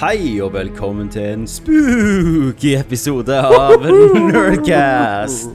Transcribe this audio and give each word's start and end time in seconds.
Hei 0.00 0.38
og 0.40 0.52
velkommen 0.54 1.08
til 1.12 1.22
en 1.34 1.42
spooky 1.50 2.70
episode 2.78 3.36
av 3.36 3.82
Nerdcast. 3.84 5.50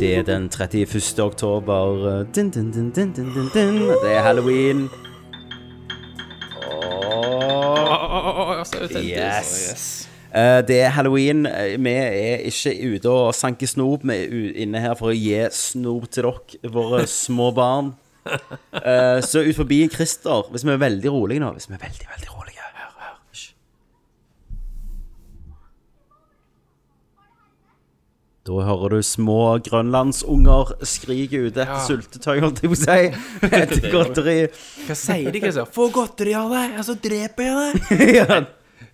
Det 0.00 0.12
er 0.20 0.24
den 0.28 0.46
31. 0.48 1.02
oktober. 1.20 2.24
Din, 2.34 2.48
din, 2.54 2.70
din, 2.72 2.90
din, 2.96 3.12
din, 3.12 3.32
din, 3.34 3.50
din. 3.54 3.78
Det 4.02 4.14
er 4.16 4.22
halloween. 4.24 4.86
Yes. 9.02 10.08
Eh, 10.34 10.62
det 10.68 10.80
er 10.80 10.88
halloween. 10.88 11.46
Eh, 11.46 11.76
Vi 11.84 11.90
er 11.92 12.46
ikke 12.48 12.72
ute 12.94 13.10
og 13.10 13.34
sanker 13.34 13.66
snop. 13.68 14.00
Vi 14.08 14.14
er 14.16 14.28
u- 14.32 14.52
inne 14.56 14.80
her 14.80 14.94
for 14.94 15.12
å 15.12 15.16
gi 15.16 15.36
snop 15.52 16.08
til 16.10 16.22
dere, 16.30 16.70
våre 16.72 17.04
små 17.06 17.50
barn. 17.54 17.92
Eh, 18.24 19.20
Så 19.20 19.42
ut 19.44 19.56
forbi 19.56 19.88
Christer, 19.92 20.48
hvis 20.50 20.64
vi 20.64 20.70
er 20.70 20.76
veldig 20.78 21.10
rolige 21.10 21.40
nå 21.42 21.48
Hvis 21.56 21.66
vi 21.68 21.74
er 21.74 21.80
veldig, 21.82 22.06
veldig 22.14 22.28
rolige 22.30 22.51
Da 28.42 28.62
hører 28.66 28.96
du 28.96 29.04
små 29.06 29.38
grønlandsunger 29.62 30.72
skrike 30.88 31.44
ute 31.44 31.62
etter 31.62 31.84
sultetøy, 31.86 32.40
holdt 32.42 32.64
jeg 32.64 32.72
på 32.72 32.74
å 32.74 32.80
si. 32.80 33.04
Etter 33.60 33.84
godteri. 33.92 34.34
Hva 34.88 34.96
sier 34.98 35.30
de, 35.30 35.42
Christian? 35.44 35.68
Få 35.70 35.86
godteri 35.94 36.34
av 36.34 36.50
deg, 36.50 36.74
og 36.80 36.88
så 36.88 36.96
dreper 36.98 37.46
jeg 37.46 37.60
deg. 37.60 38.02
ja. 38.18 38.40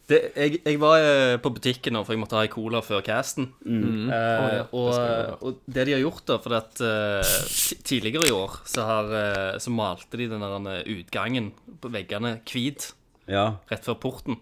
Det, 0.09 0.19
jeg, 0.37 0.61
jeg 0.65 0.81
var 0.81 1.01
eh, 1.05 1.35
på 1.41 1.53
butikken 1.53 1.97
nå, 1.97 2.01
for 2.05 2.17
jeg 2.17 2.21
måtte 2.21 2.37
ha 2.37 2.45
ei 2.45 2.53
cola 2.53 2.83
før 2.85 3.01
casten. 3.05 3.49
Eh, 3.65 4.61
og, 4.77 4.93
og 5.41 5.65
det 5.65 5.89
de 5.89 5.97
har 5.97 6.05
gjort, 6.05 6.23
da 6.29 6.39
For 6.45 6.57
at 6.57 6.85
uh, 6.85 7.33
tidligere 7.89 8.29
i 8.29 8.37
år 8.37 8.61
så, 8.69 8.85
har, 8.89 9.13
uh, 9.13 9.57
så 9.61 9.73
malte 9.73 10.21
de 10.21 10.29
den 10.29 10.45
der 10.45 10.93
utgangen 10.93 11.55
på 11.81 11.93
veggene 11.93 12.37
hvit 12.49 12.91
ja. 13.29 13.51
rett 13.73 13.89
før 13.89 14.01
porten. 14.05 14.41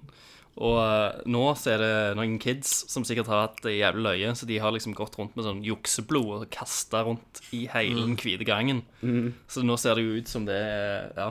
Og 0.57 0.79
uh, 0.81 1.19
nå 1.29 1.43
så 1.61 1.75
er 1.75 1.83
det 1.83 1.91
noen 2.17 2.39
kids 2.41 2.71
som 2.89 3.05
sikkert 3.05 3.29
har 3.29 3.43
hatt 3.47 3.59
det 3.67 3.75
jævlig 3.77 4.07
løye, 4.07 4.31
så 4.39 4.49
de 4.49 4.57
har 4.63 4.73
liksom 4.73 4.95
gått 4.97 5.19
rundt 5.21 5.37
med 5.37 5.45
sånn 5.45 5.61
jukseblod 5.67 6.47
og 6.47 6.49
kasta 6.55 7.03
rundt 7.05 7.43
i 7.53 7.67
hele 7.75 8.07
den 8.07 8.17
hvite 8.17 8.47
gangen. 8.49 8.81
Så 9.53 9.65
nå 9.67 9.77
ser 9.81 9.99
det 10.01 10.07
jo 10.07 10.17
ut 10.23 10.33
som 10.33 10.49
det 10.49 10.57
er 10.57 11.11
Ja, 11.19 11.31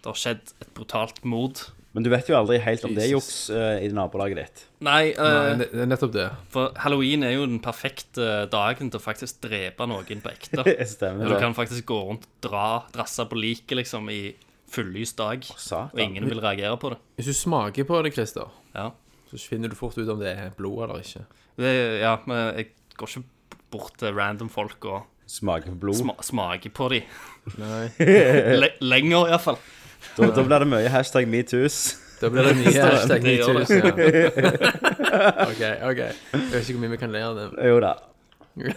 det 0.00 0.08
har 0.12 0.18
skjedd 0.22 0.54
et 0.62 0.70
brutalt 0.76 1.18
mord. 1.26 1.64
Men 1.90 2.04
du 2.06 2.10
vet 2.12 2.28
jo 2.30 2.36
aldri 2.38 2.60
helt 2.62 2.84
om 2.86 2.92
det 2.94 3.02
er 3.08 3.10
juks 3.16 3.48
uh, 3.50 3.80
i 3.82 3.88
nabolaget 3.90 4.38
ditt. 4.38 4.60
Nei, 4.86 5.10
uh, 5.18 5.24
Nei, 5.26 5.56
det 5.58 5.66
det 5.72 5.80
er 5.82 5.88
nettopp 5.90 6.12
det. 6.14 6.28
For 6.54 6.70
halloween 6.78 7.24
er 7.26 7.34
jo 7.34 7.48
den 7.50 7.58
perfekte 7.64 8.44
dagen 8.52 8.92
til 8.92 9.00
å 9.00 9.02
faktisk 9.02 9.40
drepe 9.42 9.88
noen 9.90 10.22
på 10.22 10.30
ekte. 10.30 10.62
Stemmer 10.94 11.26
Du 11.26 11.34
det. 11.34 11.40
kan 11.42 11.56
faktisk 11.58 11.88
gå 11.90 11.98
rundt 12.12 12.28
og 12.30 12.46
dra, 12.46 12.68
drasse 12.94 13.26
på 13.26 13.40
liket 13.42 13.80
liksom 13.82 14.06
i 14.14 14.20
fullys 14.70 15.12
dag, 15.18 15.44
satan. 15.58 15.90
og 15.94 16.00
ingen 16.04 16.28
vil 16.30 16.40
reagere 16.42 16.76
på 16.78 16.90
det. 16.94 16.98
Hvis 17.18 17.26
du 17.32 17.34
smaker 17.34 17.84
på 17.88 18.02
det, 18.06 18.12
Christer, 18.14 18.50
Ja, 18.74 18.90
så 19.30 19.38
finner 19.48 19.68
du 19.70 19.74
fort 19.78 19.98
ut 19.98 20.08
om 20.08 20.18
det 20.22 20.30
er 20.36 20.50
blod 20.56 20.84
eller 20.86 21.00
ikke. 21.02 21.24
det, 21.58 21.72
ja 22.00 22.16
men 22.26 22.36
jeg 22.56 22.68
går 22.98 23.08
ikke 23.16 23.24
bort 23.70 23.96
til 23.98 24.14
random 24.14 24.48
folk 24.50 24.84
og 24.90 25.02
Smaker 25.30 25.70
på 25.70 25.78
blod. 25.84 25.94
sma 25.94 26.14
smaker 26.26 26.70
på 26.74 26.88
dem. 26.90 27.02
Nei. 27.58 27.84
Le 28.62 28.68
lenger, 28.82 29.28
iallfall. 29.30 29.58
Da, 30.16 30.26
da 30.34 30.42
blir 30.42 30.58
det 30.64 30.66
mye 30.72 30.88
hashtag 30.90 31.28
metoo's. 31.30 31.76
Da 32.20 32.28
blir 32.34 32.48
det 32.48 32.56
nye 32.58 32.82
hashtag 32.82 33.22
Det 33.22 33.36
gjør. 33.38 33.60
Ja. 33.62 35.46
OK, 35.46 35.62
OK. 35.86 36.00
Jeg 36.00 36.48
vet 36.50 36.64
ikke 36.64 36.74
hvor 36.74 36.82
mye 36.82 36.90
vi 36.96 36.98
kan 37.04 37.12
le 37.14 37.22
av 37.28 37.38
det. 37.38 37.46
Jo 37.70 37.78
da. 37.84 37.92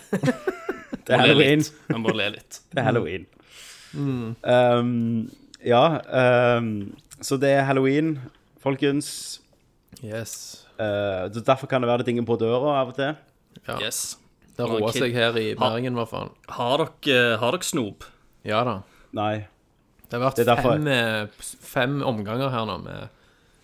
Det 1.03 1.12
er 1.12 1.20
halloween. 1.26 1.64
Man 1.90 2.02
må 2.06 2.14
le 2.16 2.30
litt. 2.38 2.62
Det 2.72 2.80
er 2.80 2.86
halloween. 2.88 3.26
Um, 3.98 5.26
ja, 5.66 5.84
um, 6.57 6.96
så 7.24 7.38
det 7.41 7.53
er 7.57 7.63
halloween, 7.68 8.18
folkens. 8.63 9.40
Yes. 10.03 10.66
Uh, 10.79 11.29
så 11.34 11.44
derfor 11.46 11.69
kan 11.72 11.81
det 11.84 11.90
være 11.90 12.03
det 12.03 12.12
dinger 12.12 12.28
på 12.28 12.38
døra 12.41 12.79
av 12.81 12.91
og 12.94 12.97
til. 12.97 13.16
Ja. 13.68 13.79
Yes. 13.79 14.18
Det 14.53 14.68
roer 14.69 14.94
seg 14.94 15.16
her 15.16 15.38
i 15.41 15.47
Bergen, 15.57 15.96
i 15.96 15.97
hvert 15.97 16.12
fall. 16.12 16.29
Har 16.53 16.84
dere, 16.84 17.38
har 17.41 17.56
dere 17.56 17.66
snop? 17.66 18.06
Ja 18.46 18.62
da. 18.68 18.81
Nei, 19.16 19.47
Det 20.09 20.19
har 20.19 20.29
vært 20.29 20.35
Det 20.35 20.47
er 20.47 20.56
derfor- 20.56 20.75
fem, 20.78 20.88
eh, 20.88 21.28
fem 21.73 22.02
omganger 22.06 22.50
her 22.50 22.66
nå 22.66 22.78
med 22.84 23.09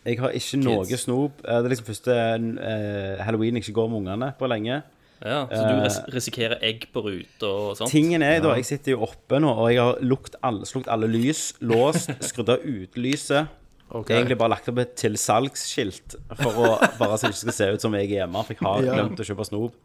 jeg 0.05 0.19
har 0.19 0.31
ikke 0.31 0.57
noe 0.63 0.97
snop. 0.97 1.41
Det 1.43 1.51
er 1.51 1.69
liksom 1.69 1.85
første 1.85 2.13
uh, 2.15 3.23
halloween 3.23 3.55
jeg 3.59 3.67
ikke 3.67 3.75
går 3.77 3.89
med 3.91 3.97
ungene 3.99 4.33
på 4.39 4.47
lenge. 4.47 4.81
Ja, 5.19 5.41
Så 5.51 5.61
du 5.67 5.81
ris 5.83 5.97
risikerer 6.15 6.61
egg 6.63 6.85
på 6.93 7.01
ruta 7.03 7.47
og 7.49 7.73
sånt? 7.75 7.91
Tingen 7.91 8.23
er 8.23 8.37
da, 8.43 8.53
jeg 8.55 8.67
sitter 8.69 8.93
jo 8.95 9.01
oppe 9.03 9.39
nå, 9.43 9.49
og 9.51 9.67
jeg 9.73 9.81
har 9.83 9.97
lukt 10.05 10.37
alle, 10.47 10.63
slukt 10.69 10.87
alle 10.87 11.09
lys, 11.11 11.49
låst, 11.59 12.13
skrudd 12.29 12.53
av 12.53 12.63
utelyset. 12.63 13.49
Okay. 13.89 14.19
Egentlig 14.19 14.37
bare 14.37 14.53
lagt 14.53 14.69
opp 14.69 14.79
et 14.83 14.93
tilsalgsskilt 15.01 16.15
for 16.39 16.61
å 16.61 16.71
bare 16.99 17.17
så 17.17 17.25
det 17.27 17.33
ikke 17.33 17.41
skal 17.41 17.57
se 17.57 17.67
ut 17.73 17.81
som 17.87 17.95
jeg 17.97 18.05
er 18.05 18.15
hjemme, 18.21 18.43
for 18.45 18.53
jeg 18.55 18.63
har 18.63 18.85
glemt 18.85 19.19
å 19.19 19.25
kjøpe 19.27 19.47
snop. 19.49 19.75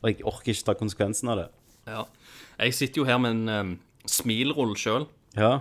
Og 0.00 0.08
jeg 0.10 0.24
orker 0.26 0.52
ikke 0.54 0.66
ta 0.70 0.74
konsekvensen 0.80 1.30
av 1.34 1.42
det. 1.42 1.46
Ja. 1.86 2.02
Jeg 2.64 2.74
sitter 2.78 3.02
jo 3.02 3.06
her 3.06 3.20
med 3.22 3.36
en 3.36 3.48
um, 3.52 3.74
smilrull 4.08 4.74
sjøl, 4.80 5.06
Ja. 5.36 5.58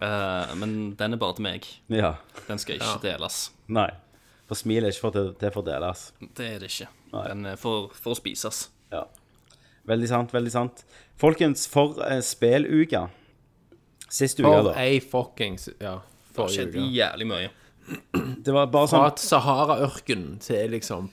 men 0.00 0.94
den 0.96 1.16
er 1.16 1.20
bare 1.20 1.34
til 1.36 1.42
meg. 1.48 1.66
Ja. 1.90 2.14
Den 2.46 2.60
skal 2.62 2.78
ikke 2.78 3.00
deles. 3.02 3.48
Nei. 3.66 3.90
For 4.48 4.56
smil 4.56 4.84
er 4.86 4.94
ikke 4.94 5.04
for 5.04 5.12
til, 5.16 5.30
det 5.40 5.52
får 5.52 5.64
deles. 5.66 6.06
Det 6.34 6.46
er 6.54 6.58
det 6.62 6.70
ikke. 6.72 6.88
Den 7.12 7.46
er 7.52 7.56
for, 7.60 7.90
for 7.92 8.14
å 8.14 8.16
spises. 8.18 8.62
Ja. 8.92 9.04
Veldig 9.88 10.08
sant, 10.08 10.32
veldig 10.32 10.52
sant. 10.52 10.82
Folkens, 11.20 11.66
for 11.68 11.98
eh, 12.04 12.20
speluke. 12.24 13.06
Sist 14.08 14.40
uke, 14.40 14.48
For 14.48 14.70
da. 14.70 14.74
ei 14.80 15.00
fuckings 15.04 15.66
Ja, 15.80 15.98
Det 16.00 16.38
har 16.38 16.38
forrige 16.38 16.54
skjedd 16.62 16.76
uke. 16.78 16.84
jævlig 16.96 17.26
mye. 17.28 17.50
Det 18.44 18.52
var 18.52 18.66
bare 18.72 18.88
Fra 18.88 18.98
sånn 18.98 19.06
et 19.10 19.20
Sahara-ørken 19.24 20.24
til 20.44 20.72
liksom 20.74 21.06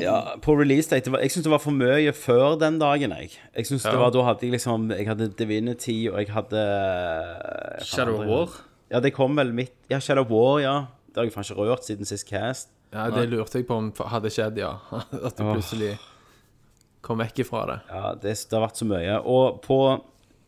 ja, 0.00 0.34
På 0.44 0.52
release 0.58 0.88
date 0.90 1.06
det 1.08 1.12
var, 1.14 1.22
Jeg 1.24 1.32
syns 1.32 1.46
det 1.46 1.52
var 1.54 1.62
for 1.64 1.72
mye 1.76 2.12
før 2.16 2.58
den 2.60 2.76
dagen, 2.80 3.12
jeg. 3.16 3.30
Jeg 3.56 3.68
synes 3.70 3.84
det 3.88 3.94
var 4.00 4.12
Da 4.12 4.24
hadde 4.26 4.44
jeg 4.44 4.52
liksom 4.56 4.90
Jeg 4.92 5.08
hadde 5.08 5.30
Divinity, 5.38 5.96
og 6.12 6.18
jeg 6.20 6.32
hadde 6.36 6.64
Shadow 7.88 8.20
of 8.20 8.28
War. 8.28 8.56
Ja, 8.92 9.00
det 9.00 9.14
kom 9.16 9.36
vel 9.40 9.52
midt 9.56 9.72
Ja, 9.92 9.98
Shadow 10.00 10.24
of 10.26 10.32
War, 10.32 10.60
ja. 10.64 10.74
Det 11.14 11.20
har 11.20 11.28
jeg 11.28 11.34
faen 11.36 11.46
ikke 11.46 11.62
rørt 11.62 11.86
siden 11.86 12.08
sist 12.08 12.26
cast. 12.26 12.72
Ja, 12.90 13.06
det 13.10 13.28
lurte 13.30 13.60
jeg 13.60 13.68
på 13.68 13.76
om 13.78 13.92
hadde 14.10 14.30
skjedd, 14.34 14.58
ja. 14.58 14.72
At 15.26 15.38
du 15.38 15.44
plutselig 15.46 15.92
kom 17.06 17.20
vekk 17.22 17.44
ifra 17.44 17.60
det. 17.70 17.76
Ja, 17.86 18.08
det, 18.18 18.34
det 18.34 18.56
har 18.56 18.64
vært 18.64 18.80
så 18.80 18.88
mye. 18.88 19.20
Og 19.22 19.60
på 19.62 19.78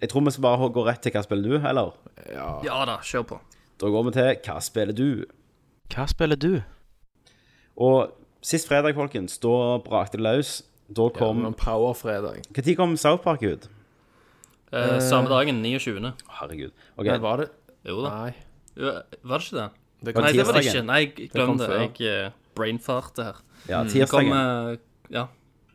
Jeg 0.03 0.10
tror 0.10 0.27
vi 0.27 0.32
skal 0.34 0.44
bare 0.44 0.69
gå 0.75 0.82
rett 0.84 1.00
til 1.06 1.15
hva 1.15 1.22
spiller 1.25 1.54
du, 1.54 1.69
eller? 1.71 1.94
Ja 2.66 2.82
da, 2.88 2.99
kjør 3.06 3.28
på. 3.31 3.38
Da 3.81 3.93
går 3.94 4.09
vi 4.09 4.15
til 4.19 4.32
hva 4.49 4.59
spiller 4.65 4.99
du? 4.99 5.09
Hva 5.94 6.09
spiller 6.10 6.41
du? 6.41 6.50
Og 7.78 8.10
sist 8.44 8.66
fredag, 8.69 8.98
folkens, 8.98 9.38
da 9.38 9.78
brakte 9.87 10.19
det 10.19 10.27
løs. 10.27 10.59
Da 10.91 11.09
kom 11.15 11.47
ja, 11.47 11.54
Power-fredag. 11.62 12.44
Når 12.50 12.75
kom 12.78 12.98
South 13.00 13.22
Park 13.25 13.43
ut? 13.47 13.71
Eh, 14.75 14.98
samme 15.03 15.31
dagen, 15.31 15.62
29. 15.62 16.12
Herregud. 16.41 16.75
Okay. 16.98 17.10
Men 17.12 17.22
var 17.22 17.43
det 17.43 17.50
Jo 17.86 18.03
da. 18.03 18.12
Nei. 18.27 18.33
Var 18.77 19.39
det 19.39 19.45
ikke 19.47 19.60
det? 19.62 19.71
Det 20.04 20.15
kom, 20.15 20.22
Nei, 20.25 20.33
det 20.33 20.47
var 20.47 20.53
det 20.59 20.65
ikke. 20.66 20.83
Nei, 20.84 20.98
jeg 21.01 21.31
glem 21.33 21.57
det. 21.59 21.69
før. 21.69 22.01
Jeg 22.01 22.33
brainfarte 22.54 23.25
her. 23.25 23.37
Ja, 23.69 23.83
Det 23.84 24.09
kom 24.09 24.25
tirsdagen. 24.28 24.72
eh, 24.72 24.77
Ja, 25.10 25.27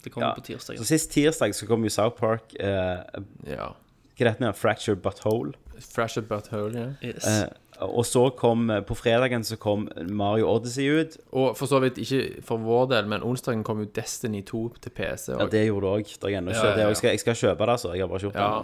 det 0.03 0.11
kom 0.11 0.23
Ja. 0.23 0.33
på 0.33 0.41
tirsdag. 0.45 0.77
Så 0.77 0.85
sist 0.85 1.11
tirsdag 1.11 1.53
så 1.55 1.67
kom 1.67 1.83
jo 1.83 1.89
South 1.89 2.15
Park 2.19 2.53
eh, 2.59 3.03
Ja. 3.47 3.71
Hva 4.17 4.27
heter 4.29 4.39
det? 4.51 4.55
Fracture 4.55 4.95
Butthole. 4.95 5.53
Fracture 5.79 6.21
Butthole, 6.21 6.71
butt 6.71 6.75
hole, 6.75 6.95
ja. 7.01 7.07
Yes. 7.09 7.25
Eh, 7.27 7.47
og 7.81 8.05
så 8.05 8.29
kom 8.37 8.69
eh, 8.69 8.81
På 8.81 8.93
fredagen 8.95 9.41
så 9.43 9.57
kom 9.57 9.87
Mario 10.07 10.45
Odyssey 10.47 10.87
ut. 11.01 11.17
Og 11.33 11.57
for 11.57 11.65
så 11.65 11.79
vidt 11.81 11.97
ikke 11.97 12.43
for 12.45 12.57
vår 12.57 12.89
del, 12.89 13.07
men 13.07 13.21
onsdagen 13.23 13.63
kom 13.63 13.79
jo 13.79 13.85
Destiny 13.85 14.43
2 14.45 14.75
til 14.81 14.91
PC. 14.91 15.31
Ja, 15.39 15.45
det 15.47 15.65
gjorde 15.67 15.81
det 15.81 16.05
òg. 16.05 16.19
Det 16.21 16.31
Ja, 16.31 16.39
ja, 16.41 16.77
ja. 16.77 16.87
Jeg, 16.87 16.97
skal, 16.97 17.09
jeg 17.09 17.19
skal 17.19 17.33
kjøpe 17.35 17.57
det, 17.65 17.69
altså. 17.69 17.93
Jeg 17.93 18.01
har 18.01 18.07
bare 18.07 18.19
ikke 18.19 18.29
gjort 18.31 18.33
det. 18.33 18.41
ja. 18.41 18.63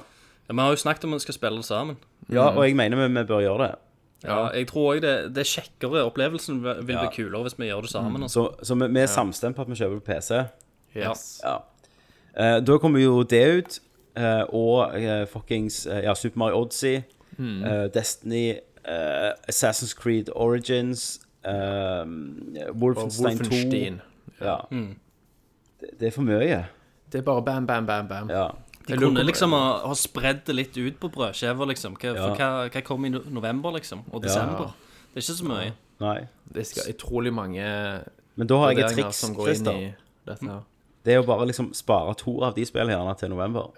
Ja, 0.50 0.54
Vi 0.54 0.60
har 0.62 0.70
jo 0.70 0.76
snakket 0.76 1.04
om 1.04 1.14
at 1.14 1.18
vi 1.18 1.20
skal 1.26 1.34
spille 1.34 1.58
det 1.58 1.66
sammen. 1.66 1.98
Ja, 2.30 2.50
og 2.56 2.64
jeg 2.68 2.76
mener 2.76 2.96
vi, 3.08 3.14
vi 3.20 3.24
bør 3.26 3.42
gjøre 3.42 3.68
det. 3.68 3.76
Ja, 4.24 4.50
jeg 4.54 4.68
tror 4.68 4.96
òg 4.96 5.02
det, 5.02 5.12
det 5.36 5.44
er 5.44 5.50
kjekkere. 5.62 6.06
Opplevelsen 6.10 6.62
vil 6.64 6.96
Ja. 6.96 7.04
bli 7.06 7.10
kulere 7.16 7.42
hvis 7.46 7.58
vi 7.60 7.66
gjør 7.70 7.82
det 7.82 7.90
sammen. 7.92 8.24
Altså. 8.24 8.48
Så, 8.60 8.66
så 8.66 8.76
vi, 8.76 8.88
vi 8.94 9.00
er 9.00 9.06
samstemt 9.06 9.56
på 9.56 9.62
at 9.62 9.70
vi 9.70 9.76
kjøper 9.76 10.00
på 10.00 10.06
PC. 10.14 10.44
Yes. 10.98 11.42
Ja. 11.44 11.58
Eh, 12.38 12.60
da 12.66 12.78
kommer 12.78 13.00
jo 13.00 13.24
det 13.24 13.44
ut. 13.58 13.80
eh, 14.18 14.44
og 14.54 14.96
eh, 15.02 15.28
fuckings 15.30 15.86
eh, 15.86 16.04
Ja, 16.04 16.14
Super 16.16 16.38
Mario 16.40 16.62
Odyssey, 16.64 16.96
eh, 17.40 17.88
Destiny, 17.94 18.56
eh, 18.86 19.32
Assassin's 19.50 19.94
Creed 19.96 20.30
Origins, 20.36 21.20
eh, 21.46 21.52
Og 21.52 22.82
Wolfenstein 22.82 23.38
2. 23.38 24.00
ja. 24.42 24.56
mm. 24.72 24.96
det, 25.82 25.90
det 26.00 26.08
er 26.08 26.12
for 26.12 26.22
mye. 26.26 26.66
Det 27.12 27.20
er 27.20 27.22
bare 27.22 27.44
bam, 27.46 27.68
bam, 27.68 27.86
bam, 27.86 28.08
bam. 28.08 28.30
Ja. 28.30 28.48
De 28.88 28.94
Jeg 28.96 29.00
kunne 29.04 29.24
liksom 29.28 29.52
ha, 29.52 29.64
ha 29.88 29.94
spredd 30.00 30.46
det 30.48 30.56
litt 30.56 30.78
ut 30.78 31.00
på 31.02 31.10
brødskiver, 31.12 31.68
liksom. 31.74 31.96
Hva, 32.00 32.14
Ja. 32.16 32.28
for 32.30 32.36
hva, 32.40 32.70
hva 32.72 32.84
kom 32.88 33.06
i 33.06 33.10
november, 33.12 33.72
liksom? 33.76 34.06
Og 34.14 34.22
desember? 34.24 34.72
Det 35.14 35.20
er 35.20 35.26
ikke 35.26 35.38
så 35.42 35.48
mye. 35.50 35.74
Nei. 36.00 36.28
Det 36.54 36.66
skal 36.70 36.94
utrolig 36.94 37.34
mange 37.34 37.66
Men 38.38 38.48
da 38.48 38.58
har 38.62 38.72
jeg 38.74 38.86
et 38.86 38.96
triks, 38.98 39.16
som 39.26 39.36
Christer. 39.36 39.72
i. 39.74 39.94
Det 41.04 41.14
er 41.14 41.22
jo 41.22 41.24
bare 41.28 41.46
liksom 41.48 41.74
spare 41.74 42.14
to 42.20 42.42
av 42.44 42.54
de 42.56 42.66
spillene 42.68 42.96
gjerne 42.96 43.18
til 43.20 43.30
november. 43.32 43.70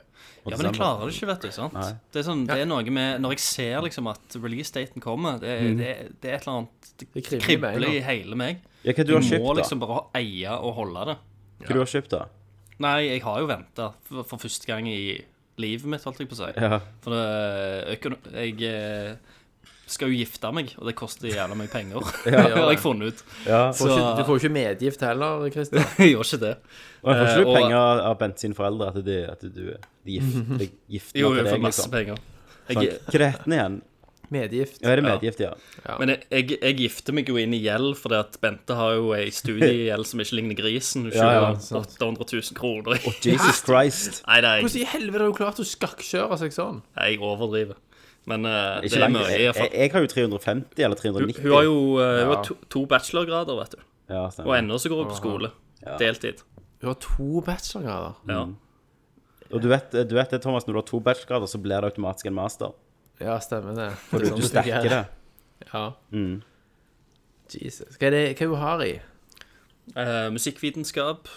Ja, 0.47 0.56
men 0.57 0.65
jeg 0.71 0.75
klarer 0.79 1.06
det 1.06 1.13
ikke, 1.15 1.27
vet 1.29 1.41
du. 1.41 1.51
sant? 1.51 1.73
Nei. 1.73 1.91
Det 2.11 2.19
er, 2.21 2.23
sånn, 2.25 2.45
det 2.47 2.57
er 2.63 2.65
noe 2.65 2.81
med 2.89 3.19
Når 3.21 3.31
jeg 3.35 3.39
ser 3.44 3.81
liksom 3.85 4.07
at 4.09 4.35
release-daten 4.39 5.01
kommer, 5.03 5.38
det, 5.39 5.50
er- 5.50 5.75
det, 5.77 5.91
det 6.21 6.31
er 6.31 6.35
et 6.39 6.47
eller 6.47 6.57
annet 6.57 6.91
Det, 6.97 7.07
kribler 7.23 7.38
i 7.38 7.45
kribler 7.45 7.89
i 7.94 8.00
hele 8.01 8.35
meg. 8.39 8.61
Ja, 8.83 8.94
hva 8.94 9.06
du 9.06 9.13
har 9.13 9.21
har 9.21 9.27
må 9.27 9.29
kjøpt, 9.29 9.45
da? 9.47 9.53
liksom 9.61 9.79
bare 9.83 10.00
eie 10.15 10.50
og 10.57 10.73
holde 10.79 11.06
det. 11.11 11.17
Hva 11.67 11.73
du 11.75 11.79
har 11.83 11.91
kjøpt, 11.94 12.09
da? 12.09 12.25
Nei, 12.80 13.00
jeg 13.10 13.24
har 13.26 13.42
jo 13.44 13.50
venta 13.50 13.90
for, 14.08 14.24
for 14.28 14.40
første 14.46 14.70
gang 14.70 14.88
i 14.88 15.18
livet 15.60 15.90
mitt, 15.92 16.04
holdt 16.08 16.22
jeg 16.24 16.30
på 16.31 16.38
å 16.38 16.40
si. 16.40 16.52
Ja. 16.56 16.78
For 17.04 17.12
det, 17.12 18.14
jeg 18.31 18.62
eh, 18.70 19.18
skal 19.90 20.12
jo 20.14 20.20
gifte 20.22 20.52
meg, 20.56 20.72
og 20.78 20.86
det 20.88 20.94
koster 20.96 21.28
jævla 21.31 21.58
mye 21.60 21.72
penger. 21.74 22.06
Det 22.30 22.38
har 22.40 22.72
jeg 22.72 22.80
funnet 22.84 23.12
ut. 23.12 23.24
ja. 23.50 23.66
Får 23.76 23.92
ikke, 23.92 24.14
du 24.20 24.24
får 24.28 24.31
jo 24.38 24.40
ikke 24.44 24.54
medgift 24.56 25.04
heller, 25.04 25.44
Christian. 25.52 25.84
Jeg 26.00 26.14
gjør 26.14 26.28
ikke 26.30 26.42
det. 26.46 26.54
Og 27.04 27.12
jeg 27.12 27.20
får 27.20 27.28
ikke 27.28 27.36
Eh, 27.36 27.44
du 27.44 27.50
og- 27.50 27.58
penger 27.60 28.04
av 28.08 28.18
Bent 28.20 28.40
sine 28.46 28.56
foreldre 28.58 28.90
at, 28.94 29.02
de, 29.06 29.20
at 29.31 29.44
du 29.44 29.62
de 30.08 30.16
gifter 30.16 30.58
de 30.60 30.66
deg 30.66 31.22
Jo, 31.22 31.34
jeg 31.36 31.46
får 31.52 31.62
masse 31.64 31.84
liksom? 31.84 31.92
penger. 31.94 32.24
Sånn, 32.70 32.84
Jeg, 32.86 33.00
er 33.20 33.56
igjen? 33.58 33.78
Medgift. 34.30 34.81
Ja, 34.84 34.92
er 34.92 35.00
det 35.00 35.04
medgift, 35.08 35.40
ja? 35.42 35.52
men 35.98 36.12
jeg, 36.14 36.24
jeg, 36.30 36.58
jeg 36.62 36.76
gifter 36.84 37.16
meg 37.18 37.30
jo 37.31 37.38
inn 37.42 37.54
i 37.58 37.60
gjeld, 37.64 37.96
fordi 37.98 38.18
at 38.20 38.36
Bente 38.44 38.76
har 38.78 38.94
jo 39.00 39.12
ei 39.18 39.31
studiegjeld 39.34 40.06
som 40.06 40.22
ikke 40.22 40.38
ligner 40.38 40.58
grisen. 40.60 41.08
Hun 41.10 41.16
Ja, 41.18 41.30
ja, 41.34 41.52
800 41.58 42.28
000 42.30 42.58
kroner. 42.60 43.00
Oh, 43.10 43.16
Jesus 43.26 43.64
Christ. 43.66 44.22
Nei, 44.28 44.40
nei, 44.46 44.56
Hvordan 44.62 44.81
i 44.84 44.90
helvete 44.94 45.24
har 45.24 45.31
hun 45.31 45.38
klart 45.40 45.62
å 45.64 45.66
skakkjøre 45.66 46.38
seg 46.44 46.54
sånn? 46.54 46.81
jeg 47.00 47.18
overdriver. 47.26 47.78
Men 48.30 48.46
eh, 48.46 48.81
det 48.86 48.94
er 49.02 49.10
mye, 49.10 49.26
Jeg, 49.34 49.54
jeg, 49.58 49.72
jeg 49.74 49.92
har 49.96 50.04
jo 50.06 50.10
350 50.14 50.84
eller 50.86 51.00
390. 51.00 51.42
hun 51.42 51.54
har 51.56 51.64
jo 51.66 51.78
uh, 51.98 52.04
hun 52.04 52.20
Ja. 52.20 52.26
har 52.36 52.44
to, 52.46 52.58
to 52.70 52.86
bachelorgrader, 52.86 53.58
vet 53.64 53.78
du. 53.80 53.86
ja, 54.14 54.26
Og 54.46 54.54
ennå 54.60 54.78
så 54.78 54.92
går 54.92 55.04
hun 55.06 55.10
på 55.14 55.18
skole. 55.18 55.50
Deltid. 55.98 56.44
Hun 56.84 56.92
har 56.92 57.00
to 57.02 57.42
bachelorgrader. 57.48 58.20
Ja. 58.30 58.44
Og 59.50 59.64
du 59.64 59.68
vet, 59.72 59.90
du 60.06 60.14
vet 60.14 60.30
det, 60.30 60.44
Thomas, 60.44 60.68
når 60.68 60.76
du 60.76 60.80
har 60.84 60.88
to 60.92 61.00
bachelorgrader, 61.02 61.50
så 61.50 61.58
blir 61.58 61.81
det 61.81 61.90
automatisk 61.90 62.28
en 62.30 62.36
master. 62.38 62.76
Ja, 63.19 63.39
stemmer 63.44 63.75
det. 63.75 63.89
For 64.10 64.24
du, 64.24 64.31
du 64.36 64.45
stacker 64.48 64.88
det. 64.88 65.06
Ja. 65.74 65.89
Mm. 66.16 66.39
Jesus. 67.51 67.98
Hva 68.00 68.07
er 68.07 68.13
det 68.16 68.21
hva 68.39 68.48
hun 68.48 68.62
har 68.62 68.83
i? 68.86 68.94
Eh, 69.98 70.27
musikkvitenskap 70.31 71.27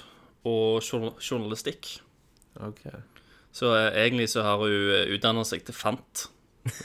og 0.48 0.84
journalistikk. 0.84 1.88
Ok. 2.62 2.84
Så 3.52 3.72
eh, 3.76 3.88
egentlig 4.04 4.28
så 4.32 4.44
har 4.46 4.62
hun 4.62 5.10
utdanna 5.16 5.44
seg 5.48 5.64
til 5.66 5.76
fant. 5.76 6.28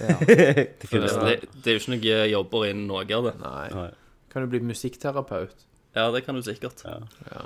Ja. 0.01 0.15
Det 0.25 0.89
Det, 0.89 1.35
det 1.53 1.69
er 1.69 1.77
jo 1.77 1.83
ikke 1.83 1.93
noe 1.93 2.17
jobber 2.31 2.65
innen 2.71 2.87
noe 2.89 3.05
av 3.05 3.29
det. 3.29 3.35
Nei. 3.43 3.91
Kan 4.33 4.43
du 4.43 4.51
bli 4.51 4.63
musikkterapeut? 4.65 5.67
Ja, 5.93 6.09
det 6.13 6.23
kan 6.25 6.35
du 6.35 6.41
sikkert. 6.45 6.81
Ja. 6.85 7.45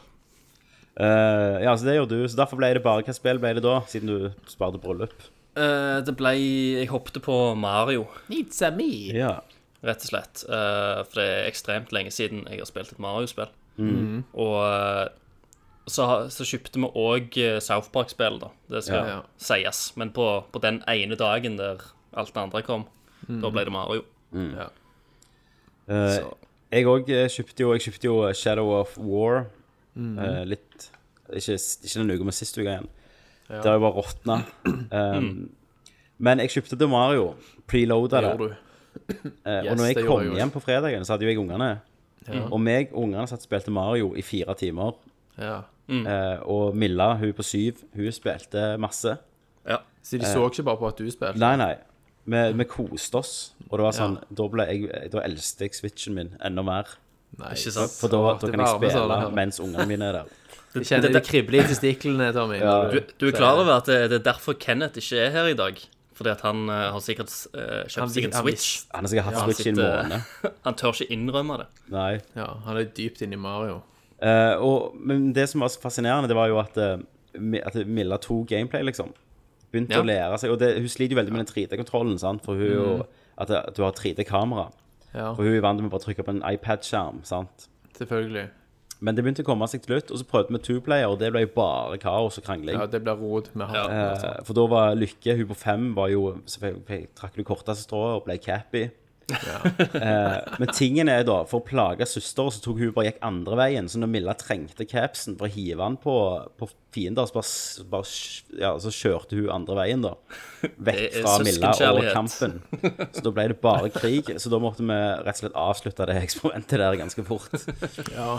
ja, 1.02 1.76
så 1.76 1.88
det 1.88 1.98
gjorde 1.98 2.22
du. 2.22 2.26
Så 2.32 2.40
derfor 2.40 2.60
ble 2.60 2.72
det 2.76 2.84
bare 2.86 3.04
Hva 3.04 3.16
spill 3.16 3.40
ble 3.44 3.54
det 3.58 3.64
da, 3.66 3.82
siden 3.92 4.12
du 4.12 4.50
sparte 4.52 4.80
bryllup? 4.82 5.28
Eh, 5.58 6.00
det 6.08 6.14
ble 6.16 6.32
Jeg 6.38 6.88
hoppet 6.94 7.18
på 7.26 7.36
Mario, 7.60 8.06
It's 8.32 8.62
a 8.66 8.70
me. 8.72 9.12
Ja. 9.16 9.40
rett 9.84 10.04
og 10.06 10.12
slett. 10.12 10.44
Uh, 10.48 11.02
for 11.10 11.18
det 11.18 11.26
er 11.26 11.48
ekstremt 11.50 11.92
lenge 11.92 12.12
siden 12.14 12.44
jeg 12.48 12.60
har 12.62 12.70
spilt 12.70 12.92
et 12.94 13.00
Mario-spill. 13.02 13.50
Og 14.38 14.58
uh, 14.62 15.08
så, 15.90 16.06
så 16.30 16.46
kjøpte 16.46 16.78
vi 16.80 16.90
òg 17.02 17.38
South 17.66 17.90
Park-spill, 17.92 18.38
da. 18.44 18.52
Det 18.70 18.84
skal 18.86 19.08
Ja. 19.10 19.16
sies. 19.42 19.92
Men 19.98 20.12
på, 20.14 20.28
på 20.54 20.62
den 20.62 20.84
ene 20.88 21.18
dagen 21.18 21.58
der 21.58 21.82
alt 22.14 22.30
det 22.36 22.42
andre 22.44 22.62
kom, 22.62 22.86
da 23.28 23.50
ble 23.50 23.66
det 23.66 23.74
Mario. 23.74 24.04
Ja. 24.36 24.70
Eh, 25.92 26.20
jeg 26.72 26.86
òg 26.88 27.10
kjøpte 27.10 27.60
jo 27.66 27.74
Jeg 27.74 27.82
kjøpte 27.84 28.08
jo 28.08 28.16
Shadow 28.38 28.70
of 28.80 28.94
War. 29.02 29.48
Eh, 29.98 30.44
litt 30.48 30.86
Ikke, 31.34 31.58
ikke 31.58 31.98
den 32.00 32.12
uka, 32.14 32.24
men 32.30 32.36
sist 32.38 32.56
uke 32.58 32.68
igjen. 32.70 32.88
Det 33.52 33.66
har 33.68 33.78
jo 33.78 33.84
bare 33.84 33.98
råtna. 34.00 34.38
Um, 35.18 35.50
Men 36.22 36.40
jeg 36.44 36.50
kjøpte 36.54 36.78
til 36.78 36.88
Mario. 36.92 37.34
Preloada 37.68 38.22
Det 38.22 38.30
gjorde 38.38 38.50
du. 38.50 38.56
Eh, 39.46 39.64
Yes, 39.64 39.72
og 39.72 39.78
når 39.78 39.86
jeg 39.88 39.96
det 39.96 40.06
kom 40.08 40.22
jeg 40.26 40.36
hjem 40.38 40.52
på 40.54 40.62
fredagen, 40.62 41.06
så 41.08 41.14
hadde 41.14 41.26
jo 41.26 41.32
jeg 41.32 41.40
ungene. 41.42 41.70
Og 42.52 42.60
meg 42.62 42.92
og 42.94 43.04
ungene 43.08 43.28
satt 43.28 43.40
og 43.42 43.48
spilte 43.48 43.72
Mario 43.74 44.14
i 44.16 44.22
fire 44.22 44.54
timer. 44.60 44.94
Ja. 45.40 45.62
Eh, 45.92 46.40
og 46.48 46.76
Milla, 46.78 47.14
hun 47.20 47.34
på 47.34 47.44
syv, 47.44 47.82
hun 47.96 48.12
spilte 48.16 48.78
masse. 48.80 49.18
ja. 49.68 49.78
Så 50.04 50.18
de 50.18 50.26
så 50.26 50.42
ikke 50.50 50.64
bare 50.66 50.78
på 50.82 50.88
at 50.88 50.98
du 50.98 51.10
spilte? 51.14 51.38
Nei, 51.38 51.56
nei. 51.62 51.76
Vi, 52.26 52.40
vi 52.58 52.64
koste 52.66 53.18
oss. 53.20 53.34
Og 53.70 53.78
det 53.78 53.84
var 53.86 53.94
sånn 53.94 54.16
Da, 54.34 54.48
ble 54.50 54.66
jeg, 54.66 55.10
da 55.14 55.22
elsket 55.26 55.62
jeg 55.62 55.76
switchen 55.78 56.16
min 56.18 56.32
enda 56.44 56.64
mer. 56.66 56.90
Nei. 57.38 57.52
Ikke 57.54 57.72
sant? 57.76 57.94
For 58.00 58.10
da, 58.10 58.22
da 58.42 58.50
kan 58.50 58.60
jeg 58.66 58.72
spille 58.80 59.20
mens 59.38 59.60
ungene 59.62 59.86
mine 59.90 60.08
er 60.10 60.18
der. 60.20 60.32
Jeg 60.76 60.88
kjenner 60.88 61.12
det 61.12 61.24
kribler 61.28 61.66
i 61.66 61.72
testiklene, 61.72 62.30
Tommy. 62.36 62.60
Ja. 62.62 62.76
Du, 62.92 63.02
du 63.20 63.28
er 63.28 63.36
klar 63.36 63.60
over 63.60 63.80
at 63.82 63.90
det, 63.90 64.06
det 64.12 64.22
er 64.22 64.28
derfor 64.32 64.56
Kenneth 64.60 65.02
ikke 65.02 65.20
er 65.26 65.34
her 65.36 65.50
i 65.52 65.58
dag? 65.58 65.82
Fordi 66.22 66.30
at 66.30 66.42
han 66.46 66.68
uh, 66.70 66.92
har 66.94 67.02
sikkert 67.02 67.32
uh, 67.56 67.82
kjøpt 67.90 68.02
Han 68.04 68.12
seg 68.14 68.28
en 68.28 68.36
Switch. 68.36 68.68
Han 68.94 69.08
har 69.08 69.12
sikkert 69.12 69.28
hatt 69.30 69.38
Ja, 69.40 69.46
switch 69.48 69.66
i 69.66 69.72
en 69.72 69.80
måned. 69.80 70.28
Han 70.68 70.78
tør 70.78 70.94
ikke 70.94 71.16
innrømme 71.16 71.58
det. 71.64 71.66
Nei. 71.94 72.12
Ja, 72.38 72.52
han 72.68 72.78
er 72.78 72.92
dypt 73.00 73.24
inne 73.26 73.40
i 73.40 73.42
Mario. 73.42 73.80
Uh, 74.22 74.54
og, 74.62 75.00
men 75.02 75.32
det 75.34 75.48
som 75.50 75.64
var 75.66 75.72
så 75.74 75.82
fascinerende, 75.82 76.30
det 76.30 76.38
var 76.38 76.52
jo 76.52 76.60
at, 76.62 76.78
eh, 76.78 77.00
at 77.66 77.80
Milla 77.90 78.20
tok 78.22 78.52
gameplay, 78.52 78.86
liksom. 78.86 79.16
Begynte 79.74 79.98
Ja. 79.98 80.04
å 80.04 80.06
lære 80.06 80.38
seg. 80.38 80.54
Og 80.54 80.62
det, 80.62 80.76
hun 80.78 80.92
sliter 80.92 81.16
jo 81.16 81.22
veldig 81.24 81.34
med 81.34 81.42
den 81.42 81.50
3D-kontrollen, 81.50 82.20
sant. 82.22 82.46
For 82.46 82.60
hun 82.60 82.70
mm. 82.70 82.86
og, 82.86 83.18
At, 83.42 83.50
at 83.50 83.74
du 83.74 83.82
har 83.82 83.96
3D-kamera. 83.98 84.70
Ja, 85.16 85.32
For 85.34 85.42
hun 85.42 85.56
er 85.56 85.64
vant 85.64 85.82
med 85.82 85.90
å 85.90 85.96
bare 85.96 86.06
trykke 86.06 86.24
på 86.28 86.36
en 86.36 86.44
iPad-skjerm, 86.46 87.24
sant. 87.26 87.66
selvfølgelig. 87.98 88.52
Men 89.02 89.18
det 89.18 89.24
begynte 89.26 89.42
å 89.42 89.48
komme 89.48 89.66
seg 89.70 89.82
til 89.82 89.96
slutt, 89.96 90.12
og 90.14 90.22
så 90.22 90.26
prøvde 90.30 90.54
vi 90.54 90.62
two-player, 90.68 91.10
og 91.10 91.18
det 91.22 91.32
ble 91.34 91.48
bare 91.56 91.98
kaos 92.02 92.38
og 92.38 92.46
krangling. 92.46 92.78
Ja, 92.78 92.86
det 92.86 93.02
ble 93.02 93.16
rod 93.18 93.50
med 93.58 93.72
han. 93.72 93.94
altså. 94.14 94.34
Eh, 94.36 94.44
for 94.46 94.58
da 94.58 94.66
var 94.70 94.98
Lykke, 94.98 95.38
hun 95.40 95.48
på 95.50 95.58
fem, 95.58 95.88
var 95.98 96.12
jo 96.14 96.36
selvfølgelig 96.46 97.08
trakk 97.18 97.40
det 97.40 97.48
korteste 97.50 97.88
strået 97.88 98.20
og 98.20 98.28
ble 98.30 98.38
cappy. 98.42 98.90
Eh, 99.32 100.38
men 100.60 100.70
tingen 100.76 101.08
er 101.12 101.22
da, 101.24 101.38
for 101.48 101.62
å 101.62 101.64
plage 101.64 102.04
søster, 102.10 102.50
så 102.52 102.62
tok 102.64 102.80
hun 102.82 102.94
bare 102.96 103.12
gikk 103.12 103.22
andre 103.24 103.58
veien. 103.60 103.88
Så 103.88 104.00
når 104.02 104.10
Milla 104.12 104.34
trengte 104.36 104.84
capsen 104.90 105.38
for 105.40 105.48
å 105.48 105.52
hive 105.54 105.84
han 105.86 105.96
på, 106.02 106.16
på 106.60 106.68
fiender, 106.96 107.30
så 107.30 107.38
bare, 107.38 107.86
bare 107.94 108.60
ja, 108.60 108.74
så 108.82 108.92
kjørte 108.92 109.38
hun 109.40 109.52
andre 109.54 109.78
veien, 109.78 110.04
da. 110.04 110.16
Vekk 110.90 111.20
fra 111.22 111.38
Milla 111.46 111.72
og 111.92 112.10
kampen. 112.12 112.58
Så 113.14 113.24
da 113.24 113.34
ble 113.38 113.48
det 113.54 113.60
bare 113.64 113.94
krig. 113.94 114.34
Så 114.42 114.52
da 114.52 114.60
måtte 114.64 114.84
vi 114.84 114.98
rett 114.98 115.38
og 115.38 115.46
slett 115.46 115.62
avslutte 115.64 116.10
det 116.12 116.20
eksperimentet 116.26 116.84
der 116.84 117.00
ganske 117.00 117.26
fort. 117.28 117.56
Ja. 118.12 118.36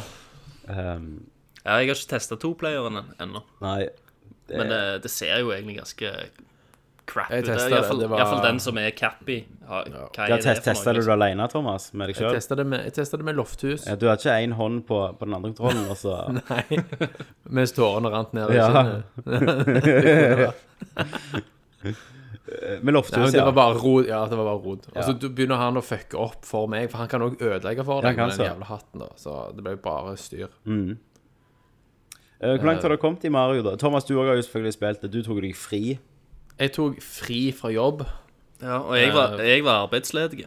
Um, 0.68 1.26
Ja, 1.64 1.76
jeg 1.78 1.88
har 1.88 1.94
ikke 1.94 2.08
testa 2.10 2.36
toplayeren 2.36 2.96
ennå, 3.22 3.42
nei. 3.62 3.88
men 4.50 4.68
det, 4.68 5.02
det 5.04 5.10
ser 5.10 5.38
jo 5.38 5.52
egentlig 5.54 5.76
ganske 5.78 6.10
crap 7.06 7.30
ut. 7.30 7.44
Det 7.46 7.54
Iallfall 7.70 8.02
var- 8.08 8.42
den 8.42 8.58
som 8.60 8.78
er 8.78 8.90
cappy. 8.90 9.44
Ja, 9.68 9.82
hva 9.84 10.10
Ja, 10.16 10.24
er 10.24 10.36
det 10.36 10.42
test, 10.44 10.62
Testa 10.64 10.90
du 10.92 10.98
det 10.98 11.04
liksom? 11.06 11.12
alene, 11.22 11.48
Thomas? 11.50 11.92
Med 11.94 12.08
deg 12.08 12.16
Jeg 12.16 12.24
sjøl? 12.26 12.34
testa 12.34 12.54
det, 12.56 12.66
med- 12.66 12.84
jeg 12.84 12.92
testet 12.94 13.18
det 13.18 13.24
med 13.24 13.36
lofthus. 13.36 13.86
Ja, 13.86 13.94
du 13.94 14.06
hadde 14.06 14.18
ikke 14.22 14.38
én 14.42 14.52
hånd 14.58 14.86
på, 14.86 14.98
på 15.18 15.24
den 15.24 15.34
andre 15.34 15.52
kontrollen, 15.52 15.86
altså? 15.88 16.32
Nei. 16.50 16.64
Mens 17.48 17.72
tårene 17.72 18.10
rant 18.10 18.32
ned 18.34 18.50
i 18.50 18.54
Ja. 18.58 18.68
kinnet. 19.26 20.54
Med 22.82 22.94
lovte 22.94 23.12
lofthus, 23.16 23.22
men 23.22 23.32
det 23.32 23.38
ja. 23.40 23.44
var 23.48 23.56
bare 23.56 23.78
rod. 23.80 24.06
Ja, 24.08 24.20
det 24.28 24.36
var 24.38 24.44
bare 24.50 24.62
rod. 24.64 24.86
Og 24.94 25.04
så 25.06 25.14
begynner 25.28 25.56
han 25.60 25.76
å 25.78 25.82
fucke 25.84 26.18
opp 26.20 26.44
for 26.48 26.66
meg, 26.70 26.90
for 26.92 26.98
han 27.02 27.08
kan 27.12 27.24
òg 27.26 27.38
ødelegge 27.40 27.84
for 27.86 28.02
deg 28.04 28.16
med 28.18 28.34
den 28.36 28.46
jævla 28.48 28.68
hatten, 28.68 29.04
da. 29.04 29.08
Så 29.20 29.36
det 29.56 29.64
ble 29.66 29.76
bare 29.84 30.16
styr. 30.20 30.48
Eh, 32.42 32.56
Hvor 32.58 32.66
langt 32.66 32.82
har 32.82 32.90
det 32.90 32.98
kommet 33.02 33.24
i 33.24 33.30
Mario, 33.30 33.62
da? 33.62 33.76
Thomas, 33.78 34.04
du 34.04 34.16
har 34.18 34.32
jo 34.34 34.42
selvfølgelig 34.42 34.74
spilt 34.74 35.04
det. 35.04 35.12
Du 35.14 35.20
tok 35.22 35.40
deg 35.44 35.54
fri. 35.56 35.98
Jeg 36.58 36.72
tok 36.74 36.98
fri 37.02 37.40
fra 37.54 37.70
jobb. 37.72 38.02
Ja, 38.62 38.80
og 38.82 38.96
jeg 38.98 39.12
var, 39.14 39.38
jeg 39.42 39.64
var 39.66 39.86
arbeidsledig. 39.86 40.46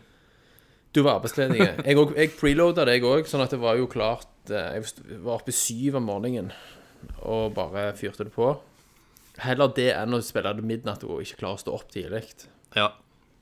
Du 0.96 1.02
var 1.04 1.20
arbeidsledig. 1.20 1.60
Jeg, 1.86 1.98
og- 1.98 2.14
jeg 2.16 2.32
preloada 2.40 2.86
deg 2.88 3.04
òg, 3.04 3.26
sånn 3.28 3.44
at 3.44 3.52
det 3.52 3.60
var 3.60 3.76
jo 3.80 3.88
klart 3.92 4.28
eh, 4.52 4.78
Jeg 4.78 5.20
var 5.24 5.40
oppe 5.40 5.52
syv 5.56 5.96
om 6.00 6.04
morgenen 6.12 6.52
og 7.22 7.54
bare 7.54 7.92
fyrte 7.98 8.24
det 8.26 8.34
på. 8.34 8.54
Heller 9.44 9.68
det 9.76 9.90
enn 9.96 10.16
å 10.16 10.22
spille 10.24 10.54
det 10.56 10.64
midnatt 10.64 11.04
og 11.04 11.22
ikke 11.26 11.42
klare 11.42 11.58
å 11.58 11.64
stå 11.64 11.74
opp 11.76 11.90
tidlig. 11.92 12.24
Ja, 12.76 12.92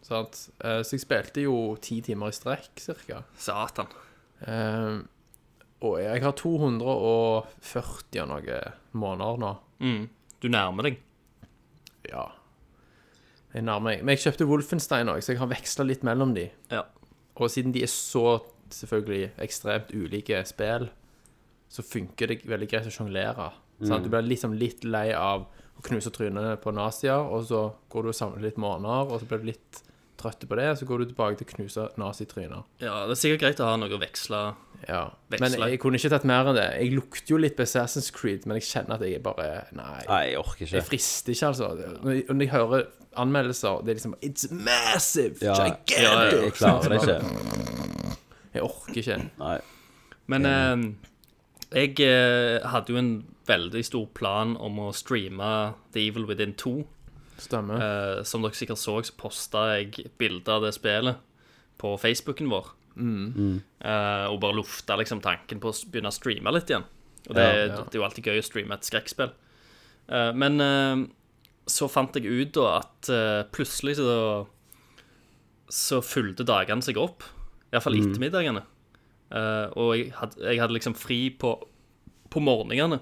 Sant? 0.03 0.49
Eh, 0.59 0.81
Så 0.83 0.97
jeg 0.97 1.05
spilte 1.05 1.41
jo 1.45 1.77
ti 1.79 2.01
timer 2.03 2.27
i 2.27 2.35
strekk, 2.35 2.73
cirka. 2.75 3.21
satan. 3.39 3.87
Eh, 4.45 4.99
og 5.83 5.99
jeg 6.01 6.21
har 6.23 6.31
240 6.33 8.21
og 8.23 8.27
noen 8.27 8.73
måneder 8.93 9.39
nå. 9.39 9.51
Mm. 9.79 10.09
Du 10.41 10.49
nærmer 10.49 10.83
deg. 10.89 10.99
Ja. 12.09 12.25
Jeg 13.53 13.63
nærmer 13.63 13.91
meg. 13.93 14.03
Men 14.03 14.15
jeg 14.17 14.25
kjøpte 14.25 14.47
Wolfenstein 14.49 15.07
òg, 15.11 15.21
så 15.23 15.33
jeg 15.33 15.39
har 15.39 15.51
veksla 15.51 15.85
litt 15.87 16.03
mellom 16.03 16.33
de. 16.35 16.49
Ja. 16.71 16.83
Og 17.37 17.49
siden 17.49 17.71
de 17.75 17.83
er 17.83 17.91
så 17.91 18.41
selvfølgelig 18.73 19.31
ekstremt 19.43 19.91
ulike 19.93 20.43
spill, 20.49 20.89
så 21.69 21.81
funker 21.85 22.27
det 22.27 22.43
veldig 22.45 22.69
greit 22.69 22.89
å 22.89 22.93
sjonglere. 22.93 23.51
Mm. 23.79 24.03
Du 24.03 24.09
blir 24.09 24.27
liksom 24.27 24.53
litt 24.57 24.83
lei 24.83 25.11
av 25.15 25.47
å 25.79 25.85
knuser 25.87 26.13
trynet 26.15 26.61
på 26.63 26.73
nazier, 26.75 27.19
og 27.19 27.47
så 27.49 27.65
går 27.93 28.05
du 28.05 28.13
og 28.13 28.17
samler 28.17 28.45
litt 28.45 28.61
måneder, 28.61 29.09
og 29.09 29.21
så 29.21 29.29
blir 29.29 29.43
du 29.43 29.51
litt 29.51 29.83
trøtt 30.23 30.45
på 30.47 30.57
det, 30.57 30.69
så 30.79 30.87
går 30.87 31.01
du 31.01 31.11
tilbake 31.11 31.39
til 31.39 31.47
å 31.47 31.55
knuse 31.57 31.87
nazitryner. 31.99 32.63
Ja, 32.83 33.03
det 33.07 33.15
er 33.15 33.19
sikkert 33.19 33.43
greit 33.43 33.61
å 33.63 33.67
ha 33.67 33.75
noe 33.79 33.91
å 33.95 33.99
veksle. 34.01 34.41
Ja. 34.87 35.03
Men 35.31 35.55
jeg 35.57 35.79
kunne 35.81 35.99
ikke 35.99 36.11
tatt 36.13 36.25
mer 36.27 36.49
enn 36.51 36.57
det. 36.57 36.67
Jeg 36.79 36.95
lukter 36.95 37.35
jo 37.35 37.39
litt 37.41 37.55
på 37.57 37.65
Assassin's 37.65 38.11
Creed, 38.15 38.47
men 38.47 38.59
jeg 38.59 38.67
kjenner 38.69 38.97
at 38.97 39.05
jeg 39.07 39.23
bare 39.23 39.47
Nei. 39.75 40.01
Nei, 40.09 40.23
jeg 40.31 40.41
orker 40.41 40.65
ikke. 40.65 40.75
Jeg 40.77 40.87
frister 40.89 41.35
ikke, 41.35 41.51
altså. 41.51 41.69
Når 42.03 42.17
jeg, 42.17 42.25
når 42.29 42.45
jeg 42.45 42.53
hører 42.53 42.85
anmeldelser, 43.23 43.83
det 43.83 43.93
er 43.93 43.99
liksom 44.01 44.17
It's 44.25 44.49
massive! 44.51 45.39
Ja, 45.43 45.55
gigantic! 45.55 45.95
ja, 46.03 46.17
jeg, 46.27 46.41
Jeg 46.49 46.57
klarer 46.59 46.93
det 46.93 47.01
ikke. 47.01 48.17
Jeg 48.53 48.67
orker 48.67 49.01
ikke. 49.03 49.19
Nei. 49.39 49.55
Men 50.31 50.49
eh, 50.49 50.87
jeg 51.73 51.95
eh, 52.05 52.67
hadde 52.69 52.93
jo 52.93 52.99
en 53.01 53.13
veldig 53.47 53.81
stor 53.85 54.05
plan 54.15 54.55
om 54.57 54.77
å 54.79 54.91
streame 54.95 55.73
The 55.93 56.07
Evil 56.07 56.25
Within 56.29 56.53
2. 56.59 56.73
Stemmer. 57.43 57.81
Eh, 57.81 58.23
som 58.23 58.41
dere 58.45 58.55
sikkert 58.55 58.79
så, 58.79 58.99
så 59.03 59.15
posta 59.19 59.63
jeg 59.77 60.07
bilde 60.21 60.47
av 60.53 60.61
det 60.63 60.73
spillet 60.77 61.17
på 61.81 61.95
Facebooken 61.99 62.47
vår. 62.53 62.69
Eh, 62.95 64.25
og 64.29 64.37
bare 64.43 64.55
lufta 64.59 64.95
liksom 64.99 65.19
tanken 65.25 65.59
på 65.59 65.71
å 65.71 65.77
begynne 65.91 66.11
å 66.11 66.15
streame 66.15 66.53
litt 66.55 66.69
igjen. 66.71 66.85
Og 67.29 67.35
det, 67.35 67.43
Ja, 67.43 67.65
ja. 67.65 67.81
det 67.83 67.95
er 67.95 67.99
jo 68.01 68.05
alltid 68.07 68.27
gøy 68.29 68.39
å 68.39 68.45
streame 68.45 68.75
et 68.77 68.87
skrekkspill. 68.87 69.31
Eh, 70.09 70.31
men 70.37 70.61
eh, 70.61 71.03
så 71.67 71.87
fant 71.91 72.15
jeg 72.19 72.27
ut 72.27 72.53
da 72.55 72.77
at 72.81 73.09
eh, 73.09 73.43
plutselig 73.55 73.97
så 73.99 74.45
Så 75.73 76.01
fulgte 76.05 76.43
dagene 76.45 76.83
seg 76.85 76.97
opp. 77.01 77.23
Iallfall 77.73 77.95
Mm. 77.97 78.11
ettermiddagene. 78.11 78.61
Eh, 79.33 79.67
og 79.79 79.95
jeg 79.97 80.11
hadde, 80.13 80.43
jeg 80.45 80.59
hadde 80.61 80.75
liksom 80.75 80.93
fri 80.95 81.29
på, 81.31 81.55
på 82.29 82.39
morgenene. 82.43 82.99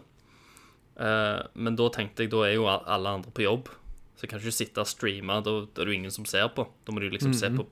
Eh, 1.01 1.41
men 1.57 1.77
da 1.79 1.87
tenkte 1.93 2.25
jeg, 2.25 2.31
da 2.33 2.43
er 2.45 2.53
jo 2.59 2.67
alle 2.69 3.15
andre 3.17 3.31
på 3.33 3.45
jobb. 3.47 3.71
Så 4.15 4.25
jeg 4.27 4.33
kan 4.35 4.41
ikke 4.43 4.53
sitte 4.53 4.83
og 4.83 4.89
streame, 4.89 5.39
da, 5.41 5.53
da 5.65 5.81
er 5.81 5.87
det 5.87 5.93
jo 5.95 5.97
ingen 5.97 6.13
som 6.13 6.27
ser 6.29 6.51
på. 6.53 6.67
Da 6.85 6.93
må 6.93 7.01
du 7.01 7.07
liksom 7.09 7.33
se 7.33 7.49
på 7.55 7.65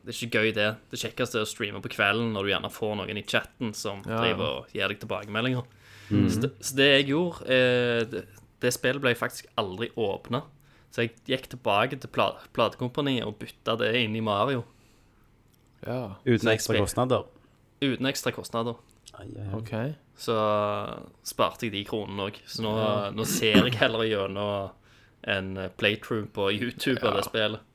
Det 0.00 0.14
er 0.14 0.16
ikke 0.26 0.38
gøy, 0.40 0.52
det. 0.56 0.68
Det 0.92 1.00
kjekkeste 1.02 1.40
er 1.40 1.44
å 1.44 1.48
streame 1.50 1.80
på 1.84 1.90
kvelden 1.92 2.30
når 2.32 2.46
du 2.46 2.50
gjerne 2.54 2.70
får 2.72 2.94
noen 2.96 3.18
i 3.20 3.24
chatten 3.28 3.74
som 3.76 3.98
Ja. 4.06 4.20
driver 4.22 4.46
og 4.62 4.70
gir 4.72 4.88
deg 4.88 5.00
tilbakemeldinger. 5.02 5.66
Så, 6.10 6.40
det, 6.42 6.50
så 6.64 6.74
det 6.78 6.86
jeg 6.90 7.08
gjorde 7.12 7.44
eh, 7.46 8.04
det, 8.10 8.22
det 8.62 8.72
spillet 8.74 9.02
ble 9.02 9.12
faktisk 9.14 9.46
aldri 9.60 9.90
åpna. 10.00 10.40
Så 10.90 11.04
jeg 11.04 11.12
gikk 11.28 11.50
tilbake 11.52 11.98
til 12.00 12.10
pla 12.10 12.32
platekompaniet 12.56 13.26
og 13.28 13.36
bytta 13.38 13.76
det 13.78 13.92
inn 14.00 14.16
i 14.18 14.22
Mario. 14.24 14.64
Ja, 15.86 16.16
Uten 16.26 16.48
ekstra 16.50 16.78
kostnader. 16.80 17.28
Uten 17.80 18.06
ekstra 18.10 18.32
kostnader. 18.34 18.74
Ai, 19.20 19.26
ai, 19.36 19.46
ai. 19.46 19.54
OK. 19.58 19.72
Så 20.20 20.36
sparte 21.24 21.66
jeg 21.68 21.74
de 21.74 21.84
kronene 21.88 22.28
òg. 22.28 22.38
Så 22.48 22.64
nå, 22.64 22.72
nå 23.16 23.24
ser 23.28 23.60
jeg 23.66 23.76
heller 23.80 24.04
gjennom 24.08 24.70
en 25.30 25.50
playthrough 25.80 26.28
på 26.32 26.48
YouTube 26.56 27.00
av 27.04 27.18
det 27.18 27.26
spillet. 27.28 27.66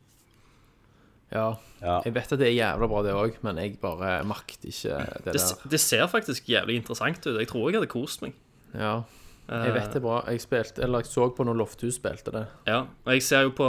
Ja. 1.34 1.48
Ja. 1.82 2.00
Jeg 2.06 2.14
vet 2.16 2.32
at 2.32 2.40
det 2.40 2.48
er 2.48 2.56
jævla 2.56 2.88
bra, 2.90 3.02
det 3.06 3.14
òg, 3.18 3.36
men 3.46 3.58
jeg 3.60 3.75
bare 3.82 4.20
makter 4.25 4.70
ikke 4.72 4.96
det 5.25 5.34
Det, 5.36 5.42
der. 5.42 5.70
det 5.74 5.80
ser 5.84 6.06
faktisk 6.10 6.48
jævlig 6.50 6.78
interessant 6.80 7.25
ut. 7.28 7.38
Jeg 7.42 7.50
tror 7.52 7.70
jeg 7.70 7.80
hadde 7.80 7.92
kost 7.92 8.22
meg. 8.25 8.34
Ja. 8.74 9.02
Jeg 9.50 9.74
vet 9.75 9.92
det 9.94 10.00
er 10.00 10.06
bra. 10.06 10.22
Jeg 10.32 10.42
spilte, 10.42 10.82
eller 10.86 11.04
jeg 11.04 11.10
så 11.12 11.28
på 11.38 11.46
når 11.46 11.58
Lofthus 11.60 12.00
spilte 12.00 12.32
det. 12.34 12.46
Ja, 12.66 12.80
og 13.06 13.12
jeg 13.14 13.22
ser 13.25 13.44
jo 13.46 13.52
på, 13.58 13.68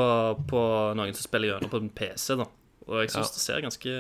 på 0.49 0.63
noen 0.97 1.13
som 1.17 1.27
spiller 1.27 1.53
gjennom 1.53 1.73
på 1.73 1.81
en 1.83 1.91
PC, 1.93 2.37
da. 2.41 2.47
Og 2.87 3.03
jeg 3.03 3.11
syns 3.13 3.29
Ja. 3.29 3.35
det 3.35 3.43
ser 3.45 3.65
ganske 3.67 3.97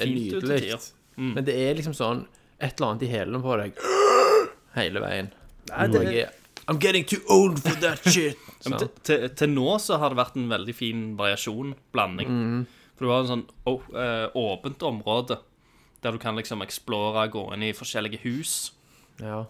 fint 0.00 0.34
ut 0.34 0.42
til 0.42 0.58
tider. 0.58 0.88
Mm. 1.16 1.30
Men 1.38 1.44
det 1.46 1.54
er 1.56 1.74
liksom 1.78 1.94
sånn 1.96 2.26
et 2.60 2.74
eller 2.80 2.90
annet 2.90 3.02
i 3.06 3.10
hælene 3.12 3.40
på 3.42 3.56
deg 3.60 3.78
hele 4.74 5.00
veien. 5.04 5.30
Nei, 5.70 5.86
det, 5.92 6.02
jeg 6.14 6.28
I'm 6.68 6.78
getting 6.80 7.04
too 7.08 7.20
old 7.32 7.58
for 7.62 7.76
that 7.80 8.02
shit. 8.04 8.36
Ja, 8.66 8.74
til, 8.76 8.88
til, 9.06 9.28
til 9.38 9.52
nå 9.54 9.76
så 9.80 9.96
har 10.02 10.10
det 10.10 10.18
vært 10.18 10.34
en 10.36 10.48
veldig 10.50 10.72
fin 10.74 11.02
variasjon, 11.16 11.76
blanding. 11.94 12.28
Mm. 12.28 12.64
For 12.98 13.06
du 13.06 13.12
har 13.12 13.20
en 13.22 13.28
sånn 13.30 13.44
å- 13.70 13.94
eh, 13.94 14.24
åpent 14.34 14.82
område 14.82 15.36
der 16.02 16.12
du 16.12 16.18
kan 16.18 16.34
liksom 16.36 16.60
explore, 16.66 17.22
gå 17.30 17.44
inn 17.54 17.62
i 17.62 17.72
forskjellige 17.72 18.18
hus 18.24 18.72
Ja. 19.22 19.44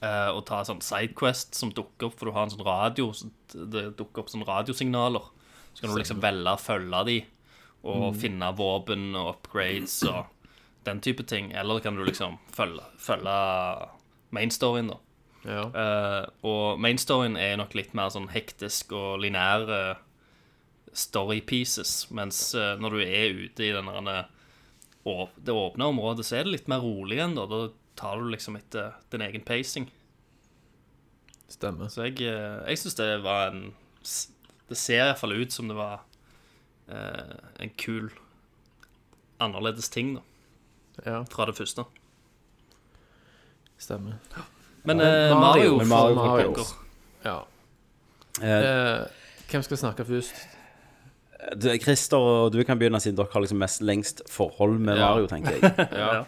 eh, 0.00 0.30
og 0.32 0.46
ta 0.48 0.62
sånn 0.64 0.80
sidequest 0.80 1.54
som 1.54 1.70
dukker 1.70 2.08
opp, 2.08 2.16
for 2.18 2.26
du 2.30 2.32
har 2.32 2.44
en 2.48 2.54
sånn 2.56 2.64
radio, 2.64 3.10
så 3.12 3.28
det 3.52 3.84
dukker 4.00 4.24
opp 4.24 4.32
sånn 4.32 4.46
radiosignaler. 4.48 5.28
Så 5.74 5.84
kan 5.84 5.92
du 5.92 6.00
liksom 6.00 6.20
velge 6.24 6.56
å 6.56 6.64
følge 6.64 7.04
de 7.06 7.18
og 7.84 8.14
Mm. 8.14 8.20
finne 8.24 8.50
våpen 8.56 9.14
og 9.14 9.34
upgrades 9.36 10.02
og 10.08 10.24
den 10.86 11.00
type 11.04 11.24
ting. 11.28 11.50
Eller 11.52 11.80
kan 11.84 11.96
du 11.98 12.04
liksom 12.06 12.38
følge, 12.54 12.82
følge 13.02 13.34
mainstoryen, 14.34 14.88
da. 14.94 14.96
ja. 15.46 15.64
Uh, 15.70 16.24
og 16.48 16.80
mainstoryen 16.82 17.36
er 17.38 17.56
nok 17.60 17.74
litt 17.78 17.92
mer 17.94 18.08
sånn 18.14 18.28
hektisk 18.32 18.90
og 18.96 19.20
linær 19.22 19.66
eh, 19.70 20.00
story 20.96 21.40
pieces, 21.46 22.06
mens 22.10 22.40
uh, 22.58 22.74
når 22.80 22.96
du 22.96 23.02
er 23.04 23.36
ute 23.44 23.66
i 23.68 23.72
den 23.76 23.90
der, 24.08 24.26
å- 25.06 25.28
det 25.36 25.54
åpne 25.54 25.90
området, 25.92 26.26
så 26.26 26.38
er 26.40 26.46
det 26.48 26.56
litt 26.56 26.68
mer 26.72 26.82
rolig 26.82 27.18
igjen, 27.20 27.36
da. 27.38 27.44
Da 27.50 27.60
tar 27.96 28.18
du 28.20 28.30
liksom 28.32 28.56
etter 28.58 28.96
din 29.14 29.22
egen 29.28 29.44
pacing. 29.46 29.86
Stemmer. 31.48 31.88
Så 31.94 32.08
jeg, 32.08 32.18
eh, 32.26 32.58
jeg 32.72 32.80
syns 32.82 32.96
det 32.98 33.10
var 33.24 33.52
en 33.52 33.68
Det 34.68 34.74
ser 34.76 35.04
iallfall 35.04 35.36
ut 35.38 35.52
som 35.54 35.68
det 35.70 35.76
var 35.78 36.00
en 36.86 37.70
kul, 37.78 38.10
annerledes 39.42 39.88
ting, 39.90 40.12
da, 40.16 40.20
Ja, 41.04 41.22
fra 41.30 41.44
det 41.46 41.56
første. 41.58 41.84
stemmer. 43.78 44.12
Men 44.84 44.96
Men 44.96 45.00
eh, 45.06 45.34
Mario, 45.40 45.40
Mario, 45.40 45.76
men 45.78 45.86
for 45.88 46.14
Mario. 46.14 46.50
Mario. 46.50 46.64
Ja. 47.24 47.38
Eh, 48.42 49.00
Eh, 49.02 49.06
hvem 49.50 49.62
skal 49.62 49.76
snakke 49.76 50.04
først? 50.04 50.34
du, 51.62 51.68
Christer 51.82 52.16
og 52.16 52.52
du 52.52 52.62
kan 52.64 52.78
begynne, 52.78 53.00
siden 53.00 53.16
dere 53.16 53.26
har 53.32 53.40
liksom 53.40 53.58
mest 53.58 53.80
lengst 53.82 54.22
forhold 54.30 54.78
med 54.78 54.96
Ja. 54.96 55.08
Mario, 55.10 55.26
tenker 55.26 55.50
jeg. 55.50 55.88
Ja. 55.92 56.24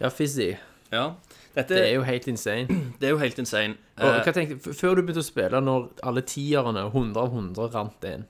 Ja, 0.00 0.08
Fizzy. 0.08 0.52
ja. 0.92 1.10
Dette 1.56 1.74
Det 1.74 1.88
er 1.88 1.94
jo 1.94 2.02
helt 2.02 2.26
insane. 2.26 2.68
det 3.00 3.06
er 3.06 3.10
jo 3.10 3.18
helt 3.18 3.38
insane. 3.38 3.76
Og, 3.96 4.04
Eh, 4.08 4.24
hva 4.24 4.32
tenkte, 4.32 4.56
f- 4.70 4.76
før 4.80 4.94
du 4.94 5.02
begynte 5.02 5.22
å 5.24 5.24
spille, 5.24 5.60
når 5.60 5.88
alle 6.02 6.20
tierne, 6.22 6.82
100 6.92 7.16
av 7.22 7.28
100, 7.32 7.70
rant 7.74 8.04
inn 8.04 8.26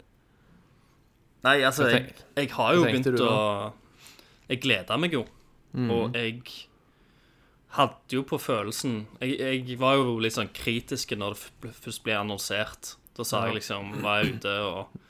Nei, 1.45 1.61
altså, 1.63 1.83
Hva 1.85 1.91
jeg, 1.91 2.03
tenk- 2.07 2.23
jeg 2.37 2.51
har 2.51 2.75
jo 2.75 2.81
hva 2.85 2.91
tenkte 2.93 3.11
begynt 3.13 3.19
du 3.19 3.25
å 3.25 3.73
Jeg 4.49 4.63
gleda 4.63 4.97
meg 5.01 5.17
jo, 5.17 5.25
og 5.91 6.15
jeg 6.17 6.43
hadde 7.77 8.15
jo 8.15 8.23
på 8.25 8.39
følelsen 8.41 9.03
jeg, 9.21 9.35
jeg 9.41 9.79
var 9.81 9.99
jo 9.99 10.15
litt 10.23 10.37
sånn 10.37 10.53
kritisk 10.57 11.13
når 11.19 11.35
det 11.35 11.75
først 11.77 12.05
ble 12.07 12.15
annonsert. 12.17 12.95
Da 13.17 13.25
sa 13.25 13.47
jeg 13.47 13.59
liksom 13.59 13.95
Var 14.05 14.23
jeg 14.23 14.37
ute 14.37 14.55
og 14.61 15.03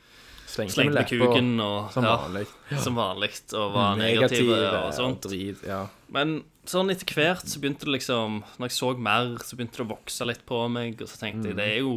Slengte 0.47 0.77
slengte 0.77 0.95
med 0.95 1.09
kuken 1.11 1.49
og 1.59 1.89
Som 1.91 2.05
ja, 2.07 2.13
vanlig. 2.23 2.45
som 2.85 2.99
vanlig 2.99 3.31
og 3.59 3.73
var 3.75 3.97
negativ 3.99 4.53
og 4.55 4.93
sånt. 4.95 5.27
drit. 5.27 5.65
Ja. 5.67 5.81
Men 6.15 6.39
sånn 6.71 6.93
etter 6.95 7.19
hvert 7.19 7.47
så 7.51 7.63
begynte 7.63 7.89
det 7.89 7.97
liksom 7.97 8.43
Når 8.57 8.71
jeg 8.71 8.77
så 8.79 8.93
mer, 9.09 9.33
så 9.43 9.59
begynte 9.59 9.83
det 9.83 9.87
å 9.89 9.91
vokse 9.91 10.29
litt 10.31 10.45
på 10.47 10.61
meg, 10.71 11.03
og 11.03 11.11
så 11.11 11.25
tenkte 11.25 11.51
jeg 11.51 11.59
det 11.59 11.67
er 11.75 11.81
jo 11.83 11.97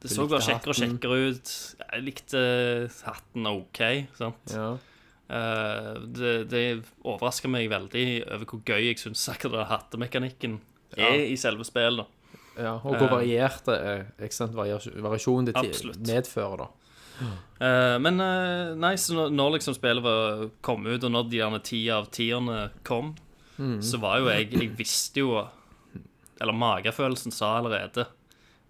Det 0.00 0.12
så 0.12 0.24
bare 0.24 0.40
kjekkere 0.48 0.72
og 0.72 0.80
kjekkere 0.80 1.18
ut. 1.28 1.52
Jeg 1.84 2.06
likte 2.06 2.44
hatten 3.04 3.50
OK, 3.52 3.82
sant. 4.16 4.56
ja. 4.56 4.70
Eh, 5.30 5.92
det 6.10 6.32
det 6.50 6.62
overraska 7.06 7.48
meg 7.50 7.68
veldig 7.70 8.06
over 8.26 8.48
hvor 8.50 8.62
gøy 8.66 8.88
jeg 8.88 8.98
syns 8.98 9.28
hattemekanikken 9.30 10.58
er 10.98 11.22
i 11.22 11.36
selve 11.38 11.66
spillet. 11.68 12.06
ja. 12.56 12.74
Og 12.82 12.96
hvor 12.98 13.12
variert 13.12 13.62
det 13.68 13.78
er. 13.78 14.04
Ikke 14.18 14.34
sant? 14.34 14.56
Variasjonen 14.58 15.46
det 15.46 15.54
medfører, 16.08 16.66
da. 16.66 16.68
Uh, 17.20 17.98
men 18.00 18.16
uh, 18.16 18.72
nei, 18.80 18.94
så 18.96 19.26
når, 19.28 19.58
liksom 19.58 19.74
spillet 19.76 20.00
var, 20.00 20.46
kom 20.64 20.86
ut, 20.88 21.04
og 21.04 21.10
når 21.12 21.26
de 21.28 21.36
gjerne 21.36 21.62
ti 21.62 21.82
av 21.92 22.08
tierne 22.08 22.70
kom, 22.86 23.12
så 23.84 23.98
var 24.00 24.22
jo 24.22 24.30
jeg 24.30 24.54
Jeg 24.54 24.70
visste 24.72 25.20
jo 25.20 25.34
Eller 26.40 26.56
magefølelsen 26.56 27.28
sa 27.28 27.58
allerede 27.58 28.06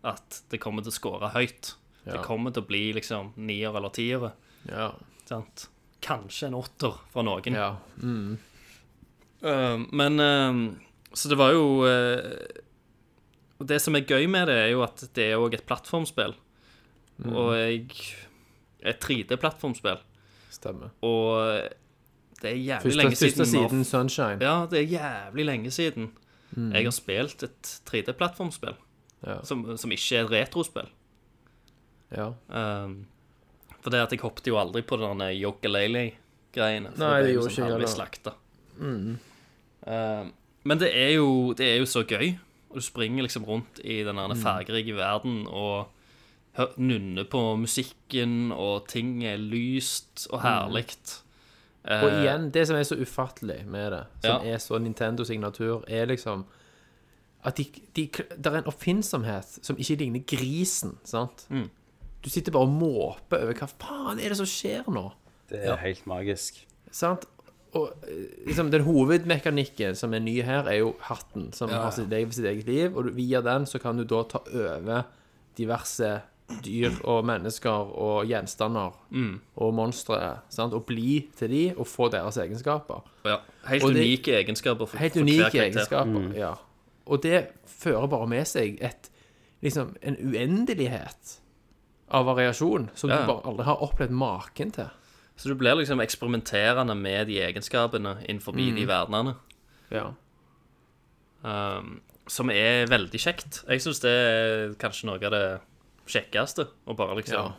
at 0.03 0.41
det 0.51 0.59
kommer 0.59 0.83
til 0.83 0.91
å 0.91 0.97
score 0.97 1.29
høyt. 1.31 1.77
Ja. 2.03 2.17
Det 2.17 2.25
kommer 2.25 2.51
til 2.51 2.65
å 2.65 2.67
bli 2.67 2.89
liksom 2.97 3.35
nier 3.37 3.77
eller 3.77 3.93
tiere. 3.95 4.33
Ja. 4.67 4.89
Sant? 5.29 5.69
Kanskje 6.01 6.47
en 6.49 6.55
åtter 6.59 6.95
fra 7.13 7.23
noen. 7.27 7.55
ja. 7.55 7.77
Mm. 8.03 8.39
Uh, 9.41 9.81
men 9.97 10.21
uh, 10.21 10.75
Så 11.17 11.31
det 11.33 11.39
var 11.41 11.55
jo 11.57 11.81
uh, 11.81 13.65
Det 13.65 13.79
som 13.81 13.97
er 13.97 14.05
gøy 14.05 14.27
med 14.29 14.51
det, 14.51 14.57
er 14.67 14.69
jo 14.75 14.83
at 14.85 15.01
det 15.17 15.31
er 15.31 15.41
òg 15.41 15.55
et 15.57 15.65
plattformspill. 15.65 16.35
Og 17.25 17.55
jeg 17.57 17.87
Et 18.81 18.97
3D-plattformspill. 19.01 19.99
Stemmer. 20.51 20.89
Og 21.05 21.61
det 22.41 22.51
er 22.51 22.57
jævlig 22.57 22.83
Første, 22.83 22.97
lenge 22.97 23.17
første 23.17 23.45
siden 23.45 23.69
siden 23.69 23.85
Sunshine. 23.85 24.39
Ja, 24.41 24.67
det 24.71 24.79
er 24.81 24.87
jævlig 24.89 25.45
lenge 25.45 25.71
siden 25.71 26.13
jeg 26.57 26.85
har 26.85 26.91
spilt 26.97 27.43
et 27.47 27.81
3D-plattformspill 27.87 28.75
Ja. 29.27 29.37
som, 29.45 29.77
som 29.77 29.93
ikke 29.93 30.17
er 30.17 30.25
et 30.25 30.31
retrospill. 30.33 30.89
ja. 32.17 32.31
Um, 32.49 33.07
for 33.81 33.91
det 33.91 34.01
at 34.03 34.11
jeg 34.13 34.21
hoppet 34.21 34.47
jo 34.47 34.59
aldri 34.61 34.83
på 34.83 34.97
den 35.01 35.21
Yokalele-greiene. 35.41 36.93
Nei, 36.99 37.23
det 37.23 37.27
det 37.27 37.35
gjorde 37.35 37.49
liksom 37.49 37.65
ikke 37.65 37.65
jeg 37.65 37.73
heller. 37.73 37.87
slakta. 37.95 38.35
Um, 39.87 40.33
men 40.65 40.79
det 40.81 40.91
er, 40.93 41.15
jo, 41.17 41.53
det 41.57 41.67
er 41.75 41.79
jo 41.81 41.87
så 41.89 42.03
gøy. 42.05 42.35
Og 42.71 42.77
du 42.77 42.85
springer 42.85 43.25
liksom 43.27 43.45
rundt 43.49 43.81
i 43.85 44.03
den 44.07 44.17
Mm. 44.17 44.37
fargerike 44.37 44.95
verden 44.95 45.47
og 45.49 45.89
nunner 46.77 47.25
på 47.25 47.57
musikken, 47.57 48.53
og 48.53 48.87
ting 48.89 49.25
er 49.25 49.37
lyst 49.39 50.27
og 50.31 50.43
herlig. 50.43 50.87
Mm. 51.85 52.03
Og 52.05 52.11
igjen, 52.21 52.51
det 52.53 52.67
som 52.69 52.77
er 52.77 52.83
så 52.85 52.97
ufattelig 53.01 53.65
med 53.67 53.91
det, 53.93 54.05
som 54.23 54.45
Ja. 54.45 54.53
er 54.55 54.59
så 54.59 54.79
Nintendo-signatur, 54.79 55.85
er 55.89 56.07
liksom 56.07 56.45
at 57.43 57.57
de, 57.57 57.65
de, 57.97 58.07
det 58.37 58.47
er 58.47 58.57
en 58.59 58.65
oppfinnsomhet 58.69 59.59
som 59.65 59.77
ikke 59.77 59.97
ligner 59.97 60.21
grisen, 60.27 60.99
sant? 61.05 61.47
Mm. 61.49 61.71
Du 62.23 62.29
sitter 62.31 62.53
bare 62.53 62.67
og 62.69 62.75
måper 62.77 63.45
over 63.47 63.55
hva 63.57 63.69
faen 63.81 64.19
er 64.21 64.29
det 64.33 64.37
som 64.41 64.49
skjer 64.49 64.89
nå? 64.93 65.07
Det 65.51 65.63
er 65.67 65.77
helt 65.83 66.05
magisk. 66.07 66.59
Sant? 66.95 67.25
Og 67.75 67.93
eh, 68.07 68.27
liksom, 68.49 68.71
den 68.71 68.83
hovedmekanikken 68.87 69.95
som 69.99 70.13
er 70.15 70.21
ny 70.25 70.41
her, 70.43 70.67
er 70.69 70.81
jo 70.83 70.93
hatten, 71.07 71.53
som 71.55 71.71
har 71.71 71.91
sitt 71.95 72.11
eget, 72.13 72.35
sitt 72.35 72.45
eget 72.51 72.67
liv. 72.69 72.97
Og 72.99 73.09
via 73.17 73.41
den 73.47 73.65
så 73.67 73.79
kan 73.83 73.97
du 73.97 74.05
da 74.05 74.23
ta 74.29 74.43
over 74.51 75.05
diverse 75.59 76.21
dyr 76.67 76.97
og 77.07 77.23
mennesker 77.31 77.93
og 77.95 78.25
gjenstander 78.27 78.97
og 79.63 79.75
monstre. 79.75 80.19
Sant? 80.51 80.75
Og 80.75 80.83
bli 80.89 81.21
til 81.39 81.49
de 81.55 81.63
og 81.77 81.87
få 81.87 82.09
deres 82.11 82.37
egenskaper. 82.43 83.05
Ja, 83.25 83.37
helt 83.71 83.85
Og 83.87 83.95
det- 83.95 84.03
unike 84.03 84.35
egenskaper 84.43 84.87
for, 84.91 84.99
Helt 84.99 85.15
for 85.15 85.23
hver 85.23 85.31
unike 85.31 85.51
karakter. 85.51 85.71
egenskaper. 85.71 86.35
Ja. 86.37 86.55
Og 87.07 87.23
det 87.23 87.47
fører 87.67 88.07
bare 88.11 88.27
med 88.27 88.47
seg 88.47 88.79
et, 88.83 89.09
liksom, 89.63 89.95
en 90.03 90.17
uendelighet 90.27 91.40
av 92.11 92.27
variasjon 92.27 92.89
som 92.95 93.11
du 93.11 93.17
bare 93.17 93.43
aldri 93.47 93.65
har 93.65 93.83
opplevd 93.83 94.11
maken 94.11 94.73
til. 94.73 94.89
Så 95.37 95.49
du 95.49 95.55
blir 95.55 95.77
liksom 95.79 96.01
eksperimenterende 96.03 96.95
med 96.97 97.27
de 97.29 97.39
egenskapene 97.41 98.17
innenfor 98.29 98.53
Mm. 98.55 98.75
de 98.77 98.87
verdenene. 98.87 99.35
Ja. 99.91 100.11
Um, 101.43 102.01
som 102.29 102.51
er 102.53 102.87
veldig 102.91 103.19
kjekt. 103.21 103.63
Jeg 103.69 103.81
syns 103.83 104.01
det 104.05 104.11
er 104.13 104.75
kanskje 104.81 105.09
noe 105.09 105.25
av 105.25 105.33
det 105.33 105.61
kjekkeste. 106.11 106.67
Å 106.87 106.97
bare 106.97 107.17
liksom 107.17 107.35
Ja. 107.35 107.53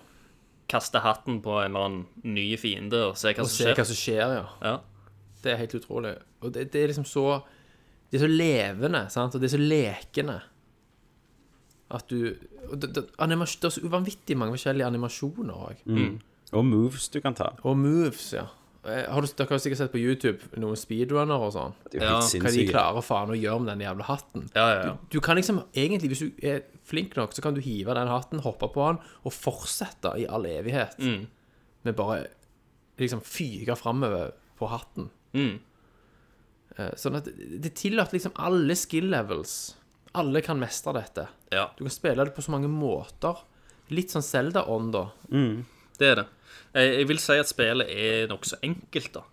kaste 0.69 1.01
hatten 1.01 1.41
på 1.41 1.57
en 1.63 1.71
eller 1.75 1.85
annen 1.85 2.07
ny 2.23 2.55
fiende 2.57 3.09
og 3.09 3.17
se 3.17 3.33
hva 3.33 3.39
Og 3.41 3.47
som 3.47 3.57
se 3.57 3.63
skjer. 3.65 3.75
hva 3.75 3.85
som 3.85 3.95
skjer, 3.95 4.35
ja. 4.35 4.45
Ja. 4.61 4.77
Det 5.41 5.51
er 5.53 5.57
helt 5.57 5.73
utrolig. 5.73 6.17
Og 6.43 6.53
det, 6.53 6.71
det 6.71 6.83
er 6.83 6.87
liksom 6.93 7.05
så 7.05 7.43
Det 8.11 8.21
er 8.21 8.27
så 8.27 8.37
levende, 8.37 9.09
sant? 9.09 9.33
og 9.35 9.41
det 9.41 9.51
er 9.53 9.57
så 9.57 9.61
lekende. 9.69 10.41
At 11.91 12.07
du 12.09 12.31
og 12.71 12.77
det, 12.79 12.93
det, 12.95 13.03
animas, 13.19 13.57
det 13.59 13.67
er 13.67 13.73
så 13.75 13.83
uvanvittig 13.83 14.37
mange 14.39 14.55
forskjellige 14.55 14.87
animasjoner 14.87 15.57
òg. 15.67 15.85
Og 16.55 16.65
moves 16.67 17.09
du 17.11 17.19
kan 17.23 17.35
ta. 17.35 17.49
Og 17.67 17.77
moves, 17.79 18.33
ja. 18.35 18.45
Eh, 18.83 19.05
Har 19.13 19.21
du, 19.21 19.27
dere 19.37 19.47
har 19.53 19.59
sikkert 19.61 19.77
sett 19.77 19.91
på 19.93 19.99
YouTube 20.01 20.47
noen 20.59 20.79
speedrunner 20.79 21.43
og 21.45 21.51
sånn. 21.53 21.75
Ja, 21.93 22.15
Hva 22.17 22.51
de 22.55 22.63
klarer 22.69 23.03
faen 23.05 23.29
å 23.33 23.37
gjøre 23.37 23.61
med 23.61 23.69
den 23.75 23.83
jævla 23.85 24.07
hatten. 24.07 24.47
Ja, 24.55 24.65
ja, 24.73 24.79
ja. 24.87 24.93
Du 25.13 25.19
kan 25.21 25.37
liksom 25.37 25.61
egentlig, 25.77 26.09
hvis 26.15 26.23
du 26.25 26.45
er 26.47 26.63
flink 26.87 27.13
nok, 27.19 27.35
så 27.37 27.43
kan 27.45 27.53
du 27.55 27.61
hive 27.61 27.93
den 27.97 28.09
hatten, 28.09 28.41
hoppe 28.41 28.71
på 28.73 28.87
den 28.89 29.01
og 29.21 29.35
fortsette 29.35 30.15
i 30.17 30.25
all 30.25 30.47
evighet. 30.49 30.97
Mm. 30.99 31.27
Med 31.85 31.97
bare 31.99 32.23
liksom 33.01 33.21
fyke 33.25 33.75
framover 33.77 34.33
på 34.59 34.69
hatten. 34.71 35.11
Mm. 35.37 35.59
Eh, 36.77 36.91
Sånn 36.99 37.19
at 37.19 37.29
det 37.29 37.75
tillater 37.77 38.17
liksom 38.17 38.33
alle 38.41 38.75
skill 38.79 39.11
levels. 39.13 39.75
Alle 40.19 40.41
kan 40.43 40.59
mestre 40.59 40.93
dette. 40.97 41.27
ja. 41.53 41.69
Du 41.77 41.85
kan 41.85 41.93
spille 41.93 42.25
det 42.25 42.33
på 42.35 42.41
så 42.43 42.51
mange 42.51 42.67
måter. 42.71 43.37
Litt 43.91 44.11
sånn 44.11 44.23
Zelda-ånd, 44.23 44.91
da. 44.95 45.05
Det 45.99 46.07
er 46.09 46.15
det. 46.21 46.25
Jeg, 46.73 46.91
jeg 46.97 47.07
vil 47.07 47.19
si 47.19 47.37
at 47.39 47.47
spillet 47.51 47.87
er 47.91 48.27
nokså 48.31 48.59
enkelt, 48.63 49.11
da. 49.13 49.23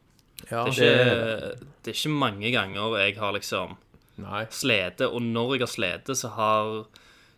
Ja, 0.51 0.65
Det 0.71 0.79
er, 0.87 1.11
ikke, 1.11 1.69
det 1.83 1.91
er 1.93 1.97
ikke 1.99 2.15
mange 2.15 2.51
ganger 2.55 2.95
jeg 3.01 3.17
har 3.19 3.33
liksom 3.35 3.75
Nei. 4.23 4.45
slete, 4.55 5.09
og 5.11 5.23
når 5.23 5.57
jeg 5.57 5.65
har 5.65 5.73
slete, 5.75 6.15
så 6.19 6.31
har 6.37 6.71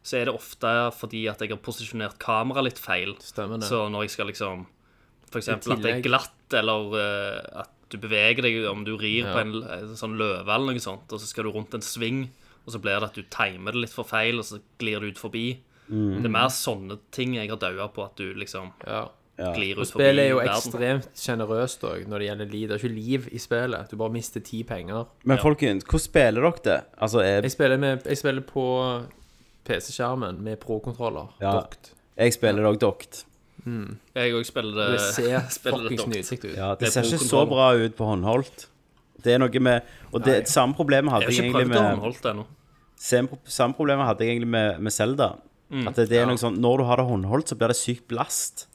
så 0.03 0.17
er 0.17 0.29
det 0.31 0.33
ofte 0.35 0.71
fordi 0.97 1.27
at 1.29 1.41
jeg 1.45 1.51
har 1.53 1.59
posisjonert 1.61 2.19
kameraet 2.23 2.65
litt 2.71 2.79
feil. 2.81 3.11
Stemmer 3.21 3.61
det. 3.61 3.69
Så 3.69 3.83
når 3.93 4.07
jeg 4.07 4.15
skal 4.15 4.31
liksom 4.31 4.63
eksempel 5.37 5.75
at 5.77 5.83
det 5.85 5.91
er 5.93 6.05
glatt, 6.05 6.55
eller 6.57 6.95
uh, 6.97 7.61
at 7.65 7.73
du 7.93 7.99
beveger 8.01 8.43
deg 8.47 8.65
om 8.71 8.85
du 8.87 8.95
rir 8.97 9.27
Ja. 9.27 9.33
på 9.35 9.43
en, 9.45 9.53
en 9.65 9.93
sånn 9.99 10.17
løve 10.17 10.49
eller 10.49 10.73
noe 10.73 10.81
sånt, 10.83 11.11
og 11.13 11.21
så 11.21 11.29
skal 11.29 11.45
du 11.49 11.53
rundt 11.53 11.75
en 11.77 11.85
sving, 11.85 12.29
og 12.67 12.73
så 12.75 12.79
blir 12.83 13.01
det 13.01 13.09
at 13.11 13.15
du 13.15 13.23
timer 13.23 13.73
det 13.73 13.81
litt 13.87 13.95
for 13.95 14.05
feil, 14.05 14.39
og 14.39 14.45
så 14.45 14.61
glir 14.79 15.01
du 15.01 15.09
ut 15.11 15.19
forbi. 15.19 15.47
Det 15.91 16.25
er 16.25 16.31
mer 16.31 16.49
sånne 16.55 16.99
ting 17.11 17.35
jeg 17.35 17.49
har 17.51 17.57
daua 17.59 17.89
på, 17.91 18.05
at 18.05 18.15
du 18.17 18.33
liksom 18.35 18.73
Ja. 18.87 19.09
glir 19.57 19.79
Og 19.79 19.83
ut 19.83 19.89
forbi 19.91 20.05
spillet 20.05 20.25
er 20.25 20.29
jo 20.31 20.37
verden. 20.37 20.55
ekstremt 20.55 21.09
sjenerøst 21.17 21.81
òg 21.89 22.07
når 22.07 22.19
det 22.19 22.27
gjelder 22.29 22.51
liv. 22.53 22.69
Det 22.69 22.75
er 22.77 22.83
ikke 22.85 22.95
liv 22.95 23.29
i 23.33 23.39
spillet. 23.39 23.91
Du 23.91 23.97
bare 23.97 24.11
mister 24.13 24.41
ti 24.41 24.63
penger. 24.63 25.07
Men 25.25 25.39
folkens, 25.39 25.83
hvordan 25.85 26.01
spiller 26.05 26.41
dere 26.43 26.63
det? 26.65 26.85
Altså, 27.01 27.21
jeg... 27.25 27.43
Jeg 27.43 27.51
spiller, 27.57 27.77
med, 27.79 28.03
jeg 28.07 28.19
spiller 28.19 28.43
på 28.43 28.67
PC-skjermen 29.65 30.41
med 30.43 30.61
pro-kontroller. 30.61 31.29
Ja. 31.41 31.53
Dokt. 31.61 31.93
jeg 32.17 32.33
spiller 32.37 32.63
dere 32.63 32.77
dokt. 32.81 33.25
Jeg 33.67 34.33
òg 34.35 34.45
spiller 34.49 34.93
Det 34.95 35.01
ser 35.01 35.39
det 35.45 35.51
fuckings 35.53 36.01
dokt. 36.01 36.15
nydelig 36.15 36.45
ut. 36.45 36.57
Ja, 36.57 36.71
det 36.75 36.81
det 36.87 36.93
ser 36.95 37.03
ikke 37.05 37.25
så 37.29 37.43
bra 37.49 37.73
ut 37.77 37.97
på 37.99 38.05
håndholdt. 38.09 38.69
Det 39.25 39.35
er 39.35 39.39
noe 39.43 39.61
med 39.63 39.83
Og 40.13 40.25
det 40.25 40.49
samme 40.49 40.75
problemet 40.79 41.13
hadde 41.15 41.29
Jeg 41.31 41.37
jeg 41.45 41.51
egentlig 41.51 41.69
med. 41.69 42.45
Samme 43.01 43.39
samme 43.45 43.75
problemet 43.79 44.07
hadde 44.09 44.25
jeg 44.27 44.35
egentlig 44.37 44.51
med, 44.53 44.81
med 44.81 44.93
Zelda. 44.93 45.31
At 45.71 45.95
det, 45.97 46.09
det 46.11 46.19
er 46.19 46.27
noe 46.27 46.41
sånn 46.41 46.57
Når 46.61 46.79
du 46.83 46.85
har 46.89 46.99
det 46.99 47.07
håndholdt, 47.07 47.49
så 47.53 47.57
blir 47.59 47.71
det 47.71 47.79
sykt 47.79 48.09
blast. 48.11 48.67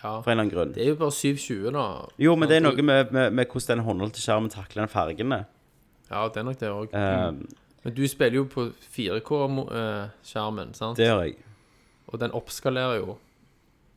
Ja. 0.00 0.20
For 0.22 0.30
en 0.30 0.38
eller 0.38 0.44
annen 0.46 0.52
grunn. 0.54 0.70
Det 0.72 0.84
er 0.84 0.92
jo 0.94 0.98
bare 1.00 1.12
720, 1.12 1.72
da. 1.74 1.86
Jo, 2.22 2.36
men 2.38 2.48
det 2.48 2.56
er 2.56 2.62
noe 2.64 2.82
med, 2.86 3.10
med, 3.12 3.34
med 3.36 3.50
hvordan 3.50 3.74
den 3.76 3.84
håndholdte 3.84 4.22
skjermen 4.22 4.52
takler 4.52 4.86
den 4.86 4.92
fargene. 4.92 5.40
Ja, 6.10 6.22
det 6.32 6.40
er 6.40 6.46
nok 6.46 6.60
det 6.62 6.70
òg. 6.72 6.94
Eh, 6.96 7.58
Men 7.84 7.94
du 7.96 8.00
spiller 8.08 8.38
jo 8.40 8.46
på 8.48 8.70
4K-skjermen, 8.96 10.72
sant? 10.76 10.96
det 10.98 11.06
gjør 11.10 11.22
jeg. 11.26 11.36
Og 12.10 12.18
den 12.22 12.32
oppskalerer 12.36 13.00
jo. 13.02 13.16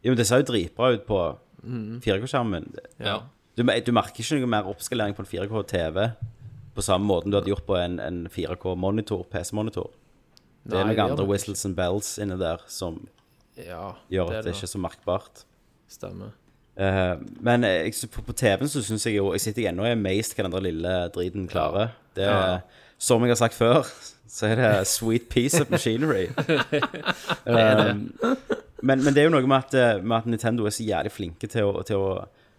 Jo, 0.04 0.12
men 0.12 0.19
det 0.19 0.28
ser 0.28 0.43
jo 0.43 0.50
dritbra 0.52 0.91
ut 0.98 1.06
på 1.08 1.19
4K-skjermen. 2.04 2.67
Ja. 3.00 3.22
Du, 3.58 3.63
du 3.63 3.92
merker 3.94 4.24
ikke 4.24 4.39
noe 4.42 4.50
mer 4.50 4.70
oppskalering 4.70 5.13
på 5.18 5.22
en 5.26 5.30
4K-TV 5.30 6.08
på 6.74 6.82
samme 6.82 7.06
måten 7.06 7.30
du 7.30 7.38
hadde 7.38 7.52
gjort 7.52 7.68
på 7.68 7.76
en, 7.78 8.00
en 8.02 8.24
4K-monitor, 8.34 9.28
PC-monitor. 9.30 9.92
Det 10.63 10.80
er 10.80 10.88
noen 10.88 11.02
andre 11.04 11.20
nok 11.22 11.30
whistles 11.30 11.66
and 11.68 11.76
bells 11.78 12.16
inni 12.24 12.38
der 12.39 12.63
som 12.72 13.02
Ja, 13.60 13.92
gjør 14.10 14.32
at 14.32 14.39
det 14.48 14.54
da. 14.54 14.56
ikke 14.56 14.66
er 14.66 14.72
så 14.72 14.82
merkbart. 14.82 15.44
Stemmer. 15.92 16.32
Uh, 16.74 17.20
men 17.46 17.68
jeg, 17.68 17.94
på, 18.10 18.24
på 18.26 18.34
TV-en 18.34 18.72
så 18.72 18.82
syns 18.82 19.04
jeg 19.06 19.20
jo 19.20 19.28
Jeg 19.36 19.44
sitter 19.44 19.68
ennå 19.70 19.84
og 19.84 19.92
er 19.92 19.94
amazed 19.94 20.34
hva 20.34 20.48
den 20.48 20.56
der 20.56 20.63
lille 20.66 20.94
driten 21.13 21.46
klarer. 21.52 21.92
Det 22.18 22.26
er, 22.26 22.63
Som 22.98 23.22
jeg 23.22 23.36
har 23.36 23.42
sagt 23.44 23.58
før, 23.60 23.84
så 24.36 24.50
er 24.50 24.58
det 24.58 24.88
sweet 24.89 25.28
piece 25.30 25.62
of 25.62 25.70
machinery. 25.70 26.32
um, 27.46 28.08
men, 28.88 29.04
men 29.04 29.13
det 29.13 29.22
er 29.22 29.30
jo 29.30 29.36
noe 29.36 29.46
med 29.46 29.60
at, 29.60 29.78
eh, 29.78 30.02
med 30.02 30.18
at 30.18 30.26
Nintendo 30.32 30.66
er 30.66 30.74
så 30.74 30.88
jævlig 30.88 31.12
flinke 31.13 31.48
til 31.52 31.70
å, 31.70 31.84
til 31.86 32.02
å 32.02 32.10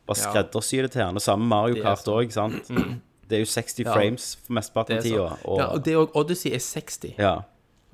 bare 0.06 0.16
skreddersy 0.20 0.82
det 0.82 0.90
til 0.92 1.02
han. 1.02 1.14
Og 1.16 1.22
samme 1.22 1.46
Mario 1.48 1.82
Kart 1.82 2.04
òg, 2.08 2.30
sant. 2.32 2.68
Det 3.28 3.38
er 3.38 3.40
jo 3.40 3.46
60 3.48 3.78
Ja. 3.86 3.94
frames 3.94 4.34
for 4.44 4.52
mesteparten 4.52 4.98
Det 4.98 4.98
av 4.98 5.04
tida. 5.04 5.38
Og, 5.48 5.58
Ja, 5.58 5.66
og 5.72 5.84
det 5.84 5.94
òg. 5.96 6.10
Odyssey 6.14 6.52
er 6.52 6.58
60. 6.60 7.14
ja, 7.18 7.38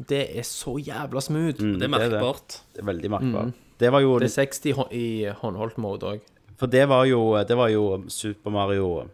Det 0.09 0.37
er 0.39 0.43
så 0.43 0.75
jævla 0.83 1.21
smooth. 1.23 1.61
mm, 1.63 1.79
Det 1.79 1.83
er 1.87 1.89
merkbart. 1.89 2.61
Det 2.75 2.83
er 2.83 2.87
veldig 2.93 3.11
merkbart. 3.11 3.53
Det 3.79 3.93
var 3.93 4.01
jo 4.01 4.19
Det 4.19 4.27
er 4.37 4.45
60 4.45 4.73
hå- 4.75 4.93
i 4.93 5.31
håndholdt 5.31 5.79
mode 5.79 6.03
òg. 6.03 6.21
For 6.59 6.67
det 6.67 6.89
var 6.89 7.05
jo, 7.07 7.37
det 7.45 7.57
var 7.57 7.69
jo 7.71 8.05
Super 8.09 8.51
Mario 8.51 9.09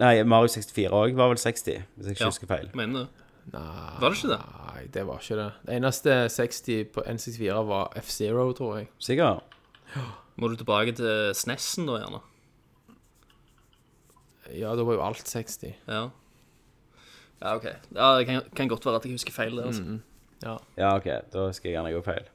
Nei, 0.00 0.22
Mario 0.24 0.48
64 0.48 0.90
òg 0.90 1.14
var 1.14 1.28
vel 1.28 1.36
60, 1.36 1.82
hvis 1.96 2.06
jeg 2.06 2.16
ikke 2.16 2.20
Ja. 2.24 2.26
husker 2.30 2.46
feil. 2.46 2.70
Mener 2.74 3.00
du? 3.00 3.06
Nei, 3.52 4.00
Var 4.00 4.10
det 4.10 4.18
ikke 4.18 4.28
det? 4.28 4.40
Nei, 4.74 4.86
det 4.92 5.06
var 5.06 5.18
ikke 5.18 5.36
det. 5.36 5.52
Det 5.66 5.74
eneste 5.76 6.28
60 6.30 6.84
på 6.94 7.02
N64 7.06 7.66
var 7.66 7.92
F-Zero, 7.96 8.52
tror 8.52 8.76
jeg. 8.78 8.88
Sikker? 8.98 9.40
Må 10.40 10.48
du 10.48 10.56
tilbake 10.56 10.94
til 10.96 11.32
SNES-en 11.36 11.88
da, 11.90 11.98
gjerne? 12.02 12.20
Ja, 14.56 14.72
da 14.74 14.82
var 14.86 14.96
jo 14.96 15.02
alt 15.04 15.22
60. 15.26 15.74
Ja. 15.86 16.08
Ja, 17.40 17.54
OK. 17.56 17.66
Ja, 17.94 18.08
det 18.18 18.26
kan, 18.28 18.42
kan 18.56 18.68
godt 18.68 18.84
være 18.86 19.00
at 19.00 19.06
jeg 19.06 19.14
husker 19.16 19.32
feil 19.34 19.56
det, 19.56 19.66
altså. 19.70 19.98
Ja. 20.42 20.56
Ja, 20.80 20.90
OK, 20.96 21.06
da 21.32 21.46
skal 21.56 21.70
jeg 21.70 21.76
gjerne 21.78 21.92
gå 21.94 22.02
feil. 22.04 22.26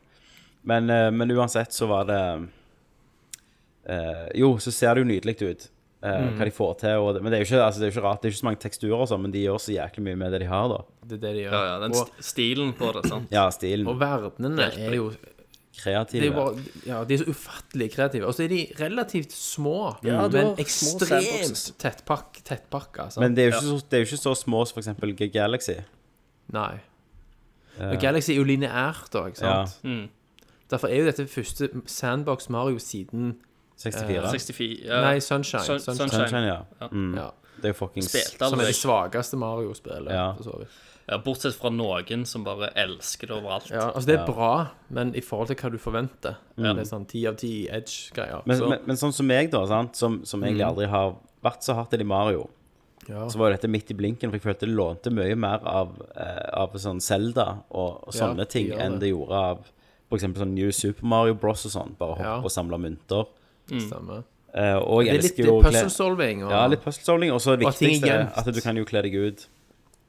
Men, 0.65 0.89
eh, 0.89 1.09
men 1.13 1.33
uansett 1.35 1.73
så 1.75 1.85
var 1.89 2.07
det 2.09 2.21
uh, 3.89 4.27
Jo, 4.37 4.55
så 4.61 4.71
ser 4.73 4.95
det 4.95 5.03
jo 5.03 5.09
nydelig 5.11 5.35
ut. 5.43 5.67
eh, 6.05 6.25
Hva 6.37 6.47
de 6.47 6.53
får 6.53 6.73
til. 6.81 7.03
Og 7.03 7.11
det, 7.17 7.21
men 7.25 7.33
det 7.33 7.37
er, 7.39 7.43
jo 7.43 7.49
ikke, 7.51 7.61
altså, 7.67 7.81
det 7.81 7.85
er 7.87 7.91
jo 7.91 7.95
ikke 7.97 8.05
rart. 8.07 8.21
Det 8.23 8.29
er 8.29 8.33
ikke 8.33 8.41
så 8.43 8.49
mange 8.49 8.63
teksturer, 8.63 8.97
og 8.97 9.09
sånn, 9.11 9.23
men 9.27 9.35
de 9.35 9.43
gjør 9.45 9.61
så 9.61 9.75
jæklig 9.75 10.07
mye 10.07 10.19
med 10.23 10.33
det 10.33 10.41
de 10.45 10.49
har, 10.49 10.67
da. 10.71 10.79
Det 11.05 11.19
er 11.19 11.23
det 11.27 11.33
de 11.35 11.43
gjør. 11.45 11.53
Ja, 11.57 11.63
ja, 11.69 11.77
den 11.85 11.97
og, 11.99 12.17
stilen 12.31 12.73
på 12.79 12.91
det, 12.97 13.05
sant? 13.11 13.33
Ja, 13.35 13.45
stilen. 13.53 13.89
og 13.91 13.99
verdenene 14.01 14.71
er 14.73 14.97
jo 14.97 15.11
det 15.75 15.93
er 15.93 16.05
Kreative. 16.05 16.33
bare, 16.33 16.63
ja, 16.87 17.03
de 17.03 17.13
er 17.13 17.17
så 17.17 17.25
ufattelig 17.29 17.91
kreative. 17.93 18.25
Og 18.25 18.33
så 18.33 18.43
er 18.43 18.47
de 18.47 18.67
relativt 18.79 19.31
små, 19.31 19.95
Ja, 20.03 20.27
du 20.27 20.37
men 20.37 20.45
har 20.45 20.55
små 20.55 20.55
ekstremt 20.63 21.09
sandboxes. 21.09 21.73
tettpakk, 21.79 22.39
tettpakka. 22.47 23.09
sant? 23.09 23.21
Men 23.23 23.35
det 23.35 23.43
er, 23.43 23.49
jo 23.51 23.55
ikke 23.57 23.67
så, 23.79 23.85
det 23.89 23.93
er 23.93 24.03
jo 24.05 24.09
ikke 24.09 24.21
så 24.23 24.35
små 24.35 24.65
som 24.65 24.79
eksempel 24.79 25.15
Galaxy. 25.33 25.77
Nei. 26.53 26.79
Og 27.79 27.99
Galaxy 27.99 28.31
er 28.31 28.35
jo 28.39 28.43
lineært 28.47 29.15
òg, 29.19 29.27
ikke 29.33 29.37
sant? 29.43 29.79
Mm. 29.83 30.07
Derfor 30.71 30.87
er 30.87 30.95
jo 31.03 31.05
dette 31.05 31.27
første 31.27 31.69
Sandbox 31.85 32.49
Mario 32.49 32.79
siden 32.79 33.35
64. 33.77 34.31
64 34.31 34.85
ja. 34.85 35.01
Nei, 35.01 35.19
Sunshine. 35.19 35.61
Sun- 35.63 35.79
Sunshine. 35.79 36.09
Sunshine. 36.09 36.45
Ja. 36.47 36.87
Mm. 36.91 37.15
Ja. 37.19 37.27
Det 37.57 37.65
er 37.69 37.73
jo 37.73 37.73
fuckings 37.73 38.09
Spilte 38.09 38.37
Som 38.49 38.59
er 38.59 38.63
aldri 38.63 38.71
det 38.71 38.75
svakeste 38.75 39.37
Mario-spillet. 39.37 40.11
Ja. 40.11 40.31
for 40.35 40.43
så 40.43 40.55
vidt. 40.59 40.69
Ja, 41.07 41.17
Bortsett 41.21 41.53
fra 41.55 41.69
noen 41.69 42.25
som 42.25 42.43
bare 42.43 42.71
elsker 42.75 43.27
det 43.27 43.35
overalt. 43.37 43.69
Ja, 43.69 43.91
altså 43.91 44.07
Det 44.07 44.19
er 44.19 44.25
bra, 44.25 44.67
men 44.89 45.13
i 45.15 45.21
forhold 45.21 45.47
til 45.47 45.55
hva 45.57 45.71
du 45.71 45.77
forventer 45.77 46.35
Det 46.57 46.65
er 46.77 46.83
sånn 46.89 47.07
ti 47.07 47.25
av 47.27 47.35
ti 47.37 47.67
edge-greier. 47.69 48.41
men, 48.45 48.57
så- 48.57 48.69
men, 48.69 48.79
men 48.85 48.95
sånn 48.95 49.13
som 49.13 49.27
meg, 49.27 49.51
da, 49.51 49.65
sant? 49.67 49.95
Som, 49.95 50.23
som 50.25 50.41
egentlig 50.43 50.65
aldri 50.65 50.87
har 50.87 51.15
vært 51.43 51.61
så 51.63 51.75
hardt 51.75 51.93
i 51.93 52.03
Mario, 52.03 52.49
ja. 53.07 53.27
så 53.29 53.37
var 53.37 53.51
jo 53.51 53.57
dette 53.57 53.69
midt 53.69 53.91
i 53.91 53.93
blinken, 53.93 54.31
for 54.31 54.37
jeg 54.39 54.41
følte 54.41 54.65
det 54.65 54.75
lånte 54.75 55.11
mye 55.13 55.35
mer 55.37 55.59
av, 55.63 55.91
eh, 56.17 56.49
av 56.53 56.73
sånn 56.73 56.99
Zelda 57.01 57.61
og, 57.69 58.07
og 58.07 58.13
sånne 58.13 58.37
det 58.37 58.49
ting 58.49 58.71
enn 58.73 58.93
det. 58.99 58.99
det 59.01 59.09
gjorde 59.13 59.31
av 59.51 59.71
eksempel 60.11 60.41
sånn 60.45 60.53
New 60.55 60.71
Super 60.71 61.03
Mario 61.05 61.33
Bros. 61.35 61.65
og 61.65 61.71
sånn. 61.71 61.95
Bare 61.99 62.15
hoppe 62.15 62.23
Ja. 62.23 62.37
og 62.41 62.49
samle 62.49 62.77
mynter. 62.79 63.25
Stemmer. 63.67 64.23
Uh, 64.55 64.79
og 64.79 65.03
Det 65.03 65.07
jeg 65.07 65.15
er 65.17 65.21
litt 65.21 65.31
elsker 65.31 65.45
jo 65.45 65.53
å 65.59 65.63
kle- 65.63 65.71
puzzle-solving. 65.83 66.43
Og, 66.45 66.51
Ja, 66.51 66.67
litt 66.67 66.81
puzzle-solving. 66.85 67.31
Og 67.33 67.41
så 67.41 67.57
det 67.59 67.65
er 67.67 67.71
viktigste 67.71 68.07
er 68.09 68.31
at 68.37 68.45
du 68.53 68.61
kan 68.61 68.75
jo 68.77 68.85
kle 68.85 69.01
deg 69.03 69.13
ut. 69.13 69.47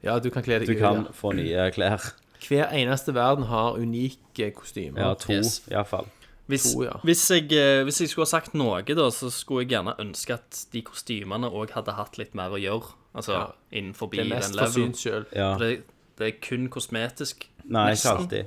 Ja, 0.06 0.18
du 0.22 0.30
kan 0.30 0.42
kle 0.46 0.58
deg 0.62 0.68
Du 0.70 0.72
ut. 0.76 0.78
kan 0.80 1.02
ja. 1.04 1.12
få 1.12 1.32
nye 1.36 1.70
klær. 1.74 2.02
Hver 2.46 2.70
eneste 2.76 3.12
verden 3.16 3.44
har 3.50 3.74
unike 3.80 4.50
kostymer. 4.54 5.00
Ja, 5.02 5.14
to 5.14 5.32
Yes. 5.32 5.62
iallfall. 5.70 6.06
Hvis, 6.46 6.62
To, 6.74 6.84
ja. 6.84 6.92
hvis, 7.02 7.24
jeg, 7.30 7.50
eh, 7.58 7.82
hvis 7.82 7.98
jeg 8.00 8.08
skulle 8.12 8.26
ha 8.28 8.30
sagt 8.38 8.52
noe, 8.54 8.82
da, 8.86 9.08
så 9.10 9.30
skulle 9.34 9.64
jeg 9.64 9.70
gjerne 9.74 9.96
ønske 9.98 10.34
at 10.36 10.60
de 10.72 10.82
kostymene 10.86 11.48
òg 11.50 11.72
hadde 11.74 11.92
hatt 11.96 12.18
litt 12.18 12.34
mer 12.38 12.50
å 12.54 12.60
gjøre. 12.60 12.92
Altså 13.16 13.32
Ja. 13.32 13.46
innenfor 13.72 14.10
det 14.12 14.20
er 14.20 14.22
den 14.28 14.32
mest 14.38 14.54
for 14.54 14.66
levelen. 14.66 14.92
syns 14.94 15.02
sjøl. 15.02 15.26
Ja. 15.34 15.56
Det, 15.58 15.82
det 16.18 16.26
er 16.34 16.38
kun 16.40 16.68
kosmetisk. 16.68 17.46
Nei, 17.64 17.88
ikke 17.92 17.96
Nesten. 17.96 18.16
alltid. 18.16 18.46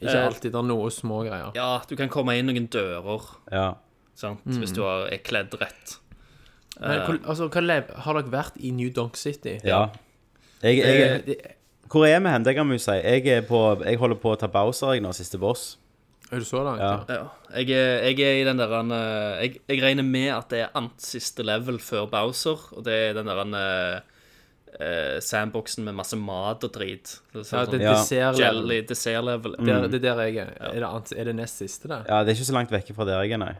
Ikke 0.00 0.14
Eh, 0.16 0.26
alltid. 0.26 0.52
Det 0.52 0.54
er 0.54 0.62
noe 0.62 0.90
små 0.90 1.20
greier. 1.28 1.52
Ja, 1.54 1.82
du 1.86 1.96
kan 1.96 2.08
komme 2.08 2.38
inn 2.38 2.46
noen 2.46 2.66
dører, 2.68 3.20
Ja. 3.52 3.74
sant? 4.14 4.40
hvis 4.46 4.72
du 4.74 4.80
har- 4.82 5.08
er 5.12 5.18
kledd 5.18 5.50
rett. 5.60 5.98
Men, 6.80 7.00
hvor, 7.06 7.18
altså, 7.28 7.48
hva 7.50 7.60
lev, 7.62 7.90
har 7.94 8.14
dere 8.14 8.30
vært 8.30 8.56
i 8.64 8.70
New 8.70 8.88
Donk 8.90 9.16
City? 9.16 9.60
ja. 9.64 9.90
Jeg, 10.64 10.78
jeg, 10.80 11.54
hvor 11.92 12.06
er 12.08 12.20
vi 12.24 12.32
hen? 12.32 12.44
Det 12.46 12.54
kan 12.56 12.68
vi 12.70 12.78
jo 12.78 12.82
si. 12.82 12.94
Jeg, 12.98 13.26
er 13.28 13.42
på, 13.46 13.58
jeg 13.84 13.98
holder 14.00 14.18
på 14.22 14.32
å 14.32 14.38
ta 14.40 14.48
Bowser 14.50 14.94
jeg 14.96 15.04
nå, 15.04 15.12
siste 15.14 15.38
boss. 15.38 15.76
er 16.32 16.40
du 16.40 16.46
så 16.48 16.62
langt? 16.64 16.80
Ja. 16.80 17.04
Ja. 17.08 17.26
Jeg, 17.60 17.68
jeg 18.16 18.24
er 18.24 18.40
i 18.40 18.46
den 18.48 18.58
der 18.58 18.72
eh, 18.80 19.44
jeg, 19.44 19.60
jeg 19.68 19.82
regner 19.84 20.02
med 20.08 20.30
at 20.34 20.48
det 20.50 20.62
er 20.64 20.72
ant 20.80 20.96
siste 21.04 21.44
level 21.46 21.78
før 21.78 22.08
Bowser, 22.10 22.64
og 22.74 22.84
det 22.88 22.96
er 23.10 23.14
den 23.20 23.28
der 23.30 24.00
uh, 24.74 25.20
sandboxen 25.22 25.84
med 25.86 25.94
masse 25.94 26.16
mat 26.18 26.64
og 26.66 26.72
drit. 26.74 27.18
Det 27.32 27.44
Ja, 27.44 27.44
sånn, 27.44 27.70
det 27.70 27.82
er 27.84 28.24
Ja. 28.24 28.32
jelly 28.40 28.80
dessert-level. 28.88 29.54
Det, 29.60 29.76
det 29.92 30.00
er 30.00 30.08
der 30.08 30.22
jeg 30.24 30.36
er. 30.42 30.50
Er 30.72 30.80
det, 30.80 30.88
ant- 30.88 31.12
er 31.16 31.24
det 31.30 31.36
nest 31.36 31.58
siste, 31.62 31.88
det? 31.88 32.00
Ja, 32.08 32.24
det 32.24 32.32
er 32.32 32.40
ikke 32.40 32.50
så 32.50 32.56
langt 32.56 32.72
vekke 32.74 32.94
fra 32.96 33.04
der 33.06 33.22
jeg 33.22 33.32
er, 33.36 33.42
nei. 33.44 33.54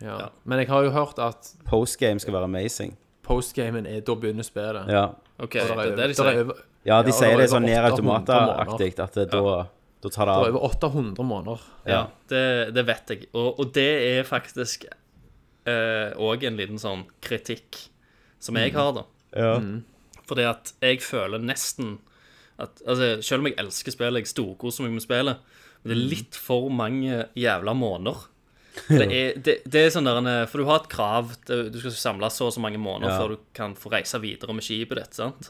Ja. 0.00 0.18
Ja. 0.18 0.28
Men 0.44 0.58
jeg 0.58 0.68
har 0.68 0.82
jo 0.84 0.90
hørt 0.92 1.18
at 1.22 1.52
Postgame 1.68 2.20
skal 2.20 2.34
være 2.34 2.44
amazing. 2.50 2.96
postgamen 3.22 3.86
er 3.86 4.00
Da 4.00 4.14
begynner 4.14 4.44
spillet. 4.44 4.90
Ja, 4.92 5.06
OK, 5.38 5.56
Og 5.60 5.68
det 5.68 5.86
er 5.86 5.96
det 5.96 5.96
de 5.96 6.10
er 6.10 6.14
sier. 6.16 6.52
ja 6.88 7.00
de 7.04 7.12
Ja, 7.12 7.16
sier 7.18 7.36
det 7.40 7.48
sånn 7.52 7.66
ned 7.68 7.82
automataktig, 7.90 8.92
at 9.04 9.18
det, 9.18 9.26
da, 9.32 9.66
da 10.00 10.12
tar 10.14 10.30
det 10.30 10.36
av. 10.36 10.44
Det 10.44 10.48
er 10.48 10.54
over 10.54 10.68
800 10.70 11.26
måneder. 11.28 11.66
Ja, 11.90 12.06
det, 12.32 12.44
det 12.76 12.86
vet 12.88 13.12
jeg. 13.12 13.26
Og, 13.34 13.60
og 13.60 13.74
det 13.76 13.88
er 14.16 14.24
faktisk 14.28 14.86
òg 15.66 16.44
en 16.46 16.56
liten 16.60 16.78
sånn 16.78 17.04
kritikk 17.24 17.80
som 18.38 18.56
jeg 18.60 18.72
har, 18.76 18.92
da. 18.94 19.02
Ja. 19.36 19.56
Fordi 20.26 20.44
at 20.46 20.72
jeg 20.82 21.00
føler 21.04 21.42
nesten 21.42 21.98
at 22.62 22.78
altså, 22.88 23.18
Selv 23.20 23.42
om 23.42 23.48
jeg 23.50 23.58
elsker 23.60 23.92
spillet, 23.92 24.22
jeg 24.24 24.30
storkoser 24.30 24.86
meg 24.86 24.94
med 24.96 25.04
spillet, 25.04 25.42
men 25.82 25.90
det 25.92 25.96
er 25.98 26.06
litt 26.14 26.38
for 26.40 26.70
mange 26.72 27.26
jævla 27.36 27.74
måneder. 27.76 28.22
Det 28.88 29.06
er, 29.08 29.38
det, 29.40 29.54
det 29.64 29.80
er 29.86 29.90
sånn 29.94 30.04
der 30.08 30.46
For 30.50 30.60
du 30.60 30.66
har 30.68 30.82
et 30.82 30.88
krav. 30.92 31.30
Du 31.48 31.78
skal 31.80 31.94
samle 31.96 32.28
så 32.30 32.46
og 32.50 32.52
så 32.54 32.60
mange 32.60 32.78
måneder 32.78 33.14
Ja. 33.14 33.18
før 33.22 33.34
du 33.34 33.38
kan 33.56 33.74
få 33.78 33.90
reise 33.94 34.20
videre 34.20 34.52
med 34.54 34.62
skipet 34.66 35.00
ditt. 35.00 35.14
sant? 35.16 35.48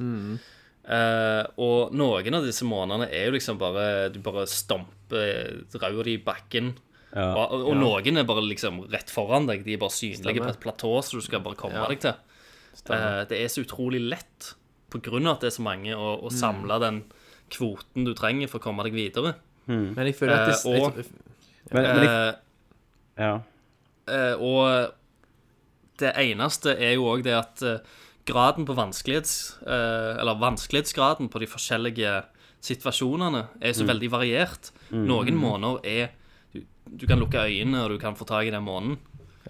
Eh, 0.86 1.42
og 1.58 1.90
noen 1.98 2.36
av 2.38 2.44
disse 2.46 2.62
månedene 2.68 3.08
er 3.10 3.24
jo 3.26 3.32
liksom 3.34 3.58
bare 3.58 4.08
Du 4.14 4.20
bare 4.22 4.44
stamper 4.46 5.64
di 6.06 6.12
i 6.14 6.22
bakken. 6.22 6.74
Ja. 7.16 7.32
Og, 7.34 7.52
og, 7.64 7.72
ja. 7.72 7.80
noen 7.80 8.20
er 8.20 8.28
bare 8.28 8.44
liksom 8.46 8.84
rett 8.92 9.10
foran 9.10 9.48
deg. 9.48 9.64
De 9.66 9.74
er 9.74 9.78
bare 9.82 9.90
synlige 9.94 10.22
Stemmer. 10.22 10.46
på 10.46 10.54
et 10.54 10.60
platå, 10.62 10.92
så 11.02 11.18
du 11.18 11.24
skal 11.26 11.40
bare 11.42 11.56
komme 11.58 11.74
Ja. 11.80 11.86
deg 11.88 12.00
til. 12.00 12.14
Uh, 12.90 13.24
det 13.26 13.40
er 13.40 13.48
så 13.50 13.64
utrolig 13.64 14.02
lett, 14.04 14.52
på 14.92 15.00
grunn 15.02 15.26
av 15.26 15.36
at 15.38 15.40
det 15.40 15.48
er 15.48 15.56
så 15.56 15.64
mange, 15.64 15.90
å, 15.96 16.20
å 16.22 16.30
samle 16.30 16.76
den 16.78 17.02
kvoten 17.50 18.04
du 18.04 18.12
trenger 18.14 18.46
for 18.52 18.60
å 18.60 18.62
komme 18.68 18.84
deg 18.86 18.92
videre. 18.94 19.34
Men 19.66 19.96
jeg 20.06 20.14
føler 20.14 20.36
at 20.38 20.52
det, 20.52 20.58
uh, 20.62 20.76
og- 20.86 21.00
jeg, 21.00 21.06
Men, 21.72 21.82
men 21.82 22.04
jeg, 22.04 22.10
Eh, 22.12 22.34
ja. 23.18 23.40
eh, 24.10 24.34
og 24.36 24.92
det 26.00 26.12
eneste 26.20 26.74
er 26.76 26.96
jo 26.96 27.08
òg 27.08 27.24
det 27.24 27.36
at 27.36 27.62
eh, 27.64 27.94
graden 28.28 28.66
på 28.68 28.76
vanskelighets... 28.76 29.58
eh, 29.64 30.12
eller 30.20 30.40
vanskelighetsgraden 30.42 31.30
på 31.32 31.40
de 31.42 31.48
forskjellige 31.50 32.14
situasjonene 32.66 33.46
er 33.62 33.74
så 33.76 33.86
veldig 33.86 34.08
variert. 34.10 34.72
Noen 34.90 35.36
måneder 35.38 35.84
er 35.86 36.08
du, 36.52 36.62
du 36.88 37.04
kan 37.06 37.20
lukke 37.20 37.44
øynene, 37.46 37.84
og 37.84 37.94
du 37.94 38.00
kan 38.02 38.16
få 38.18 38.26
tak 38.26 38.48
i 38.48 38.54
den 38.54 38.64
måneden. 38.66 38.98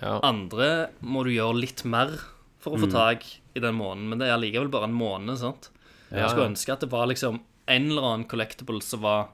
ja. 0.03 0.19
Andre 0.27 0.91
må 1.01 1.25
du 1.25 1.33
gjøre 1.33 1.63
litt 1.63 1.85
mer 1.89 2.13
for 2.61 2.77
å 2.77 2.83
få 2.83 2.91
tak 2.93 3.25
i 3.57 3.63
den 3.63 3.79
måneden, 3.79 4.11
men 4.11 4.21
det 4.21 4.29
er 4.29 4.37
allikevel 4.37 4.69
bare 4.73 4.91
en 4.91 4.99
måned, 4.99 5.39
sant? 5.41 5.71
Jeg 6.11 6.29
skulle 6.31 6.51
ønske 6.53 6.75
at 6.75 6.85
det 6.85 6.91
var 6.93 7.09
liksom 7.09 7.41
en 7.67 7.91
eller 7.91 8.05
annen 8.11 8.29
collectible 8.31 8.83
som 8.85 9.03
var 9.03 9.31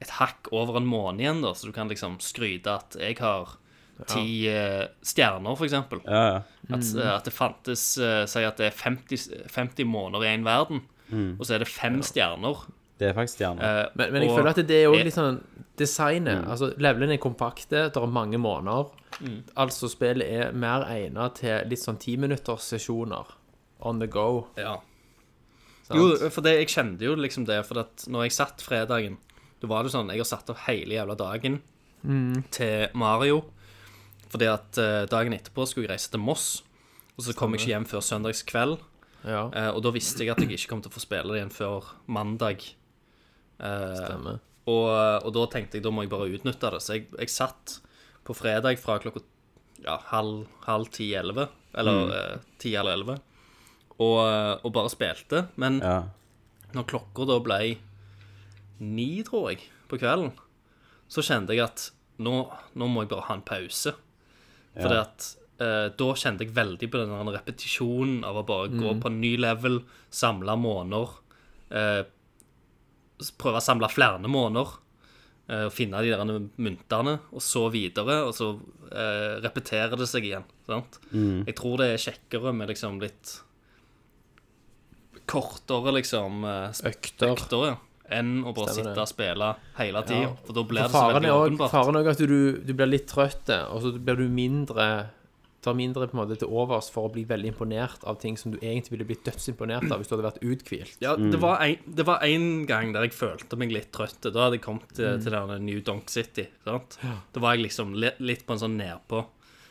et 0.00 0.12
hakk 0.20 0.50
over 0.52 0.78
en 0.78 0.88
måned 0.88 1.24
igjen, 1.24 1.42
da, 1.44 1.54
så 1.56 1.68
du 1.68 1.74
kan 1.74 1.90
liksom 1.90 2.18
skryte 2.24 2.72
at 2.72 2.96
jeg 3.00 3.18
har 3.18 3.56
ti 4.06 4.46
eh, 4.48 4.86
stjerner, 5.02 5.56
for 5.56 5.64
eksempel. 5.68 6.00
Ja, 6.06 6.42
Mm. 6.66 6.74
At, 6.80 6.96
eh, 6.98 7.12
at 7.14 7.24
det 7.24 7.32
fantes 7.32 7.82
eh, 8.02 8.24
Si 8.26 8.40
at 8.42 8.56
det 8.58 8.66
er 8.66 8.72
50, 8.74 9.28
50 9.54 9.84
måneder 9.86 10.24
i 10.26 10.32
én 10.36 10.42
verden, 10.42 10.80
og 11.38 11.44
så 11.46 11.54
er 11.54 11.58
det 11.62 11.68
fem 11.68 12.00
stjerner. 12.02 12.64
Det 12.98 13.06
er 13.08 13.12
faktisk 13.14 13.36
stjerner. 13.38 13.62
Eh, 13.62 13.86
Men, 13.94 14.12
men 14.12 14.22
jeg 14.22 14.30
og- 14.32 14.38
føler 14.40 14.50
at 14.50 14.56
det 14.66 14.70
er 14.82 14.88
òg 14.90 15.04
litt 15.04 15.14
sånn 15.14 15.38
designet. 15.78 16.42
Mm. 16.42 16.50
Altså, 16.50 16.72
Levelene 16.76 17.12
er 17.14 17.18
kompakte, 17.22 17.84
det 17.92 17.96
er 17.96 18.06
mange 18.06 18.36
måneder. 18.36 18.90
Mm. 19.20 19.42
Altså, 19.56 19.86
spillet 19.88 20.26
er 20.26 20.50
mer 20.52 20.82
egnet 20.90 21.36
til 21.36 21.68
litt 21.70 21.78
sånn 21.78 21.98
timinutterssesjoner 22.02 23.26
on 23.80 24.00
the 24.00 24.06
go. 24.08 24.48
Ja. 24.56 24.78
Sant? 25.86 26.00
Jo, 26.00 26.28
for 26.30 26.40
det, 26.42 26.56
jeg 26.66 26.68
kjente 26.74 27.02
jo 27.06 27.14
liksom 27.14 27.46
det, 27.46 27.64
for 27.64 27.78
at 27.78 28.08
når 28.08 28.24
jeg 28.26 28.32
satt 28.32 28.58
fredagen, 28.60 29.18
da 29.60 29.68
var 29.68 29.84
det 29.84 29.92
sånn, 29.92 30.08
jeg 30.10 30.18
har 30.18 30.24
satt 30.24 30.50
av 30.50 30.56
hele 30.66 30.96
jævla 30.98 31.16
dagen 31.16 31.62
til 32.50 32.88
Mario, 32.94 33.44
fordi 34.32 34.48
at 34.50 34.78
eh, 34.82 35.04
dagen 35.10 35.32
etterpå 35.36 35.66
skulle 35.68 35.86
jeg 35.86 35.94
reise 35.96 36.10
til 36.12 36.20
Moss, 36.22 36.62
og 37.16 37.24
så 37.24 37.34
kom 37.36 37.54
jeg 37.54 37.62
ikke 37.62 37.72
hjem 37.74 37.86
før 37.90 38.02
søndagskveld, 38.04 38.78
Ja, 39.26 39.46
eh, 39.54 39.70
og 39.74 39.80
da 39.82 39.90
visste 39.94 40.22
jeg 40.24 40.30
at 40.34 40.38
jeg 40.42 40.52
ikke 40.54 40.68
kom 40.74 40.82
til 40.84 40.90
å 40.92 40.94
få 40.96 41.02
spille 41.02 41.32
det 41.32 41.40
igjen 41.40 41.54
før 41.54 41.86
mandag. 42.06 42.60
Eh, 43.58 43.94
stemmer. 43.96 44.38
og, 44.68 44.88
og 45.24 45.30
da 45.34 45.46
tenkte 45.54 45.78
jeg, 45.78 45.84
da 45.86 45.90
må 45.94 46.04
jeg 46.04 46.12
bare 46.12 46.28
utnytte 46.36 46.70
det, 46.74 46.82
så 46.84 46.98
jeg, 46.98 47.06
jeg 47.16 47.32
satt 47.32 47.78
på 48.26 48.34
fredag 48.36 48.78
fra 48.82 48.98
klokka 49.02 49.22
ja, 49.84 49.96
halv, 50.10 50.44
halv 50.66 50.90
ti, 50.94 51.10
elleve, 51.16 51.48
eller 51.76 52.12
eh, 52.16 52.38
ti 52.62 52.74
eller 52.76 52.96
elleve, 52.98 53.18
og, 53.96 54.20
og 54.66 54.72
bare 54.76 54.90
spilte, 54.92 55.46
men 55.56 55.78
Ja. 55.80 56.02
når 56.76 56.84
klokka 56.90 57.24
da 57.30 57.38
ble 57.40 57.60
ni, 58.84 59.22
tror 59.24 59.50
jeg, 59.54 59.62
på 59.88 59.96
kvelden, 60.02 60.34
så 61.08 61.22
kjente 61.24 61.54
jeg 61.56 61.64
at 61.64 61.86
nå, 62.20 62.34
nå 62.76 62.88
må 62.90 63.04
jeg 63.04 63.10
bare 63.14 63.26
ha 63.30 63.36
en 63.38 63.44
pause. 63.46 63.94
For 64.76 64.92
Ja. 64.92 65.00
at 65.06 65.36
eh, 65.58 65.88
da 65.96 66.08
kjente 66.14 66.44
jeg 66.44 66.52
veldig 66.54 66.90
på 66.92 66.98
den 67.00 67.30
repetisjonen 67.32 68.24
av 68.28 68.36
å 68.36 68.46
bare 68.46 68.68
gå 68.68 68.90
på 69.00 69.06
en 69.08 69.20
ny 69.22 69.36
level, 69.40 69.78
samle 70.10 70.52
måneder, 70.60 71.08
eh, 71.70 72.02
prøve 73.40 73.56
å 73.56 73.64
samle 73.64 73.88
flere 73.88 74.20
måneder, 74.28 74.74
eh, 75.48 75.68
finne 75.72 76.02
de 76.04 76.10
der 76.12 76.24
myntene, 76.60 77.20
og 77.32 77.40
så 77.40 77.70
videre, 77.72 78.18
og 78.28 78.34
så 78.36 78.50
eh, 78.92 79.40
repeterer 79.40 79.96
det 79.96 80.06
seg 80.10 80.24
igjen. 80.28 80.44
Sant? 80.66 80.98
Jeg 81.46 81.54
tror 81.56 81.78
det 81.78 81.88
er 81.94 82.04
kjekkere 82.12 82.52
med 82.54 82.68
liksom 82.68 83.00
litt 83.00 83.40
kortere, 85.26 85.92
liksom 85.96 86.44
eh, 86.44 86.70
Økter. 86.92 87.32
økter, 87.32 87.64
ja, 87.72 87.76
enn 88.10 88.44
å 88.44 88.54
bare 88.54 88.72
Stemmer 88.72 88.94
det. 88.94 88.94
sitte 88.94 89.02
og 89.02 89.08
spille 89.08 89.50
hele 89.78 90.02
tida. 90.06 90.32
For 90.46 90.52
da 90.52 90.62
blir 90.62 90.82
For 90.82 90.88
det 90.88 90.96
så 90.96 91.12
veldig 91.16 91.32
også- 91.34 91.50
åpenbart. 91.50 91.70
Faren 91.70 91.96
er 91.96 92.02
òg 92.04 92.10
at 92.10 92.18
du, 92.18 92.52
du 92.64 92.72
blir 92.74 92.86
litt 92.90 93.06
trøtt, 93.06 93.48
og 93.72 93.82
så 93.82 93.92
blir 93.98 94.16
du 94.16 94.28
mindre 94.28 94.88
tar 95.66 95.74
mindre 95.74 96.06
på 96.06 96.14
en 96.14 96.20
måte 96.28 96.36
til 96.38 96.46
overs 96.46 96.88
for 96.94 97.08
å 97.08 97.12
bli 97.12 97.24
veldig 97.26 97.48
imponert 97.50 98.04
av 98.06 98.20
ting 98.20 98.36
som 98.38 98.52
du 98.52 98.58
egentlig 98.58 98.90
ville 98.92 99.04
blitt 99.08 99.24
dødsimponert 99.26 99.90
av 99.90 99.98
hvis 99.98 100.06
du 100.06 100.14
hadde 100.14 100.28
vært 100.28 100.44
uthvilt. 100.46 100.96
Ja, 101.02 101.16
det 101.16 101.40
var, 101.42 101.58
en, 101.60 101.76
det 101.92 102.06
var 102.06 102.22
en 102.22 102.66
gang 102.66 102.92
der 102.94 103.02
jeg 103.02 103.10
følte 103.16 103.56
meg 103.58 103.72
litt 103.74 103.90
trøtt. 103.90 104.20
Da 104.30 104.44
hadde 104.44 104.60
jeg 104.60 104.62
kommet 104.62 104.86
til, 104.94 105.18
til 105.18 105.32
denne 105.34 105.58
New 105.60 105.80
Donk 105.80 106.08
City. 106.08 106.46
Sant? 106.64 106.96
Da 107.02 107.40
var 107.42 107.56
jeg 107.56 107.64
liksom 107.66 107.96
litt, 107.98 108.20
litt 108.20 108.46
på 108.46 108.52
en 108.54 108.62
sånn 108.62 108.76
nedpå. 108.78 109.24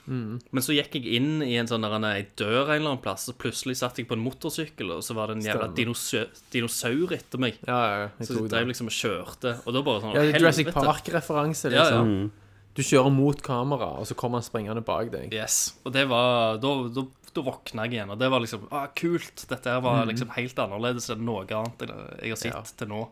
Men 0.08 0.62
så 0.62 0.76
gikk 0.76 0.94
jeg 1.00 1.06
inn 1.18 1.42
i 1.42 1.56
en 1.58 1.66
sånn 1.66 1.82
der, 1.82 1.96
en- 1.98 2.28
dør 2.38 2.68
en 2.70 2.76
eller 2.78 2.92
annen 2.92 3.02
plass, 3.02 3.28
og 3.30 3.40
plutselig 3.42 3.78
satt 3.80 3.98
jeg 3.98 4.08
på 4.08 4.14
en 4.14 4.22
motorsykkel, 4.22 4.92
og 4.94 5.02
så 5.02 5.16
var 5.18 5.28
det 5.32 5.38
en 5.40 5.46
jævla 5.48 5.68
dinosaur, 5.74 6.28
dinosaur 6.54 7.14
etter 7.18 7.42
meg. 7.42 7.58
Ja, 7.66 7.80
ja, 7.90 8.10
jeg 8.20 8.28
Så 8.28 8.38
jeg 8.38 8.50
drev 8.54 8.68
liksom 8.70 8.86
og 8.92 8.94
kjørte, 8.94 9.56
og 9.66 9.74
da 9.74 9.82
bare 9.82 10.02
sånn 10.04 10.14
Ja, 10.14 10.22
Jurassic. 10.38 10.70
Park-referanse, 10.74 11.72
Ja, 11.72 11.90
ja. 11.90 11.90
liksom. 12.04 12.32
Du 12.76 12.82
kjører 12.84 13.12
mot 13.16 13.42
kamera, 13.42 13.88
og 13.98 14.06
så 14.06 14.14
kommer 14.20 14.42
han 14.42 14.44
springende 14.44 14.84
bak 14.86 15.10
deg. 15.10 15.34
Yes. 15.34 15.74
Og 15.86 15.94
det 15.94 16.08
var 16.10 16.58
Da, 16.60 16.74
da, 16.90 17.06
da 17.34 17.42
våkna 17.42 17.86
jeg 17.88 17.94
igjen, 17.96 18.12
og 18.12 18.20
det 18.20 18.30
var 18.30 18.40
liksom 18.44 18.68
ah, 18.72 18.88
kult. 18.94 19.46
Dette 19.50 19.66
her 19.74 19.82
var 19.82 20.06
liksom 20.06 20.30
helt 20.36 20.56
annerledes 20.60 21.10
enn 21.10 21.26
noe 21.26 21.46
annet 21.50 21.88
jeg 22.22 22.30
har 22.30 22.36
sett 22.38 22.54
Ja. 22.54 22.62
til 22.62 22.88
nå. 22.88 23.08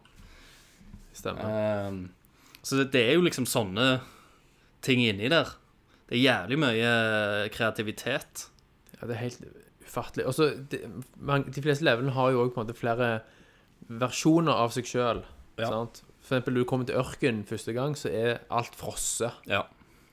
Stemmer. 1.13 1.87
Um, 1.89 2.09
så 2.61 2.77
det, 2.77 2.91
det 2.91 3.01
er 3.09 3.13
jo 3.17 3.21
liksom 3.25 3.45
sånne 3.49 4.01
ting 4.81 4.99
inni 4.99 5.29
der. 5.29 5.47
Det 6.09 6.17
er 6.17 6.23
jævlig 6.23 6.57
mye 6.59 6.93
kreativitet. 7.53 8.47
Ja, 8.97 9.07
det 9.07 9.15
er 9.15 9.21
helt 9.23 9.45
ufattelig. 9.85 10.25
Og 10.29 10.35
så, 10.37 10.49
de, 10.71 10.79
man, 11.17 11.45
de 11.47 11.63
fleste 11.63 11.85
levelene 11.87 12.15
har 12.15 12.33
jo 12.33 12.45
òg 12.47 12.73
flere 12.77 13.21
versjoner 13.89 14.55
av 14.63 14.73
seg 14.75 14.87
sjøl. 14.87 15.23
Ja. 15.59 15.69
For 16.23 16.37
eksempel, 16.37 16.55
du 16.55 16.65
kommer 16.67 16.87
til 16.87 16.97
ørkenen 16.99 17.43
første 17.47 17.73
gang, 17.75 17.95
så 17.99 18.11
er 18.11 18.41
alt 18.53 18.75
frosset. 18.79 19.35
Ja. 19.49 19.65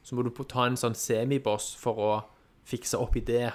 Så 0.03 0.16
må 0.16 0.24
du 0.26 0.31
ta 0.48 0.66
en 0.66 0.79
sånn 0.81 0.96
semiboss 0.98 1.72
for 1.79 2.00
å 2.03 2.12
fikse 2.70 2.98
opp 3.00 3.16
i 3.20 3.24
det. 3.26 3.50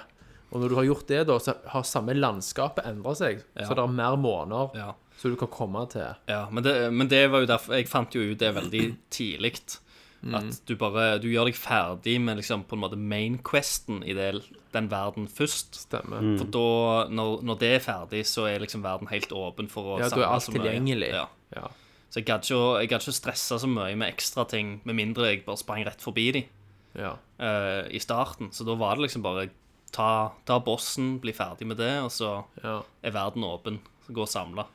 Og 0.54 0.62
når 0.62 0.70
du 0.70 0.76
har 0.78 0.86
gjort 0.86 1.08
det, 1.10 1.24
da, 1.28 1.36
så 1.42 1.56
har 1.72 1.84
samme 1.86 2.14
landskapet 2.16 2.86
endra 2.86 3.12
seg. 3.18 3.42
Ja. 3.56 3.66
Så 3.66 3.76
det 3.76 3.82
er 3.82 3.96
mer 3.98 4.16
måneder 4.20 4.76
Ja. 4.78 4.92
så 5.18 5.28
du 5.32 5.36
kan 5.36 5.50
komme 5.52 5.82
til. 5.90 6.14
Ja, 6.30 6.46
men 6.50 6.62
det, 6.64 6.74
men 6.92 7.08
det 7.08 7.24
var 7.32 7.42
jo 7.42 7.50
derfor 7.50 7.74
Jeg 7.74 7.88
fant 7.90 8.14
jo 8.14 8.22
ut 8.22 8.38
det 8.38 8.54
veldig 8.54 8.84
tidlig. 9.10 9.54
At 10.34 10.60
du 10.66 10.74
bare 10.80 11.18
Du 11.22 11.28
gjør 11.30 11.50
deg 11.50 11.58
ferdig 11.58 12.16
med 12.20 12.40
liksom 12.40 12.64
på 12.66 12.74
en 12.74 12.82
måte 12.82 12.98
main 12.98 13.38
questen 13.44 14.02
i 14.02 14.14
det, 14.16 14.42
den 14.74 14.90
verden 14.90 15.28
først. 15.30 15.76
Stemmer. 15.86 16.24
For 16.40 16.50
da, 16.50 16.68
når, 17.12 17.42
når 17.46 17.60
det 17.62 17.72
er 17.76 17.84
ferdig, 17.84 18.24
så 18.26 18.48
er 18.50 18.64
liksom 18.64 18.82
verden 18.86 19.10
helt 19.12 19.32
åpen 19.36 19.70
for 19.70 19.94
å 19.94 19.98
Ja, 20.02 20.10
du 20.10 20.22
er 20.22 20.30
alt 20.30 20.46
så 20.48 20.54
mye. 20.54 20.62
tilgjengelig. 20.62 21.12
Ja. 21.14 21.26
Ja. 21.54 21.68
Så 22.10 22.22
jeg 22.22 22.28
gadd 22.30 22.46
ikke, 22.48 22.98
ikke 22.98 23.14
stresse 23.14 23.58
så 23.60 23.68
mye 23.68 23.96
med 23.98 24.08
ekstra 24.14 24.46
ting, 24.48 24.80
med 24.88 24.96
mindre 24.98 25.32
jeg 25.32 25.44
bare 25.46 25.60
sprang 25.60 25.84
rett 25.86 26.02
forbi 26.02 26.30
de 26.32 26.42
ja. 26.96 27.16
uh, 27.42 27.84
i 27.92 28.00
starten. 28.00 28.52
Så 28.54 28.64
da 28.64 28.76
var 28.78 28.96
det 28.96 29.08
liksom 29.08 29.24
bare 29.26 29.50
ta, 29.92 30.32
ta 30.48 30.58
bossen, 30.62 31.16
bli 31.22 31.34
ferdig 31.36 31.68
med 31.68 31.80
det, 31.80 31.92
og 32.04 32.10
så 32.14 32.38
ja. 32.62 32.80
er 33.02 33.16
verden 33.16 33.44
åpen. 33.46 33.80
Så 34.06 34.14
Gå 34.16 34.24
og 34.24 34.30
samle. 34.30 34.66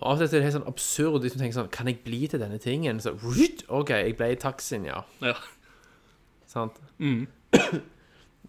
Og 0.00 0.06
av 0.06 0.20
og 0.22 0.28
til 0.30 0.38
er 0.38 0.40
det 0.40 0.46
helt 0.48 0.56
sånn 0.58 0.68
absurd 0.70 1.22
du 1.22 1.28
tenker 1.28 1.52
sånn 1.58 1.70
Kan 1.74 1.86
jeg 1.90 1.98
bli 2.06 2.22
til 2.32 2.40
denne 2.40 2.56
tingen? 2.62 3.00
Så 3.04 3.12
«Rutt! 3.20 3.64
OK, 3.68 3.90
jeg 3.92 4.16
ble 4.16 4.30
i 4.32 4.38
taxien, 4.40 4.86
ja. 4.88 5.02
Ja. 5.20 5.34
Sant? 6.48 6.80
Mm. 6.98 7.26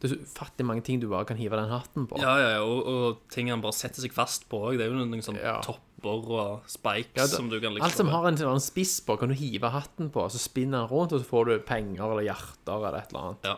Det 0.02 0.08
er 0.08 0.14
så 0.16 0.18
ufattelig 0.24 0.66
mange 0.66 0.82
ting 0.88 0.98
du 1.02 1.06
bare 1.12 1.28
kan 1.30 1.38
hive 1.38 1.54
den 1.60 1.70
hatten 1.70 2.08
på. 2.10 2.18
Ja, 2.24 2.32
ja, 2.42 2.48
ja, 2.56 2.62
og, 2.66 2.88
og 2.90 3.20
ting 3.30 3.52
han 3.54 3.62
bare 3.62 3.76
setter 3.78 4.02
seg 4.02 4.16
fast 4.16 4.48
på 4.50 4.58
òg. 4.72 4.80
Det 4.80 4.88
er 4.88 4.90
jo 4.96 4.98
noen 5.04 5.22
sånne 5.22 5.44
Ja. 5.44 5.60
topper 5.62 6.32
og 6.34 6.64
spikes 6.72 7.14
det- 7.20 7.28
som 7.36 7.50
du 7.52 7.60
kan 7.62 7.76
liksom 7.76 7.86
Alt 7.86 8.00
som 8.00 8.10
har 8.10 8.26
en 8.32 8.40
sånn 8.40 8.64
spiss 8.64 8.96
på, 9.06 9.20
kan 9.22 9.30
du 9.30 9.36
hive 9.38 9.70
hatten 9.70 10.10
på, 10.10 10.24
så 10.34 10.40
spinner 10.42 10.88
den 10.88 10.90
rundt, 10.90 11.14
og 11.14 11.22
så 11.22 11.30
får 11.30 11.46
du 11.52 11.60
penger 11.68 12.02
eller 12.08 12.26
hjerter 12.26 12.74
eller 12.80 12.98
et 12.98 13.12
eller 13.14 13.22
annet. 13.28 13.46
Ja. 13.46 13.58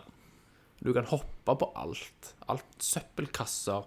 Du 0.84 0.91
kan 0.97 1.06
hoppe 1.08 1.56
på 1.63 1.71
alt. 1.79 2.34
Alt 2.49 2.75
søppelkasser. 2.84 3.86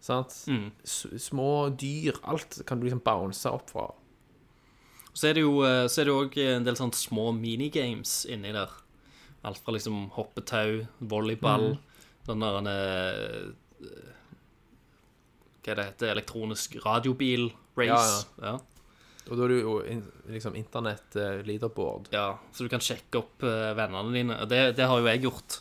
Sant? 0.00 0.32
Mm. 0.48 0.70
Små 0.84 1.68
dyr. 1.76 2.16
Alt 2.24 2.62
kan 2.66 2.80
du 2.80 2.86
liksom 2.86 3.02
bounce 3.04 3.50
opp 3.52 3.68
fra. 3.70 3.88
Så 5.12 5.28
er 5.28 5.34
det 5.36 5.42
jo 5.44 5.58
eh, 5.66 5.84
så 5.90 6.00
er 6.02 6.08
det 6.08 6.14
òg 6.14 6.36
en 6.44 6.64
del 6.64 6.78
sånn 6.78 6.92
små 6.96 7.30
minigames 7.36 8.22
inni 8.30 8.52
der. 8.56 8.70
Alt 9.44 9.60
fra 9.64 9.72
liksom 9.74 10.06
hoppetau, 10.16 10.86
volleyball, 11.00 11.74
den 12.28 12.44
der 12.44 12.58
eh, 12.70 13.52
Hva 15.60 15.72
er 15.74 15.76
det 15.80 15.86
heter? 15.90 16.12
Elektronisk 16.14 16.76
radiobil-race. 16.84 18.26
Ja, 18.40 18.54
Og 19.28 19.36
da 19.36 19.44
er 19.44 19.52
det 19.52 19.58
jo 19.60 19.74
liksom 20.32 20.56
internett-leaderboard. 20.56 22.08
ja. 22.14 22.38
Så 22.52 22.64
du 22.64 22.70
kan 22.72 22.80
sjekke 22.84 23.20
opp 23.20 23.44
eh, 23.44 23.72
vennene 23.76 24.14
dine. 24.16 24.38
Det, 24.48 24.62
det 24.78 24.88
har 24.88 25.00
jo 25.02 25.10
jeg 25.10 25.22
gjort. 25.26 25.60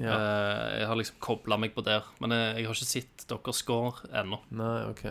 Ja. 0.00 0.14
Eh, 0.14 0.80
jeg 0.80 0.88
har 0.90 0.98
liksom 0.98 1.20
kobla 1.22 1.58
meg 1.60 1.74
på 1.76 1.84
der. 1.86 2.06
Men 2.22 2.34
jeg, 2.34 2.50
jeg 2.58 2.68
har 2.68 2.78
ikke 2.78 2.90
sett 2.90 3.24
deres 3.30 3.62
score 3.62 4.10
ennå. 4.10 4.40
Nei, 4.56 4.74
OK. 4.90 5.04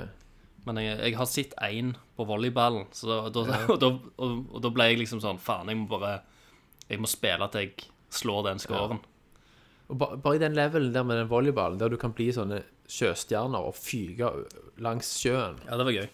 Men 0.67 0.79
jeg, 0.79 0.99
jeg 0.99 1.17
har 1.19 1.27
sett 1.27 1.55
én 1.63 1.93
på 2.17 2.25
volleyballen, 2.27 2.85
så 2.95 3.09
da, 3.09 3.17
da, 3.35 3.57
og, 3.73 3.79
da, 3.81 3.89
og, 4.17 4.37
og 4.53 4.61
da 4.63 4.71
ble 4.75 4.91
jeg 4.91 5.01
liksom 5.01 5.23
sånn 5.23 5.41
Faen, 5.43 5.71
jeg 5.71 5.81
må 5.81 5.89
bare 5.91 6.21
Jeg 6.87 7.01
må 7.03 7.09
spille 7.11 7.47
til 7.51 7.65
jeg 7.65 7.89
slår 8.13 8.45
den 8.47 8.61
scoren. 8.61 9.01
Og 9.91 9.97
ba 9.99 10.13
bare 10.15 10.37
i 10.37 10.41
den 10.43 10.55
levelen 10.55 10.93
der 10.95 11.03
med 11.03 11.19
den 11.19 11.31
volleyballen, 11.31 11.79
der 11.81 11.91
du 11.91 11.97
kan 11.99 12.13
bli 12.15 12.29
sånne 12.35 12.61
sjøstjerner 12.91 13.63
og 13.63 13.75
fyke 13.77 14.29
langs 14.83 15.09
sjøen 15.19 15.59
Ja, 15.65 15.77
det 15.79 15.87
var 15.87 15.95
gøy. 15.95 16.09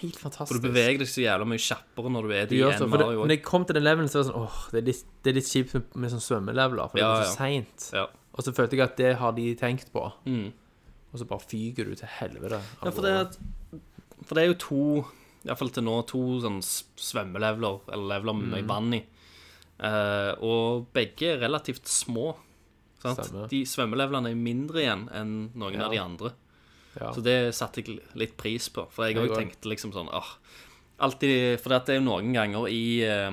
Helt 0.00 0.16
fantastisk. 0.16 0.48
For 0.48 0.58
du 0.58 0.68
beveger 0.68 0.98
deg 1.02 1.08
så 1.10 1.22
jævla 1.22 1.46
mye 1.46 1.62
kjappere 1.62 2.10
når 2.10 2.22
du 2.26 2.32
er 2.34 2.46
det, 2.50 2.88
Mario. 2.88 3.24
når 3.26 3.34
jeg 3.36 3.42
kom 3.44 3.64
til 3.68 3.74
den 3.78 3.84
levelen, 3.84 4.08
så 4.08 4.18
var 4.18 4.24
det 4.24 4.30
sånn 4.32 4.42
Åh, 4.42 4.58
det 4.72 4.78
er 4.82 4.86
litt, 4.88 5.04
det 5.22 5.30
er 5.30 5.36
litt 5.38 5.50
kjipt 5.52 5.74
med, 5.74 5.84
med 6.02 6.10
sånn 6.14 6.24
svømmeleveler, 6.26 6.88
for 6.90 6.96
det 6.98 7.04
Ja, 7.04 7.12
er 7.12 7.22
ja. 7.22 7.30
så 7.30 7.36
seint. 7.36 7.88
Ja. 7.92 8.06
Og 8.32 8.44
så 8.46 8.54
følte 8.56 8.76
jeg 8.78 8.84
at 8.86 8.96
det 8.96 9.10
har 9.20 9.32
de 9.36 9.54
tenkt 9.60 9.92
på. 9.92 10.06
Mm. 10.26 10.52
Og 11.12 11.18
så 11.20 11.26
bare 11.28 11.44
fyker 11.44 11.84
du 11.84 11.94
til 11.94 12.08
helvete. 12.08 12.60
Ja, 12.82 12.90
for 12.90 13.02
det, 13.02 13.12
er- 13.12 13.80
for 14.24 14.34
det 14.34 14.42
er 14.42 14.48
jo 14.52 14.54
to 14.54 14.82
Iallfall 15.44 15.70
til 15.74 15.82
nå 15.82 16.06
to 16.06 16.20
sånn 16.40 16.60
svømmeleveler, 16.62 17.80
eller 17.92 18.08
leveler 18.14 18.34
med 18.38 18.62
Mm. 18.64 18.68
vann 18.68 18.94
i. 18.94 19.02
Uh, 19.82 20.32
og 20.40 20.86
begge 20.94 21.32
er 21.34 21.40
relativt 21.42 21.84
små. 21.90 22.36
Sant? 23.02 23.18
Stemmer. 23.18 23.48
De 23.50 23.64
svømmelevelene 23.66 24.30
er 24.30 24.36
mindre 24.38 24.78
igjen 24.84 25.08
enn 25.10 25.50
noen 25.58 25.74
Ja. 25.74 25.86
av 25.86 25.90
de 25.90 25.98
andre. 25.98 26.32
Ja. 27.00 27.12
Så 27.14 27.22
det 27.24 27.54
satte 27.56 27.80
jeg 27.82 28.00
litt 28.14 28.36
pris 28.36 28.68
på. 28.68 28.84
For 28.92 29.06
jeg 29.08 29.16
òg 29.16 29.32
tenkte 29.36 29.70
liksom 29.70 29.92
sånn 29.94 30.10
åh, 30.12 30.34
Alltid 31.02 31.58
For 31.62 31.72
det 31.72 31.88
er 31.88 31.96
jo 31.98 32.04
noen 32.04 32.32
ganger 32.36 32.68
i 32.70 32.82
uh, 33.08 33.32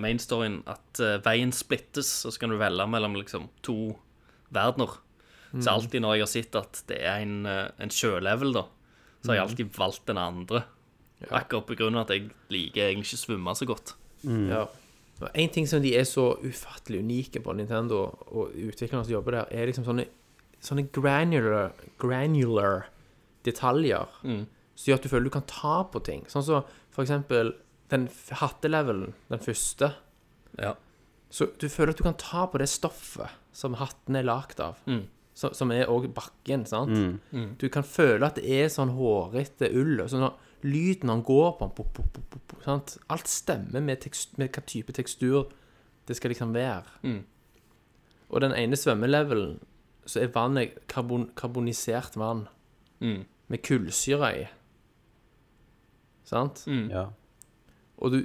mainstoryen 0.00 0.60
at 0.70 1.00
uh, 1.02 1.18
veien 1.24 1.52
splittes, 1.52 2.24
og 2.24 2.32
så 2.32 2.40
kan 2.40 2.50
du 2.54 2.56
velge 2.60 2.86
mellom 2.88 3.14
liksom 3.18 3.48
to 3.66 3.96
verdener. 4.54 4.96
Mm. 5.52 5.60
Så 5.62 5.70
alltid 5.74 6.02
når 6.02 6.14
jeg 6.16 6.22
har 6.24 6.30
sett 6.32 6.56
at 6.60 6.82
det 6.88 7.00
er 7.02 7.24
en, 7.24 7.36
eh, 7.46 7.68
en 7.82 7.90
sjølevel, 7.90 8.52
da, 8.54 8.62
så 9.20 9.32
har 9.32 9.36
jeg 9.36 9.42
Mm. 9.44 9.50
alltid 9.50 9.72
valgt 9.76 10.06
den 10.06 10.18
andre. 10.18 10.62
Akkurat 11.30 11.66
på 11.66 11.76
grunn 11.76 11.96
av 11.98 12.06
at 12.06 12.14
jeg 12.14 12.30
liker 12.48 12.86
egentlig 12.88 13.10
ikke 13.10 13.26
svømme 13.26 13.54
så 13.58 13.66
godt. 13.66 13.94
Ja. 14.24 14.66
Og 15.20 15.28
En 15.34 15.48
ting 15.50 15.66
som 15.66 15.82
de 15.82 15.94
er 15.98 16.04
så 16.04 16.38
ufattelig 16.40 17.00
unike 17.02 17.42
på 17.42 17.52
Nintendo, 17.54 18.16
og 18.30 18.54
utviklerne 18.54 19.04
som 19.04 19.12
jobber 19.12 19.32
der, 19.32 19.44
er 19.50 19.66
liksom 19.66 19.84
sånne, 19.84 20.06
sånne 20.60 20.88
granular, 20.92 21.72
granular 21.98 22.86
detaljer 23.44 24.06
Mm. 24.22 24.46
som 24.76 24.90
gjør 24.92 24.98
at 24.98 25.02
du 25.02 25.08
føler 25.08 25.24
du 25.24 25.30
kan 25.30 25.46
ta 25.48 25.84
på 25.84 26.02
ting. 26.04 26.24
Sånn 26.28 26.42
som 26.44 26.64
for 26.90 27.02
eksempel 27.04 27.54
den 27.90 28.08
hattelevelen, 28.30 29.14
den 29.30 29.38
første. 29.38 29.94
Ja. 30.58 30.74
Så 31.30 31.46
du 31.58 31.68
føler 31.68 31.90
at 31.90 31.96
du 31.98 32.02
kan 32.04 32.14
ta 32.14 32.46
på 32.46 32.58
det 32.58 32.68
stoffet 32.68 33.30
som 33.52 33.74
hatten 33.74 34.16
er 34.16 34.22
lagd 34.24 34.60
av. 34.60 34.76
Mm. 34.86 35.06
Så, 35.34 35.54
som 35.54 35.70
er 35.72 35.86
òg 35.86 36.12
bakken, 36.12 36.66
sant? 36.66 36.90
Du 37.58 37.68
kan 37.68 37.82
føle 37.86 38.26
at 38.26 38.34
det 38.36 38.44
er 38.50 38.68
sånn 38.68 38.90
hårete 38.96 39.70
ull. 39.72 40.02
Sånn 40.10 40.26
at 40.26 40.34
lyden 40.62 41.08
han 41.08 41.22
går 41.22 41.52
på, 41.58 41.68
pop, 41.76 41.92
pop, 41.94 42.12
pop, 42.12 42.24
pop, 42.30 42.42
pop, 42.48 42.62
sant? 42.66 42.98
Alt 43.08 43.26
stemmer 43.30 43.80
med, 43.80 44.00
tekst, 44.02 44.36
med 44.38 44.50
hva 44.52 44.62
type 44.66 44.92
tekstur 44.92 45.48
det 46.06 46.16
skal 46.18 46.30
liksom 46.34 46.52
være. 46.52 46.84
Mm. 47.06 47.22
Og 48.30 48.40
den 48.44 48.52
ene 48.52 48.76
svømmelevelen, 48.76 49.60
så 50.10 50.20
er 50.24 50.32
vannet 50.34 50.76
karbon, 50.90 51.28
karbonisert 51.38 52.16
vann 52.18 52.46
Mm. 53.00 53.22
med 53.48 53.62
kullsyre 53.64 54.28
i. 54.42 54.48
Sant? 56.26 56.64
Ja. 56.90 57.06
Og, 58.00 58.12
du, 58.12 58.18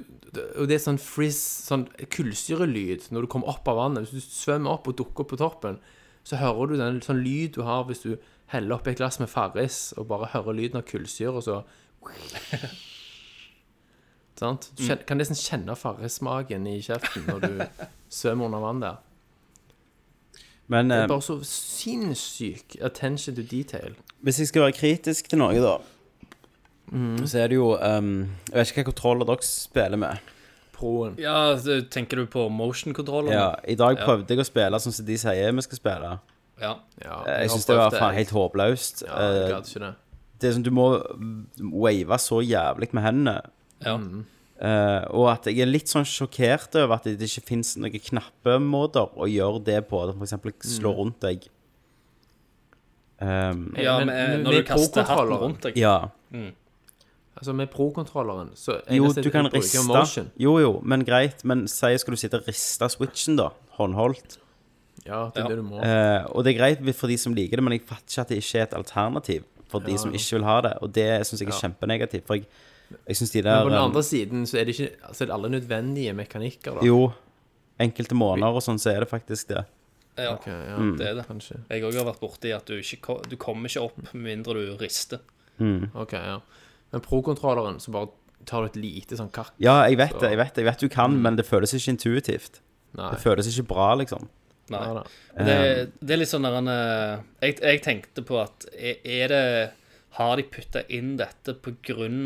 og 0.56 0.68
det 0.68 0.76
er 0.76 0.82
sånn 0.84 0.98
frizz, 1.00 1.40
sånn 1.68 1.86
kullsyrelyd 2.12 3.08
når 3.12 3.24
du 3.26 3.28
kommer 3.32 3.48
opp 3.54 3.68
av 3.68 3.76
vannet. 3.80 4.06
Hvis 4.08 4.26
du 4.28 4.36
svømmer 4.36 4.72
opp 4.76 4.88
og 4.88 4.96
dukker 5.00 5.24
opp 5.24 5.30
på 5.34 5.38
toppen, 5.40 5.78
så 6.26 6.38
hører 6.40 6.70
du 6.72 6.76
den 6.80 7.00
sånn 7.04 7.20
lyd 7.24 7.54
du 7.56 7.62
har 7.66 7.84
hvis 7.88 8.02
du 8.04 8.16
heller 8.52 8.76
oppi 8.78 8.92
et 8.94 9.00
glass 9.00 9.18
med 9.22 9.28
Farris 9.32 9.92
og 9.98 10.08
bare 10.10 10.28
hører 10.32 10.56
lyden 10.58 10.80
av 10.80 10.86
kullsyre, 10.88 11.34
og 11.38 11.42
så 11.46 11.62
Sant? 14.36 14.68
Du 14.76 14.82
kjen, 14.84 15.00
kan 15.08 15.16
nesten 15.20 15.38
kjenne 15.38 15.74
Farris-magen 15.80 16.66
i 16.68 16.76
kjeften 16.84 17.24
når 17.30 17.46
du 17.46 17.62
svømmer 18.18 18.50
under 18.50 18.60
vann 18.64 18.82
der. 18.84 18.98
Men 20.68 20.88
Det 20.90 20.96
eh, 20.96 21.02
er 21.04 21.08
bare 21.08 21.22
så 21.22 21.36
sinnssyk 21.44 22.76
attention 22.82 23.34
to 23.36 23.42
detail. 23.42 23.94
hvis 24.24 24.38
jeg 24.38 24.48
skal 24.48 24.62
være 24.62 24.72
kritisk 24.72 25.28
til 25.28 25.38
noe, 25.38 25.54
da, 25.62 25.76
Mm. 26.92 27.26
så 27.26 27.38
er 27.42 27.48
det 27.48 27.56
jo 27.56 27.72
um, 27.74 28.28
Jeg 28.46 28.54
vet 28.54 28.68
ikke 28.70 28.82
hva 28.84 28.84
kontroller 28.92 29.26
dere 29.26 29.42
spiller 29.42 29.96
med. 29.98 30.18
Proen. 30.72 31.16
ja, 31.18 31.56
tenker 31.90 32.16
du 32.20 32.26
på 32.26 32.48
motion-kontrollene? 32.48 33.32
Ja, 33.32 33.54
I 33.66 33.74
dag 33.74 33.96
prøvde 34.04 34.28
jeg 34.28 34.38
å 34.38 34.44
spille 34.46 34.78
sånn 34.78 34.92
som 34.94 35.06
de 35.08 35.16
sier 35.18 35.52
vi 35.52 35.62
skal 35.62 35.76
spille. 35.80 36.18
ja. 36.60 36.74
Ja, 37.02 37.16
Jeg 37.26 37.48
har 37.48 37.48
syns 37.48 37.66
det 37.66 37.76
var 37.76 37.90
faen 37.90 38.14
helt 38.14 38.30
håpløst. 38.30 39.02
Ja, 39.06 39.18
jeg 39.18 39.50
Eh, 39.52 39.58
ikke 39.58 39.80
det. 39.80 39.94
det 40.40 40.48
er 40.48 40.52
sånn, 40.52 40.62
Du 40.62 40.70
må 40.70 40.86
wave 41.82 42.18
så 42.18 42.38
jævlig 42.46 42.92
med 42.94 43.02
hendene. 43.02 43.40
ja. 43.84 43.98
Eh, 44.56 45.02
og 45.12 45.26
at 45.34 45.44
jeg 45.50 45.60
er 45.60 45.68
litt 45.68 45.90
sånn 45.92 46.06
sjokkert 46.08 46.74
over 46.80 46.94
at 46.96 47.04
det 47.04 47.20
ikke 47.28 47.44
fins 47.44 47.74
noen 47.76 47.92
knappemåter 47.92 49.10
å 49.20 49.28
gjøre 49.28 49.60
det 49.64 49.82
på. 49.90 50.00
For 50.14 50.24
eksempel 50.24 50.54
slå 50.64 50.94
rundt 50.96 51.20
deg. 51.20 51.44
Um, 53.18 53.72
ja 53.76 53.98
Men- 53.98 54.06
men, 54.06 54.06
men 54.06 54.42
når 54.44 54.52
med 54.52 54.64
du 54.66 54.68
kaster 54.68 55.02
hatten 55.08 55.38
rundt 55.40 55.60
deg. 55.62 55.76
ja. 55.76 56.08
Altså 57.36 57.52
med 57.52 57.68
pro-kontrolleren, 57.68 58.50
så 58.56 58.80
Jo, 58.90 59.12
du 59.12 59.30
kan 59.30 59.44
riste 59.52 59.82
motion. 59.86 60.30
Jo, 60.38 60.58
jo, 60.58 60.80
men 60.82 61.04
greit. 61.04 61.44
Men 61.44 61.66
si 61.68 61.96
skal 61.98 62.12
du 62.14 62.16
sitte 62.16 62.38
og 62.40 62.46
riste 62.48 62.88
switchen, 62.88 63.36
da. 63.36 63.50
Håndholdt. 63.76 64.38
Ja, 65.04 65.30
det 65.34 65.44
er 65.44 65.48
det 65.48 65.56
du 65.58 65.62
må. 65.62 65.76
Uh, 65.84 66.24
og 66.34 66.44
det 66.44 66.54
er 66.54 66.58
greit 66.58 66.94
for 66.96 67.06
de 67.08 67.16
som 67.18 67.34
liker 67.34 67.56
det, 67.56 67.62
men 67.62 67.72
jeg 67.76 67.84
fatter 67.86 68.08
ikke 68.08 68.20
at 68.22 68.28
det 68.28 68.38
ikke 68.38 68.58
er 68.58 68.62
et 68.62 68.74
alternativ 68.74 69.44
for 69.68 69.80
de 69.80 69.98
som 69.98 70.12
ikke 70.12 70.32
vil 70.38 70.44
ha 70.44 70.60
det. 70.62 70.72
Og 70.80 70.92
det 70.92 71.26
syns 71.26 71.40
jeg 71.42 71.48
er 71.48 71.60
kjempenegativt. 71.60 72.26
For 72.26 72.34
jeg, 72.40 72.46
jeg 73.06 73.16
syns 73.18 73.32
de 73.34 73.42
der 73.42 73.56
Men 73.60 73.66
på 73.66 73.70
den 73.74 73.78
um, 73.80 73.86
andre 73.90 74.02
siden 74.06 74.44
så 74.46 74.58
er 74.60 74.64
det 74.68 74.74
ikke 74.76 74.90
altså, 75.08 75.22
er 75.24 75.26
det 75.30 75.34
alle 75.36 75.48
nødvendige 75.56 76.12
mekanikker, 76.14 76.76
da. 76.80 76.84
Jo, 76.86 77.12
enkelte 77.82 78.14
måneder 78.18 78.56
og 78.58 78.62
sånn, 78.64 78.78
så 78.80 78.92
er 78.94 79.00
det 79.04 79.08
faktisk 79.10 79.48
det. 79.54 79.64
Ja, 80.16 80.30
okay, 80.32 80.52
ja, 80.70 80.76
Mm. 80.80 80.94
det 80.96 81.06
er 81.10 81.14
det. 81.18 81.26
kanskje. 81.28 81.58
Jeg 81.68 81.82
òg 81.84 81.94
har 81.98 82.06
vært 82.08 82.20
borti 82.22 82.52
at 82.56 82.64
du 82.66 82.78
ikke 82.78 83.16
du 83.28 83.36
kommer 83.36 83.68
ikke 83.68 83.82
opp 83.84 83.98
med 84.14 84.22
mindre 84.22 84.54
du 84.54 84.76
rister. 84.80 85.20
Ok, 85.94 86.12
ja. 86.12 86.38
Men 86.92 87.00
pro-kontrolleren, 87.04 87.80
så 87.80 87.90
bare 87.92 88.08
tar 88.46 88.62
du 88.62 88.66
et 88.70 88.76
lite 88.80 89.16
sånn 89.18 89.30
kakk. 89.32 89.52
Ja, 89.58 89.82
jeg 89.88 89.98
vet 89.98 90.14
det, 90.20 90.30
jeg 90.30 90.38
vet. 90.38 90.56
Jeg 90.56 90.64
vet 90.68 90.78
du 90.80 90.88
kan, 90.88 91.16
men 91.20 91.36
det 91.36 91.44
føles 91.48 91.74
ikke 91.74 91.92
intuitivt. 91.96 92.60
Nei. 92.96 93.10
Det 93.12 93.20
føles 93.20 93.48
ikke 93.50 93.66
bra, 93.74 93.94
liksom. 94.00 94.28
Nei. 94.70 94.80
Ja, 94.82 95.02
Det, 95.36 95.90
det 96.00 96.14
er 96.16 96.20
litt 96.22 96.30
sånn 96.32 96.42
der 96.46 96.56
en, 96.58 96.68
eh, 96.68 97.18
jeg, 97.42 97.58
jeg 97.60 97.82
tenkte 97.84 98.24
på 98.26 98.40
at 98.40 98.64
er 98.72 98.96
er 99.04 99.28
det 99.28 99.44
Har 100.16 100.36
de 100.40 100.44
putta 100.48 100.82
inn 100.92 101.14
dette 101.18 101.54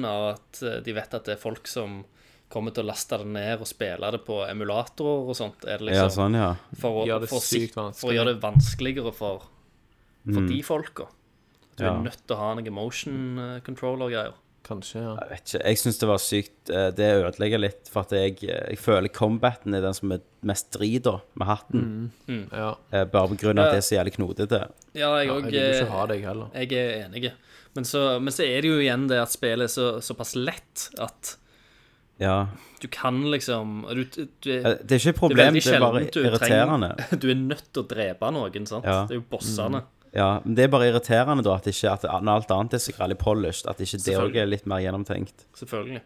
av 0.07 0.27
at 0.35 0.63
eh, 0.63 0.81
de 0.87 0.93
vet 0.97 1.15
at 1.15 1.25
det 1.27 1.37
er 1.37 1.41
folk 1.43 1.67
som 1.71 2.03
kommer 2.51 2.75
til 2.75 2.83
å 2.85 2.91
laste 2.91 3.19
det 3.19 3.27
ned 3.31 3.63
og 3.63 3.69
spille 3.71 4.11
det 4.11 4.21
på 4.27 4.41
emulatorer 4.49 5.31
og 5.31 5.37
sånt? 5.39 5.65
Er 5.67 5.79
det 5.79 5.95
Ja, 5.95 6.05
liksom 6.07 6.17
sånn, 6.17 6.39
ja. 6.39 6.51
for, 6.81 7.03
å, 7.03 7.07
Gjør 7.07 7.25
det 7.25 7.31
for, 7.31 7.47
sykt 7.47 7.75
for 7.79 8.11
å 8.11 8.15
gjøre 8.17 8.35
det 8.35 8.43
vanskeligere 8.43 9.13
for, 9.15 9.47
for 10.27 10.47
de 10.51 10.61
folka? 10.67 11.09
Du 11.77 11.85
Mm. 11.85 11.87
Ja. 11.87 11.95
er 11.97 12.03
nødt 12.05 12.23
til 12.27 12.37
å 12.37 12.39
ha 12.39 12.49
noen 12.59 12.73
motion 12.77 13.39
eh, 13.41 13.61
controller-greier. 13.65 14.35
Kanskje, 14.67 15.01
ja. 15.01 15.13
Jeg 15.23 15.31
vet 15.31 15.47
ikke. 15.55 15.61
Jeg 15.65 15.79
syns 15.81 15.99
det 16.03 16.09
var 16.11 16.19
sykt 16.21 16.71
eh, 16.71 16.91
Det 16.93 17.07
ødelegger 17.25 17.63
litt, 17.63 17.89
for 17.91 18.05
at 18.05 18.13
jeg, 18.13 18.37
jeg 18.45 18.77
føler 18.79 19.09
combaten 19.09 19.75
er 19.75 19.81
den 19.87 19.97
som 19.97 20.13
er 20.13 20.21
mest 20.47 20.69
drit 20.77 21.07
da, 21.07 21.17
med 21.41 21.49
hatten. 21.49 21.87
ja. 22.29 22.75
Eh, 22.93 23.07
Bare 23.09 23.31
på 23.33 23.39
grunn 23.41 23.59
av 23.59 23.71
at 23.71 23.79
det 23.79 23.81
er 23.81 23.87
så 23.89 23.97
jævlig 23.97 24.13
knotete. 24.19 24.61
Ja, 24.93 25.15
jeg 25.23 25.31
ja 25.31 25.39
jeg 25.39 25.47
vil 25.47 25.57
ikke 25.81 25.89
ha 25.95 26.05
deg 26.13 26.27
heller. 26.29 26.53
Jeg 26.55 26.77
er 26.77 26.93
enig. 27.07 27.33
Men 27.77 27.85
så, 27.87 28.19
men 28.21 28.33
så 28.35 28.43
er 28.45 28.63
det 28.65 28.71
jo 28.73 28.79
igjen 28.83 29.05
det 29.09 29.21
at 29.23 29.31
spillet 29.31 29.69
er 29.69 29.71
så, 29.73 30.01
såpass 30.03 30.35
lett 30.37 30.89
at 30.99 31.37
Ja. 32.21 32.49
du 32.83 32.89
kan 32.89 33.23
liksom 33.31 33.85
du, 33.95 34.05
du, 34.05 34.51
Eh, 34.51 34.75
Det 34.85 34.93
er 34.93 34.99
ikke 34.99 35.09
et 35.15 35.17
problem, 35.17 35.55
det 35.55 35.67
er 35.67 35.79
bare 35.81 36.01
sjeldent 36.03 36.13
du 36.13 36.21
irriterende. 36.25 36.91
trenger- 36.97 37.21
Du 37.23 37.31
er 37.31 37.35
nødt 37.39 37.73
til 37.73 37.83
å 37.83 37.89
drepe 37.89 38.31
noen, 38.35 38.67
sant? 38.67 38.85
Ja. 38.85 39.05
Det 39.07 39.17
er 39.17 39.21
jo 39.23 39.27
bossene. 39.31 39.85
Ja, 40.13 40.41
men 40.45 40.57
det 40.59 40.65
er 40.65 40.69
bare 40.69 40.89
irriterende 40.91 41.45
da 41.47 41.55
at, 41.55 41.67
ikke, 41.71 41.93
at 41.93 42.03
når 42.23 42.41
alt 42.41 42.51
annet 42.51 42.75
er 42.75 42.79
så 42.83 42.93
greit 42.97 43.19
polished, 43.19 43.69
at 43.71 43.79
ikke 43.79 44.01
det 44.05 44.17
òg 44.19 44.37
er 44.43 44.47
litt 44.51 44.67
mer 44.67 44.83
gjennomtenkt. 44.83 45.47
Selvfølgelig. 45.55 46.01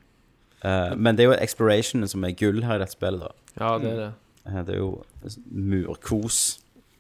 Uh, 0.65 0.95
men 0.97 1.17
det 1.17 1.25
er 1.25 1.31
jo 1.33 1.39
explorationen 1.41 2.09
som 2.09 2.23
er 2.25 2.33
gull 2.37 2.63
her 2.65 2.77
i 2.77 2.83
dette 2.85 2.93
spillet, 2.93 3.21
da. 3.25 3.33
Ja, 3.61 3.79
det 3.79 3.91
er 3.91 3.97
det. 4.03 4.13
Eh, 4.47 4.63
det 4.69 4.75
er 4.75 4.79
jo 4.79 5.03
murkos. 5.51 6.59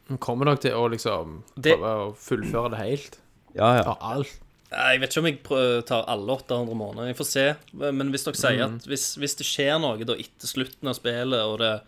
Hun 0.08 0.18
kommer 0.18 0.48
nok 0.48 0.60
til 0.64 0.72
å 0.72 0.88
liksom 0.90 1.42
Det- 1.60 1.76
å 1.78 2.14
fullføre 2.16 2.70
det 2.70 2.78
helt. 2.78 3.18
Ja, 3.54 3.76
ja. 3.76 3.82
Ta 3.82 3.96
alt. 4.00 4.40
Nei, 4.74 4.92
Jeg 4.94 5.00
vet 5.00 5.10
ikke 5.14 5.22
om 5.22 5.26
jeg 5.28 5.38
prøver, 5.46 5.82
tar 5.86 6.04
alle 6.10 6.32
800 6.34 6.74
måneder. 6.78 7.06
Jeg 7.12 7.16
får 7.20 7.28
se. 7.30 7.44
Men 7.78 8.10
hvis 8.10 8.24
dere 8.26 8.40
sier 8.40 8.66
Mm. 8.66 8.74
at 8.80 8.86
hvis, 8.90 9.06
hvis 9.22 9.36
det 9.38 9.46
skjer 9.46 9.78
noe 9.80 10.04
da 10.04 10.14
etter 10.18 10.50
slutten 10.50 10.88
av 10.90 10.94
spillet, 10.98 11.40
og 11.46 11.58
det 11.62 11.80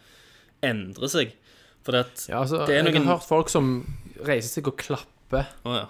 endrer 0.62 1.08
seg 1.10 1.32
For 1.84 1.92
det 1.92 2.00
at 2.06 2.26
Ja, 2.28 2.40
altså, 2.42 2.66
Det 2.66 2.74
er 2.76 2.84
jeg 2.84 2.94
har 3.04 3.16
hørt 3.16 3.26
folk 3.28 3.48
som 3.48 3.86
reiser 4.26 4.48
seg 4.60 4.66
og 4.68 4.76
klapper 4.78 5.46
oh, 5.64 5.74
ja. 5.76 5.86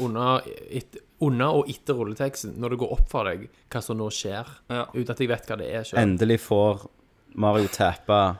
under, 0.00 0.42
et, 0.70 0.96
under 1.20 1.46
og 1.60 1.68
etter 1.68 1.94
rulleteksten 1.94 2.56
når 2.58 2.70
det 2.70 2.78
går 2.82 2.92
opp 2.92 3.08
for 3.08 3.24
deg 3.24 3.48
hva 3.70 3.80
som 3.82 3.96
nå 3.96 4.08
skjer, 4.12 4.44
Ja. 4.68 4.86
uten 4.94 5.10
at 5.10 5.18
jeg 5.20 5.28
vet 5.28 5.46
hva 5.46 5.56
det 5.58 5.70
er 5.74 5.84
selv. 5.84 6.00
Endelig 6.02 6.40
får 6.40 6.88
Mario 7.34 7.68
tappa 7.68 8.38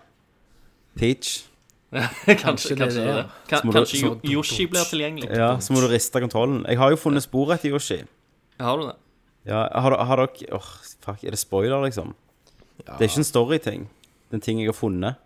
Peach. 0.98 1.47
Kanskje, 1.92 2.24
det 2.27 2.35
er 2.35 2.42
kanskje 2.85 3.05
det. 3.05 3.14
det. 3.16 3.27
Kan, 3.48 3.61
du- 3.64 3.72
kanskje 3.72 4.01
så- 4.03 4.20
Yoshi 4.29 4.66
blir 4.68 4.85
tilgjengelig. 4.90 5.31
Ja, 5.37 5.55
så 5.64 5.72
må 5.72 5.81
du 5.81 5.88
riste 5.88 6.20
kontrollen. 6.20 6.64
Jeg 6.68 6.77
har 6.79 6.90
jo 6.92 6.96
funnet 7.01 7.22
spor 7.24 7.53
etter 7.55 7.70
Yoshi. 7.72 8.03
Har 8.61 8.77
du 8.77 8.87
det? 8.90 8.96
Ja, 9.48 9.62
har, 9.81 9.96
har 10.05 10.16
dere 10.27 10.53
Åh, 10.59 10.68
fuck, 11.01 11.22
er 11.24 11.31
det 11.33 11.38
spoiler, 11.40 11.81
liksom? 11.87 12.12
Det 12.85 13.01
er 13.01 13.09
ikke 13.09 13.22
en 13.24 13.24
storyting. 13.24 13.87
Det 14.29 14.37
er 14.37 14.40
en 14.42 14.44
ting 14.44 14.61
jeg 14.61 14.68
har 14.68 14.77
funnet. 14.77 15.16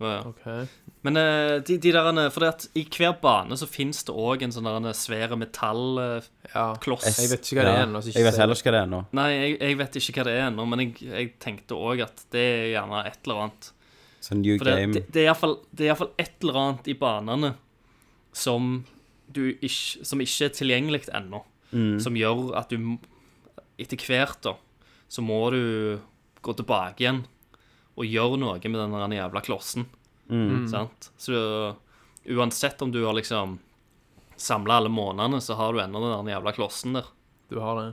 Å 0.00 0.08
ja. 0.08 0.20
Ok. 0.30 0.68
Men 1.04 1.16
eh, 1.16 1.58
de, 1.64 1.76
de 1.76 1.90
der 1.92 2.30
For 2.32 2.40
det 2.44 2.48
at 2.48 2.64
i 2.78 2.84
hver 2.88 3.18
bane 3.20 3.56
så 3.58 3.66
fins 3.68 4.02
det 4.08 4.14
òg 4.14 4.42
en 4.46 4.52
sånn 4.54 4.86
svær 4.96 5.34
metallkloss. 5.36 6.46
Ja. 6.54 6.70
Jeg 7.20 7.32
vet 7.34 7.44
ikke 7.50 7.58
hva 7.58 7.66
det 7.66 7.72
er 7.74 7.78
Ja, 7.80 7.82
ennå. 7.88 8.00
Jeg 8.06 8.24
vet 8.24 8.38
heller 8.40 8.56
ikke 8.56 8.70
hva 8.70 8.74
det 8.76 8.80
er 8.80 8.86
ennå. 8.88 9.02
Nei, 9.18 9.28
jeg, 9.34 9.58
jeg 9.60 9.78
vet 9.80 9.98
ikke 10.00 10.14
hva 10.20 10.24
det 10.30 10.36
er 10.38 10.46
ennå, 10.46 10.66
men 10.70 10.84
jeg, 10.84 10.94
jeg 11.10 11.30
tenkte 11.42 11.76
òg 11.76 12.04
at 12.06 12.24
det 12.32 12.46
er 12.46 12.66
gjerne 12.76 13.02
et 13.10 13.18
eller 13.26 13.42
annet. 13.44 13.70
Sånn 14.20 14.42
new 14.44 14.58
For 14.60 14.68
det, 14.68 14.76
game. 14.76 14.92
det, 14.92 15.02
det 15.14 15.22
er 15.22 15.28
iallfall 15.30 15.54
Det 15.72 15.84
er 15.84 15.86
i 15.86 15.90
hvert 15.94 16.02
fall 16.02 16.14
et 16.20 16.42
eller 16.44 16.58
annet 16.60 16.88
i 16.92 16.94
banene 17.00 17.54
som 18.36 18.66
du 19.32 19.46
ikke 19.54 20.04
Som 20.04 20.20
ikke 20.20 20.48
er 20.48 20.52
tilgjengelig 20.58 21.06
ennå. 21.16 21.40
Mm. 21.72 21.96
Som 22.02 22.18
gjør 22.18 22.50
at 22.58 22.72
du 22.72 22.98
etter 23.80 23.96
hvert, 23.96 24.42
da, 24.44 24.56
så 25.08 25.22
må 25.24 25.38
du 25.54 25.62
gå 26.44 26.52
tilbake 26.58 27.00
igjen 27.00 27.22
og 27.96 28.04
gjøre 28.04 28.36
noe 28.40 28.58
med 28.60 28.80
den 28.92 29.14
jævla 29.16 29.40
klossen. 29.44 29.86
Mm. 30.28 30.66
Sant? 30.68 31.08
Så 31.16 31.32
uansett 32.28 32.82
om 32.82 32.92
du 32.92 33.00
har 33.04 33.16
liksom 33.16 33.58
samla 34.36 34.76
alle 34.80 34.92
månedene, 34.92 35.40
så 35.40 35.56
har 35.56 35.72
du 35.72 35.80
ennå 35.80 36.00
den 36.04 36.28
jævla 36.32 36.52
klossen 36.56 36.98
der. 36.98 37.08
Du 37.48 37.58
har 37.60 37.80
det. 37.80 37.88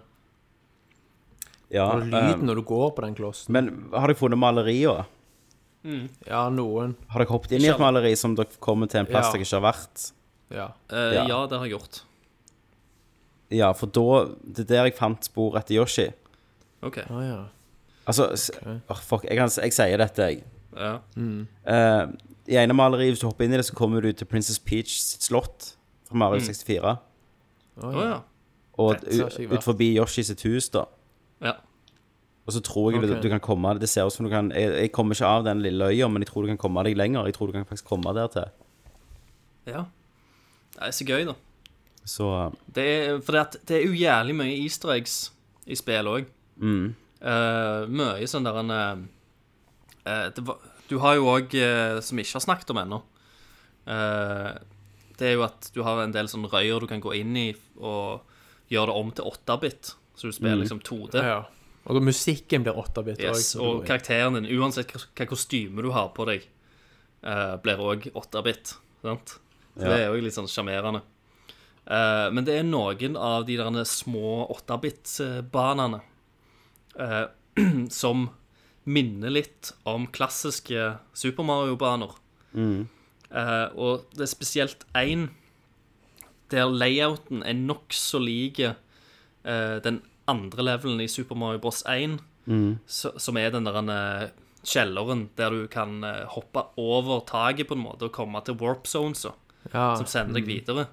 Ja, 1.76 1.88
Og 1.94 2.06
lyden 2.08 2.42
eh, 2.42 2.46
når 2.48 2.62
du 2.62 2.64
går 2.68 2.92
på 2.96 3.04
den 3.04 3.16
klossen. 3.16 3.52
men 3.54 3.72
har 3.92 4.08
du 4.08 4.16
funnet 4.16 4.40
malerier? 4.40 5.06
Ja, 6.28 6.50
noen. 6.52 6.96
Har 7.10 7.22
dere 7.24 7.32
hoppet 7.32 7.54
inn 7.58 7.64
i 7.64 7.70
et 7.72 7.80
maleri 7.80 8.12
som 8.20 8.34
dere 8.36 8.48
kommer 8.60 8.90
til 8.92 9.00
en 9.00 9.06
plass 9.10 9.30
Ja. 9.30 9.32
dere 9.38 9.46
ikke 9.46 9.60
har 9.62 9.66
vært? 9.74 10.12
Ja. 10.52 10.68
Eh, 10.90 11.14
Ja. 11.16 11.26
ja. 11.28 11.46
det 11.48 11.58
har 11.60 11.66
jeg 11.68 11.78
gjort. 11.80 12.02
Ja, 13.50 13.72
for 13.74 13.88
da 13.88 14.26
Det 14.44 14.60
er 14.66 14.74
der 14.74 14.84
jeg 14.90 14.96
fant 14.98 15.24
spor 15.24 15.56
etter 15.58 15.76
Yoshi. 15.78 16.10
OK. 16.84 16.98
Å 17.10 17.22
ja. 17.24 17.46
Altså 18.08 18.32
s- 18.34 18.52
åh, 18.66 18.96
Fuck, 19.02 19.24
jeg, 19.24 19.38
kan, 19.38 19.50
jeg 19.50 19.74
sier 19.74 19.98
dette, 19.98 20.18
jeg. 20.28 20.44
Ja. 20.76 21.00
Eh, 21.18 22.08
I 22.48 22.56
ene 22.64 22.74
maleriet, 22.74 23.12
hvis 23.16 23.20
du 23.20 23.28
hopper 23.28 23.44
inn 23.46 23.54
i 23.54 23.58
det, 23.58 23.66
så 23.66 23.74
kommer 23.76 24.02
du 24.02 24.12
til 24.14 24.26
Princess 24.28 24.60
Peach 24.60 25.00
sitt 25.02 25.22
slott 25.24 25.74
fra 26.08 26.16
Mario 26.16 26.40
64. 26.40 26.98
Å 27.78 27.84
Å 27.84 27.94
ja. 27.94 28.04
ja. 28.10 28.22
Og 28.80 28.94
Fett, 29.00 29.12
så 29.14 29.24
har 29.24 29.30
ikke 29.30 29.38
jeg 29.42 29.46
ut, 29.48 29.52
vært. 29.52 29.58
ut 29.58 29.64
forbi 29.64 29.88
Yoshi 29.98 30.24
sitt 30.24 30.42
hus, 30.44 30.70
da. 30.70 30.86
ja. 31.42 31.54
Og 32.48 32.56
så 32.56 32.62
tror 32.64 32.94
jeg 32.94 33.02
okay. 33.02 33.10
du, 33.12 33.22
du 33.26 33.30
kan 33.34 33.44
komme 33.44 33.74
Det 33.76 33.90
ser 33.92 34.08
ut 34.08 34.16
som 34.16 34.24
du 34.24 34.32
kan 34.32 34.54
jeg, 34.56 34.72
jeg 34.72 34.92
kommer 34.96 35.18
ikke 35.18 35.28
av 35.28 35.44
den 35.44 35.60
lille 35.66 35.90
øya, 35.92 36.08
men 36.08 36.24
jeg 36.24 36.32
tror 36.32 36.46
du 36.46 36.54
kan 36.54 36.62
komme 36.62 36.86
deg 36.88 36.96
lenger. 36.96 37.28
Jeg 37.28 37.36
tror 37.36 37.52
du 37.52 37.58
kan 37.58 37.68
faktisk 37.68 37.90
komme 37.90 38.14
der 38.16 38.32
til. 38.32 38.48
Ja. 39.68 39.84
Det 40.78 40.88
er 40.88 40.96
så 40.96 41.08
gøy, 41.10 41.26
da. 41.28 41.36
Så 42.08 42.30
Det 42.72 42.86
er, 42.88 43.20
for 43.20 43.36
det, 43.36 43.42
at 43.42 43.58
det 43.68 43.82
er 43.82 43.84
jo 43.90 44.00
jævlig 44.00 44.38
mye 44.40 44.56
easter 44.62 44.94
eggs 44.96 45.18
i 45.68 45.76
spillet 45.76 46.08
òg. 46.08 46.32
mm. 46.56 46.96
mye 47.92 48.30
sånn 48.32 48.48
der 48.48 48.62
en 48.62 48.72
eh, 48.72 49.04
eh, 50.06 50.28
det 50.32 50.46
var, 50.48 50.64
Du 50.88 51.00
har 51.04 51.18
jo 51.18 51.28
òg, 51.28 51.52
som 52.00 52.16
vi 52.16 52.24
ikke 52.24 52.38
har 52.38 52.46
snakket 52.46 52.72
om 52.72 52.80
ennå 52.80 53.02
eh, 53.92 54.54
Det 55.20 55.28
er 55.28 55.34
jo 55.36 55.44
at 55.44 55.68
du 55.76 55.82
har 55.84 56.00
en 56.00 56.16
del 56.16 56.32
sånn 56.32 56.48
røyer 56.48 56.80
du 56.80 56.88
kan 56.88 57.04
gå 57.04 57.12
inn 57.20 57.36
i 57.36 57.50
og 57.76 58.24
gjøre 58.72 58.88
det 58.88 58.96
om 59.02 59.12
til 59.12 59.28
8-bit. 59.28 59.92
Så 60.16 60.30
du 60.30 60.36
spiller 60.36 60.62
liksom 60.64 60.80
2D. 60.80 61.20
ja. 61.24 61.44
Og 61.88 62.02
musikken 62.04 62.66
blir 62.66 62.76
8-bit. 62.76 63.22
Yes, 63.24 63.54
og 63.56 63.86
karakteren 63.88 64.36
din, 64.36 64.50
uansett 64.60 64.92
hva, 64.92 65.28
kostyme 65.30 65.84
du 65.86 65.92
har 65.96 66.10
på 66.16 66.26
deg, 66.28 66.48
eh, 67.24 67.54
blir 67.64 67.84
òg 67.84 68.10
8-bit. 68.12 68.76
Sant? 69.06 69.38
Så 69.78 69.86
Ja. 69.86 69.94
Det 69.94 70.00
er 70.02 70.08
jo 70.10 70.26
litt 70.26 70.36
sånn 70.36 70.50
sjarmerende. 70.52 71.04
Eh, 71.88 72.28
men 72.34 72.44
det 72.44 72.58
er 72.58 72.68
noen 72.68 73.16
av 73.16 73.46
de 73.48 73.56
der 73.56 73.84
små 73.88 74.48
8-bit-banene 74.52 76.02
eh, 77.00 77.26
som 78.02 78.30
minner 78.84 79.32
litt 79.32 79.72
om 79.88 80.08
klassiske 80.08 80.98
Super 81.14 81.48
Mario-baner. 81.48 82.16
Eh, 83.32 83.68
og 83.76 84.08
det 84.16 84.28
er 84.28 84.32
spesielt 84.32 84.86
én 84.96 85.30
der 86.52 86.70
layouten 86.72 87.44
er 87.44 87.58
nokså 87.60 88.22
lik 88.24 88.62
uh, 88.64 89.80
den 89.84 89.98
andre 90.32 90.66
levelen 90.66 91.02
i 91.04 91.10
Super 91.12 91.38
Mario 91.40 91.62
Bros. 91.64 91.84
1, 91.88 92.20
så, 92.86 93.14
som 93.20 93.38
er 93.40 93.52
den 93.52 93.68
der 93.68 93.80
eh, 93.92 94.30
kjelleren 94.68 95.28
der 95.40 95.54
du 95.54 95.68
kan 95.72 96.04
eh, 96.04 96.26
hoppe 96.32 96.64
over 96.80 97.24
taket 97.28 97.70
på 97.70 97.78
en 97.78 97.84
måte 97.86 98.08
og 98.08 98.16
komme 98.16 98.42
til 98.46 98.58
warp 98.62 98.88
zones, 98.88 99.26
ja. 99.72 99.96
som 99.96 100.08
sender 100.08 100.40
deg 100.40 100.48
videre. 100.50 100.88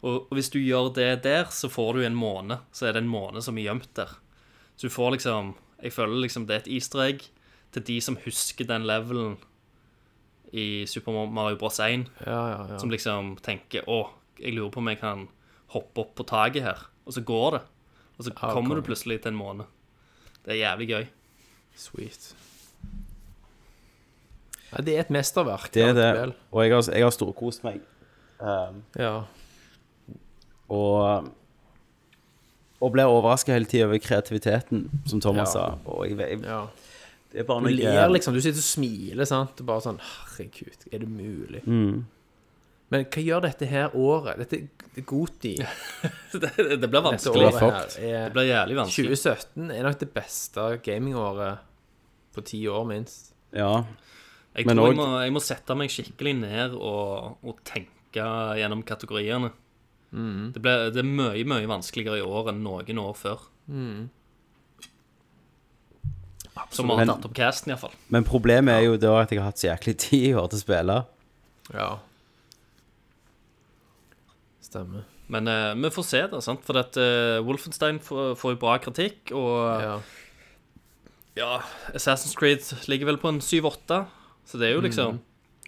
Og, 0.00 0.28
og 0.28 0.34
hvis 0.36 0.50
du 0.54 0.60
gjør 0.60 0.92
det 0.94 1.24
der, 1.24 1.48
så 1.50 1.70
får 1.72 1.96
du 1.96 2.04
en 2.06 2.18
måne. 2.18 2.60
Så 2.72 2.88
er 2.88 2.94
det 2.94 3.02
en 3.02 3.10
måne 3.10 3.42
som 3.44 3.58
er 3.58 3.68
gjemt 3.68 3.90
der. 3.98 4.14
Så 4.78 4.86
du 4.86 4.94
får 4.94 5.16
liksom 5.16 5.56
Jeg 5.82 5.92
føler 5.94 6.24
liksom 6.24 6.46
det 6.46 6.54
er 6.54 6.60
et 6.64 6.72
easter 6.74 7.00
egg 7.04 7.20
til 7.70 7.82
de 7.86 8.00
som 8.02 8.16
husker 8.24 8.66
den 8.66 8.86
levelen 8.86 9.36
i 10.50 10.86
Super 10.90 11.26
Mario 11.26 11.58
Bros. 11.58 11.78
1 11.78 12.08
ja, 12.26 12.32
ja, 12.50 12.60
ja. 12.72 12.78
som 12.78 12.90
liksom 12.90 13.36
tenker 13.44 13.84
Å, 13.86 14.08
jeg 14.40 14.56
lurer 14.56 14.72
på 14.74 14.80
om 14.80 14.88
jeg 14.90 15.00
kan 15.02 15.26
hoppe 15.74 16.02
opp 16.02 16.14
på 16.16 16.26
taket 16.26 16.64
her. 16.64 16.86
Og 17.06 17.14
så 17.14 17.22
går 17.22 17.58
det. 17.58 17.62
Og 18.18 18.24
så 18.26 18.32
Ja, 18.34 18.52
kommer 18.52 18.74
du 18.74 18.82
plutselig 18.82 19.20
til 19.22 19.32
en 19.32 19.38
måned. 19.38 19.64
Det 20.44 20.54
er 20.56 20.60
jævlig 20.64 20.88
gøy. 20.88 21.06
Sweet. 21.78 22.34
Ja, 24.72 24.82
det 24.84 24.96
er 24.96 25.00
et 25.06 25.10
mesterverk. 25.14 25.70
Det 25.74 25.82
er 25.82 25.94
det. 25.96 26.08
Vel. 26.20 26.32
Og 26.52 26.64
jeg 26.64 26.74
har, 26.74 26.88
jeg 26.92 27.06
har 27.06 27.14
storkost 27.14 27.64
meg. 27.64 27.80
Um, 28.40 28.82
Ja. 28.98 29.22
og 30.68 31.28
og 32.80 32.92
ble 32.94 33.02
overraska 33.10 33.52
hele 33.56 33.66
tida 33.66 33.86
over 33.88 33.98
kreativiteten, 33.98 34.84
som 35.06 35.20
Thomas 35.20 35.48
Ja. 35.56 35.70
sa. 35.74 35.78
Og 35.90 36.04
jeg, 36.08 36.18
jeg, 36.18 36.42
ja. 36.44 36.66
det 37.32 37.40
er 37.40 37.44
bare 37.44 37.60
Du 37.64 37.68
ler 37.74 38.08
liksom, 38.08 38.34
du 38.34 38.40
sitter 38.40 38.60
og 38.60 38.62
smiler, 38.68 39.24
sant? 39.24 39.56
Du 39.58 39.64
bare 39.64 39.80
sånn 39.82 39.98
Herregud, 39.98 40.86
er 40.92 40.98
det 40.98 41.08
mulig? 41.08 41.62
Mm. 41.66 42.04
Men 42.92 43.04
hva 43.04 43.22
gjør 43.22 43.44
dette 43.44 43.68
her 43.68 43.96
året? 43.98 44.38
Dette 44.40 44.62
er 44.62 45.04
Goti. 45.06 45.54
Det, 46.32 46.50
det 46.56 46.88
blir 46.90 47.02
vanskelig. 47.04 47.48
året 47.48 47.60
her 47.62 48.26
Det 48.26 48.32
blir 48.34 48.48
jævlig 48.48 48.76
vanskelig. 48.80 49.18
2017 49.18 49.70
er 49.74 49.86
nok 49.86 50.00
det 50.00 50.08
beste 50.14 50.64
gamingåret 50.84 51.64
på 52.34 52.44
ti 52.46 52.62
år, 52.68 52.84
minst. 52.88 53.32
Ja. 53.56 53.84
Jeg 54.56 54.66
Men 54.66 54.80
tror 54.80 54.90
jeg 54.90 54.98
må, 54.98 55.06
jeg 55.22 55.34
må 55.36 55.42
sette 55.44 55.76
meg 55.78 55.92
skikkelig 55.92 56.34
ned 56.40 56.74
og, 56.74 57.38
og 57.46 57.62
tenke 57.68 58.26
gjennom 58.58 58.82
kategoriene. 58.86 59.52
Mm. 60.10 60.52
Det, 60.54 60.62
ble, 60.64 60.74
det 60.94 61.02
er 61.02 61.08
mye, 61.08 61.44
mye 61.48 61.68
vanskeligere 61.68 62.22
i 62.22 62.26
år 62.26 62.52
enn 62.52 62.62
noen 62.64 63.02
år 63.02 63.16
før. 63.18 63.44
Mm. 63.68 64.08
Som 66.74 66.90
har 66.90 67.04
tatt 67.06 67.26
opp 67.28 67.36
casten, 67.36 67.72
iallfall. 67.72 67.94
Men 68.12 68.26
problemet 68.26 68.80
er 68.80 68.88
jo 68.88 68.98
da 69.00 69.14
at 69.22 69.32
jeg 69.32 69.40
har 69.40 69.52
hatt 69.52 69.60
så 69.60 69.70
jæklig 69.70 69.94
tid 70.02 70.26
i 70.32 70.36
år 70.36 70.50
til 70.50 70.58
å 70.58 70.64
spille. 70.64 70.96
Ja. 71.70 71.90
Stemmer. 74.68 75.06
Men 75.32 75.48
eh, 75.48 75.74
vi 75.80 75.90
får 75.92 76.06
se, 76.08 76.22
da. 76.32 76.40
sant? 76.44 76.62
For 76.66 76.76
at 76.80 76.96
eh, 77.00 77.38
Wolfenstein 77.44 78.00
får, 78.04 78.34
får 78.40 78.54
jo 78.54 78.60
bra 78.62 78.76
kritikk, 78.84 79.32
og 79.36 79.82
Ja. 79.84 79.96
ja, 81.40 81.50
Assassin's 81.96 82.36
Creed 82.36 82.64
ligger 82.88 83.10
vel 83.12 83.20
på 83.20 83.32
en 83.32 83.40
7-8, 83.44 84.02
så 84.48 84.60
det 84.60 84.68
er 84.70 84.76
jo 84.76 84.84
liksom 84.84 85.20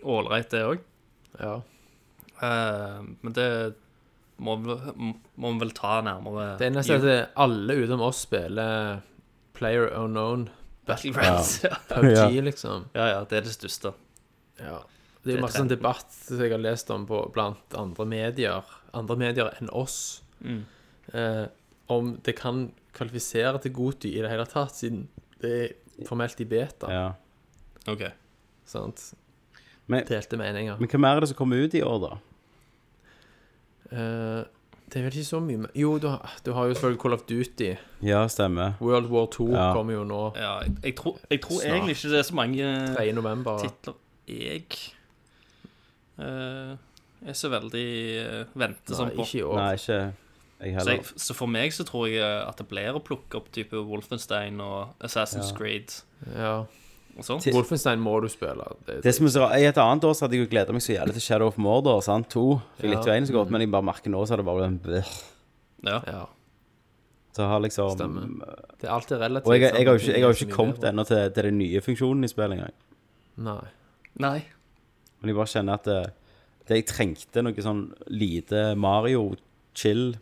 ålreit, 0.04 0.48
det 0.52 0.64
òg. 0.64 0.80
ja. 1.40 1.58
men 2.40 3.32
det 3.36 3.74
må 4.40 4.54
må 4.56 5.50
vi 5.52 5.58
vel 5.60 5.72
ta 5.76 5.98
nærmere 6.00 6.54
Det 6.56 6.70
er 6.70 6.72
nesten 6.72 7.04
at 7.04 7.34
alle 7.36 7.74
utenom 7.82 8.06
oss 8.06 8.22
spiller 8.24 9.02
Player 9.52 9.90
Unknown 10.00 10.46
Battlegrounds. 10.88 11.58
Ja. 11.64 11.76
PUBG, 11.90 12.40
liksom. 12.46 12.86
ja, 12.96 13.10
ja, 13.12 13.20
det 13.28 13.36
er 13.42 13.44
det 13.44 13.52
største. 13.52 13.92
Ja. 14.58 14.78
Det 15.20 15.34
er 15.34 15.36
jo 15.36 15.42
masse 15.44 15.60
sånn 15.60 15.68
debatt 15.68 16.08
som 16.16 16.40
jeg 16.40 16.54
har 16.54 16.62
lest 16.64 16.88
om 16.94 17.04
på, 17.06 17.18
blant 17.34 17.76
andre 17.76 18.06
medier, 18.08 18.64
andre 18.94 19.16
medier 19.16 19.50
enn 19.60 19.70
oss, 19.72 20.22
Mm. 20.40 20.64
eh, 21.14 21.46
om 21.88 22.16
det 22.24 22.36
kan 22.36 22.72
kvalifisere 22.94 23.60
til 23.60 23.72
Goti 23.72 24.14
i 24.18 24.22
det 24.22 24.30
hele 24.30 24.46
tatt, 24.46 24.72
siden 24.74 25.08
det 25.40 25.52
er 26.00 26.04
formelt 26.06 26.40
i 26.40 26.44
beta. 26.44 26.88
Ja. 26.90 27.12
OK. 27.92 28.02
Sant? 28.64 29.12
Men, 29.86 30.04
Delte 30.06 30.36
meninger. 30.36 30.78
men 30.78 30.88
hvem 30.88 31.04
er 31.04 31.20
det 31.20 31.28
som 31.28 31.36
kommer 31.36 31.56
ut 31.64 31.74
i 31.74 31.82
år, 31.82 31.98
da? 32.08 32.16
Eh, 33.92 34.44
det 34.90 34.96
er 34.98 35.02
vel 35.06 35.12
ikke 35.18 35.26
så 35.26 35.40
mye 35.42 35.68
Jo, 35.74 35.98
du 35.98 36.08
har, 36.08 36.30
du 36.46 36.52
har 36.52 36.66
jo 36.68 36.74
selvfølgelig 36.74 37.00
Call 37.02 37.12
of 37.14 37.22
Duty. 37.28 37.74
Ja, 38.02 38.26
stemmer. 38.28 38.72
World 38.80 39.06
War 39.10 39.26
2 39.26 39.48
Ja. 39.52 39.72
kommer 39.74 39.92
jo 39.94 40.04
nå 40.04 40.32
Ja, 40.36 40.60
jeg, 40.62 40.76
jeg, 40.84 40.94
tror, 40.96 41.18
jeg 41.30 41.40
tror 41.42 41.60
egentlig 41.62 41.96
ikke 41.96 42.10
det 42.10 42.18
er 42.18 42.22
så 42.22 42.34
mange 42.34 42.94
3. 42.96 43.12
november. 43.12 43.58
titler 43.58 43.94
jeg 44.28 44.64
eh, 46.18 46.76
er 47.26 47.32
så 47.36 47.50
veldig 47.52 47.86
uh, 48.24 48.44
vente 48.56 48.94
sånn 48.96 49.10
på. 49.14 49.22
ikke 49.26 49.38
i 49.38 49.42
år. 49.42 49.56
Nei, 49.60 49.74
ikke 49.76 50.00
jeg 50.60 50.76
Så, 50.84 50.90
jeg, 50.92 51.04
så 51.16 51.34
for 51.34 51.46
meg 51.48 51.72
så 51.72 51.84
tror 51.88 52.06
jeg 52.08 52.18
eh, 52.20 52.42
at 52.48 52.56
det 52.60 52.66
blir 52.68 52.92
å 52.92 53.00
plukke 53.00 53.38
opp 53.38 53.46
type 53.50 53.72
Wolfenstein 53.72 54.58
og 54.60 54.90
Assassin's 55.00 55.52
Ja. 55.52 55.56
Creed 55.56 55.94
Ja. 56.36 56.66
og 57.16 57.24
sånn. 57.24 57.40
Til- 57.40 57.54
Wolfenstein 57.56 57.98
må 57.98 58.20
du 58.20 58.28
spille. 58.28 58.66
Det, 58.86 58.98
Det 59.02 59.14
som 59.14 59.24
er 59.24 59.30
så, 59.30 59.46
I 59.56 59.64
et 59.64 59.78
annet 59.80 60.04
år 60.04 60.12
så 60.12 60.26
hadde 60.26 60.36
jeg 60.36 60.44
jo 60.44 60.50
gleda 60.50 60.72
meg 60.72 60.82
så 60.84 60.92
jævlig 60.98 61.14
til 61.16 61.22
Shadow 61.22 61.46
of 61.48 61.56
Mordor. 61.56 62.02
sant? 62.02 62.28
To. 62.30 62.60
Fikk 62.76 62.82
jeg 62.82 62.90
Ja. 62.92 62.96
litt 62.98 63.06
veien 63.08 63.26
så 63.26 63.32
godt, 63.32 63.50
men 63.50 63.60
jeg 63.62 63.70
bare 63.70 63.82
merker 63.88 64.10
nå 64.12 64.20
så 64.26 64.36
hadde 64.36 64.44
det 64.44 64.50
bare 64.52 64.64
en 64.68 64.78
bleh. 64.78 65.08
Ja. 65.82 66.02
ja, 66.06 66.26
Så 67.32 67.48
har 67.48 67.60
liksom 67.60 67.96
Stemmer. 67.96 68.28
det 68.78 68.84
er 68.84 68.92
alltid 68.92 69.18
relativt. 69.18 69.46
Og 69.46 69.52
jeg, 69.54 69.62
jeg, 69.62 69.72
jeg 69.72 69.86
har 69.86 69.94
jo 69.94 69.98
ikke, 69.98 70.12
jeg 70.12 70.22
har 70.24 70.32
Det 70.32 70.42
ikke 70.42 70.52
kommet 70.56 70.80
ennå 70.84 71.06
til, 71.06 71.30
til 71.32 71.42
den 71.44 71.58
nye 71.58 71.80
funksjonen 71.80 72.24
i 72.24 72.28
spillet 72.28 72.52
engang. 72.58 72.72
Nei. 73.38 73.64
Nei. 74.18 74.44
Men 75.22 75.28
jeg 75.28 75.36
bare 75.36 75.46
kjenner 75.46 75.72
at 75.80 75.88
det, 76.70 76.80
jeg 76.80 76.88
trengte 76.90 77.42
noe 77.44 77.64
sånn 77.64 77.88
lite 78.08 78.70
Mario 78.78 79.32
chill 79.74 80.14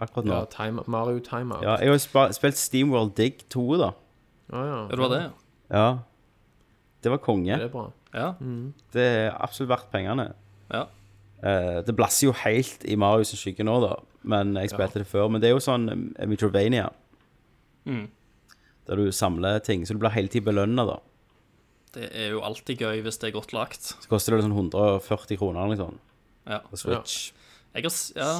akkurat 0.00 0.28
nå. 0.28 0.36
Ja, 0.36 0.48
time, 0.52 0.84
Mario 0.90 1.20
Timeout. 1.24 1.64
Ja, 1.64 1.78
jeg 1.80 1.90
har 1.90 1.98
jo 1.98 2.28
spilt 2.36 2.60
Steamworld 2.60 3.16
Dig 3.18 3.42
2, 3.52 3.64
da. 3.80 3.90
Ah, 4.50 4.62
ja. 4.64 4.76
Ja, 4.76 4.86
det 4.92 5.00
var 5.00 5.12
det, 5.12 5.24
ja. 5.24 5.32
Ja. 5.70 5.88
Det 7.00 7.12
var 7.14 7.20
konge. 7.24 7.56
Det 7.56 7.68
er 7.68 7.72
bra. 7.72 7.88
Ja. 8.12 8.30
Det 8.92 9.04
er 9.06 9.36
absolutt 9.38 9.74
verdt 9.76 9.92
pengene. 9.92 10.32
ja. 10.72 10.86
Uh, 11.40 11.80
det 11.80 11.94
blasser 11.96 12.26
jo 12.26 12.34
helt 12.36 12.82
i 12.84 12.98
Marius 13.00 13.30
skygge 13.32 13.64
nå, 13.64 13.78
da. 13.80 13.94
Men 14.28 14.52
jeg 14.60 14.74
spilte 14.74 15.00
det 15.00 15.06
før. 15.08 15.30
Men 15.32 15.40
det 15.40 15.48
er 15.48 15.54
jo 15.54 15.62
sånn 15.64 15.86
Mitrovania 15.88 16.28
Metrovania. 16.28 16.90
Mm. 17.88 18.02
Der 18.90 19.00
du 19.00 19.08
samler 19.08 19.62
ting. 19.64 19.86
Så 19.88 19.96
du 19.96 20.02
blir 20.02 20.12
hele 20.12 20.28
tiden 20.28 20.50
belønna, 20.50 20.84
da. 20.84 20.98
Det 21.94 22.06
er 22.14 22.34
jo 22.36 22.42
alltid 22.46 22.84
gøy 22.84 23.02
hvis 23.04 23.18
det 23.18 23.30
er 23.30 23.34
godt 23.34 23.54
lagt. 23.56 23.90
Så 23.90 24.10
koster 24.10 24.36
det 24.36 24.44
sånn 24.46 24.54
140 24.54 25.40
kroner 25.40 25.64
eller 25.64 25.74
noe 25.74 25.80
sånt. 25.80 26.04
Ja. 26.46 26.60
På 26.66 26.78
Switch. 26.78 27.32
Jeg 27.74 27.86
har, 27.86 27.96
ja, 28.18 28.30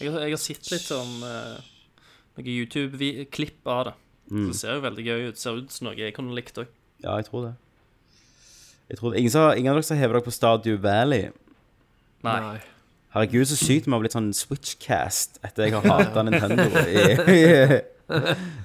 jeg 0.00 0.12
har, 0.12 0.22
jeg 0.24 0.32
har 0.32 0.40
sett 0.40 0.68
litt 0.72 0.88
om 0.96 1.24
uh, 1.24 1.58
noen 2.38 2.50
YouTube-klipp 2.54 3.68
av 3.68 3.82
det. 3.90 3.94
Mm. 4.28 4.46
Det 4.48 4.56
ser 4.60 4.76
jo 4.76 4.84
veldig 4.84 5.04
gøy 5.04 5.26
ut. 5.28 5.40
Ser 5.40 5.60
ut 5.60 5.72
som 5.72 5.88
noe 5.88 5.98
jeg 5.98 6.14
kunne 6.16 6.36
likt 6.36 6.60
òg. 6.60 6.70
Ja, 7.04 7.18
jeg 7.20 7.28
tror 7.28 7.48
det. 7.48 7.54
Jeg 8.88 9.00
tror 9.00 9.12
det. 9.12 9.20
Ingen, 9.20 9.32
så, 9.32 9.44
ingen 9.52 9.72
av 9.72 9.78
dere 9.80 9.88
som 9.88 10.00
hever 10.00 10.18
dere 10.18 10.24
på 10.24 10.34
Stadio 10.34 10.80
Valley? 10.80 11.28
Nei. 12.24 12.38
Herregud, 13.12 13.44
så 13.48 13.56
sykt 13.56 13.86
vi 13.88 13.94
har 13.94 14.02
blitt 14.02 14.16
sånn 14.16 14.32
Switchcast 14.36 15.40
etter 15.46 15.68
jeg 15.68 15.76
har 15.76 15.84
hata 15.88 16.24
Nintendo 16.24 16.66
i 17.32 17.80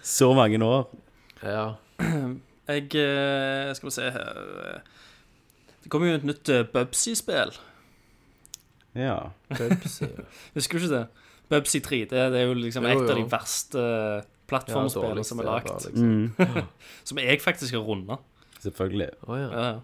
så 0.03 0.33
mange 0.35 0.59
år. 0.63 0.89
Ja. 1.43 1.67
Jeg 2.67 2.95
eh, 2.95 3.73
Skal 3.75 3.89
vi 3.89 3.91
se 3.91 4.09
her 4.15 4.41
eh, 4.63 4.91
Det 5.83 5.91
kommer 5.91 6.11
jo 6.13 6.19
et 6.21 6.27
nytt 6.27 6.51
uh, 6.53 6.61
Bubsy-spill. 6.73 7.51
Ja. 8.95 9.17
Bubsy. 9.51 10.07
Husker 10.55 10.79
du 10.79 10.85
ikke 10.85 10.93
det? 10.95 11.07
Bubsy 11.51 11.81
3D 11.83 12.13
det 12.13 12.39
er 12.39 12.45
jo 12.47 12.53
liksom 12.55 12.85
Jo, 12.87 12.93
et 12.93 13.09
av 13.09 13.19
de 13.19 13.25
verste 13.27 13.81
plattformspillene 14.47 15.23
plattformspillene 15.23 15.25
som 15.27 15.41
er 15.41 15.49
lagd. 15.49 15.73
liksom. 15.87 16.13
Mm, 16.13 16.69
Som 17.09 17.19
jeg 17.19 17.41
faktisk 17.41 17.75
har 17.75 17.83
runda. 17.83 18.19
selvfølgelig. 18.63 19.09
Oh, 19.27 19.35
ja. 19.39 19.49
Ja, 19.51 19.65
ja. 19.67 19.81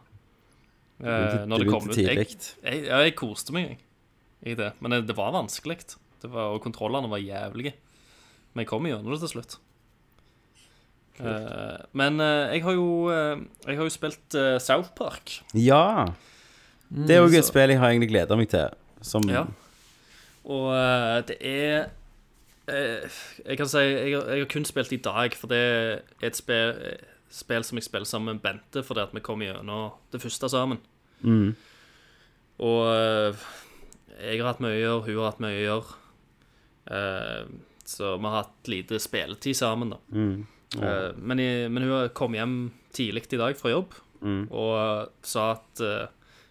Eh, 1.00 1.46
når 1.48 1.64
det 1.64 1.70
kom 1.72 1.90
ut. 1.90 1.98
Jeg, 1.98 2.28
jeg, 2.64 2.84
ja, 2.88 3.00
jeg 3.04 3.16
koste 3.20 3.56
meg 3.56 3.80
i 4.44 4.56
det. 4.60 4.74
Men 4.80 4.96
det, 4.96 5.06
det 5.08 5.16
var 5.18 5.32
vanskelig. 5.36 5.82
Og 6.28 6.60
kontrollene 6.64 7.12
var 7.12 7.24
jævlige. 7.24 7.74
Men 8.54 8.64
jeg 8.64 8.72
kom 8.72 8.88
gjennom 8.88 9.14
det 9.14 9.22
til 9.24 9.34
slutt. 9.36 9.60
Eh, 11.20 11.78
men 12.00 12.20
uh, 12.22 12.48
jeg 12.54 12.62
har 12.64 12.72
jo 12.78 12.86
uh, 13.12 13.42
Jeg 13.68 13.76
har 13.78 13.84
jo 13.84 13.90
spilt 13.90 14.36
South 14.64 14.94
Park. 14.96 15.34
Ja. 15.54 16.06
Det 16.90 17.16
er 17.16 17.20
jo 17.20 17.26
et 17.28 17.44
så- 17.44 17.50
spill 17.52 17.70
jeg 17.74 17.80
har 17.80 17.90
egentlig 17.92 18.10
gleda 18.10 18.36
meg 18.40 18.50
til. 18.50 18.70
Som 19.02 19.28
Ja. 19.30 19.46
Og 20.50 20.72
det 21.28 21.36
er 21.42 21.90
eh, 22.68 23.10
Jeg 23.46 23.58
kan 23.58 23.68
si 23.68 23.78
jeg, 23.78 24.16
har- 24.16 24.30
jeg 24.32 24.40
har 24.40 24.46
kun 24.50 24.66
spilt 24.66 24.92
i 24.94 24.98
dag, 24.98 25.34
for 25.36 25.48
det 25.48 25.58
er 25.60 26.02
et 26.26 26.36
spill, 26.36 26.74
spill 27.30 27.64
som 27.64 27.78
jeg 27.78 27.84
spiller 27.84 28.06
sammen 28.06 28.36
med 28.36 28.42
Bente, 28.42 28.84
fordi 28.84 29.02
at 29.02 29.14
vi 29.14 29.20
kom 29.20 29.40
gjennom 29.42 29.92
det 30.12 30.22
første 30.22 30.50
sammen. 30.50 30.80
Mm. 31.22 31.56
Og 32.60 33.36
jeg 34.20 34.40
har 34.42 34.48
hatt 34.48 34.60
mye 34.64 34.76
å 34.76 34.82
gjøre, 34.82 35.04
hun 35.06 35.18
har 35.20 35.30
hatt 35.32 35.40
mye 35.44 35.58
å 35.60 35.66
gjøre. 35.68 35.96
Eh, 36.92 37.44
så 37.86 38.16
vi 38.18 38.26
har 38.26 38.44
hatt 38.44 38.68
lite 38.72 39.00
spilletid 39.00 39.56
sammen, 39.56 39.90
da. 39.94 39.98
Mm. 40.12 40.48
Eh, 40.78 41.12
men, 41.18 41.40
i, 41.42 41.50
men 41.72 41.84
hun 41.90 42.10
kom 42.14 42.36
hjem 42.38 42.56
tidlig 42.94 43.26
i 43.34 43.40
dag 43.42 43.58
fra 43.58 43.72
jobb 43.74 43.98
Mm. 44.20 44.50
og 44.52 45.14
sa 45.24 45.54
at 45.54 45.80
uh, 45.80 46.08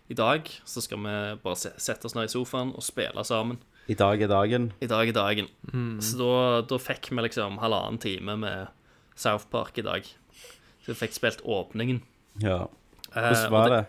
i 0.08 0.14
dag 0.16 0.46
så 0.64 0.80
skal 0.80 1.02
vi 1.04 1.10
bare 1.42 1.58
se, 1.60 1.68
sette 1.76 2.08
oss 2.08 2.14
ned 2.16 2.24
i 2.24 2.32
sofaen 2.32 2.70
og 2.72 2.80
spille 2.80 3.20
sammen. 3.28 3.58
I 3.92 3.96
dag 3.98 4.22
er 4.24 4.30
dagen. 4.32 4.70
I 4.80 4.88
dag 4.88 5.10
er 5.10 5.12
dagen. 5.12 5.50
Så 6.00 6.16
da, 6.16 6.62
da 6.64 6.78
fikk 6.80 7.10
vi 7.12 7.26
liksom 7.26 7.58
halvannen 7.60 8.00
time 8.00 8.38
med 8.40 8.72
South 9.20 9.50
Park 9.52 9.76
i 9.76 9.84
dag. 9.84 10.08
Så 10.80 10.94
vi 10.94 10.96
fikk 11.02 11.12
spilt 11.18 11.44
åpningen. 11.44 12.00
Ja. 12.40 12.62
Eh, 13.12 13.28
Hvordan 13.36 13.52
var 13.52 13.68
var 13.68 13.74
det? 13.74 13.84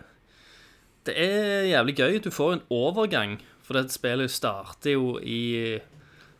Det 1.08 1.16
er 1.16 1.64
jævlig 1.72 1.96
gøy. 1.96 2.18
Du 2.20 2.30
får 2.30 2.52
en 2.58 2.62
overgang, 2.68 3.38
for 3.64 3.80
dette 3.80 3.96
spillet 3.96 4.28
starter 4.30 4.92
jo 4.98 5.14
i 5.24 5.80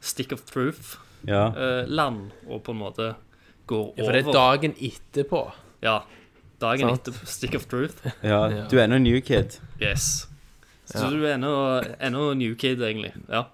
Stick 0.04 0.36
of 0.36 0.44
Truth-land, 0.44 2.30
og 2.48 2.62
på 2.64 2.76
en 2.76 2.80
måte 2.84 3.14
går 3.70 3.86
ja. 3.96 4.04
For 4.06 4.16
det 4.16 4.24
er 4.24 4.34
dagen 4.36 4.74
etterpå. 4.90 5.44
Ja. 5.84 6.00
Dagen 6.60 6.90
Sant. 6.90 7.08
etter 7.08 7.30
Stick 7.30 7.54
of 7.56 7.64
Truth. 7.70 8.02
ja. 8.22 8.42
Ja. 8.50 8.66
Du 8.68 8.76
er 8.78 8.84
ennå 8.84 8.98
en 9.00 9.06
new 9.06 9.20
kid. 9.24 9.56
Yes. 9.80 10.26
Så 10.90 11.06
Ja. 11.06 11.10
du 11.14 11.22
er 11.24 11.36
ennå, 11.38 11.54
ennå 12.02 12.34
new 12.36 12.54
kid, 12.58 12.82
egentlig. 12.82 13.14
Ja. 13.30 13.46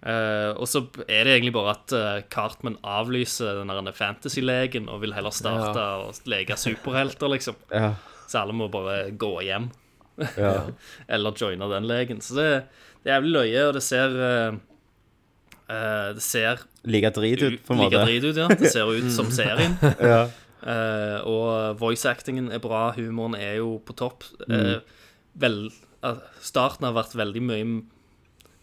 Uh, 0.00 0.56
og 0.56 0.64
så 0.64 0.80
er 1.12 1.26
det 1.28 1.34
egentlig 1.34 1.52
bare 1.52 1.74
at 1.76 1.92
uh, 1.92 2.22
Cartman 2.32 2.78
avlyser 2.88 3.58
den 3.68 3.90
fantasy-legen 3.92 4.88
og 4.88 5.02
vil 5.02 5.12
heller 5.12 5.30
starte 5.30 5.82
og 6.00 6.14
leke 6.24 6.56
superhelter, 6.56 7.28
liksom. 7.28 7.58
Ja. 7.70 7.92
Så 8.26 8.40
alle 8.40 8.56
må 8.56 8.70
bare 8.72 9.10
gå 9.12 9.34
hjem. 9.44 9.68
Ja. 10.38 10.54
Eller 11.08 11.36
joine 11.36 11.68
den 11.72 11.88
legen. 11.88 12.20
Så 12.24 12.36
det, 12.38 12.48
det 13.04 13.10
er 13.10 13.18
jævlig 13.18 13.32
løye, 13.34 13.66
og 13.68 13.74
det 13.76 13.82
ser 13.84 14.16
eh, 14.24 14.58
eh, 15.70 16.10
Det 16.16 16.24
ser 16.24 16.64
Like 16.84 17.10
drit 17.14 17.42
ut, 17.44 17.58
på 17.66 17.74
en 17.76 17.82
like 17.84 18.04
drit 18.04 18.24
ut, 18.26 18.36
ja. 18.36 18.48
Det 18.48 18.72
ser 18.72 18.90
ut 18.90 19.10
som 19.14 19.30
serien. 19.30 19.76
Ja. 20.12 20.26
uh, 20.60 21.18
og 21.24 21.78
voice-actingen 21.80 22.50
er 22.52 22.60
bra, 22.60 22.90
humoren 22.96 23.36
er 23.38 23.58
jo 23.60 23.78
på 23.84 23.94
topp. 23.96 24.26
Uh, 24.44 24.80
vel, 25.40 25.70
starten 26.44 26.84
har 26.88 26.96
vært 26.96 27.14
veldig 27.16 27.42
mye 27.44 27.68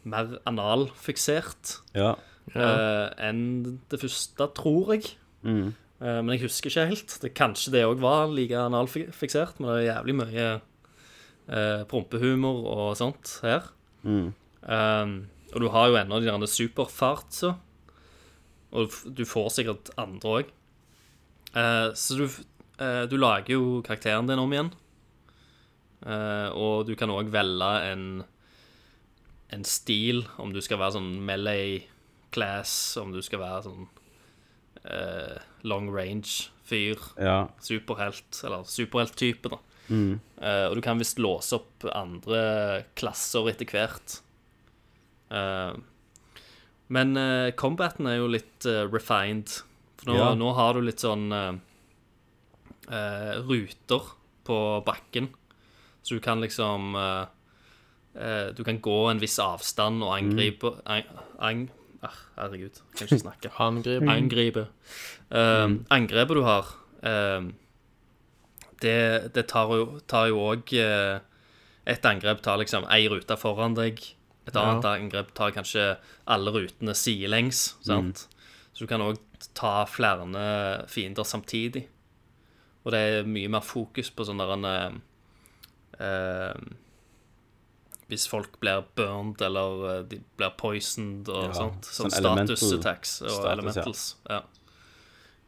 mer 0.08 0.38
analfiksert 0.48 1.82
Ja. 1.98 2.14
eh, 2.56 3.10
enn 3.28 3.80
det 3.92 4.00
første, 4.00 4.48
tror 4.56 4.94
jeg. 4.96 5.10
Mm. 5.44 5.74
Men 6.00 6.30
jeg 6.30 6.46
husker 6.46 6.70
ikke 6.72 6.86
helt. 6.94 7.16
Det, 7.22 7.34
kanskje 7.36 7.74
det 7.74 7.82
òg 7.86 8.00
var 8.00 8.30
like 8.32 8.56
analfiksert, 8.56 9.60
men 9.60 9.70
det 9.74 9.78
er 9.82 9.88
jævlig 9.90 10.16
mye 10.16 10.46
eh, 11.50 11.84
prompehumor 11.90 12.62
og 12.72 12.92
sånt 13.00 13.40
her. 13.44 13.68
Mm. 14.08 14.32
Og 15.58 15.64
du 15.64 15.72
har 15.74 15.90
jo 15.90 15.98
ennå 15.98 16.20
de 16.22 16.30
der 16.30 16.52
superfartsa. 16.54 17.56
Og 18.78 18.94
du 19.18 19.24
får 19.26 19.50
sikkert 19.56 19.90
andre 19.98 20.34
òg. 20.38 20.52
så 21.98 22.18
du, 22.20 22.26
eh, 22.78 23.06
du 23.10 23.16
lager 23.18 23.56
jo 23.56 23.82
karakteren 23.82 24.28
din 24.30 24.38
om 24.38 24.54
igjen. 24.54 24.70
Eh, 26.06 26.50
og 26.54 26.86
du 26.86 26.94
kan 26.96 27.10
òg 27.10 27.32
velge 27.34 27.70
en, 27.90 28.24
en 29.50 29.64
stil, 29.66 30.28
om 30.38 30.54
du 30.54 30.62
skal 30.62 30.78
være 30.78 31.00
sånn 31.00 31.16
melee 31.26 31.88
class, 32.36 32.98
om 33.02 33.16
du 33.16 33.24
skal 33.26 33.42
være 33.42 33.64
sånn 33.66 33.88
eh, 34.86 35.40
long 35.66 35.90
range-fyr, 35.90 37.02
Ja. 37.18 37.48
superhelt, 37.64 38.44
eller 38.46 38.68
superhelttype, 38.70 39.50
da. 39.50 39.58
Mm. 39.90 40.20
Eh, 40.38 40.66
og 40.68 40.76
du 40.78 40.84
kan 40.86 41.00
visst 41.00 41.18
låse 41.18 41.56
opp 41.58 41.88
andre 41.96 42.86
klasser 43.00 43.50
etter 43.50 43.66
hvert. 43.66 44.20
Eh, 45.32 45.74
men 46.90 47.18
uh, 47.20 47.52
combaten 47.60 48.08
er 48.08 48.22
jo 48.22 48.28
litt 48.32 48.66
eh, 48.66 48.86
refined. 48.88 49.58
For 50.00 50.12
nå, 50.12 50.16
Ja. 50.16 50.30
nå 50.40 50.54
har 50.56 50.78
du 50.78 50.86
litt 50.86 51.02
sånn 51.04 51.26
eh, 51.36 51.58
eh, 52.88 53.34
ruter 53.44 54.14
på 54.48 54.60
bakken. 54.88 55.28
Så 56.02 56.16
du 56.16 56.22
kan 56.24 56.40
liksom 56.40 56.96
eh, 56.96 57.26
eh, 58.16 58.54
Du 58.56 58.64
kan 58.64 58.80
gå 58.80 59.10
en 59.12 59.20
viss 59.20 59.36
avstand 59.44 60.06
og 60.06 60.14
angripe 60.16 60.72
ang, 60.86 61.04
ang, 61.44 61.66
ah, 62.02 62.16
Herregud, 62.38 62.80
jeg 62.80 62.96
kan 63.02 63.08
ikke 63.10 63.24
snakke. 63.26 63.52
Angripe. 63.68 64.08
Angripe. 64.08 64.68
Um, 65.30 65.82
Angrepet 65.92 66.38
du 66.40 66.44
har, 66.48 66.70
um, 67.04 67.50
det, 68.80 69.34
det 69.36 69.48
tar 69.52 69.74
jo 69.74 70.40
òg 70.40 70.72
Et 70.72 72.06
angrep 72.06 72.42
tar 72.46 72.60
liksom 72.62 72.86
ei 72.92 73.08
rute 73.12 73.36
foran 73.40 73.76
deg. 73.76 74.00
Et 74.48 74.56
annet 74.56 74.86
angrep 74.88 75.34
tar 75.36 75.54
kanskje 75.56 75.84
alle 76.30 76.54
rutene 76.56 76.96
sidelengs. 76.96 77.76
Sant? 77.84 78.28
Så 78.72 78.86
du 78.86 78.90
kan 78.90 79.04
òg 79.04 79.20
ta 79.58 79.82
flere 79.90 80.26
fiender 80.92 81.28
samtidig. 81.28 81.88
Og 82.86 82.94
det 82.96 83.00
er 83.04 83.28
mye 83.28 83.52
mer 83.52 83.66
fokus 83.66 84.10
på 84.16 84.24
sånn 84.28 84.40
der 84.40 84.54
en 84.56 84.68
eh, 86.00 86.60
Hvis 88.08 88.28
folk 88.32 88.56
blir 88.62 88.86
burned 88.96 89.42
eller 89.44 89.88
eh, 89.92 90.04
de 90.14 90.22
blir 90.40 90.54
poisoned 90.62 91.28
og 91.28 91.56
sånt. 91.58 91.90
Sånn, 91.92 92.14
status 92.14 92.64
attacks 92.78 93.18
og 93.26 93.34
status, 93.34 93.52
elementals. 93.52 94.06
Ja. 94.30 94.44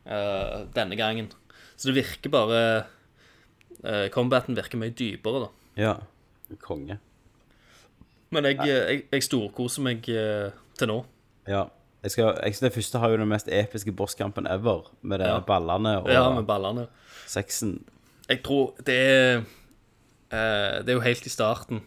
Eh, 0.03 0.55
denne 0.75 0.99
gangen. 0.99 1.31
Så 1.79 1.93
det 1.93 2.01
virker 2.01 2.31
bare 2.33 2.61
uh, 3.85 4.07
Combaten 4.11 4.57
virker 4.57 4.81
mye 4.81 4.91
dypere, 4.91 5.45
da. 5.45 5.49
ja. 5.79 5.93
Konge. 6.59 6.97
Men 8.31 8.45
jeg, 8.45 8.57
jeg, 8.67 9.03
jeg 9.11 9.23
storkoser 9.25 9.81
meg 9.85 10.09
eh, 10.13 10.49
til 10.77 10.87
nå. 10.91 10.99
Ja. 11.49 11.65
Jeg 12.03 12.11
skal, 12.13 12.37
jeg, 12.45 12.55
det 12.61 12.71
første 12.71 12.99
har 13.01 13.11
jo 13.11 13.17
den 13.19 13.27
mest 13.27 13.49
episke 13.51 13.91
bosskampen 13.91 14.45
ever, 14.47 14.85
med 15.01 15.19
de 15.19 15.25
Ja. 15.27 15.39
ballene 15.43 15.97
og 15.99 16.07
Ja, 16.13 16.29
med 16.31 16.45
ballene. 16.47 16.87
sexen. 17.27 17.81
Jeg 18.29 18.43
tror 18.45 18.75
det 18.85 18.95
er 18.95 19.37
eh, 20.31 20.79
Det 20.85 20.89
er 20.89 20.93
jo 20.93 20.99
helt 21.03 21.25
i 21.25 21.29
starten. 21.33 21.81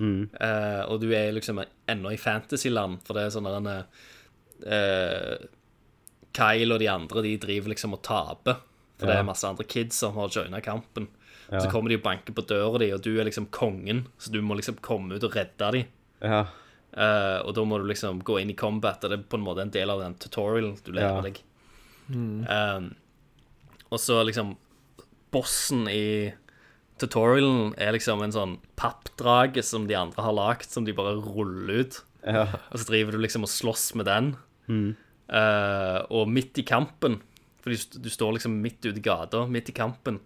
Eh, 0.00 0.82
og 0.90 1.00
du 1.00 1.12
er 1.14 1.30
liksom 1.32 1.62
ennå 1.88 2.10
i 2.12 2.16
fantasyland, 2.20 2.98
for 3.06 3.14
det 3.14 3.22
er 3.24 3.30
sånn 3.30 3.46
der 3.64 3.86
eh, 4.66 5.46
Kyle 6.34 6.74
og 6.74 6.80
de 6.82 6.88
andre 6.90 7.22
De 7.22 7.36
driver 7.38 7.70
liksom 7.72 7.94
og 7.96 8.02
taper. 8.02 8.60
For 8.98 9.06
det 9.10 9.16
er 9.16 9.26
masse 9.26 9.46
andre 9.48 9.64
kids 9.66 9.96
som 10.02 10.14
har 10.18 10.28
joina 10.30 10.60
kampen. 10.62 11.08
Så 11.50 11.70
kommer 11.70 11.92
de 11.92 11.98
og 11.98 12.02
banker 12.06 12.32
på 12.36 12.44
døra 12.48 12.78
di, 12.80 12.90
og 12.96 13.02
du 13.04 13.12
er 13.20 13.24
liksom 13.28 13.46
kongen, 13.52 14.06
så 14.18 14.32
du 14.32 14.40
må 14.42 14.56
liksom 14.56 14.78
komme 14.80 15.14
ut 15.18 15.24
og 15.28 15.34
redde 15.36 15.70
dem. 15.76 15.86
Ja. 16.24 16.44
Uh, 16.94 17.40
og 17.44 17.54
da 17.56 17.64
må 17.66 17.78
du 17.82 17.88
liksom 17.90 18.20
gå 18.24 18.38
inn 18.40 18.52
i 18.52 18.56
combat, 18.56 19.02
og 19.04 19.10
det 19.10 19.18
er 19.18 19.26
på 19.28 19.36
en 19.40 19.44
måte 19.44 19.64
en 19.64 19.72
del 19.74 19.90
av 19.90 20.00
den 20.00 20.14
tutorialen 20.22 20.76
du 20.86 20.92
lærer 20.94 21.18
Ja. 21.18 21.24
deg. 21.26 21.40
Um, 22.08 22.94
og 23.90 23.98
så 24.00 24.20
liksom 24.26 24.56
Bossen 25.34 25.88
i 25.90 26.32
tutorialen 27.02 27.72
er 27.76 27.92
liksom 27.96 28.22
en 28.22 28.32
sånn 28.34 28.52
pappdrage 28.78 29.64
som 29.66 29.88
de 29.90 29.96
andre 29.98 30.22
har 30.22 30.32
lagd, 30.36 30.68
som 30.70 30.84
de 30.86 30.92
bare 30.94 31.16
ruller 31.18 31.82
ut. 31.82 31.96
Ja. 32.24 32.44
Og 32.70 32.78
så 32.78 32.86
driver 32.92 33.12
du 33.16 33.18
liksom 33.24 33.42
og 33.42 33.50
slåss 33.50 33.94
med 33.98 34.06
den. 34.06 34.28
Eh, 35.28 35.98
og 36.14 36.28
midt 36.30 36.60
i 36.60 36.64
kampen, 36.68 37.18
for 37.64 37.72
du, 37.74 37.98
du 38.04 38.10
står 38.12 38.36
liksom 38.36 38.60
midt 38.62 38.84
ute 38.86 39.00
i 39.00 39.04
gata, 39.04 39.42
midt 39.50 39.72
i 39.72 39.76
kampen, 39.76 40.20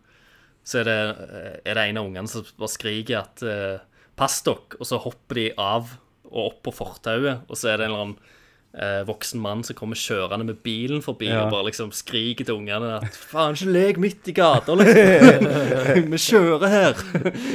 så 0.68 0.82
er 0.82 0.88
det, 0.90 0.96
eh, 1.24 1.52
er 1.72 1.78
det 1.78 1.84
en 1.88 2.00
av 2.02 2.08
ungene 2.10 2.28
som 2.28 2.44
bare 2.60 2.72
skriker 2.74 3.22
at 3.22 3.44
eh, 3.48 3.78
Pass 4.18 4.40
dere! 4.44 4.74
Og 4.82 4.84
så 4.88 4.98
hopper 5.00 5.38
de 5.38 5.46
av 5.62 5.92
og 6.28 6.42
opp 6.50 6.58
på 6.66 6.72
fortauet, 6.76 7.46
og 7.48 7.56
så 7.56 7.70
er 7.72 7.78
det 7.80 7.86
en 7.86 7.92
eller 7.94 8.02
annen 8.04 8.16
eh, 8.76 9.04
voksen 9.08 9.40
mann 9.40 9.62
som 9.64 9.76
kommer 9.78 9.96
kjørende 9.96 10.44
med 10.50 10.58
bilen 10.66 11.00
forbi 11.00 11.30
Ja. 11.30 11.44
og 11.46 11.54
bare 11.54 11.68
liksom 11.70 11.88
skriker 11.96 12.44
til 12.44 12.58
ungene 12.58 12.98
at 12.98 13.14
Faen, 13.16 13.54
ikke 13.56 13.70
lek 13.72 14.00
midt 14.02 14.28
i 14.28 14.34
gata, 14.36 14.74
liksom! 14.76 15.46
Vi 16.12 16.20
kjører 16.26 16.68
her! 16.74 17.00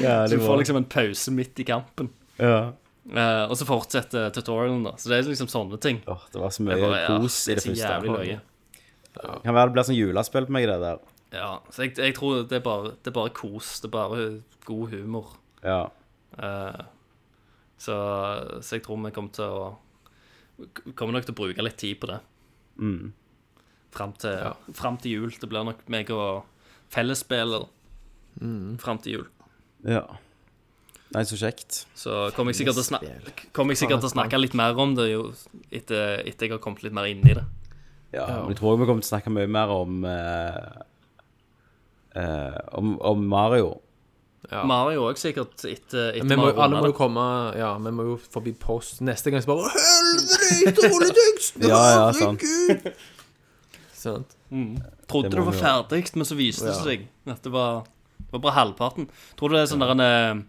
ja 0.02 0.16
Så 0.26 0.40
du 0.40 0.46
får 0.48 0.64
liksom 0.64 0.80
en 0.82 0.88
pause 0.90 1.36
midt 1.36 1.60
i 1.62 1.68
kampen. 1.70 2.10
ja. 2.42 2.72
Eh, 3.04 3.44
og 3.52 3.58
så 3.60 3.66
fortsetter 3.68 4.30
tutorialen, 4.32 4.86
da. 4.88 4.94
Så 4.96 5.10
det 5.12 5.18
er 5.20 5.26
liksom 5.28 5.50
sånne 5.52 5.76
ting. 5.84 5.98
Oh, 6.08 6.22
det 6.32 6.40
var 6.40 6.54
så 6.56 6.64
mye 6.64 6.78
bare, 6.80 7.02
kos 7.12 7.42
i 7.52 7.58
det 7.60 7.66
første. 7.66 7.84
jævlig 7.84 8.14
løye. 8.16 8.38
Kan 9.44 9.54
være 9.58 9.68
det 9.70 9.74
blir 9.76 9.86
sånn 9.90 9.98
julespill 10.00 10.48
på 10.48 10.56
meg, 10.56 10.70
det 10.72 10.78
der. 10.82 11.02
Ja, 11.34 11.58
så 11.74 11.88
jeg, 11.88 11.96
jeg 11.98 12.16
tror 12.18 12.44
det 12.46 12.60
er, 12.60 12.66
bare, 12.66 12.94
det 13.02 13.10
er 13.10 13.16
bare 13.16 13.34
kos. 13.34 13.80
Det 13.82 13.90
er 13.90 13.96
bare 13.96 14.26
god 14.68 14.94
humor. 14.94 15.34
Ja. 15.64 15.88
Eh, 16.38 16.84
så, 17.82 17.96
så 18.62 18.78
jeg 18.78 18.86
tror 18.86 19.02
vi 19.04 19.16
kommer 19.16 19.34
til 19.36 19.50
å 19.50 19.72
Kommer 20.94 21.16
nok 21.16 21.26
til 21.26 21.34
å 21.34 21.38
bruke 21.40 21.64
litt 21.66 21.80
tid 21.82 21.98
på 21.98 22.08
det. 22.12 22.20
Mm. 22.78 23.08
Fram 23.92 24.12
til, 24.22 24.52
frem 24.78 25.00
til 25.02 25.16
jul. 25.16 25.32
Det 25.42 25.50
blir 25.50 25.66
nok 25.66 25.82
meg 25.92 26.12
og 26.14 26.44
fellesspiller 26.94 27.66
fram 28.82 29.02
til 29.02 29.18
jul. 29.18 29.26
ja. 29.90 30.06
Nei, 31.14 31.22
så 31.30 31.38
kjekt. 31.38 31.84
Så 31.94 32.14
kommer 32.34 32.54
jeg 32.54 32.64
sikkert 32.64 32.80
til 32.80 32.82
å 32.82 32.88
snakke, 32.88 33.50
kom 33.54 33.70
jeg 33.70 33.84
sikkert 33.84 34.02
til 34.02 34.10
å 34.10 34.14
snakke 34.16 34.40
litt 34.40 34.56
mer 34.58 34.80
om 34.82 34.96
det 34.98 35.12
jo 35.12 35.28
etter, 35.70 36.24
etter 36.26 36.48
jeg 36.48 36.56
har 36.56 36.62
kommet 36.64 36.82
litt 36.82 36.96
mer 36.96 37.06
inn 37.06 37.22
i 37.22 37.36
det. 37.38 37.44
Ja, 38.16 38.26
men 38.42 38.50
Jeg 38.54 38.58
tror 38.58 38.80
vi 38.80 38.88
kommer 38.90 39.06
til 39.06 39.12
å 39.12 39.12
snakke 39.12 39.34
mye 39.34 39.50
mer 39.50 39.70
om 39.74 40.08
eh, 40.10 40.72
eh, 42.16 42.60
om, 42.78 42.96
om 43.02 43.26
Mario. 43.30 43.74
Ja. 44.52 44.66
Mario 44.68 45.06
òg 45.08 45.18
sikkert 45.18 45.62
etter, 45.64 46.10
etter 46.18 46.28
Vi 46.28 46.36
må, 46.36 46.50
alle 46.60 46.82
må 46.84 46.90
jo 46.92 46.96
komme 46.98 47.22
Ja, 47.56 47.70
vi 47.80 47.94
må 47.96 48.04
jo 48.10 48.16
forbi 48.20 48.52
post 48.60 49.00
neste 49.00 49.32
gang. 49.32 49.40
Så 49.42 49.48
bare 49.54 49.70
Helvete, 49.72 50.90
rulletekst! 50.92 51.62
Ja, 51.72 51.80
ja, 51.96 52.10
sant. 52.18 52.44
Sant. 53.96 54.36
Trodde 55.08 55.30
Det 55.32 55.38
det, 55.38 55.46
var 55.48 55.56
ferdig, 55.58 56.04
men 56.20 56.28
så 56.28 56.36
viste 56.36 56.68
det 56.68 56.76
seg 56.82 57.06
at 57.32 57.40
det 57.46 57.54
var, 57.54 57.86
det 58.20 58.36
var 58.36 58.44
bare 58.50 58.58
halvparten. 58.60 59.08
Tror 59.40 59.50
du 59.50 59.56
det 59.56 59.64
er 59.64 59.72
sånn 59.72 59.86
der 59.86 59.94
en 59.96 60.04
eh, 60.04 60.44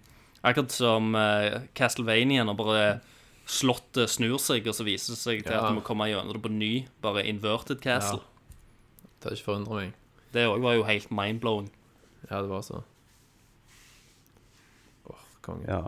Akkurat 0.45 0.75
som 0.75 1.15
uh, 1.17 1.63
Castlevania, 1.73 2.43
når 2.45 2.57
bare 2.59 2.81
slottet 3.49 4.11
snur 4.13 4.37
seg, 4.43 4.67
og 4.69 4.75
så 4.77 4.85
viser 4.85 5.15
det 5.15 5.21
seg 5.23 5.39
til 5.47 5.55
at 5.55 5.63
Ja. 5.63 5.71
du 5.71 5.79
må 5.79 5.85
komme 5.87 6.05
gjennom 6.11 6.35
det 6.37 6.43
på 6.45 6.51
ny, 6.53 6.73
bare 7.01 7.23
inverted 7.25 7.81
castle. 7.81 8.21
Det 9.23 9.31
har 9.31 9.39
ikke 9.39 9.47
forundret 9.47 9.79
meg. 9.79 9.95
Det 10.35 10.45
òg 10.51 10.61
var 10.65 10.75
jo 10.75 10.83
helt 10.89 11.11
mind-blowing. 11.15 11.69
Ja, 12.31 12.41
det 12.43 12.49
var 12.51 12.63
så. 12.67 12.81
Åh, 15.11 15.21
konge. 15.45 15.67
Ja. 15.69 15.81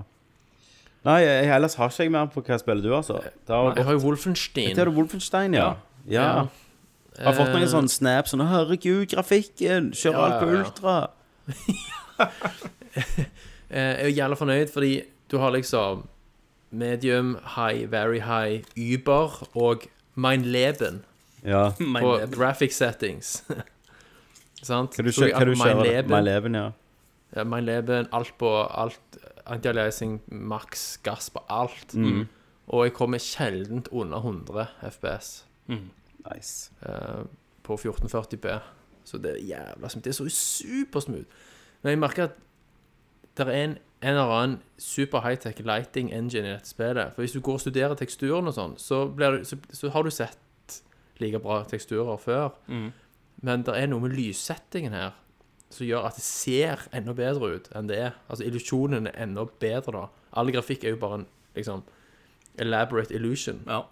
Nei, 1.07 1.21
jeg, 1.23 1.51
ellers 1.55 1.75
har 1.79 1.91
ikke 1.91 2.03
jeg 2.07 2.13
mer 2.15 2.27
på 2.35 2.43
hva 2.47 2.59
spiller 2.59 2.83
du, 2.83 2.93
altså. 2.97 3.21
Det 3.47 3.55
har 3.55 3.75
Jeg 3.77 3.85
har 3.87 3.93
jo 3.99 3.99
Wolfenstein. 4.07 4.75
til 4.75 4.89
Wolfenstein, 4.95 5.55
ja. 5.55 5.73
Ja. 6.07 6.23
Ja. 6.23 6.47
Jeg 7.17 7.25
har 7.27 7.33
fått 7.39 7.53
noen 7.55 7.63
Eh, 7.65 7.69
sånne 7.73 7.89
snaps 7.89 8.31
sånn 8.35 8.43
'Herregud, 8.45 9.07
grafikken! 9.09 9.93
Kjører 9.93 10.19
Ja, 10.19 10.25
alt 10.27 10.43
på 10.43 10.47
ultra!' 10.59 11.11
Eh, 13.71 13.81
Jeg 13.81 14.05
er 14.05 14.15
jævla 14.15 14.37
fornøyd, 14.37 14.69
fordi 14.73 15.03
du 15.31 15.39
har 15.39 15.51
liksom 15.51 16.07
medium, 16.71 17.37
high, 17.57 17.91
very 17.91 18.21
high, 18.21 18.63
Uber 18.77 19.47
og 19.57 19.83
mein 20.15 20.43
Leben 20.45 21.03
Ja. 21.45 21.71
På 21.79 22.19
det- 22.21 22.31
graphic 22.37 22.73
settings. 22.75 23.43
Sant? 24.63 24.95
Kan 24.97 25.05
du, 25.05 25.13
Så 25.13 25.27
kjø- 25.27 25.33
hva 25.37 25.45
du 25.45 25.53
kjøre 25.55 25.75
kjører? 25.75 25.85
Leben, 25.85 26.11
My 26.11 26.21
leben 26.25 26.55
ja. 26.55 26.71
ja, 27.37 27.45
My 27.45 27.61
Leben, 27.61 28.07
alt 28.13 28.33
på 28.39 28.51
alt, 28.65 29.19
anti-aliasing, 29.47 30.21
maks, 30.29 30.99
gass 31.03 31.31
på 31.31 31.43
alt. 31.49 31.95
Mm. 31.95 32.27
Og 32.69 32.85
jeg 32.85 32.93
kommer 32.97 33.19
sjeldent 33.19 33.89
under 33.93 34.19
100 34.19 34.67
FPS 34.91 35.45
Nice. 35.69 36.71
Uh, 36.83 37.27
på 37.63 37.77
1440p. 37.77 38.59
Så 39.05 39.19
det 39.19 39.31
er 39.37 39.45
jævla 39.47 39.89
smooth. 39.89 40.05
Det 40.05 40.11
er 40.11 40.17
så 40.19 40.29
supersmooth. 40.29 41.27
Men 41.83 41.91
jeg 41.91 41.99
merker 41.99 42.25
at 42.25 42.31
det 43.37 43.47
er 43.49 43.53
en, 43.53 43.71
en 44.03 44.09
eller 44.09 44.33
annen 44.35 44.59
super 44.79 45.21
high-tech 45.21 45.61
lighting 45.65 46.11
engine 46.15 46.49
i 46.49 46.53
dette 46.57 46.69
spillet. 46.69 47.13
For 47.15 47.23
hvis 47.23 47.33
du 47.33 47.41
går 47.41 47.53
og 47.53 47.61
studerer 47.61 47.95
teksturen 47.95 48.49
og 48.51 48.55
sånn, 48.57 48.75
så, 48.81 49.05
så, 49.45 49.59
så 49.71 49.91
har 49.95 50.03
du 50.03 50.11
sett 50.11 50.39
like 51.21 51.39
bra 51.39 51.63
teksturer 51.69 52.17
før. 52.17 52.49
Mm. 52.67 52.91
Men 53.45 53.65
det 53.67 53.75
er 53.77 53.91
noe 53.91 54.05
med 54.05 54.17
lyssettingen 54.17 54.97
her 54.97 55.15
som 55.71 55.87
gjør 55.87 56.07
at 56.09 56.17
det 56.17 56.25
ser 56.25 56.87
enda 56.95 57.13
bedre 57.17 57.57
ut 57.57 57.69
enn 57.77 57.89
det 57.91 57.99
er. 57.99 58.15
Altså 58.31 58.47
illusjonen 58.47 59.11
er 59.11 59.19
enda 59.27 59.45
bedre 59.61 59.95
da. 59.97 60.05
All 60.39 60.53
grafikk 60.55 60.85
er 60.85 60.95
jo 60.95 61.01
bare 61.03 61.21
en 61.21 61.27
liksom 61.57 61.83
elaborate 62.63 63.15
illusion. 63.15 63.63
Ja. 63.67 63.83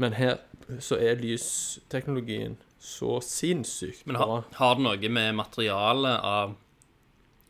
Men 0.00 0.16
her 0.18 0.40
så 0.82 0.96
er 0.98 1.20
lysteknologien 1.20 2.56
så 2.84 3.18
sinnssykt 3.24 4.06
Men 4.06 4.16
bra. 4.16 4.26
har, 4.26 4.48
har 4.58 4.74
det 4.74 4.84
noe 4.84 5.10
med 5.12 5.36
materialet 5.38 6.24
av 6.24 6.56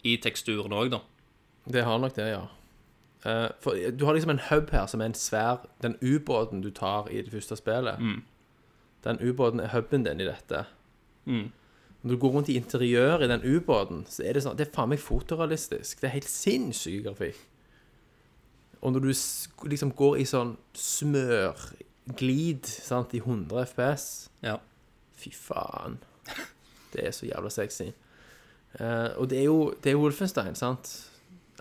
i 0.05 0.19
teksturen 0.21 0.75
òg, 0.77 0.93
da? 0.93 1.01
Det 1.65 1.87
har 1.87 1.99
nok 1.99 2.15
det, 2.19 2.29
ja. 2.35 2.43
Eh, 3.25 3.49
for 3.65 3.79
du 3.97 4.05
har 4.05 4.15
liksom 4.15 4.35
en 4.35 4.43
hub 4.51 4.71
her 4.75 4.87
som 4.91 5.01
er 5.01 5.09
en 5.09 5.17
svær 5.17 5.65
Den 5.81 5.97
ubåten 6.03 6.61
du 6.61 6.71
tar 6.71 7.09
i 7.09 7.23
det 7.23 7.33
første 7.33 7.57
spillet. 7.57 8.03
Den 9.05 9.21
ubåten 9.21 9.61
er 9.61 9.73
huben 9.73 10.05
din 10.05 10.21
i 10.21 10.29
dette. 10.29 10.67
Mm. 11.25 11.49
Når 12.05 12.13
du 12.13 12.21
går 12.21 12.35
rundt 12.35 12.51
i 12.53 12.59
interiøret 12.61 13.25
i 13.25 13.31
den 13.31 13.45
ubåten, 13.57 14.05
så 14.09 14.27
er 14.27 14.37
det 14.37 14.45
sånn 14.45 14.59
Det 14.59 14.67
er 14.67 14.75
faen 14.75 14.91
meg 14.93 15.01
fotorealistisk. 15.01 16.01
Det 16.01 16.11
er 16.11 16.19
helt 16.19 16.29
sinnssyk 16.29 17.07
grafikk. 17.07 17.41
Og 18.85 18.93
når 18.93 19.07
du 19.07 19.13
liksom 19.71 19.95
går 19.97 20.19
i 20.21 20.27
sånn 20.29 20.55
smørglid 20.77 22.69
sant, 22.69 23.17
i 23.17 23.23
100 23.25 23.65
FPS 23.73 24.07
Ja. 24.45 24.59
Fy 25.17 25.33
faen. 25.33 25.97
Det 26.93 27.07
er 27.09 27.17
så 27.17 27.25
jævla 27.31 27.51
sexy. 27.51 27.89
Uh, 28.75 29.15
og 29.17 29.31
det 29.31 29.39
er 29.41 29.47
jo 29.47 29.59
det 29.83 29.93
er 29.93 30.01
Wolfenstein, 30.01 30.57
sant? 30.59 30.91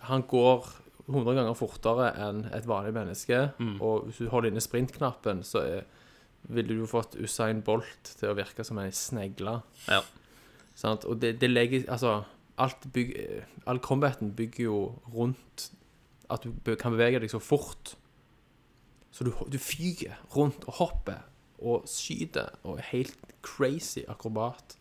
Han 0.10 0.26
går 0.28 0.68
100 1.08 1.36
ganger 1.38 1.56
fortere 1.56 2.10
enn 2.20 2.46
et 2.56 2.68
vanlig 2.68 2.94
menneske. 2.96 3.40
Og 3.80 4.08
hvis 4.08 4.20
du 4.20 4.30
holder 4.32 4.52
inne 4.52 4.64
sprintknappen, 4.64 5.44
så 5.48 5.64
er, 5.64 5.84
ville 6.52 6.76
du 6.76 6.86
fått 6.90 7.16
Usain 7.16 7.62
Bolt 7.64 8.14
til 8.20 8.32
å 8.32 8.38
virke 8.38 8.66
som 8.68 8.80
ei 8.82 8.90
snegle. 8.96 9.60
Ja. 9.88 10.02
Sant? 10.76 11.06
Og 11.06 11.20
det, 11.22 11.38
det 11.42 11.52
legger 11.52 11.86
Altså, 11.92 12.24
alt 12.62 12.88
byg, 12.94 13.14
eh, 13.20 13.50
all 13.70 13.80
combaten 13.84 14.34
bygger 14.36 14.64
jo 14.66 14.80
rundt 15.14 15.70
at 16.34 16.46
du 16.46 16.76
kan 16.80 16.96
bevege 16.96 17.22
deg 17.22 17.32
så 17.32 17.42
fort. 17.44 17.96
Så 19.14 19.28
du, 19.28 19.34
du 19.48 19.60
fyker 19.62 20.18
rundt 20.34 20.66
og 20.68 20.80
hopper 20.80 21.22
og 21.64 21.86
skyter 21.88 22.56
og 22.64 22.80
er 22.82 22.90
helt 22.90 23.34
crazy 23.46 24.04
akrobat 24.10 24.78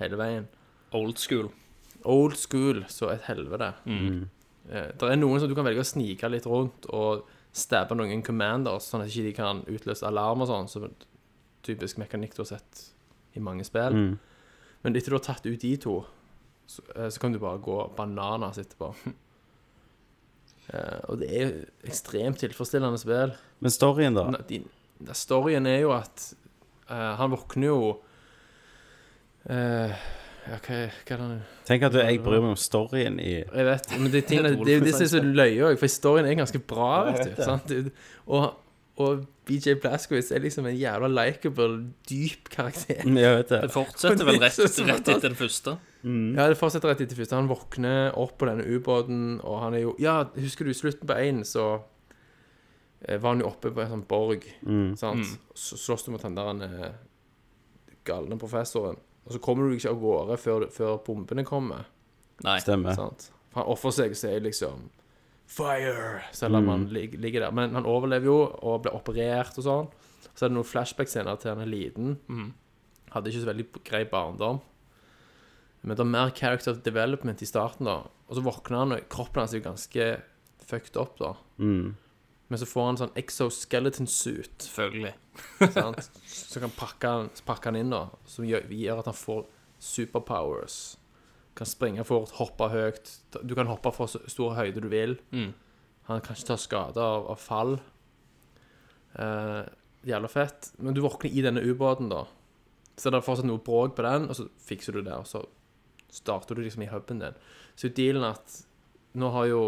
hele 0.00 0.18
veien. 0.20 0.48
Old 0.96 1.18
school. 1.20 1.50
Old 2.04 2.36
school, 2.38 2.84
så 2.88 3.12
et 3.12 3.26
helvete. 3.28 3.72
Mm. 3.84 4.28
det 4.68 5.08
er 5.08 5.18
noen 5.18 5.40
som 5.40 5.50
du 5.50 5.56
kan 5.56 5.66
velge 5.66 5.82
å 5.82 5.88
snike 5.88 6.28
litt 6.30 6.46
rundt 6.48 6.88
og 6.94 7.26
stabbe 7.52 7.96
noen 7.96 8.22
commanders, 8.24 8.88
sånn 8.90 9.04
at 9.04 9.12
ikke 9.12 9.28
de 9.28 9.34
kan 9.36 9.62
utløse 9.70 10.06
alarm 10.06 10.44
og 10.44 10.50
sånn, 10.50 10.68
som 10.70 10.88
typisk 11.66 11.98
mekanikk 12.00 12.36
du 12.36 12.42
har 12.44 12.52
sett 12.52 12.84
i 13.36 13.42
mange 13.42 13.66
spill. 13.66 13.96
Mm. 13.96 14.18
Men 14.84 14.98
etter 14.98 15.12
du 15.12 15.18
har 15.18 15.26
tatt 15.26 15.46
ut 15.48 15.60
de 15.60 15.72
to, 15.80 15.96
så, 16.68 16.84
eh, 16.94 17.08
så 17.08 17.22
kan 17.22 17.32
du 17.34 17.40
bare 17.42 17.60
gå 17.62 17.78
bananas 17.96 18.60
etterpå. 18.62 18.92
uh, 20.74 20.98
og 21.08 21.18
det 21.22 21.30
er 21.32 21.54
ekstremt 21.88 22.40
tilfredsstillende 22.42 23.00
spill. 23.00 23.34
Men 23.64 23.74
storyen, 23.74 24.18
da? 24.18 24.28
De, 24.48 24.62
na- 25.02 25.16
storyen 25.16 25.66
er 25.66 25.82
jo 25.82 25.94
at 25.96 26.28
uh, 26.90 27.16
han 27.18 27.32
våkner 27.34 27.72
jo 27.72 27.80
eh, 29.48 29.92
Ja, 30.48 30.56
hva, 30.64 30.76
hva 30.88 31.16
er 31.16 31.22
det 31.22 31.40
Tenk 31.68 31.82
at 31.88 31.92
du, 31.92 31.98
jeg 32.00 32.22
bryr 32.24 32.40
meg 32.40 32.54
om 32.54 32.60
storyen 32.60 33.18
i 33.20 33.32
Jeg 33.42 33.66
vet, 33.68 33.90
men 33.98 34.12
det, 34.14 34.22
tingene, 34.30 34.54
det 34.64 34.72
er 34.72 34.78
jo 34.78 34.86
det 34.86 34.94
som 34.94 35.04
er 35.04 35.10
så 35.12 35.20
løye 35.24 35.66
òg, 35.68 35.74
for 35.76 35.88
historien 35.90 36.28
er 36.28 36.38
ganske 36.38 36.60
bra, 36.70 36.92
vet 37.10 37.34
du. 37.34 37.42
Sant? 37.44 37.74
Og, 38.26 38.46
og 38.98 39.26
BJ 39.48 39.76
Blazkowicz 39.82 40.30
er 40.34 40.42
liksom 40.44 40.66
en 40.68 40.76
jævla 40.76 41.08
likeable, 41.12 41.68
dyp 42.08 42.48
karakter. 42.52 43.04
Jeg 43.04 43.36
vet 43.38 43.52
det. 43.52 43.60
Det 43.66 43.74
fortsetter 43.74 44.28
vel 44.28 44.40
rett, 44.44 44.56
Det 44.60 44.88
rett 44.88 45.12
etter 45.14 45.34
det 45.34 45.40
første. 45.40 45.76
Ja, 46.04 46.48
det 46.50 46.58
fortsetter 46.60 46.92
rett 46.92 47.04
etter 47.04 47.18
første. 47.18 47.36
Han 47.38 47.50
våkner 47.50 48.16
opp 48.18 48.38
på 48.40 48.48
denne 48.48 48.64
ubåten, 48.68 49.38
og 49.44 49.60
han 49.66 49.76
er 49.76 49.84
jo 49.84 49.94
Ja, 50.02 50.22
husker 50.38 50.68
du 50.68 50.74
slutten 50.76 51.08
på 51.08 51.16
én, 51.16 51.42
så 51.48 51.66
eh, 53.04 53.16
var 53.20 53.34
han 53.36 53.44
jo 53.44 53.50
oppe 53.52 53.72
på 53.72 53.84
en 53.84 53.92
sånn 53.94 54.06
borg, 54.08 54.48
sant. 55.00 55.36
Så 55.56 55.78
slåss 55.80 56.08
du 56.08 56.12
mot 56.14 56.24
den 56.24 56.36
der 56.38 56.50
han, 56.52 56.64
eh, 56.64 56.96
galne 58.08 58.40
professoren. 58.40 58.96
Og 59.28 59.34
så 59.36 59.40
kommer 59.44 59.68
du 59.68 59.76
ikke 59.76 59.92
av 59.92 59.98
gårde 60.00 60.38
før, 60.40 60.66
før 60.72 60.94
bombene 61.04 61.44
kommer. 61.44 61.88
Nei. 62.46 62.56
Stemmer. 62.64 62.96
Sant? 62.96 63.28
For 63.52 63.60
han 63.60 63.68
ofrer 63.74 63.92
seg 63.92 64.14
og 64.14 64.20
sier 64.20 64.40
liksom 64.44 64.86
Fire! 65.48 66.22
Selv 66.36 66.58
om 66.58 66.66
han 66.68 66.82
lig, 66.92 67.14
ligger 67.16 67.46
der. 67.46 67.52
Men 67.56 67.72
han 67.76 67.86
overlever 67.88 68.28
jo 68.28 68.38
og 68.44 68.82
blir 68.84 68.96
operert 68.96 69.56
og 69.60 69.64
sånn. 69.64 69.86
Så 70.36 70.44
er 70.44 70.50
det 70.50 70.56
noen 70.58 70.68
flashback-scener 70.68 71.38
til 71.40 71.54
han 71.54 71.62
er 71.64 71.70
liten. 71.70 72.18
Hadde 73.14 73.30
ikke 73.32 73.44
så 73.44 73.48
veldig 73.48 73.66
grei 73.88 74.02
barndom. 74.10 74.60
Men 75.80 75.96
det 75.96 76.04
er 76.04 76.10
mer 76.10 76.34
character 76.36 76.76
development 76.84 77.40
i 77.40 77.48
starten, 77.48 77.88
da. 77.88 78.02
Og 78.28 78.36
så 78.36 78.44
våkner 78.44 78.82
han, 78.82 78.92
og 78.98 79.08
kroppen 79.08 79.40
hans 79.40 79.54
er 79.54 79.62
jo 79.62 79.68
ganske 79.70 80.08
fucked 80.68 80.98
up, 81.00 81.16
da. 81.20 81.32
Men 82.48 82.60
så 82.60 82.66
får 82.68 82.86
han 82.86 82.98
sånn 83.00 83.16
exoskeleton 83.20 84.08
suit 84.08 84.64
Selvfølgelig. 84.64 85.12
sant? 85.76 86.06
Så 86.24 86.62
kan 86.62 86.72
pakke 86.76 87.10
han, 87.12 87.28
pakke 87.46 87.68
han 87.68 87.76
inn 87.80 87.92
da 87.92 88.06
Som 88.28 88.46
gjør, 88.48 88.70
gjør 88.72 89.02
at 89.02 89.10
han 89.10 89.18
får 89.18 89.42
superpowers 89.84 90.78
Kan 91.58 91.68
springe 91.68 92.04
fort, 92.08 92.32
hoppe 92.38 92.70
høyt 92.72 93.12
Du 93.44 93.54
kan 93.58 93.68
hoppe 93.70 93.92
fra 93.94 94.08
så 94.10 94.22
stor 94.30 94.56
høyde 94.58 94.84
du 94.84 94.88
vil 94.92 95.18
Mm. 95.34 95.52
Han 96.08 96.24
kan 96.24 96.38
ikke 96.38 96.54
ta 96.54 96.56
skade 96.60 97.04
av, 97.04 97.26
av 97.34 97.40
fall 97.42 97.76
eh, 99.20 99.68
Jævla 100.08 100.30
fett 100.32 100.72
Men 100.78 100.96
du 100.96 101.02
våkner 101.04 101.34
i 101.34 101.44
denne 101.44 101.64
ubåten 101.64 102.08
da 102.12 102.24
Så 102.96 103.12
det 103.12 103.20
er 103.20 103.26
fortsatt 103.28 103.48
noe 103.48 103.60
bråk 103.64 103.96
på 103.98 104.06
den 104.06 104.30
Og 104.30 104.40
så 104.40 104.48
fikser 104.64 104.96
du 104.96 105.02
det 105.04 105.16
Og 105.18 105.28
så 105.28 105.44
starter 106.08 106.56
du 106.56 106.64
liksom 106.64 106.86
i 106.86 106.88
hubben 106.88 107.20
din 107.20 107.36
Så 107.76 107.92
dealen 107.92 108.24
at 108.30 108.62
Nå 109.14 109.30
har 109.32 109.46
jo 109.46 109.62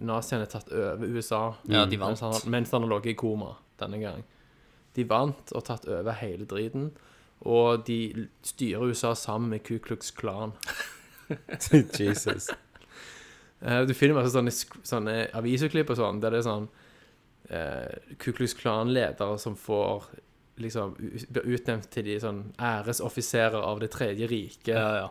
naziene 0.00 0.46
tatt 0.46 0.68
over 0.72 1.06
USA 1.08 1.54
Ja, 1.68 1.84
de 1.86 1.96
vant. 1.96 2.10
mens 2.10 2.20
han, 2.20 2.50
mens 2.50 2.70
han 2.70 2.82
har 2.82 2.90
ligget 2.90 3.12
i 3.12 3.14
koma 3.16 3.56
denne 3.80 3.98
gang 4.00 4.22
de 4.96 5.04
vant 5.04 5.52
og 5.52 5.64
tatt 5.64 5.84
over 5.88 6.12
hele 6.12 6.46
driten. 6.48 6.90
Og 7.44 7.82
de 7.84 8.28
styrer 8.42 8.80
USA 8.88 9.10
sammen 9.14 9.50
med 9.50 9.62
Ku 9.64 9.78
Klux 9.78 10.10
Klan. 10.10 10.54
Jesus. 11.98 12.48
Eh, 13.60 13.82
Du 13.84 13.92
finner 13.94 14.14
masse 14.16 14.32
sånne, 14.32 14.52
sk- 14.54 14.80
sånne 14.86 15.16
aviseklipp 15.36 15.90
og 15.92 15.98
sånn, 16.00 16.20
der 16.22 16.30
det 16.32 16.40
er 16.40 16.46
sånn 16.48 16.68
eh, 17.50 18.16
Ku 18.22 18.32
Klux 18.32 18.54
Klan-ledere 18.56 19.38
som 19.42 19.56
får 19.56 20.08
liksom 20.64 20.96
u- 20.96 21.26
blir 21.28 21.50
utnevnt 21.58 21.90
til 21.92 22.04
de 22.08 22.16
sånn 22.22 22.42
æresoffiserer 22.56 23.60
av 23.60 23.80
Det 23.84 23.90
tredje 23.92 24.28
riket 24.32 24.72
Ja, 24.74 24.88
ja. 25.02 25.08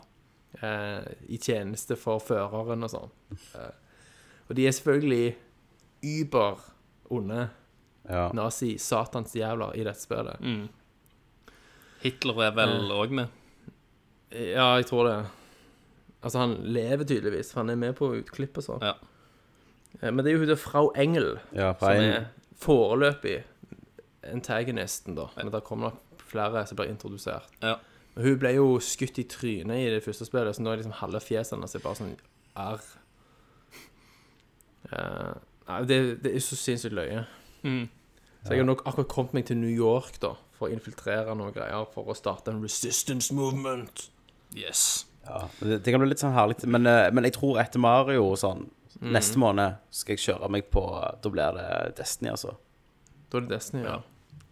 Eh, 0.62 1.04
i 1.28 1.38
tjeneste 1.38 1.96
for 2.00 2.20
føreren 2.20 2.84
og 2.84 2.90
sånn. 2.94 3.12
Eh, 3.56 3.72
og 4.50 4.56
de 4.56 4.68
er 4.68 4.72
selvfølgelig 4.78 5.36
über 6.06 6.60
onde 7.12 7.50
Ja. 8.10 8.28
nazi-satansjævler 8.38 9.76
i 9.76 9.84
dette 9.84 10.00
spillet. 10.02 10.40
Mm. 10.42 10.68
Hitler 12.04 12.42
er 12.46 12.52
vel 12.54 12.92
òg 12.94 13.10
med. 13.18 13.28
Ja, 14.32 14.76
jeg 14.78 14.86
tror 14.86 15.08
det. 15.10 15.16
Altså, 16.26 16.40
han 16.40 16.56
lever 16.74 17.04
tydeligvis, 17.06 17.52
for 17.54 17.62
han 17.64 17.70
er 17.70 17.76
med 17.82 17.96
på 17.98 18.12
utklipp 18.20 18.58
og 18.58 18.64
sånn. 18.64 18.82
Ja. 18.86 18.94
Eh, 20.02 20.12
Men 20.12 20.24
det 20.24 20.32
er 20.32 20.36
jo 20.38 20.40
hun 20.44 20.48
der 20.50 20.56
Frau 20.62 20.92
Engel 20.96 21.40
Ja, 21.54 21.74
som 21.80 21.90
er 21.90 22.28
foreløpig 22.60 23.44
antagonisten, 24.32 25.16
da. 25.16 25.28
Men 25.38 25.52
det 25.52 25.64
kommer 25.64 25.90
nok 25.92 26.02
flere 26.26 26.66
som 26.68 26.78
blir 26.78 26.90
introdusert. 26.90 27.50
Ja. 27.62 27.78
Hun 28.16 28.38
ble 28.40 28.54
jo 28.56 28.68
skutt 28.80 29.20
i 29.20 29.26
trynet 29.28 29.82
i 29.82 29.90
det 29.92 30.04
første 30.06 30.28
spillet, 30.28 30.56
så 30.56 30.64
nå 30.64 30.72
er 30.72 30.80
liksom 30.80 30.96
halve 31.02 31.20
fjeset 31.24 31.58
hennes 31.58 31.76
bare 31.84 32.00
sånn 32.00 32.14
arr. 32.56 32.86
Eh, 34.92 35.34
nei, 35.68 35.80
det, 35.90 36.00
det 36.24 36.32
er 36.32 36.44
så 36.46 36.56
sinnssykt 36.60 36.96
løye. 36.96 37.26
Mm. 37.66 37.90
Så 38.46 38.54
jeg 38.54 38.62
har 38.62 38.70
nok 38.70 38.86
akkurat 38.86 39.12
kommet 39.12 39.36
meg 39.36 39.48
til 39.50 39.60
New 39.60 39.74
York, 39.74 40.20
da, 40.24 40.36
for 40.56 40.70
å 40.70 40.76
infiltrere 40.76 41.36
noen 41.36 41.56
greier, 41.56 41.90
for 41.92 42.08
å 42.08 42.16
starte 42.16 42.54
en 42.54 42.64
resistance 42.64 43.36
movement. 43.36 44.08
Yes. 44.56 45.04
Ja, 45.26 45.48
det, 45.60 45.82
det 45.84 45.92
kan 45.92 46.04
bli 46.04 46.12
litt 46.12 46.22
sånn 46.22 46.36
herlig 46.36 46.60
Men, 46.70 46.86
eh, 46.86 47.08
men 47.10 47.26
jeg 47.26 47.34
tror 47.40 47.58
etter 47.58 47.82
Mario 47.82 48.28
sånn 48.38 48.68
sånn 48.94 49.16
Neste 49.16 49.40
måned 49.42 49.80
skal 49.90 50.14
jeg 50.14 50.22
kjøre 50.22 50.50
meg 50.54 50.68
på 50.70 50.84
Da 51.24 51.32
blir 51.34 51.58
det 51.58 51.70
Destiny, 51.98 52.30
altså. 52.32 52.54
Da 53.32 53.40
er 53.40 53.48
det 53.48 53.56
Destiny, 53.56 53.82
ja. 53.88 53.96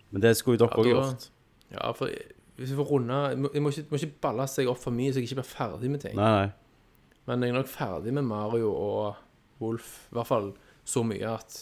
Men 0.10 0.26
det 0.26 0.34
skulle 0.40 0.58
jo 0.58 0.66
dere 0.66 0.74
Ja, 0.74 0.82
òg 0.82 0.90
ja, 0.90 0.96
gjort. 0.98 1.28
Ja, 1.74 1.92
for 1.98 2.10
hvis 2.58 2.70
vi 2.70 2.78
får 2.78 2.90
runde 2.90 3.20
Jeg 3.32 3.40
må, 3.42 3.50
må, 3.66 3.72
ikke, 3.74 3.86
må 3.90 3.98
ikke 3.98 4.22
balle 4.22 4.46
seg 4.52 4.70
opp 4.70 4.82
for 4.82 4.94
mye, 4.96 5.12
så 5.14 5.22
jeg 5.22 5.30
ikke 5.30 5.40
blir 5.42 5.50
ferdig 5.50 5.90
med 5.94 6.04
ting. 6.04 6.16
Nei, 6.20 6.32
nei. 6.38 6.50
Men 7.30 7.46
jeg 7.46 7.54
er 7.54 7.58
nok 7.58 7.72
ferdig 7.72 8.14
med 8.14 8.28
Mario 8.28 8.72
og 8.76 9.62
Wolf. 9.64 9.94
I 10.12 10.18
hvert 10.18 10.30
fall 10.30 10.50
så 10.84 11.06
mye 11.08 11.30
at 11.32 11.60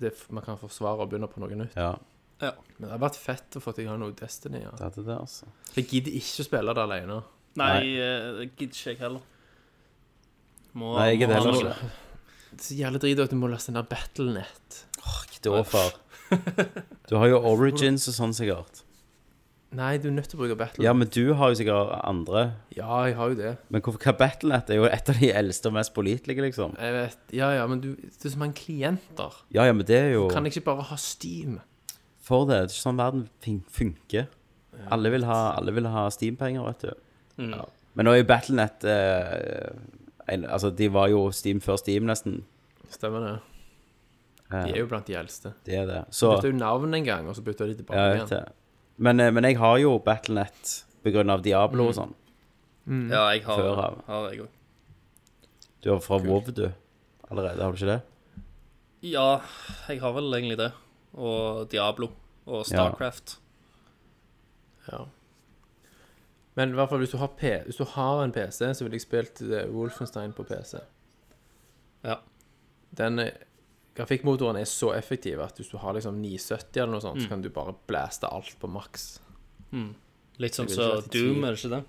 det, 0.00 0.12
man 0.34 0.44
kan 0.44 0.58
forsvare 0.60 1.04
å 1.04 1.08
begynne 1.08 1.28
på 1.30 1.42
noe 1.42 1.58
nytt. 1.60 1.76
Ja, 1.78 1.94
Men 2.40 2.88
det 2.88 2.92
har 2.94 3.02
vært 3.02 3.18
fett 3.20 3.58
å 3.58 3.62
få 3.62 3.74
til 3.76 3.90
noe 4.00 4.16
Destiny. 4.16 4.62
Ja. 4.64 4.72
det 4.76 4.86
hadde 4.88 5.04
det, 5.06 5.16
altså. 5.16 5.50
Jeg 5.76 5.88
gidder 5.92 6.16
ikke 6.20 6.44
å 6.44 6.48
spille 6.48 6.76
det 6.76 6.84
alene. 6.86 7.18
Nei, 7.60 7.74
eh, 8.00 8.28
det 8.38 8.46
gidder 8.54 8.74
ikke 8.74 8.92
jeg 8.94 9.00
heller. 9.02 9.26
Må, 10.72 10.94
Nei, 10.96 11.08
jeg 11.12 11.22
gidder 11.22 11.40
heller 11.40 11.58
ikke. 11.60 11.90
Det 12.50 12.58
er 12.60 12.66
så 12.66 12.76
jævlig 12.78 13.00
drit 13.04 13.22
at 13.22 13.32
du 13.32 13.38
må 13.38 13.50
laste 13.50 13.74
ned 13.74 13.88
Battlenet. 13.90 14.84
Ikke 15.00 15.42
da, 15.46 15.64
far. 15.66 15.98
Du 17.10 17.16
har 17.18 17.26
jo 17.26 17.40
Origins 17.50 18.04
og 18.06 18.14
sånn, 18.14 18.34
sikkert. 18.36 18.84
Nei, 19.70 19.92
du 20.02 20.08
er 20.10 20.14
nødt 20.16 20.26
til 20.26 20.34
å 20.34 20.40
bruke 20.42 20.56
Battlenet. 20.58 20.82
Ja, 20.82 20.92
men 20.98 21.06
du 21.14 21.34
har 21.38 21.52
jo 21.52 21.58
sikkert 21.60 21.92
andre. 22.02 22.40
Ja, 22.74 23.04
jeg 23.06 23.14
har 23.14 23.30
jo 23.30 23.36
det. 23.38 23.52
Men 23.70 23.82
hvorfor 23.86 24.02
hva 24.02 24.14
Battlenet 24.18 24.72
er 24.74 24.80
jo 24.80 24.88
et 24.88 25.12
av 25.12 25.20
de 25.20 25.28
eldste 25.40 25.70
og 25.70 25.76
mest 25.76 25.92
pålitelige, 25.94 26.42
liksom. 26.48 26.74
Jeg 26.80 26.96
vet, 26.96 27.20
Ja, 27.38 27.52
ja, 27.54 27.68
men 27.70 27.82
du, 27.84 27.92
det 27.94 28.26
er 28.26 28.34
så 28.34 28.40
mange 28.40 28.58
klienter. 28.58 29.36
Ja, 29.54 29.68
ja, 29.70 29.76
men 29.76 29.86
det 29.86 30.00
er 30.00 30.10
jo 30.16 30.24
Kan 30.32 30.48
jeg 30.48 30.56
ikke 30.56 30.66
bare 30.72 30.88
ha 30.90 30.98
Steam? 30.98 31.60
For 32.26 32.48
det. 32.50 32.56
Det 32.56 32.64
er 32.64 32.74
ikke 32.74 32.82
sånn 32.88 32.98
verden 32.98 33.62
funker. 33.70 34.26
Alle 34.90 35.12
vil 35.14 35.26
ha, 35.28 35.38
alle 35.60 35.74
vil 35.76 35.86
ha 35.92 36.08
Steam-penger, 36.10 36.66
vet 36.66 36.88
du. 36.88 37.06
Mm. 37.44 37.54
Ja. 37.54 37.64
Men 37.94 38.06
nå 38.06 38.14
er 38.16 38.22
jo 38.24 38.28
Battlenet 38.30 38.84
eh, 38.90 39.70
en, 40.30 40.46
Altså, 40.50 40.70
de 40.74 40.90
var 40.90 41.10
jo 41.12 41.28
Steam 41.34 41.62
før 41.62 41.78
Steam, 41.78 42.10
nesten. 42.10 42.42
Stemmer 42.90 43.22
det. 43.26 43.36
De 44.50 44.72
er 44.74 44.80
jo 44.82 44.88
blant 44.90 45.06
de 45.06 45.14
eldste. 45.14 45.52
Det 45.66 45.76
er 45.78 45.86
det. 45.86 46.00
Så 46.10 46.32
Bytta 46.34 46.50
jo 46.50 46.56
navn 46.58 46.94
en 46.98 47.04
gang, 47.06 47.28
og 47.30 47.36
så 47.38 47.42
bytta 47.46 47.68
de 47.70 47.76
tilbake 47.78 48.02
jeg 48.02 48.16
igjen. 48.18 48.30
det. 48.34 48.46
Men, 49.00 49.20
eh, 49.20 49.32
men 49.32 49.48
jeg 49.48 49.58
har 49.60 49.78
jo 49.80 49.96
Battlenet 50.04 50.84
av 51.32 51.42
Diablo 51.42 51.88
og 51.88 51.96
sånn. 51.96 52.14
Ja, 52.90 53.30
jeg 53.32 53.44
har, 53.46 53.56
Før 53.56 53.78
av. 53.80 54.00
har 54.06 54.30
jeg 54.32 54.44
òg. 54.44 54.48
Du 55.80 55.90
har 55.90 56.00
fra 56.04 56.18
WoW, 56.20 56.50
du. 56.52 56.66
Allerede, 57.30 57.62
har 57.62 57.72
du 57.72 57.78
ikke 57.78 57.94
det? 57.94 58.02
Ja, 59.08 59.40
jeg 59.88 60.00
har 60.02 60.12
vel 60.12 60.28
egentlig 60.34 60.58
det. 60.60 60.72
Og 61.16 61.68
Diablo 61.72 62.10
og 62.46 62.66
Starcraft. 62.68 63.38
Ja. 64.90 65.04
Men 66.58 66.74
i 66.74 66.76
hvert 66.76 66.90
fall 66.90 67.00
hvis 67.00 67.14
du 67.14 67.20
har, 67.20 67.30
P 67.38 67.52
hvis 67.64 67.78
du 67.78 67.86
har 67.94 68.24
en 68.24 68.32
PC, 68.34 68.74
så 68.74 68.84
ville 68.84 68.98
jeg 68.98 69.06
spilt 69.06 69.40
eh, 69.46 69.68
Wolfenstein 69.72 70.34
på 70.36 70.44
PC. 70.44 70.80
Ja. 72.04 72.18
Den 72.98 73.22
eh, 73.22 73.32
grafikkmotoren 74.00 74.56
er 74.60 74.66
så 74.68 74.90
effektiv 74.96 75.40
at 75.44 75.56
hvis 75.60 75.70
du 75.70 75.76
har 75.78 75.94
liksom 75.96 76.18
970 76.20 76.82
eller 76.82 76.92
noe 76.96 77.00
Mm. 77.00 77.06
sånt, 77.06 77.22
så 77.22 77.28
kan 77.28 77.42
du 77.44 77.48
bare 77.50 77.74
blaste 77.86 78.26
alt 78.30 78.54
på 78.60 78.68
maks. 78.70 79.20
Litt 80.40 80.56
sånn 80.56 80.68
som 80.68 80.80
så 80.80 81.10
Doom, 81.12 81.44
er 81.44 81.52
det 81.54 81.60
ikke 81.60 81.74
det? 81.76 81.84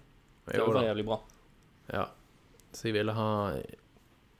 Det 0.52 0.58
Jo 0.60 0.66
var 0.68 0.82
da. 0.82 0.88
jævlig 0.94 1.06
bra. 1.08 1.20
Ja. 1.94 2.06
Så 2.74 2.84
jeg 2.90 2.94
ville 2.94 3.14
ha 3.14 3.30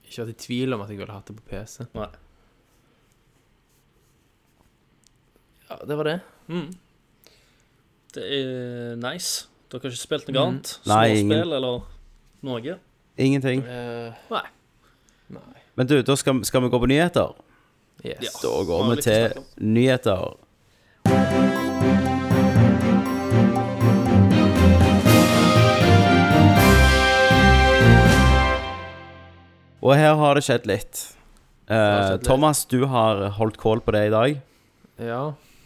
Ikke 0.04 0.26
vært 0.26 0.34
i 0.34 0.40
tvil 0.44 0.74
om 0.74 0.80
at 0.82 0.88
jeg 0.90 0.98
ville 0.98 1.12
hatt 1.12 1.26
det 1.26 1.36
på 1.36 1.44
PC. 1.48 1.86
Nei. 1.94 2.08
Ja, 5.70 5.78
det 5.88 5.96
var 5.96 6.04
det. 6.04 6.20
Det 8.12 8.24
er 8.28 8.96
nice. 9.00 9.46
Dere 9.72 9.80
har 9.86 9.90
ikke 9.94 10.02
spilt 10.02 10.28
noe 10.28 10.42
annet? 10.50 10.72
Nei, 10.90 11.06
ingen. 11.16 11.30
Småspill 11.32 11.56
eller 11.56 11.84
noe? 12.44 12.78
Ingenting. 13.22 13.62
Uh, 13.64 14.12
Nei. 14.30 14.42
nei. 15.32 15.62
Men 15.76 15.86
du, 15.88 15.94
da 16.04 16.16
skal, 16.20 16.42
skal 16.44 16.60
vi 16.66 16.68
gå 16.68 16.80
på 16.82 16.88
nyheter. 16.90 17.32
Yes. 18.02 18.18
Ja. 18.20 18.30
Da 18.42 18.64
går 18.66 18.88
vi 18.90 19.02
til 19.02 19.32
nyheter. 19.62 20.32
Og 29.82 29.96
her 29.98 30.14
har 30.18 30.38
det 30.38 30.42
skjedd 30.46 30.66
litt. 30.70 31.02
Eh, 31.66 31.74
skjedd 31.74 32.16
litt. 32.16 32.26
Thomas, 32.26 32.64
du 32.70 32.84
har 32.90 33.22
holdt 33.38 33.58
kål 33.62 33.82
på 33.86 33.94
det 33.94 34.08
i 34.08 34.14
dag. 34.14 34.40
Ja. 35.02 35.22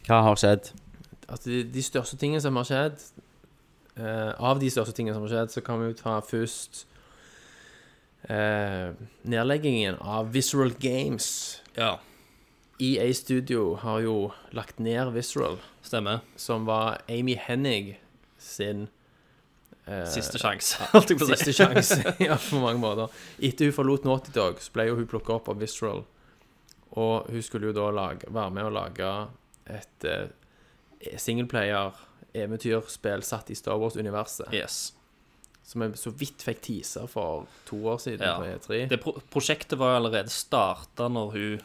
Hva 0.09 0.21
har 0.29 0.41
skjedd? 0.41 0.71
Altså, 1.27 1.49
de, 1.49 1.63
de 1.73 1.85
største 1.85 2.19
tingene 2.21 2.41
som 2.41 2.55
har 2.61 2.67
skjedd 2.69 3.01
eh, 3.99 4.29
Av 4.39 4.61
de 4.61 4.69
største 4.71 4.95
tingene 4.95 5.17
som 5.17 5.25
har 5.25 5.33
skjedd, 5.33 5.55
så 5.57 5.63
kan 5.65 5.81
vi 5.81 5.89
jo 5.89 5.97
ta 5.99 6.21
først 6.23 6.85
eh, 8.31 8.93
nedleggingen 9.27 9.99
av 10.01 10.31
Visceral 10.37 10.77
Games. 10.81 11.29
Ja, 11.77 11.97
EA 12.81 13.13
Studio 13.15 13.75
har 13.81 14.01
jo 14.05 14.33
lagt 14.53 14.79
ned 14.79 15.13
Visceral, 15.15 15.57
stemmer. 15.83 16.21
som 16.37 16.67
var 16.69 16.99
Amy 17.09 17.35
Hennig 17.41 17.97
sin 18.39 18.89
eh, 19.87 20.05
Siste 20.13 20.37
sjanse, 20.39 20.85
holdt 20.93 21.11
jeg 21.11 21.19
på 21.19 21.25
å 21.25 21.29
si. 21.31 21.37
Siste 21.41 21.55
sjanse, 21.57 21.97
ja, 22.29 22.37
på 22.37 22.61
mange 22.61 22.81
måter. 22.83 23.09
Etter 23.41 23.71
hun 23.71 23.77
forlot 23.77 24.05
Naughty 24.05 24.35
Dog, 24.35 24.61
så 24.61 24.73
ble 24.77 24.91
jo 24.91 24.99
hun 25.01 25.09
plukka 25.09 25.39
opp 25.39 25.49
av 25.53 25.61
Visceral. 25.63 26.05
Og 26.97 27.27
hun 27.33 27.43
skulle 27.45 27.71
jo 27.71 27.77
da 27.77 27.89
lage, 27.93 28.29
være 28.33 28.53
med 28.57 28.69
å 28.69 28.73
lage 28.77 29.09
et 29.73 30.05
eh, 30.09 30.29
singleplayer-eventyrspill 31.21 33.23
satt 33.23 33.51
i 33.51 33.55
Star 33.59 33.79
Wars-universet. 33.81 34.53
Yes. 34.55 34.93
Som 35.67 35.83
jeg 35.83 35.97
så 35.99 36.13
vidt 36.15 36.43
fikk 36.47 36.61
teaser 36.63 37.09
for 37.11 37.47
to 37.67 37.77
år 37.91 37.99
siden 38.03 38.27
Ja. 38.27 38.37
på 38.39 38.47
E3. 38.47 38.85
Det 38.89 39.01
pro 39.03 39.13
prosjektet 39.33 39.79
var 39.79 39.95
jo 39.95 40.01
allerede 40.05 40.31
starta 40.31 41.09
når 41.11 41.33
hun 41.35 41.61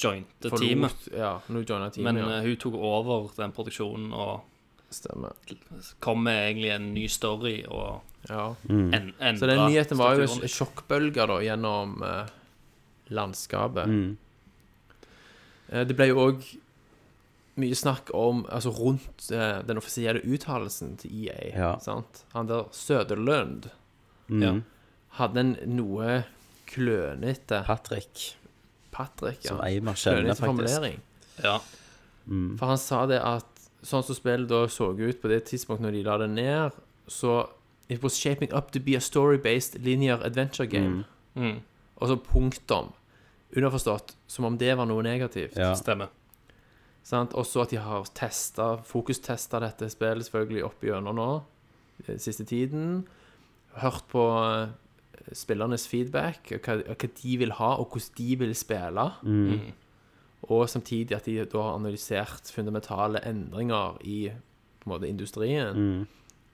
jointe 0.00 0.50
teamet. 0.50 1.08
Ja, 1.12 1.40
joina 1.48 1.90
teamet, 1.90 2.02
Men 2.04 2.16
ja. 2.16 2.28
eh, 2.38 2.42
hun 2.46 2.56
tok 2.56 2.74
over 2.74 3.30
den 3.36 3.52
produksjonen 3.52 4.12
og 4.12 4.40
Stemmer. 4.90 5.32
kom 6.00 6.24
med 6.24 6.38
egentlig 6.48 6.70
en 6.74 6.88
ny 6.94 7.06
story 7.08 7.64
og 7.68 8.00
Ja. 8.28 8.54
en, 8.68 9.14
endra 9.20 9.38
Så 9.38 9.46
den 9.46 9.60
nyheten 9.70 9.96
var 9.98 10.16
jo 10.16 10.26
sjokkbølger 10.26 10.42
en 10.42 10.48
sjokkbølge 10.48 11.26
da, 11.26 11.36
gjennom 11.46 12.02
eh, 12.02 12.26
landskapet. 13.10 13.86
Mm. 13.86 14.16
Eh, 15.70 15.84
Det 15.86 15.96
ble 15.96 16.08
jo 16.10 16.18
òg 16.26 16.42
mye 17.60 17.74
snakk 17.76 18.10
om 18.16 18.44
Altså 18.50 18.70
rundt 18.72 19.30
eh, 19.32 19.62
den 19.66 19.76
offisielle 19.78 20.22
uttalelsen 20.24 20.96
til 20.98 21.26
EA. 21.28 21.50
Ja. 21.56 21.70
Sant? 21.78 22.24
Han 22.34 22.46
der 22.50 22.64
Søderlund 22.72 23.70
Mm. 24.30 24.42
Ja. 24.42 24.52
hadde 25.18 25.40
en 25.40 25.56
noe 25.66 26.20
klønete 26.70 27.64
Patrick, 27.66 28.36
Patrick, 28.90 29.44
ja. 29.44 29.52
som 29.52 29.62
Eimar 29.64 29.98
kjenner, 29.98 30.34
faktisk. 30.34 30.46
formulering. 30.46 31.00
Ja. 31.42 31.58
For 32.26 32.66
han 32.70 32.78
sa 32.78 33.04
det 33.10 33.20
at 33.24 33.46
sånn 33.86 34.04
som 34.04 34.16
spillet 34.16 34.48
da 34.50 34.66
så 34.70 34.90
ut 34.92 35.22
på 35.22 35.30
det 35.32 35.44
tidspunktet 35.48 35.86
når 35.86 35.96
de 35.96 36.04
la 36.06 36.18
det 36.20 36.30
ned, 36.34 36.78
så 37.10 37.42
It 37.90 38.04
was 38.04 38.14
shaping 38.14 38.52
up 38.54 38.70
to 38.70 38.78
be 38.78 38.94
a 38.94 39.00
story-based 39.00 39.80
linear 39.82 40.22
adventure 40.22 40.66
game. 40.66 41.04
Mm. 41.34 41.56
Og 41.96 42.08
så 42.08 42.16
punktum. 42.22 42.92
Underforstått 43.50 44.14
som 44.30 44.46
om 44.46 44.58
det 44.58 44.76
var 44.78 44.86
noe 44.86 45.02
negativt. 45.02 45.56
Ja. 45.58 45.72
Stemmer. 45.74 46.12
Sant? 47.02 47.34
Også 47.34 47.64
at 47.64 47.72
de 47.74 47.80
har 47.82 48.06
testa, 48.14 48.76
fokustesta 48.86 49.58
dette 49.64 49.88
spillet 49.90 50.28
selvfølgelig 50.28 50.62
opp 50.68 50.86
igjennom 50.86 51.18
nå, 51.18 51.28
siste 52.14 52.46
tiden. 52.46 53.00
Hørt 53.82 54.06
på 54.12 54.22
eh, 54.38 54.70
spillernes 55.32 55.88
feedback, 55.88 56.52
og 56.54 56.66
hva, 56.66 56.76
hva 56.94 57.10
de 57.22 57.36
vil 57.38 57.52
ha, 57.58 57.74
og 57.78 57.90
hvordan 57.92 58.16
de 58.18 58.38
vil 58.44 58.54
spille. 58.54 59.06
Mm. 59.22 59.72
Og 60.42 60.68
samtidig 60.68 61.16
at 61.16 61.26
de 61.26 61.44
da 61.44 61.62
har 61.62 61.76
analysert 61.76 62.52
fundamentale 62.54 63.20
endringer 63.28 63.98
i 64.00 64.30
på 64.80 64.88
en 64.88 64.94
måte, 64.94 65.08
industrien. 65.08 65.76
Mm. 65.76 66.06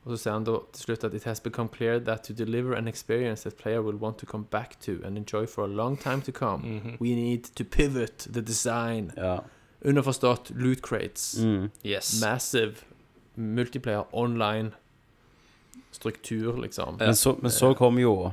Og 0.04 0.12
så 0.12 0.16
sier 0.22 0.34
han 0.36 0.44
da 0.46 0.56
til 0.72 0.82
slutt 0.86 1.04
at 1.04 1.14
it 1.14 1.24
has 1.26 1.40
become 1.42 1.68
clear 1.74 1.98
that 1.98 2.22
to 2.22 2.34
deliver 2.34 2.76
an 2.76 2.88
experience 2.88 3.42
that 3.42 3.56
player 3.58 3.82
will 3.82 3.96
want 3.98 4.18
to 4.18 4.26
come 4.26 4.44
back 4.50 4.78
to 4.80 5.00
and 5.04 5.18
enjoy 5.18 5.46
for 5.46 5.64
a 5.64 5.66
long 5.66 5.96
time 5.96 6.22
to 6.22 6.32
come, 6.32 6.96
we 7.00 7.14
need 7.14 7.50
to 7.56 7.64
pivot 7.64 8.28
the 8.32 8.40
design. 8.40 9.12
Ja. 9.16 9.40
Underforstått 9.84 10.50
loot 10.54 10.82
crates. 10.82 11.38
Mm. 11.38 11.70
Yes. 11.84 12.20
Massive 12.20 12.74
multiplayer 13.34 14.04
online 14.12 14.70
struktur, 15.90 16.56
liksom. 16.62 16.96
Men, 16.98 17.16
så, 17.16 17.36
men 17.42 17.50
så 17.50 17.74
kom 17.74 17.98
jo 17.98 18.32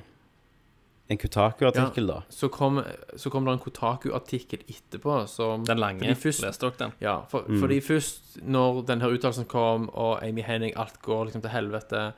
en 1.10 1.18
Kotaku-artikkel, 1.18 2.08
da. 2.08 2.22
Så 2.30 2.47
kom, 2.49 2.82
så 3.18 3.30
kom 3.30 3.45
det 3.45 3.51
en 3.54 3.60
Kotaku-artikkel 3.60 4.60
etterpå 4.68 5.28
som 5.28 5.64
Den 5.66 5.78
lange. 5.78 5.99
fordi 5.99 6.16
først- 6.16 6.41
Leste 6.45 6.62
dere 6.70 6.78
den? 6.80 6.91
Ja, 7.01 7.18
for, 7.30 7.43
fordi 7.60 7.80
først 7.82 8.39
når 8.41 8.86
denne 8.88 9.10
uttalelsen 9.12 9.45
kom, 9.45 9.89
og 9.93 10.24
Amy 10.24 10.41
Henning, 10.41 10.74
alt 10.78 11.01
går 11.01 11.26
liksom 11.26 11.41
til 11.41 11.49
helvete, 11.51 12.14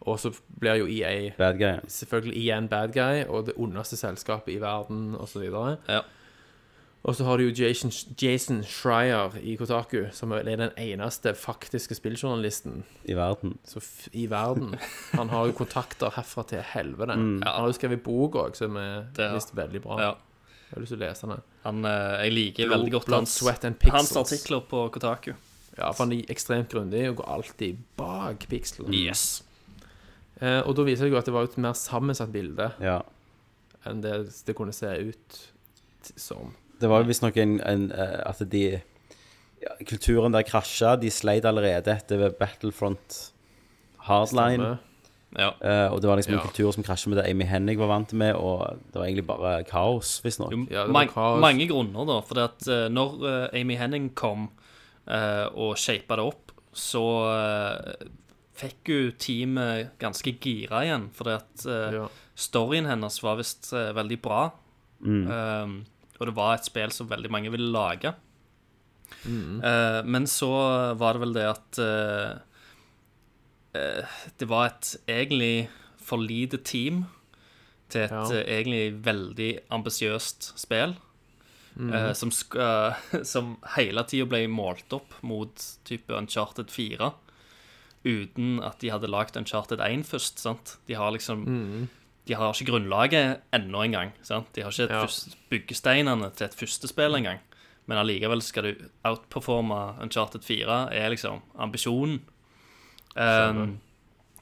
og 0.00 0.18
så 0.18 0.30
blir 0.60 0.74
jo 0.78 0.86
EA 0.86 1.30
Bad 1.38 1.58
guy. 1.58 1.80
selvfølgelig 1.88 2.36
igjen 2.36 2.68
bad 2.68 2.92
guy, 2.92 3.24
og 3.28 3.46
det 3.46 3.54
ondeste 3.56 3.96
selskapet 3.96 4.52
i 4.54 4.60
verden, 4.60 5.14
osv. 5.18 5.42
Ja. 5.88 6.00
Og 7.06 7.14
så 7.14 7.22
har 7.28 7.38
du 7.38 7.44
jo 7.46 7.52
Jason, 7.54 7.92
Jason 8.18 8.64
Schreier 8.66 9.36
i 9.38 9.52
Kotaku, 9.56 10.08
som 10.12 10.32
er 10.34 10.42
den 10.42 10.72
eneste 10.76 11.30
faktiske 11.38 11.94
spilljournalisten 11.94 12.80
I 13.06 13.14
verden. 13.14 13.52
så 13.64 13.78
f 13.78 14.08
i 14.12 14.24
verden. 14.26 14.74
Han 15.14 15.30
har 15.30 15.46
jo 15.46 15.52
kontakter 15.54 16.10
herfra 16.16 16.42
til 16.50 16.64
helvete. 16.74 17.14
Han 17.14 17.42
har 17.46 17.68
jo 17.70 17.76
skrevet 17.78 18.02
bok 18.02 18.34
òg, 18.42 18.56
som 18.58 18.74
er 18.76 19.06
Det 19.14 19.28
visst 19.36 19.54
veldig 19.54 19.82
bra. 19.86 20.00
Ja. 20.02 20.10
Jeg 20.66 20.74
har 20.74 20.82
lyst 20.82 20.90
til 20.96 20.98
å 20.98 21.04
lese 21.06 21.28
den. 21.30 21.42
Han, 21.62 21.84
eh, 21.86 22.24
jeg 22.26 22.32
liker 22.34 22.68
veldig 22.74 22.90
godt 22.96 23.12
hans, 23.14 23.36
Sweat 23.38 23.64
and 23.64 23.78
Pixels. 23.78 24.10
hans 24.10 24.16
artikler 24.24 24.60
på 24.66 24.90
Kotaku. 24.90 25.32
Ja, 25.78 25.92
for 25.92 26.04
han 26.08 26.12
er 26.16 26.26
ekstremt 26.32 26.68
grundig 26.74 27.04
og 27.12 27.20
går 27.20 27.28
alltid 27.36 27.76
bak 27.96 28.48
pikselen. 28.50 28.90
Yes. 28.92 29.44
Eh, 30.40 30.58
og 30.66 30.74
da 30.74 30.82
viser 30.82 31.06
det 31.06 31.12
jo 31.14 31.18
at 31.22 31.24
det 31.30 31.34
var 31.38 31.44
et 31.46 31.56
mer 31.62 31.72
sammensatt 31.78 32.32
bilde 32.34 32.72
Ja. 32.82 33.02
enn 33.86 34.00
det 34.02 34.44
det 34.44 34.56
kunne 34.56 34.72
se 34.74 34.86
ut 35.06 35.52
som. 36.16 36.56
Det 36.80 36.88
var 36.90 37.06
visstnok 37.08 37.36
en, 37.40 37.60
en 37.64 37.86
eh, 37.92 38.18
At 38.28 38.42
de 38.52 38.64
ja, 39.62 39.70
Kulturen 39.88 40.32
der 40.34 40.42
krasja. 40.44 40.96
De 41.00 41.10
sleit 41.10 41.44
allerede 41.48 41.94
etter 41.96 42.28
Battlefront 42.38 43.32
Hardline. 44.06 44.76
Ja. 45.36 45.50
Uh, 45.60 45.92
og 45.92 46.00
det 46.00 46.08
var 46.08 46.16
liksom 46.16 46.34
Ja. 46.36 46.40
en 46.40 46.46
kultur 46.48 46.70
som 46.72 46.84
krasja 46.86 47.10
med 47.10 47.18
det 47.18 47.26
Amy 47.30 47.44
Hennig 47.44 47.76
var 47.78 47.88
vant 47.90 48.12
med, 48.16 48.36
og 48.38 48.78
det 48.92 48.94
var 49.00 49.04
egentlig 49.08 49.26
bare 49.26 49.64
kaos, 49.68 50.20
visstnok. 50.24 50.52
Ja, 50.70 50.86
man 50.86 51.08
kaos. 51.10 51.40
mange 51.42 51.66
grunner, 51.68 52.06
da. 52.08 52.20
For 52.24 52.40
at 52.44 52.68
uh, 52.68 52.86
når 52.88 53.16
uh, 53.24 53.48
Amy 53.60 53.76
Henning 53.76 54.14
kom 54.14 54.46
eh, 55.06 55.46
og 55.54 55.76
shapa 55.78 56.16
det 56.16 56.24
opp, 56.24 56.52
så 56.76 57.02
fikk 58.56 58.88
jo 58.90 59.00
teamet 59.20 59.92
ganske 60.00 60.32
gira 60.40 60.80
igjen. 60.86 61.10
Fordi 61.14 61.34
at 61.36 61.66
Ja. 61.94 62.06
storyen 62.34 62.86
hennes 62.86 63.22
var 63.22 63.36
visst 63.36 63.72
veldig 63.72 64.18
bra. 64.22 64.50
Um, 65.04 65.84
og 66.20 66.26
det 66.30 66.34
var 66.36 66.54
et 66.56 66.64
spill 66.68 66.90
som 66.94 67.08
veldig 67.10 67.30
mange 67.30 67.50
ville 67.52 67.70
lage. 67.72 68.14
Eh, 69.26 70.02
men 70.04 70.26
så 70.26 70.48
var 70.98 71.14
det 71.14 71.20
vel 71.22 71.32
det 71.36 71.44
at 71.46 71.78
uh, 71.78 72.38
Det 74.38 74.48
var 74.48 74.66
et 74.70 74.96
egentlig 75.06 75.68
for 76.00 76.18
lite 76.22 76.58
team 76.64 77.04
til 77.90 78.02
et 78.06 78.10
Ja. 78.10 78.24
egentlig 78.42 79.04
veldig 79.04 79.60
ambisiøst 79.70 80.52
spill. 80.58 80.96
eh, 81.78 82.12
som, 82.14 82.30
skal, 82.32 82.94
som 83.24 83.56
hele 83.76 84.02
tida 84.08 84.24
ble 84.26 84.46
målt 84.48 84.90
opp 84.96 85.12
mot 85.22 85.54
type 85.84 86.08
Uncharted 86.10 86.70
4. 86.72 87.12
Uten 88.06 88.62
at 88.64 88.78
de 88.80 88.88
hadde 88.90 89.10
lagd 89.10 89.36
Uncharted 89.36 89.80
1 89.80 90.04
først. 90.06 90.38
sant? 90.40 90.78
De 90.88 90.94
har 90.94 91.10
liksom 91.12 91.44
De 92.26 92.34
har 92.34 92.52
ikke 92.52 92.72
grunnlaget 92.72 93.40
ennå 93.54 93.84
engang. 93.86 94.12
De 94.52 94.62
har 94.62 94.70
ikke 94.74 94.88
Ja. 94.90 95.06
byggesteinene 95.50 96.32
til 96.34 96.46
et 96.48 96.54
første 96.58 96.88
spill 96.90 97.14
engang. 97.14 97.38
Men 97.86 97.98
allikevel 97.98 98.42
skal 98.42 98.62
du 98.64 98.88
outperforme 99.04 100.00
Uncharted 100.02 100.42
4, 100.42 100.88
er 100.92 101.08
liksom 101.10 101.40
ambisjonen. 101.56 102.20
Um, 103.14 103.78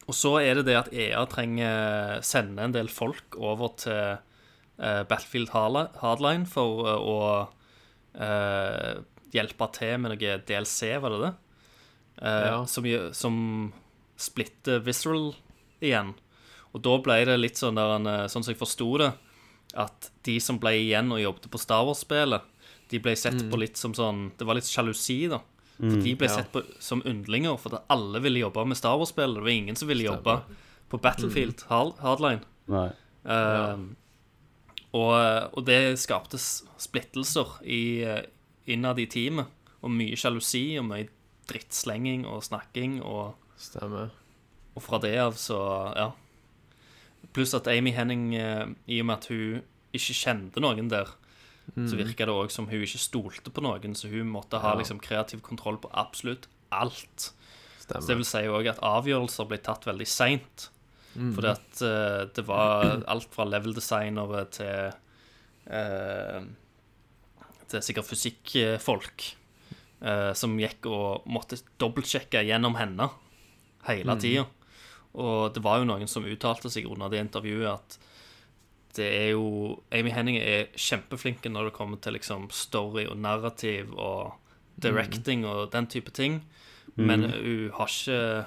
og 0.08 0.14
så 0.14 0.38
er 0.42 0.54
det 0.54 0.64
det 0.66 0.76
at 0.78 0.88
EA 0.92 1.24
trenger 1.30 2.22
sende 2.22 2.64
en 2.64 2.72
del 2.72 2.88
folk 2.88 3.36
over 3.36 3.68
til 3.76 4.16
uh, 4.80 5.02
Battlefield 5.04 5.50
Hardline 5.52 6.46
for 6.46 6.88
uh, 6.88 6.96
å 6.98 7.48
uh, 8.18 9.02
hjelpe 9.34 9.68
til 9.76 9.98
med 10.00 10.14
noe 10.14 10.38
DLC, 10.46 10.94
var 11.02 11.10
det 11.14 11.20
det? 11.26 11.32
Eh, 12.22 12.44
Ja. 12.46 12.64
som, 12.70 12.84
som 13.12 13.72
splitter 14.16 14.78
Visceral 14.86 15.32
igjen. 15.82 16.14
Og 16.74 16.82
da 16.82 16.96
ble 16.98 17.20
det 17.28 17.36
litt 17.38 17.60
sånn 17.60 17.78
der, 17.78 17.94
en, 17.96 18.06
eh, 18.10 18.26
sånn 18.26 18.42
som 18.44 18.52
jeg 18.52 18.58
forsto 18.60 18.88
det, 18.98 19.12
at 19.74 20.10
de 20.26 20.38
som 20.42 20.58
ble 20.58 20.74
igjen 20.78 21.10
og 21.14 21.22
jobbet 21.22 21.50
på 21.50 21.58
Star 21.62 21.84
Wars-spillet, 21.86 22.42
de 22.90 23.00
ble 23.02 23.14
sett 23.16 23.38
på 23.50 23.58
litt 23.58 23.78
som 23.80 23.94
sånn 23.96 24.32
Det 24.36 24.44
var 24.46 24.58
litt 24.58 24.68
sjalusi, 24.68 25.24
da. 25.32 25.40
For 25.78 25.98
de 26.04 26.12
ble 26.14 26.28
ja. 26.28 26.34
sett 26.36 26.52
på 26.52 26.62
som 26.78 27.00
yndlinger, 27.08 27.56
for 27.58 27.80
alle 27.90 28.20
ville 28.22 28.42
jobbe 28.44 28.62
med 28.68 28.78
Star 28.78 28.98
Wars-spillet. 29.00 29.34
Det 29.40 29.42
var 29.46 29.54
ingen 29.54 29.76
som 29.76 29.88
ville 29.88 30.04
jobbe 30.06 30.36
på 30.90 31.00
Battlefield 31.02 31.64
Hard- 31.70 31.98
Hardline. 32.04 32.44
Nei. 32.70 32.90
Eh, 33.24 33.76
og, 34.94 35.14
og 35.58 35.64
det 35.66 35.98
skapte 35.98 36.38
splittelser 36.38 37.56
i, 37.66 38.02
eh, 38.06 38.22
innad 38.70 39.00
i 39.02 39.08
teamet. 39.10 39.50
Og 39.82 39.90
mye 39.90 40.16
sjalusi 40.16 40.78
og 40.78 40.86
mye 40.92 41.08
drittslenging 41.50 42.22
og 42.30 42.44
snakking. 42.46 43.00
Og, 43.02 43.34
Stemmer. 43.58 44.12
og 44.76 44.82
fra 44.84 45.00
det 45.02 45.16
av 45.18 45.34
så 45.40 45.58
Ja. 45.96 46.12
Pluss 47.34 47.54
at 47.56 47.68
Amy 47.70 47.92
Henning, 47.96 48.34
eh, 48.38 48.66
i 48.86 49.00
og 49.02 49.08
med 49.10 49.20
at 49.20 49.28
hun 49.32 49.62
ikke 49.94 50.14
kjente 50.14 50.62
noen 50.62 50.88
der, 50.90 51.10
så 51.74 51.96
virka 51.96 52.26
det 52.28 52.34
òg 52.34 52.50
som 52.52 52.66
hun 52.68 52.82
ikke 52.84 53.00
stolte 53.00 53.50
på 53.54 53.62
noen, 53.64 53.94
så 53.96 54.10
hun 54.12 54.28
måtte 54.28 54.60
ha 54.60 54.74
Ja. 54.74 54.78
liksom 54.78 55.00
kreativ 55.00 55.40
kontroll 55.42 55.78
på 55.80 55.88
absolutt 55.92 56.46
alt. 56.70 57.32
Så 57.80 58.06
det 58.06 58.16
vil 58.16 58.24
si 58.24 58.42
òg 58.48 58.68
at 58.68 58.82
avgjørelser 58.84 59.48
ble 59.48 59.58
tatt 59.58 59.86
veldig 59.86 60.06
seint. 60.06 60.68
Fordi 61.14 61.46
at 61.46 61.82
uh, 61.86 62.24
det 62.34 62.42
var 62.48 63.04
alt 63.06 63.28
fra 63.30 63.44
level-designere 63.46 64.40
til 64.50 64.92
uh, 65.70 66.40
Til 67.70 67.84
sikkert 67.86 68.08
fysikkfolk 68.08 69.24
uh, 70.02 70.32
som 70.34 70.58
gikk 70.58 70.88
og 70.90 71.22
måtte 71.30 71.60
dobbeltsjekke 71.80 72.42
gjennom 72.44 72.74
henne 72.76 73.08
hele 73.86 74.18
tida. 74.20 74.44
Og 75.14 75.54
det 75.54 75.62
var 75.62 75.80
jo 75.80 75.88
noen 75.88 76.10
som 76.10 76.26
uttalte 76.26 76.70
seg 76.72 76.88
under 76.90 77.12
det 77.12 77.22
intervjuet 77.22 77.70
at 77.70 77.98
det 78.94 79.06
er 79.10 79.28
jo 79.34 79.80
Amy 79.94 80.12
Henning 80.14 80.38
er 80.38 80.68
kjempeflinke 80.78 81.50
når 81.50 81.68
det 81.68 81.76
kommer 81.76 81.98
til 82.02 82.14
liksom 82.14 82.46
story 82.54 83.08
og 83.10 83.18
narrativ 83.18 83.90
og 83.98 84.36
directing 84.82 85.42
og 85.46 85.72
den 85.72 85.88
type 85.90 86.14
ting. 86.14 86.42
Men 86.94 87.26
hun 87.30 87.70
har 87.74 87.90
ikke 87.90 88.44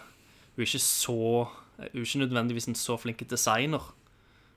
Hun 0.55 0.63
er 0.63 0.67
ikke 0.67 0.79
så 0.79 1.47
Hun 1.77 1.83
er 1.83 2.05
ikke 2.05 2.19
nødvendigvis 2.19 2.67
en 2.67 2.75
så 2.75 2.97
flink 2.97 3.29
designer. 3.29 3.93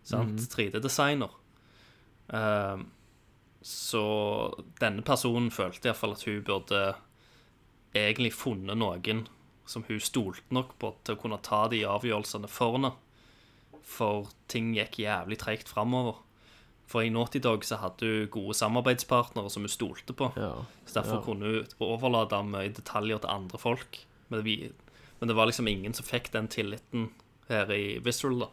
Sant? 0.03 0.41
3D-designer. 0.41 1.29
Um, 2.33 2.87
så 3.63 4.05
denne 4.81 5.03
personen 5.03 5.51
følte 5.51 5.91
iallfall 5.91 6.15
at 6.17 6.25
hun 6.25 6.45
burde 6.47 6.95
egentlig 7.93 8.33
funnet 8.33 8.79
noen 8.79 9.27
som 9.71 9.85
hun 9.87 10.01
stolte 10.03 10.43
nok 10.55 10.73
på 10.83 10.91
til 11.07 11.15
å 11.17 11.21
kunne 11.23 11.39
ta 11.47 11.63
de 11.71 11.85
avgjørelsene 11.87 12.49
for 12.51 12.75
henne. 12.77 12.91
For 13.87 14.29
ting 14.51 14.73
gikk 14.77 14.99
jævlig 15.05 15.39
treigt 15.43 15.71
framover. 15.71 16.19
For 16.91 17.05
i 17.07 17.11
Naughty 17.15 17.39
Dog 17.43 17.63
så 17.67 17.79
hadde 17.79 18.07
hun 18.09 18.31
gode 18.35 18.57
samarbeidspartnere 18.59 19.51
som 19.55 19.63
hun 19.67 19.71
stolte 19.71 20.15
på. 20.17 20.33
Ja. 20.37 20.53
Så 20.87 20.99
derfor 21.01 21.21
Ja. 21.21 21.23
kunne 21.23 21.53
hun 21.55 21.67
overlate 21.87 22.43
mye 22.45 22.73
detaljer 22.75 23.21
til 23.23 23.31
andre 23.31 23.59
folk. 23.59 23.99
Men 24.29 24.43
det, 24.45 24.73
men 25.21 25.29
det 25.29 25.37
var 25.37 25.47
liksom 25.47 25.69
ingen 25.71 25.95
som 25.95 26.05
fikk 26.07 26.33
den 26.33 26.49
tilliten 26.49 27.11
her 27.49 27.71
i 27.71 27.99
Visceral, 28.03 28.41
da. 28.41 28.49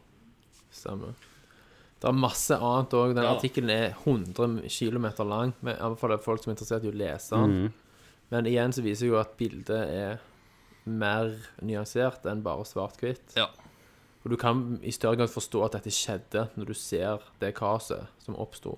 Stemmer. 0.72 1.16
Det 2.00 2.10
er 2.10 2.14
masse 2.14 2.52
annet 2.54 2.94
òg. 2.94 3.16
Den 3.16 3.24
Ja. 3.24 3.34
artikkelen 3.36 3.70
er 3.72 3.96
100 4.06 4.70
km 4.70 5.28
lang. 5.28 5.54
Men 5.64 5.96
fall 5.98 6.12
er 6.12 6.18
folk 6.18 6.44
som 6.44 6.52
er 6.52 6.56
interessert 6.56 6.84
i 6.84 6.92
å 6.92 6.96
lese 6.96 7.32
den. 7.32 7.74
Men 8.30 8.46
igjen 8.46 8.72
så 8.74 8.84
viser 8.84 9.08
jo 9.08 9.18
at 9.18 9.36
bildet 9.38 9.70
er 9.90 10.20
mer 10.88 11.36
nyansert 11.62 12.26
enn 12.30 12.44
bare 12.46 12.66
svart-hvitt. 12.68 13.36
Ja. 13.38 13.50
Og 14.24 14.34
du 14.34 14.38
kan 14.40 14.80
i 14.84 14.92
større 14.92 15.20
grad 15.22 15.32
forstå 15.32 15.62
at 15.68 15.78
dette 15.78 15.94
skjedde 15.94 16.48
når 16.58 16.72
du 16.72 16.76
ser 16.76 17.24
det 17.40 17.54
kaoset 17.56 18.10
som 18.24 18.36
oppsto. 18.40 18.76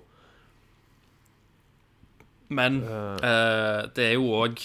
Men 2.50 2.80
uh, 2.82 3.16
eh, 3.22 3.82
det 3.94 4.06
er 4.08 4.16
jo 4.16 4.30
òg 4.34 4.58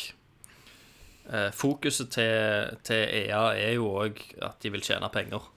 eh, 1.30 1.52
Fokuset 1.54 2.10
til, 2.16 2.78
til 2.86 3.04
EA 3.22 3.44
er 3.54 3.76
jo 3.78 3.92
òg 4.02 4.22
at 4.46 4.58
de 4.64 4.72
vil 4.74 4.86
tjene 4.86 5.10
penger. 5.14 5.52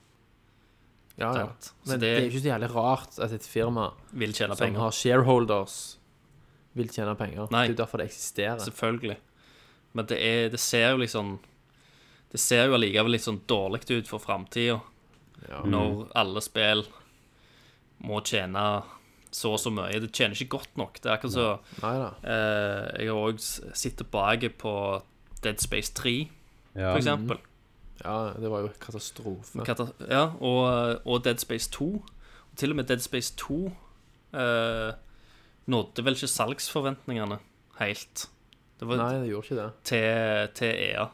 Ja, 1.19 1.33
ja. 1.35 1.47
Men 1.89 1.99
det, 1.99 2.01
det- 2.05 2.11
er 2.17 2.27
ikke 2.29 2.43
så 2.45 2.53
jævlig 2.53 2.75
rart 2.75 3.17
at 3.25 3.33
et 3.35 3.47
firma 3.49 3.89
Vil 4.13 4.33
tjene 4.37 4.55
som 4.55 4.67
penger. 4.67 4.81
har 4.85 4.93
shareholders, 4.95 5.99
vil 6.79 6.93
tjene 6.95 7.17
penger. 7.19 7.49
Nei. 7.51 7.67
Det 7.67 7.79
er 7.79 7.81
derfor 7.83 7.99
det 7.99 8.11
eksisterer. 8.13 8.61
Selvfølgelig. 8.63 9.17
Men 9.97 10.07
det, 10.07 10.19
er, 10.23 10.49
det 10.53 10.61
ser 10.61 10.93
jo 10.93 11.01
liksom 11.03 11.39
Det 12.33 12.41
ser 12.41 12.67
jo 12.69 12.75
allikevel 12.77 13.15
litt 13.15 13.25
sånn 13.25 13.41
dårlig 13.49 13.87
ut 13.91 14.09
for 14.11 14.19
framtida, 14.21 14.81
Ja. 15.49 15.63
når 15.65 16.11
alle 16.19 16.41
spill 16.43 16.83
må 18.05 18.21
tjene 18.27 18.83
så 19.31 19.53
og 19.55 19.59
så 19.61 19.71
mye. 19.73 20.01
Det 20.01 20.11
tjener 20.13 20.35
ikke 20.37 20.59
godt 20.59 20.77
nok. 20.77 21.01
Det 21.01 21.07
er 21.11 21.17
akkurat 21.17 21.33
så 21.33 21.47
eh, 22.25 23.03
Jeg 23.03 23.09
har 23.09 23.21
òg 23.29 23.39
sett 23.41 23.97
tilbake 24.01 24.51
på 24.59 25.03
Dead 25.43 25.61
Space 25.61 25.93
3, 25.95 26.29
Ja. 26.75 26.93
for 26.93 26.99
eksempel. 27.01 27.39
Ja, 28.05 28.33
det 28.39 28.49
var 28.51 28.61
jo 28.63 28.69
katastrofe. 28.79 29.65
Kata 29.67 29.89
ja, 30.09 30.27
og, 30.41 31.01
og 31.07 31.25
Dead 31.25 31.39
Space 31.43 31.71
2. 31.71 31.85
Og 31.95 32.57
til 32.57 32.71
og 32.71 32.77
med 32.77 32.87
Dead 32.89 33.01
Space 33.03 33.35
2 33.37 33.67
eh, 34.35 34.93
nådde 35.69 36.05
vel 36.05 36.15
ikke 36.15 36.29
salgsforventningene 36.31 37.39
helt. 37.81 38.29
Det 38.79 38.87
var 38.89 38.97
Nei, 39.01 39.15
det 39.25 39.31
gjorde 39.33 39.47
ikke 39.49 39.63
det. 39.63 39.71
til, 39.85 40.49
til 40.55 40.75
EA. 40.93 41.07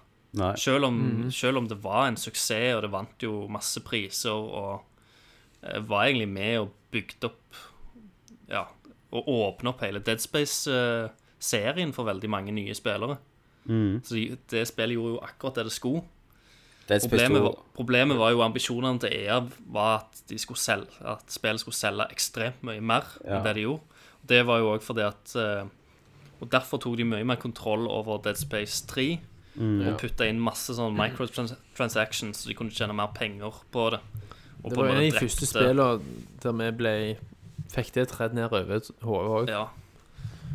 Selv 0.59 0.85
om, 0.89 0.97
selv 1.31 1.59
om 1.61 1.69
det 1.71 1.77
var 1.83 2.09
en 2.09 2.17
suksess, 2.19 2.75
og 2.75 2.83
det 2.83 2.91
vant 2.91 3.23
jo 3.23 3.47
masse 3.49 3.81
priser, 3.87 4.31
og 4.35 4.83
eh, 5.63 5.79
var 5.87 6.07
egentlig 6.09 6.29
med 6.29 6.59
og 6.65 6.73
bygde 6.95 7.31
opp 7.31 7.61
Ja, 8.51 8.65
og 9.15 9.29
åpne 9.31 9.71
opp 9.71 9.81
hele 9.81 10.01
Dead 10.05 10.19
Space-serien 10.21 11.93
for 11.95 12.05
veldig 12.09 12.29
mange 12.31 12.53
nye 12.53 12.75
spillere. 12.77 13.17
Så 14.05 14.15
de, 14.19 14.25
det 14.51 14.67
spillet 14.69 14.99
gjorde 14.99 15.15
jo 15.15 15.21
akkurat 15.25 15.55
det 15.61 15.65
det 15.71 15.73
skulle. 15.73 16.03
Dead 16.89 17.01
Space 17.01 17.09
Problemet 17.17 17.43
var, 17.47 17.55
problemet 17.75 18.19
var 18.21 18.31
jo 18.35 18.43
ambisjonene 18.45 19.01
til 19.01 19.15
EA 19.17 19.39
var 19.73 20.03
at, 20.03 20.19
de 20.29 20.37
skulle 20.39 20.61
selge, 20.61 20.93
at 21.09 21.25
spillet 21.33 21.63
skulle 21.63 21.79
selge 21.79 22.05
ekstremt 22.13 22.61
mye 22.67 22.83
mer 22.85 23.07
Ja. 23.25 23.39
enn 23.39 23.47
det 23.47 23.55
de 23.57 23.65
gjorde. 23.65 23.81
Det 24.29 24.43
var 24.47 24.59
jo 24.61 24.75
òg 24.75 24.83
fordi 24.85 25.05
at 25.07 25.35
eh, 25.37 25.65
Og 26.43 26.51
derfor 26.53 26.79
tok 26.83 26.97
de 26.99 27.05
mye 27.09 27.25
mer 27.25 27.37
kontroll 27.41 27.87
over 27.89 28.19
Dead 28.21 28.37
Space 28.37 28.85
3. 28.87 29.19
Og 29.55 30.01
putta 30.01 30.27
inn 30.27 30.41
masse 30.43 30.75
sånn 30.75 30.97
microtransactions, 30.99 32.43
så 32.43 32.51
de 32.51 32.57
kunne 32.59 32.75
tjene 32.75 32.97
mer 32.97 33.13
penger 33.15 33.63
på 33.75 33.91
det. 33.95 34.01
Og 34.65 34.71
Det 34.71 34.79
var 34.79 34.91
en 34.91 34.97
av 34.97 35.05
de 35.05 35.13
første 35.21 35.47
spillene 35.47 36.01
der 36.43 36.59
vi 36.59 36.69
ble 36.81 36.95
Fikk 37.75 37.95
det 37.97 38.05
tredd 38.13 38.35
ned 38.37 38.53
over 38.53 38.83
hodet 39.03 39.31
òg. 39.35 39.49
Ja. 39.51 39.65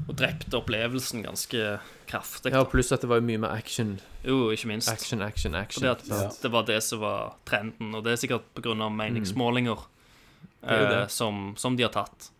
Og 0.07 0.15
drepte 0.17 0.55
opplevelsen 0.55 1.23
ganske 1.25 1.79
kraftig. 2.07 2.53
Ja, 2.53 2.63
pluss 2.69 2.93
at 2.95 3.03
det 3.03 3.09
var 3.11 3.19
jo 3.19 3.25
mye 3.27 3.41
mer 3.43 3.51
action. 3.51 3.97
Jo, 4.23 4.49
ikke 4.53 4.69
minst. 4.71 4.89
Action, 4.91 5.21
action, 5.25 5.57
action. 5.57 5.83
Fordi 5.83 5.91
at 5.91 6.05
sant? 6.07 6.39
det 6.43 6.51
var 6.53 6.67
det 6.69 6.79
som 6.85 7.01
var 7.03 7.35
trenden, 7.49 7.91
og 7.97 8.05
det 8.05 8.13
er 8.13 8.21
sikkert 8.23 8.47
pga. 8.55 8.73
meningsmålinger 8.89 9.83
mm. 9.83 10.69
eh, 10.69 10.85
det. 10.93 11.03
som, 11.11 11.53
som 11.57 11.75
de 11.75 11.83
har 11.83 11.93
tatt. 11.93 12.31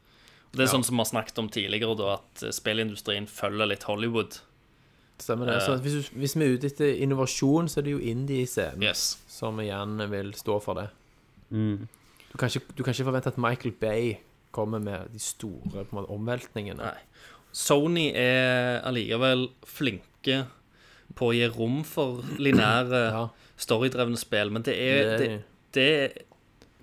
Og 0.52 0.58
det 0.58 0.66
er 0.66 0.70
Ja. 0.70 0.78
sånn 0.78 0.86
som 0.86 0.96
vi 0.96 1.04
har 1.04 1.12
snakket 1.12 1.40
om 1.44 1.50
tidligere, 1.50 1.98
da, 1.98 2.14
at 2.18 2.56
spillindustrien 2.56 3.28
følger 3.28 3.70
litt 3.70 3.84
Hollywood. 3.84 4.40
Stemmer 5.20 5.50
det. 5.52 5.58
Så 5.66 5.76
hvis, 5.84 6.08
hvis 6.16 6.36
vi 6.40 6.46
er 6.46 6.54
ute 6.58 6.68
etter 6.72 6.94
innovasjon, 7.04 7.68
så 7.70 7.80
er 7.82 7.88
det 7.90 7.92
jo 7.98 8.00
indie-scenen 8.00 8.84
Yes. 8.84 9.18
som 9.28 9.60
igjen 9.60 9.98
vil 10.12 10.34
stå 10.38 10.60
for 10.64 10.80
det. 10.80 10.88
Mm. 11.52 11.88
Du 12.32 12.38
kan, 12.38 12.48
ikke, 12.50 12.62
du 12.78 12.84
kan 12.84 12.94
ikke 12.94 13.08
forvente 13.10 13.28
at 13.34 13.38
Michael 13.42 13.74
Bay 13.82 14.14
kommer 14.56 14.80
med 14.80 15.10
de 15.14 15.20
store 15.20 15.84
på 15.84 15.90
en 15.92 15.98
måte, 16.00 16.10
omveltningene. 16.14 16.78
Nei. 16.78 17.28
Sony 17.52 18.12
er 18.16 18.80
allikevel 18.86 19.48
flinke 19.66 20.44
på 21.18 21.32
å 21.32 21.34
gi 21.36 21.48
rom 21.50 21.82
for 21.84 22.22
lineære, 22.38 23.04
Ja, 23.16 23.24
storydrevne 23.60 24.18
spill, 24.22 24.52
men 24.54 24.62
det 24.64 24.76
er, 24.78 25.18
det, 25.18 25.28
det, 25.28 25.40
det, 25.74 26.26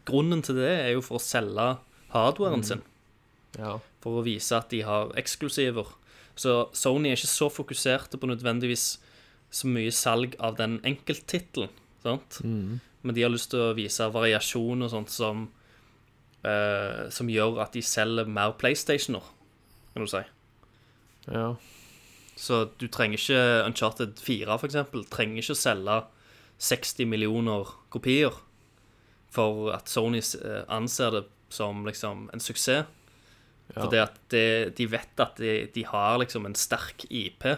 Grunnen 0.06 0.42
til 0.44 0.58
det 0.58 0.68
er 0.70 0.90
jo 0.96 1.00
for 1.02 1.16
å 1.18 1.22
selge 1.22 1.68
hardwaren 2.12 2.62
sin. 2.66 2.82
ja. 3.58 3.78
for 4.02 4.20
å 4.20 4.24
vise 4.26 4.54
at 4.58 4.68
de 4.70 4.82
har 4.86 5.08
eksklusiver. 5.18 5.88
Så 6.36 6.68
Sony 6.76 7.10
er 7.10 7.16
ikke 7.16 7.30
så 7.32 7.48
fokuserte 7.52 8.20
på 8.20 8.28
nødvendigvis 8.28 8.98
så 9.50 9.68
mye 9.70 9.92
salg 9.94 10.34
av 10.42 10.58
den 10.58 10.78
enkelttittelen, 10.84 11.70
sant? 12.04 12.40
Men 13.06 13.14
de 13.16 13.22
har 13.24 13.32
lyst 13.32 13.52
til 13.54 13.62
å 13.62 13.76
vise 13.76 14.08
variasjon 14.12 14.82
og 14.84 14.90
sånt 14.90 15.12
som 15.14 15.46
uh, 16.44 17.06
Som 17.14 17.30
gjør 17.30 17.60
at 17.62 17.72
de 17.76 17.82
selger 17.82 18.28
mer 18.28 18.56
PlayStationer, 18.58 19.22
kan 19.94 20.04
du 20.04 20.10
si. 20.10 20.22
ja. 21.32 21.54
Så 22.36 22.66
du 22.76 22.84
trenger 22.92 23.16
ikke 23.16 23.64
Uncharted 23.64 24.18
4, 24.20 24.58
for 24.58 24.68
eksempel, 24.68 25.06
trenger 25.08 25.40
ikke 25.40 25.54
å 25.56 25.58
selge 25.62 25.94
60 26.60 27.08
millioner 27.08 27.70
kopier 27.88 28.36
for 29.32 29.70
at 29.72 29.88
Sony 29.88 30.20
eh, 30.20 30.62
anser 30.68 31.14
det 31.14 31.22
som 31.52 31.84
liksom 31.86 32.28
en 32.34 32.42
suksess. 32.42 32.84
For 33.72 33.86
Fordi 33.86 33.98
at 33.98 34.18
de, 34.32 34.42
de 34.78 34.86
vet 34.90 35.22
at 35.22 35.40
de, 35.42 35.54
de 35.74 35.84
har 35.88 36.20
liksom 36.22 36.46
en 36.46 36.54
sterk 36.56 37.04
IP 37.10 37.48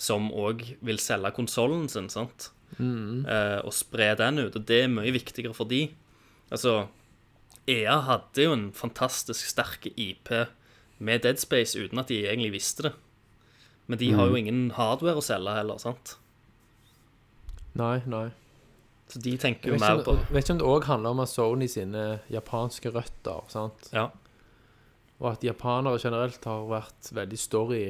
som 0.00 0.30
òg 0.32 0.64
vil 0.84 1.00
selge 1.00 1.32
konsollen 1.36 1.88
sin, 1.92 2.08
sant? 2.12 2.50
Eh, 3.28 3.60
og 3.62 3.72
spre 3.76 4.10
den 4.18 4.40
ut. 4.42 4.56
Og 4.56 4.64
det 4.68 4.82
er 4.84 4.92
mye 4.92 5.12
viktigere 5.14 5.54
for 5.56 5.68
de. 5.70 5.86
Altså, 6.52 6.86
EA 7.68 7.98
hadde 8.06 8.46
jo 8.46 8.54
en 8.56 8.68
fantastisk 8.76 9.48
sterk 9.48 9.88
IP 9.92 10.32
med 10.98 11.24
Dead 11.24 11.40
Space 11.40 11.76
uten 11.78 12.00
at 12.00 12.08
de 12.12 12.22
egentlig 12.26 12.54
visste 12.56 12.88
det. 12.88 12.94
Men 13.86 14.00
de 14.00 14.12
har 14.16 14.26
jo 14.30 14.38
ingen 14.38 14.70
hardware 14.74 15.20
å 15.20 15.24
selge 15.24 15.52
heller, 15.54 15.78
sant? 15.78 16.16
Nei, 17.78 18.00
nei. 18.08 18.28
Så 19.06 19.20
de 19.22 19.36
tenker 19.38 19.70
jo 19.70 19.78
mer 19.78 20.00
på 20.02 20.16
det 20.16 20.24
vet 20.34 20.42
ikke 20.42 20.56
om 20.56 20.60
det 20.62 20.66
òg 20.66 20.86
handler 20.88 21.14
om 21.14 21.20
at 21.22 21.30
Sony 21.30 21.68
sine 21.70 22.06
japanske 22.32 22.90
røtter, 22.90 23.44
sant? 23.52 23.90
Ja. 23.94 24.08
Og 25.20 25.30
at 25.32 25.44
japanere 25.46 26.00
generelt 26.02 26.44
har 26.44 26.66
vært 26.68 27.10
veldig 27.16 27.38
story 27.40 27.82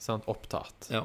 sant, 0.00 0.24
opptatt. 0.32 0.88
Ja. 0.92 1.04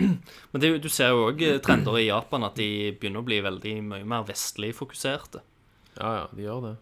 Men 0.00 0.62
det, 0.62 0.72
du 0.82 0.88
ser 0.90 1.12
jo 1.14 1.28
òg 1.28 1.42
trender 1.62 1.98
i 2.00 2.08
Japan 2.08 2.46
at 2.48 2.58
de 2.58 2.90
begynner 2.98 3.22
å 3.22 3.26
bli 3.28 3.38
veldig 3.44 3.74
mye 3.86 4.06
mer 4.08 4.24
vestlig 4.28 4.72
fokuserte. 4.78 5.42
Ja, 5.98 6.10
ja, 6.22 6.24
de 6.34 6.46
gjør 6.46 6.64
det. 6.64 6.76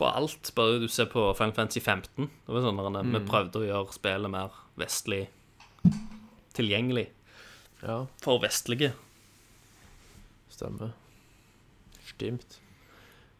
På 0.00 0.08
alt. 0.10 0.52
Bare 0.56 0.78
du 0.80 0.88
ser 0.92 1.08
på 1.12 1.24
Final 1.36 1.54
Fantasy 1.56 1.80
15. 1.80 2.28
Det 2.46 2.52
var 2.52 2.64
sånn 2.64 2.80
at 2.84 3.08
Vi 3.12 3.22
prøvde 3.28 3.62
å 3.62 3.66
gjøre 3.66 3.96
spillet 3.96 4.32
mer 4.32 4.56
vestlig 4.76 5.24
tilgjengelig 6.56 7.06
Ja, 7.82 8.06
for 8.24 8.40
vestlige. 8.40 8.94
stemmer. 10.52 10.94
Stimt. 12.06 12.60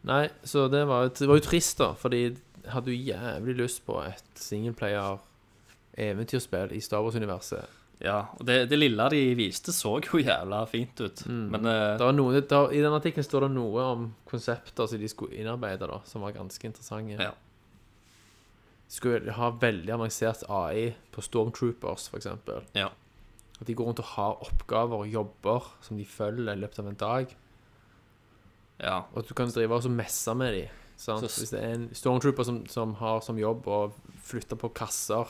Nei, 0.05 0.27
så 0.45 0.67
det 0.69 0.83
var, 0.85 1.09
det 1.09 1.25
var 1.27 1.39
jo 1.39 1.45
trist, 1.47 1.79
da, 1.79 1.93
fordi 1.97 2.35
hadde 2.73 2.91
jo 2.93 2.97
jævlig 3.13 3.53
lyst 3.59 3.79
på 3.87 3.95
et 4.03 4.29
singleplayer-eventyrspill 4.41 6.69
i 6.75 6.81
Star 6.83 7.01
Wars-universet. 7.05 7.65
Ja, 7.97 8.27
og 8.37 8.45
det, 8.45 8.67
det 8.69 8.77
lille 8.77 9.07
de 9.09 9.33
viste, 9.37 9.73
så 9.73 9.95
jo 10.05 10.19
jævla 10.21 10.59
fint 10.69 10.99
ut. 11.01 11.23
Men 11.25 11.65
uh, 11.65 11.97
Det 11.97 12.11
noe, 12.13 12.33
det, 12.35 12.43
I 12.77 12.83
den 12.83 12.93
artikkelen 12.93 13.25
står 13.25 13.41
det 13.47 13.51
noe 13.55 13.81
om 13.95 14.03
konsepter 14.29 14.85
som 14.89 15.01
de 15.01 15.09
skulle 15.09 15.37
innarbeide, 15.39 15.87
da, 15.89 15.97
som 16.05 16.21
var 16.25 16.35
ganske 16.37 16.67
interessante. 16.69 17.17
Ja. 17.17 17.33
Skulle 18.87 19.33
ha 19.35 19.49
veldig 19.59 19.91
avansert 19.97 20.45
AI 20.47 20.93
på 21.11 21.21
Stormtroopers, 21.25 22.07
f.eks. 22.13 22.27
ja. 22.77 22.89
At 23.57 23.65
de 23.65 23.73
går 23.73 23.85
rundt 23.89 24.03
og 24.03 24.11
har 24.13 24.33
oppgaver 24.45 24.97
og 25.01 25.09
jobber 25.09 25.61
som 25.81 25.97
de 25.97 26.05
følger 26.05 26.53
i 26.53 26.61
løpet 26.61 26.79
av 26.83 26.87
en 26.91 27.01
dag. 27.01 27.25
ja. 28.77 28.97
Og 29.11 29.23
at 29.23 29.29
du 29.29 29.33
kan 29.33 29.49
drive 29.49 29.73
og 29.73 29.91
messe 29.91 30.33
med 30.37 30.53
dem. 30.53 30.69
Så- 30.97 31.19
Hvis 31.21 31.51
det 31.53 31.61
er 31.61 31.73
en 31.75 31.89
stormtrooper 31.93 32.43
som, 32.43 32.65
som 32.67 32.95
har 32.97 33.21
som 33.21 33.37
jobb 33.37 33.67
å 33.69 33.79
flytte 34.25 34.57
på 34.57 34.71
kasser, 34.73 35.27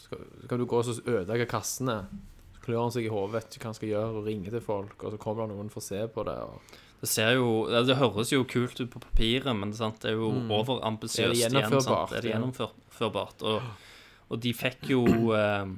så 0.00 0.18
kan 0.48 0.58
du 0.58 0.64
gå 0.66 0.78
og 0.80 0.86
så 0.86 0.96
ødelegge 1.04 1.46
kassene. 1.50 2.06
Så 2.54 2.62
klør 2.64 2.86
han 2.86 2.94
seg 2.94 3.04
i 3.04 3.12
hodet, 3.12 3.34
vet 3.36 3.56
ikke 3.58 3.66
hva 3.66 3.72
han 3.74 3.76
skal 3.78 3.90
gjøre, 3.90 4.14
og 4.16 4.26
ringer 4.30 4.56
til 4.56 4.64
folk, 4.64 5.04
og 5.04 5.12
så 5.12 5.20
kommer 5.20 5.46
det 5.46 5.56
noen 5.58 5.68
for 5.72 5.82
å 5.82 5.88
se 5.90 6.00
på 6.14 6.24
det. 6.24 6.38
Og... 6.40 6.78
Det 7.00 7.08
ser 7.08 7.30
jo 7.38 7.50
Det 7.68 7.96
høres 7.96 8.32
jo 8.32 8.42
kult 8.44 8.80
ut 8.80 8.90
på 8.92 9.00
papiret, 9.00 9.52
men 9.56 9.72
sant, 9.76 10.00
det 10.02 10.10
er 10.12 10.18
jo 10.18 10.32
overambisiøst 10.56 11.20
Er 11.20 11.52
det 11.52 11.62
igjen. 11.62 11.80
Sant? 11.84 12.12
Er 12.16 12.24
det 12.24 12.32
gjennomførbart? 12.34 13.44
Og, 13.48 13.86
og 14.30 14.40
de 14.40 14.52
fikk 14.56 14.90
jo 14.92 15.04
eh, 15.36 15.68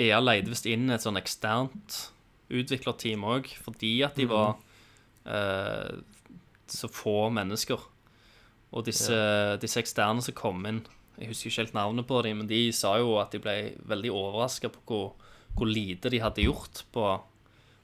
EA 0.00 0.20
leide 0.24 0.52
visst 0.52 0.68
inn 0.68 0.88
et 0.92 1.04
sånn 1.04 1.20
eksternt 1.20 2.00
utviklerteam 2.50 3.24
òg, 3.28 3.48
fordi 3.62 3.94
at 4.04 4.16
de 4.18 4.26
var 4.28 4.56
eh, 5.24 6.00
så 6.70 6.88
få 6.92 7.28
mennesker. 7.34 7.80
Og 8.72 8.84
disse, 8.86 9.16
disse 9.62 9.80
eksterne 9.82 10.22
som 10.22 10.34
kom 10.38 10.60
inn 10.68 10.84
Jeg 11.18 11.28
husker 11.32 11.50
ikke 11.50 11.62
helt 11.64 11.74
navnet 11.74 12.06
på 12.06 12.20
dem, 12.22 12.38
men 12.38 12.46
de 12.50 12.60
sa 12.72 12.92
jo 13.00 13.16
at 13.18 13.32
de 13.34 13.40
ble 13.42 13.54
veldig 13.90 14.12
overraska 14.14 14.70
på 14.72 14.80
hvor, 14.86 15.08
hvor 15.58 15.66
lite 15.68 16.08
de 16.12 16.20
hadde 16.22 16.44
gjort 16.46 16.84
på, 16.94 17.06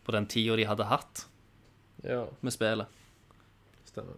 på 0.07 0.15
den 0.15 0.29
tida 0.31 0.57
de 0.57 0.65
hadde 0.71 0.87
hatt 0.89 1.25
Ja, 2.07 2.23
med 2.41 2.53
spillet. 2.55 2.87
stemmer. 3.91 4.15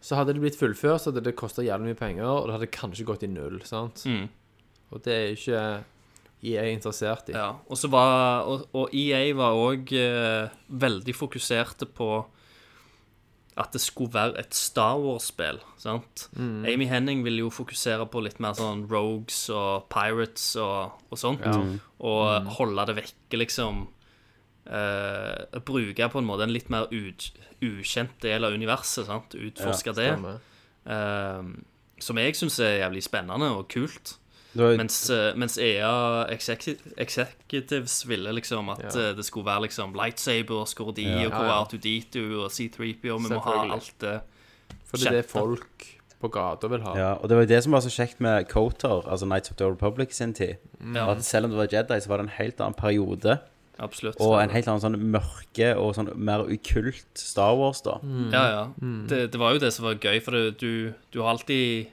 Så 0.00 0.14
hadde 0.14 0.32
det 0.36 0.40
blitt 0.44 0.56
fullført, 0.60 1.02
så 1.02 1.10
hadde 1.10 1.24
det 1.26 1.34
kosta 1.36 1.64
jævlig 1.66 1.90
mye 1.90 1.98
penger, 1.98 2.28
og 2.30 2.46
det 2.46 2.54
hadde 2.54 2.70
kanskje 2.76 3.06
gått 3.08 3.24
i 3.26 3.30
null. 3.32 3.58
sant? 3.66 4.04
Mm. 4.06 4.28
Og 4.94 5.02
det 5.02 5.12
er 5.16 5.32
ikke 5.34 5.62
EA 6.46 6.68
interessert 6.70 7.32
i. 7.32 7.34
Ja, 7.34 7.48
og 7.66 7.76
så 7.80 7.88
var 7.90 8.44
Og, 8.46 8.68
og 8.76 8.94
EA 8.94 9.32
var 9.34 9.56
òg 9.58 9.90
eh, 9.98 10.48
veldig 10.70 11.14
fokuserte 11.16 11.88
på 11.90 12.10
at 13.56 13.72
det 13.72 13.80
skulle 13.80 14.12
være 14.12 14.38
et 14.38 14.52
Star 14.54 14.98
Wars-spill. 15.00 15.58
sant? 15.80 16.28
Amy 16.68 16.86
Henning 16.90 17.22
ville 17.24 17.38
jo 17.40 17.50
fokusere 17.50 18.04
på 18.12 18.20
litt 18.22 18.38
mer 18.38 18.52
sånn 18.58 18.82
Rogues 18.90 19.48
og 19.48 19.86
Pirates 19.88 20.50
og, 20.60 20.92
og 21.10 21.18
sånt. 21.18 21.40
Og 22.04 22.50
holde 22.58 22.84
det 22.90 22.96
vekke, 22.98 23.38
liksom. 23.40 23.86
eh, 24.66 25.60
bruke 25.64 26.08
på 26.12 26.18
en 26.20 26.28
måte 26.28 26.42
en 26.46 26.52
litt 26.52 26.68
mer 26.72 26.86
ut, 26.92 27.30
ukjent 27.64 28.18
del 28.20 28.44
av 28.44 28.52
universet. 28.52 29.06
sant? 29.08 29.32
Utforske 29.38 29.94
det. 29.96 30.10
Stemmer. 30.12 30.40
eh, 30.86 31.42
som 31.98 32.18
jeg 32.20 32.36
syns 32.36 32.58
er 32.60 32.80
jævlig 32.84 33.02
spennende 33.06 33.48
og 33.56 33.68
kult. 33.72 34.18
Var, 34.56 34.76
Mens, 34.80 35.10
eh, 35.10 35.34
mens 35.36 35.58
EA 35.58 36.26
Executives 36.98 38.04
ville 38.08 38.32
liksom 38.32 38.68
at 38.72 38.82
Ja. 38.94 39.10
eh, 39.10 39.16
det 39.16 39.24
skulle 39.24 39.46
være 39.46 39.62
liksom 39.68 39.92
lightsabers, 39.94 40.74
hvor 40.74 40.92
de 40.94 41.02
Ja. 41.02 41.26
og 41.26 41.32
hvor 41.32 41.44
Ja, 41.44 41.58
ja. 41.58 41.64
R2D2 41.64 42.44
og 42.44 42.50
C3PO, 42.50 43.18
vi 43.18 43.34
må 43.34 43.38
ha 43.42 43.72
alt 43.72 43.92
det. 44.00 44.20
For 44.86 44.96
det 44.96 45.06
er 45.06 45.10
det 45.22 45.26
folk 45.26 45.86
på 46.20 46.28
gata 46.32 46.66
vil 46.68 46.80
ha. 46.80 46.94
ja, 46.96 47.12
og 47.14 47.28
det 47.28 47.36
var 47.36 47.42
jo 47.44 47.48
det 47.54 47.62
som 47.62 47.72
var 47.72 47.80
så 47.80 47.90
kjekt 47.90 48.20
med 48.20 48.48
Coter, 48.48 49.02
altså 49.06 49.26
Nights 49.26 49.50
of 49.50 49.56
the 49.56 49.64
Old 49.66 49.76
Republic 49.82 50.14
sin 50.14 50.32
tid. 50.32 50.56
Ja, 50.94 51.10
At 51.10 51.24
selv 51.24 51.44
om 51.44 51.50
det 51.50 51.58
var 51.58 51.66
Jedi, 51.72 52.00
så 52.00 52.08
var 52.08 52.16
det 52.16 52.24
en 52.24 52.32
helt 52.38 52.60
annen 52.60 52.74
periode. 52.74 53.38
absolutt. 53.78 54.16
Og 54.20 54.42
en 54.42 54.48
helt 54.50 54.66
annen 54.68 54.80
sånn 54.80 54.96
mørke 55.12 55.76
og 55.76 55.94
sånn 55.94 56.16
mer 56.16 56.38
ukult 56.48 57.04
Star 57.14 57.54
Wars, 57.54 57.82
da. 57.82 57.98
Ja, 58.32 58.48
ja. 58.48 58.66
Det, 59.06 59.32
det 59.32 59.38
var 59.38 59.52
jo 59.52 59.58
det 59.58 59.72
som 59.74 59.84
var 59.84 59.94
gøy, 59.96 60.18
for 60.22 60.30
det, 60.30 60.58
du, 60.58 60.94
du 61.12 61.20
har 61.20 61.28
alltid 61.34 61.86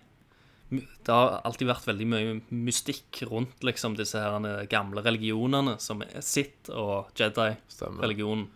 Det 0.80 1.14
har 1.14 1.42
alltid 1.46 1.68
vært 1.68 1.88
veldig 1.88 2.08
mye 2.08 2.34
mystikk 2.50 3.24
rundt 3.30 3.64
liksom 3.66 3.96
disse 4.00 4.20
her 4.20 4.66
gamle 4.72 5.04
religionene, 5.06 5.76
som 5.84 6.02
er 6.06 6.22
Sith 6.26 6.72
og 6.72 7.12
Jedi-religionen. 7.20 8.48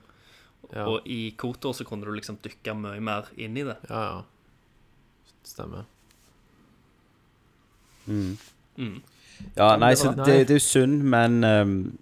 Ja. 0.73 0.83
Og 0.89 1.05
i 1.07 1.31
Kotor 1.39 1.75
så 1.77 1.85
kunne 1.87 2.03
du 2.07 2.11
liksom 2.15 2.39
dykke 2.43 2.73
mye 2.75 2.99
mer 3.03 3.29
inn 3.39 3.55
i 3.59 3.63
det. 3.67 3.77
Ja, 3.89 4.01
ja. 4.09 4.23
Stemmer. 5.47 5.85
Ja, 8.07 9.75
nei, 9.77 9.89
det 9.93 9.99
så 9.99 10.11
det, 10.15 10.25
det 10.47 10.55
er 10.55 10.59
jo 10.59 10.63
synd, 10.63 11.01
men 11.03 11.43
um, 11.43 11.97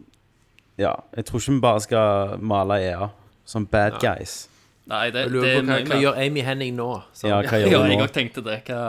Ja, 0.78 0.94
jeg 1.16 1.26
tror 1.26 1.40
ikke 1.42 1.54
vi 1.56 1.62
bare 1.64 1.82
skal 1.86 2.40
male 2.44 2.78
EA 2.84 3.08
som 3.46 3.66
bad 3.70 4.00
guys. 4.02 4.50
Nei, 4.90 5.10
det, 5.14 5.26
Jeg 5.26 5.30
det 5.30 5.34
lurer 5.34 5.50
er 5.50 5.60
på 5.62 5.66
hva, 5.70 5.78
hva 5.90 6.00
gjør 6.02 6.18
Amy 6.22 6.42
Henning 6.46 6.76
nå? 6.78 6.88
Så. 7.14 7.28
Ja, 7.30 7.40
hva 7.42 7.58
gjør 7.62 7.66
jeg 7.66 7.74
Ja, 7.74 7.84
nå? 7.90 8.04
òg 8.04 8.12
tenkte 8.14 8.44
det. 8.46 8.58
Hva, 8.68 8.82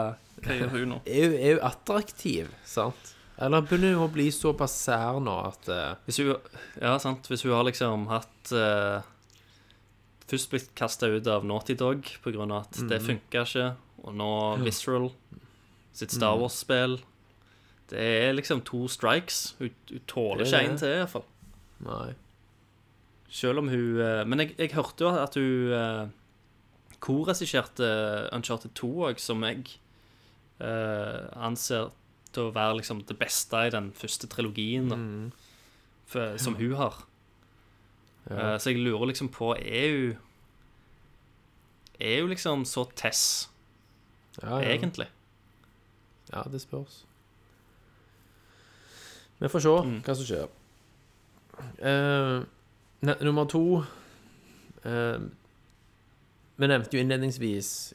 hva 0.43 0.57
gjør 0.57 0.73
hun 0.73 0.91
nå? 0.93 0.97
er, 1.05 1.23
jo, 1.23 1.37
er 1.37 1.57
hun 1.57 1.67
attraktiv, 1.67 2.51
sant? 2.67 3.13
Eller 3.37 3.65
begynner 3.65 3.93
hun 3.97 4.07
å 4.07 4.13
bli 4.13 4.29
såpass 4.33 4.73
sær 4.87 5.19
nå 5.21 5.35
at 5.45 5.67
eh, 5.69 5.91
Hvis 6.07 6.17
hun, 6.23 6.31
ja, 6.81 6.95
sant. 7.01 7.27
Hvis 7.29 7.45
hun 7.45 7.53
har 7.53 7.67
liksom 7.67 8.07
hatt 8.09 8.53
eh, 8.55 9.05
Først 10.27 10.49
blitt 10.51 10.71
kasta 10.77 11.09
ut 11.13 11.27
av 11.29 11.45
Naughty 11.47 11.75
Dog 11.77 12.07
pga. 12.23 12.47
at 12.57 12.81
det 12.89 12.97
funka 13.05 13.45
ikke, 13.45 13.67
og 14.03 14.17
nå 14.17 14.31
Visceral 14.65 15.11
sitt 15.95 16.13
Star 16.13 16.35
Wars-spill 16.41 16.97
Det 17.89 18.01
er 18.01 18.33
liksom 18.35 18.61
to 18.67 18.87
strikes. 18.91 19.55
Hun, 19.61 19.71
hun 19.89 20.05
tåler 20.09 20.43
Det 20.43 20.49
ikke 20.49 20.63
en 20.65 20.73
det. 20.73 20.79
til, 20.81 20.95
iallfall. 20.97 21.27
Nei. 21.85 22.09
Selv 23.29 23.61
om 23.61 23.69
hun 23.69 24.01
eh, 24.01 24.23
Men 24.25 24.43
jeg, 24.43 24.55
jeg 24.57 24.73
hørte 24.75 25.05
jo 25.05 25.13
at 25.13 25.37
hun 25.37 25.73
uh, 25.77 26.07
korregisserte 27.03 27.87
Uncharted 28.33 28.73
2 28.77 28.89
òg, 29.11 29.19
som 29.21 29.43
jeg 29.45 29.61
eh, 29.61 29.75
anser 30.59 31.91
til 32.33 32.47
å 32.47 32.53
være 32.55 32.79
liksom 32.79 33.03
det 33.09 33.17
beste 33.19 33.59
i 33.67 33.73
den 33.73 33.91
første 33.95 34.29
trilogien 34.31 34.89
da, 34.89 34.97
for, 36.09 36.37
som 36.41 36.57
hun 36.57 36.73
har. 36.79 37.03
Ja. 38.29 38.53
Eh, 38.53 38.59
så 38.59 38.69
jeg 38.69 38.81
lurer 38.83 39.05
liksom 39.05 39.29
på 39.31 39.53
Er 39.55 39.91
hun 39.95 40.17
Er 41.99 42.21
hun 42.21 42.29
liksom 42.29 42.65
så 42.65 42.83
Tess, 42.95 43.49
Ja, 44.41 44.59
ja. 44.59 44.75
egentlig? 44.75 45.07
Ja, 46.33 46.43
det 46.51 46.61
spørs. 46.61 47.05
Vi 49.39 49.47
får 49.47 49.59
se 49.59 49.69
hva 49.69 50.15
som 50.15 50.25
skjer. 50.27 50.47
Uh, 51.81 52.43
nummer 53.23 53.45
to 53.45 53.83
uh, 54.85 55.19
Vi 56.57 56.67
nevnte 56.67 56.97
jo 56.97 57.01
innledningsvis 57.01 57.93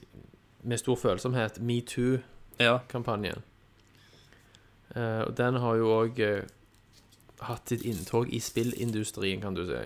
med 0.63 0.79
stor 0.79 0.97
følsomhet 0.97 1.61
metoo-kampanjen. 1.61 2.23
Ja. 2.61 2.79
Eh, 4.95 5.23
og 5.25 5.37
den 5.39 5.57
har 5.63 5.79
jo 5.81 5.93
òg 6.03 6.21
hatt 7.49 7.69
sitt 7.69 7.83
inntog 7.89 8.29
i 8.31 8.41
spillindustrien, 8.41 9.41
kan 9.43 9.55
du 9.57 9.65
si. 9.67 9.85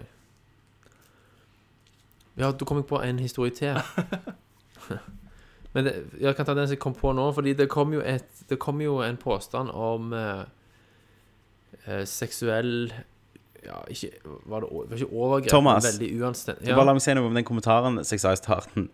Ja, 2.36 2.50
da 2.52 2.64
kom 2.68 2.82
jeg 2.82 2.88
på 2.90 3.00
en 3.00 3.18
historie 3.22 3.54
til. 3.54 3.78
Men 5.76 5.84
det, 5.84 5.94
jeg 6.20 6.36
kan 6.36 6.46
ta 6.48 6.54
den 6.56 6.68
som 6.68 6.72
jeg 6.72 6.80
kom 6.80 6.94
på 6.96 7.12
nå, 7.12 7.26
fordi 7.36 7.52
det 7.56 7.68
kom 7.72 7.92
jo, 7.92 8.00
et, 8.00 8.28
det 8.48 8.56
kom 8.62 8.80
jo 8.80 9.02
en 9.04 9.18
påstand 9.20 9.72
om 9.76 10.14
eh, 10.16 10.46
eh, 11.84 12.04
seksuell 12.08 12.92
Ja, 13.66 13.82
ikke 13.90 14.12
Var 14.24 14.62
det, 14.64 14.70
var 14.72 14.96
ikke 14.96 15.10
overgrep, 15.10 15.50
Thomas, 15.50 15.84
men 15.84 15.92
veldig 15.92 16.22
uanstendig. 16.22 16.70
Bare 16.70 16.86
la 16.86 16.94
meg 16.96 17.04
si 17.04 17.16
noe 17.18 17.28
om 17.28 17.36
den 17.36 17.44
kommentaren 17.44 18.00
som 18.00 18.16
jeg 18.16 18.22
sa 18.22 18.32
i 18.32 18.40
starten. 18.40 18.88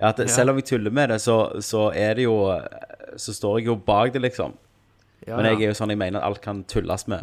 Ja, 0.00 0.08
at 0.12 0.18
Ja. 0.22 0.26
Selv 0.30 0.50
om 0.50 0.56
jeg 0.60 0.64
tuller 0.64 0.90
med 0.94 1.08
det, 1.10 1.20
så, 1.20 1.60
så 1.60 1.88
er 1.94 2.14
det 2.14 2.22
jo 2.28 2.36
Så 3.16 3.32
står 3.34 3.58
jeg 3.58 3.66
jo 3.66 3.74
bak 3.76 4.12
det, 4.14 4.22
liksom. 4.22 4.52
ja, 5.26 5.36
Men 5.36 5.46
jeg 5.46 5.62
er 5.62 5.72
jo 5.72 5.74
sånn 5.74 5.90
jeg 5.90 5.98
mener 5.98 6.20
at 6.20 6.26
alt 6.26 6.40
kan 6.40 6.64
tulles 6.64 7.06
med. 7.08 7.22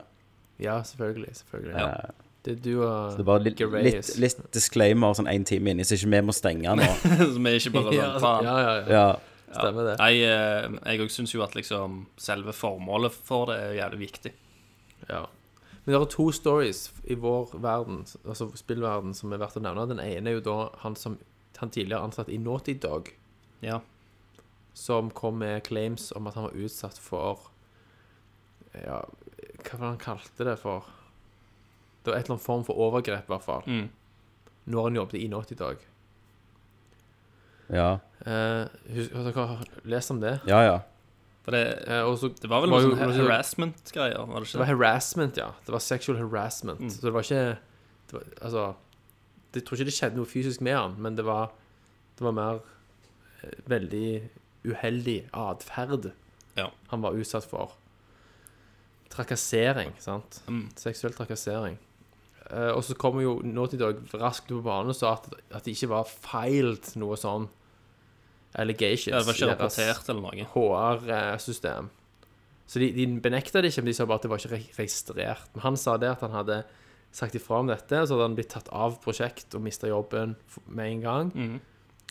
ja, 0.59 0.81
selvfølgelig. 0.83 1.35
selvfølgelig. 1.35 1.75
Ja. 1.79 2.11
Det 2.45 2.51
er 2.51 2.59
du 2.61 2.83
og 2.85 3.11
Det 3.15 3.19
er 3.19 3.23
bare 3.25 3.41
litt, 3.43 3.59
litt, 3.59 4.09
litt 4.21 4.41
disclaimer 4.53 5.13
sånn 5.17 5.25
én 5.27 5.43
time 5.45 5.71
inni, 5.71 5.83
så 5.83 5.95
ikke 5.97 6.11
vi 6.11 6.19
må 6.21 6.33
stenge 6.35 6.75
nå. 6.77 6.83
Som 7.33 7.47
er 7.47 7.55
ikke 7.57 7.71
bare 7.73 7.93
sånn 8.01 8.19
faen. 8.21 8.43
ja, 8.45 8.57
ja, 8.59 8.75
ja. 8.75 9.05
Ja, 9.55 9.61
Stemmer 9.61 9.85
det. 9.87 9.95
Eh, 10.03 10.67
jeg 10.91 10.99
òg 11.05 11.11
syns 11.13 11.31
jo 11.33 11.41
at 11.45 11.55
liksom 11.55 12.01
selve 12.19 12.51
formålet 12.53 13.13
for 13.15 13.45
det 13.49 13.55
er 13.63 13.73
jævlig 13.79 13.99
viktig. 14.09 14.33
Ja. 15.09 15.21
Men 15.85 15.93
det 15.93 16.01
er 16.01 16.05
to 16.11 16.25
stories 16.33 16.91
i 17.07 17.15
vår 17.15 17.53
verden, 17.63 18.03
altså 18.27 18.49
spillverden, 18.57 19.13
som 19.15 19.31
er 19.33 19.39
verdt 19.39 19.55
å 19.57 19.63
nevne. 19.63 19.87
Den 19.93 20.01
ene 20.03 20.29
er 20.29 20.37
jo 20.39 20.43
da 20.45 20.57
han 20.83 20.95
som 20.99 21.15
han 21.57 21.69
tidligere 21.69 22.03
ansatt 22.03 22.29
i 22.29 22.37
Naughty 22.37 22.73
Dog, 22.73 23.09
Ja. 23.61 23.79
som 24.73 25.09
kom 25.11 25.37
med 25.39 25.63
claims 25.63 26.11
om 26.15 26.27
at 26.27 26.33
han 26.35 26.43
var 26.43 26.51
utsatt 26.55 26.97
for 26.97 27.39
Ja, 28.75 29.05
hva 29.63 29.77
var 29.79 29.79
det 29.79 29.85
han 29.87 29.97
kalte 29.97 30.43
det 30.43 30.57
for? 30.59 30.83
Det 32.03 32.11
var 32.11 32.17
et 32.19 32.25
eller 32.25 32.35
annet 32.35 32.41
form 32.45 32.63
for 32.67 32.73
overgrep, 32.75 33.23
i 33.23 33.31
hvert 33.33 33.43
fall. 33.43 33.63
Mm. 33.65 33.89
Når 34.67 34.83
han 34.83 34.95
jobbet 34.95 35.21
i 35.21 35.27
Naughty 35.27 35.55
Dog. 35.55 35.77
ja, 37.69 37.99
Eh, 38.25 38.65
hus- 38.89 39.11
har 39.13 39.23
dere 39.31 39.65
lest 39.83 40.11
om 40.11 40.19
det? 40.19 40.39
ja. 40.47 40.61
ja. 40.63 40.79
For 41.43 41.51
det, 41.51 41.83
Eh, 41.87 42.01
og 42.01 42.17
så 42.17 42.29
det 42.41 42.49
var 42.49 42.61
vel 42.61 42.71
var 42.71 42.79
noe 42.81 42.89
jo- 42.89 42.95
sånn 42.95 43.05
var 43.07 43.13
jo- 43.13 43.27
harassment-greier, 43.27 44.17
var 44.27 44.39
det 44.39 44.51
Det 44.51 44.57
var 44.59 44.65
ikke? 44.65 44.77
harassment, 44.77 45.37
ja. 45.37 45.51
Det 45.65 45.71
var 45.71 45.79
sexual 45.79 46.17
harassment. 46.17 46.79
Mm. 46.79 46.89
Så 46.89 47.01
det 47.01 47.13
var 47.13 47.21
ikke 47.21 47.57
det 48.07 48.13
var, 48.13 48.23
Altså 48.41 48.75
Jeg 49.55 49.65
tror 49.65 49.77
ikke 49.79 49.87
det 49.89 49.95
skjedde 49.95 50.19
noe 50.19 50.29
fysisk 50.29 50.61
med 50.65 50.75
han, 50.77 50.95
men 51.01 51.15
det 51.17 51.25
var 51.27 51.51
Det 52.17 52.23
var 52.23 52.31
mer 52.35 52.59
eh, 53.43 53.55
veldig 53.67 54.29
uheldig 54.65 55.17
atferd 55.33 56.11
Ja. 56.57 56.69
han 56.91 57.01
var 57.03 57.11
utsatt 57.19 57.43
for. 57.45 57.73
Trakassering, 59.11 59.91
sant. 60.01 60.39
Mm. 60.49 60.69
Seksuell 60.79 61.13
trakassering. 61.15 61.75
Eh, 62.49 62.71
og 62.71 62.83
så 62.85 62.95
kommer 62.99 63.21
jo 63.23 63.37
Naughty 63.45 63.77
Dog 63.79 64.01
raskt 64.19 64.47
på 64.51 64.61
banen 64.65 64.91
og 64.93 64.97
sa 64.97 65.13
at, 65.17 65.27
at 65.51 65.63
det 65.65 65.75
ikke 65.75 65.91
var 65.93 66.07
filed 66.09 66.89
noe 67.01 67.17
sånn 67.19 67.47
allegations 68.55 69.11
det 69.11 69.27
var 69.27 69.35
ikke 69.35 69.49
deres- 69.51 69.77
rapportert 69.77 70.09
eller 70.09 70.21
noe. 70.21 70.47
HR-system. 70.55 71.89
Så 72.65 72.79
de, 72.81 72.89
de 72.95 73.05
benekta 73.21 73.61
det 73.61 73.69
ikke, 73.71 73.83
men 73.83 73.91
de 73.91 73.97
sa 73.99 74.05
bare 74.09 74.21
at 74.21 74.25
det 74.25 74.31
var 74.31 74.41
ikke 74.41 74.55
re- 74.55 74.75
registrert. 74.79 75.49
Men 75.53 75.61
han 75.67 75.77
sa 75.77 75.97
det 76.01 76.09
at 76.15 76.23
han 76.25 76.33
hadde 76.33 76.63
sagt 77.15 77.37
ifra 77.37 77.61
om 77.63 77.69
dette, 77.71 78.01
så 78.03 78.15
hadde 78.15 78.27
han 78.27 78.35
blitt 78.35 78.51
tatt 78.51 78.69
av 78.75 78.97
prosjekt 79.03 79.55
og 79.55 79.63
mista 79.63 79.87
jobben 79.87 80.35
med 80.65 80.91
en 80.91 81.03
gang. 81.05 81.31
Mm. 81.31 81.55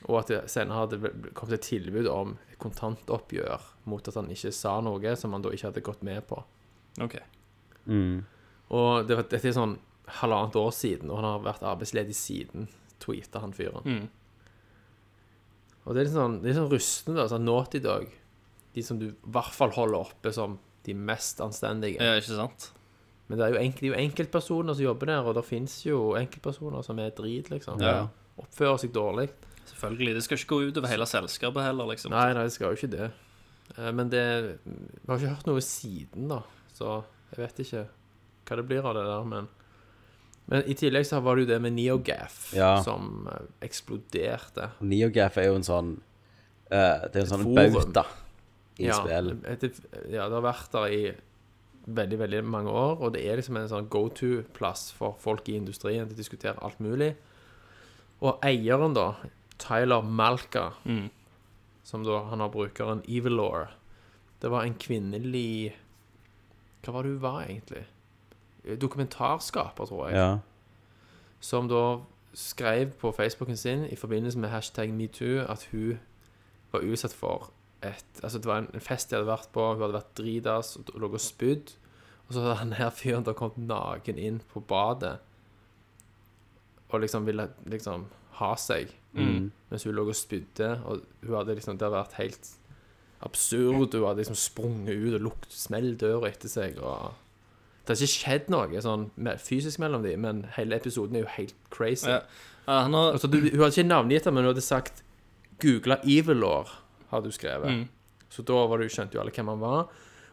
Og 0.08 0.18
at 0.20 0.32
det 0.32 0.40
senere 0.52 0.84
hadde 0.84 1.12
kommet 1.36 1.58
et 1.58 1.66
tilbud 1.68 2.08
om 2.10 2.34
et 2.50 2.58
kontantoppgjør 2.60 3.68
mot 3.90 4.08
at 4.08 4.16
han 4.18 4.30
ikke 4.32 4.52
sa 4.54 4.78
noe 4.84 5.14
som 5.20 5.36
han 5.36 5.44
da 5.44 5.52
ikke 5.52 5.70
hadde 5.70 5.84
gått 5.84 6.04
med 6.06 6.24
på. 6.28 6.40
OK. 7.04 7.18
Mm. 7.84 8.24
Og 8.74 9.04
det, 9.08 9.20
dette 9.28 9.50
er 9.50 9.56
sånn 9.56 9.78
halvannet 10.20 10.56
år 10.60 10.72
siden, 10.76 11.12
og 11.12 11.20
han 11.20 11.28
har 11.28 11.46
vært 11.46 11.64
arbeidsledig 11.68 12.16
siden, 12.16 12.68
tweeta 13.00 13.40
han 13.44 13.54
fyren. 13.56 13.84
Mm. 13.84 14.04
Og 15.84 15.92
det 15.92 16.00
er 16.00 16.08
litt 16.08 16.16
sånn, 16.16 16.38
det 16.40 16.52
er 16.52 16.58
sånn 16.62 16.70
rustende. 16.72 17.26
Sånn 17.28 17.44
Naughty 17.44 17.80
Dog. 17.84 18.08
De 18.74 18.84
som 18.84 18.98
du 19.00 19.10
i 19.10 19.16
hvert 19.36 19.52
fall 19.54 19.74
holder 19.76 20.00
oppe 20.00 20.32
som 20.32 20.56
de 20.84 20.96
mest 20.96 21.40
anstendige. 21.44 22.00
Ja, 22.00 22.16
ikke 22.20 22.38
sant? 22.40 22.70
Men 23.28 23.38
det 23.40 23.44
er 23.46 23.54
jo, 23.54 23.60
enkel, 23.62 23.80
det 23.80 23.88
er 23.88 23.94
jo 23.94 24.02
enkeltpersoner 24.04 24.76
som 24.76 24.84
jobber 24.84 25.08
der, 25.08 25.24
og 25.24 25.34
det 25.38 25.44
fins 25.48 25.78
jo 25.86 26.12
enkeltpersoner 26.18 26.82
som 26.84 26.98
er 27.00 27.10
drit, 27.16 27.48
liksom. 27.50 27.80
Ja. 27.80 28.06
Oppfører 28.36 28.76
seg 28.82 28.92
dårlig. 28.92 29.30
Selvfølgelig. 29.70 30.14
Det 30.18 30.24
skal 30.26 30.36
ikke 30.40 30.50
gå 30.52 30.58
utover 30.68 30.90
hele 30.92 31.06
selskapet 31.08 31.64
heller, 31.64 31.88
liksom. 31.94 32.12
Nei, 32.12 32.32
nei, 32.36 32.42
det 32.44 32.52
skal 32.52 32.72
jo 32.74 32.78
ikke 32.78 32.90
det. 32.92 33.10
Eh, 33.78 33.90
Men 33.96 34.10
det 34.12 34.24
Vi 34.64 35.08
har 35.08 35.16
ikke 35.22 35.34
hørt 35.34 35.46
noe 35.48 35.62
siden, 35.64 36.28
da, 36.28 36.42
så 36.76 36.98
jeg 37.32 37.40
vet 37.46 37.62
ikke 37.64 37.86
hva 38.44 38.56
det 38.60 38.66
blir 38.68 38.84
av 38.84 38.94
det 38.98 39.04
der, 39.08 39.24
men 39.24 39.48
Men 40.46 40.66
i 40.68 40.74
tillegg 40.76 41.06
så 41.08 41.22
var 41.24 41.36
det 41.38 41.46
jo 41.46 41.52
det 41.54 41.60
med 41.64 41.72
NeoGaf 41.72 42.52
Ja. 42.52 42.82
som 42.84 43.26
eh, 43.32 43.46
eksploderte. 43.64 44.68
NeoGaf 44.84 45.38
er 45.40 45.48
jo 45.48 45.54
en 45.56 45.64
sånn 45.64 45.94
uh, 46.68 47.08
Det 47.08 47.16
er 47.16 47.22
en 47.24 47.30
sånn 47.32 47.54
bauta 47.56 48.04
i 48.76 48.90
ja, 48.90 48.98
spill. 48.98 49.38
Et, 49.48 49.64
ja, 50.10 50.26
det 50.28 50.34
har 50.34 50.42
vært 50.44 50.72
der 50.74 50.92
i 50.92 51.02
veldig, 51.86 52.18
veldig 52.18 52.44
mange 52.44 52.70
år, 52.70 52.96
og 53.00 53.12
det 53.14 53.24
er 53.28 53.36
liksom 53.36 53.56
en 53.56 53.68
sånn 53.68 53.88
go 53.88 54.08
to-plass 54.08 54.92
for 54.92 55.16
folk 55.20 55.48
i 55.48 55.56
industrien 55.58 56.06
til 56.08 56.14
å 56.16 56.18
diskutere 56.18 56.62
alt 56.64 56.80
mulig. 56.80 57.14
Og 58.24 58.38
eieren, 58.42 58.94
da, 58.94 59.14
Tyler 59.58 60.02
Malka, 60.02 60.70
Mm. 60.84 61.10
som 61.84 62.04
da 62.04 62.22
han 62.24 62.40
har 62.40 62.48
brukeren 62.48 63.02
Evilore, 63.08 63.68
det 64.40 64.50
var 64.50 64.62
en 64.64 64.74
kvinnelig 64.74 65.74
Hva 66.82 66.92
var 66.92 67.02
det 67.02 67.12
hun 67.12 67.20
var, 67.22 67.42
egentlig? 67.42 67.84
Dokumentarskaper, 68.80 69.86
tror 69.86 70.08
jeg 70.08 70.16
Ja. 70.16 70.38
som 71.40 71.68
da 71.68 72.00
skrev 72.34 72.92
på 72.98 73.12
Facebooken 73.14 73.56
sin 73.56 73.84
i 73.84 73.94
forbindelse 73.96 74.38
med 74.38 74.48
hashtag 74.50 74.90
metoo 74.92 75.44
at 75.48 75.68
hun 75.72 75.98
var 76.72 76.80
utsatt 76.80 77.12
for 77.12 77.50
et 77.84 78.20
Altså, 78.22 78.38
det 78.38 78.46
var 78.48 78.58
en 78.62 78.68
en 78.74 78.80
fest 78.80 79.10
de 79.10 79.16
hadde 79.16 79.28
vært 79.28 79.50
på, 79.52 79.64
hun 79.74 79.80
hadde 79.84 79.96
vært 79.98 80.14
dritas 80.18 80.76
og 80.80 80.92
lå 81.00 81.10
og 81.12 81.20
spydd. 81.20 81.74
Og 82.28 82.34
så 82.34 82.40
hadde 82.40 82.56
han 82.62 82.72
her 82.78 82.90
fyren 82.90 83.24
da 83.26 83.32
kommet 83.36 83.58
naken 83.68 84.18
inn 84.18 84.40
på 84.52 84.60
badet 84.66 85.18
og 86.94 87.00
liksom 87.02 87.24
ville 87.26 87.48
liksom 87.66 88.06
ha 88.40 88.54
seg 88.56 88.92
Mm. 89.14 89.52
mens 89.70 89.84
hun 89.84 89.94
lå 89.94 90.08
og 90.08 90.14
spydde, 90.18 90.80
og 90.84 91.02
hun 91.22 91.36
hadde 91.36 91.54
liksom 91.54 91.76
Det 91.78 91.86
hadde 91.86 92.00
vært 92.00 92.16
helt 92.18 92.48
absurd. 93.22 93.94
Hun 93.94 94.06
hadde 94.08 94.16
liksom 94.24 94.34
sprunget 94.34 94.96
ut 94.96 95.14
og 95.14 95.20
lukt 95.20 95.52
smell 95.52 95.94
døra 95.96 96.28
etter 96.32 96.48
seg. 96.48 96.78
Og 96.82 97.14
det 97.86 97.94
har 97.94 98.02
ikke 98.02 98.10
skjedd 98.10 98.50
noe 98.50 98.80
sånn 98.82 99.10
fysisk 99.38 99.78
mellom 99.78 100.02
dem, 100.02 100.20
men 100.20 100.42
hele 100.56 100.74
episoden 100.76 101.14
er 101.16 101.20
jo 101.20 101.30
helt 101.36 101.54
crazy. 101.70 102.08
Ja. 102.10 102.20
Ja, 102.66 102.82
han 102.82 102.92
har 102.94 103.12
Altså, 103.12 103.28
du, 103.30 103.38
hun 103.38 103.60
hadde 103.60 103.70
ikke 103.76 103.86
navngitt 103.88 104.24
ham, 104.24 104.34
men 104.34 104.44
hun 104.44 104.52
hadde 104.54 104.66
sagt 104.66 105.02
'googla 105.60 106.00
Evil 106.02 106.36
Law', 106.42 106.68
hadde 107.14 107.30
hun 107.30 107.36
skrevet. 107.36 107.70
Mm. 107.70 107.84
Så 108.34 108.42
da 108.46 108.60
var 108.66 108.78
det, 108.82 108.88
jo- 108.90 108.94
skjønte 108.96 109.14
jo 109.16 109.22
alle 109.22 109.34
hvem 109.34 109.52
han 109.54 109.60
var. 109.62 109.88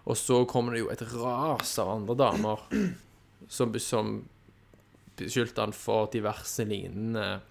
Og 0.10 0.18
så 0.18 0.40
kommer 0.50 0.74
det 0.74 0.82
jo 0.82 0.90
et 0.90 1.02
ras 1.14 1.76
av 1.80 1.90
andre 1.94 2.16
damer 2.18 2.64
som, 3.48 3.74
som 3.80 4.14
beskyldte 5.18 5.62
han 5.62 5.74
for 5.78 6.08
diverse 6.14 6.66
lignende 6.66 7.42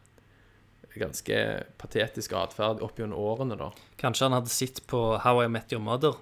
ganske 0.98 1.36
patetisk 1.78 2.32
atferd 2.34 2.80
opp 2.82 2.98
gjennom 2.98 3.18
årene, 3.22 3.54
da. 3.56 3.68
Kanskje 4.00 4.26
han 4.26 4.34
hadde 4.34 4.50
sett 4.50 4.80
på 4.90 4.98
How 5.22 5.44
I 5.44 5.48
Met 5.48 5.70
Your 5.72 5.82
Mother. 5.86 6.16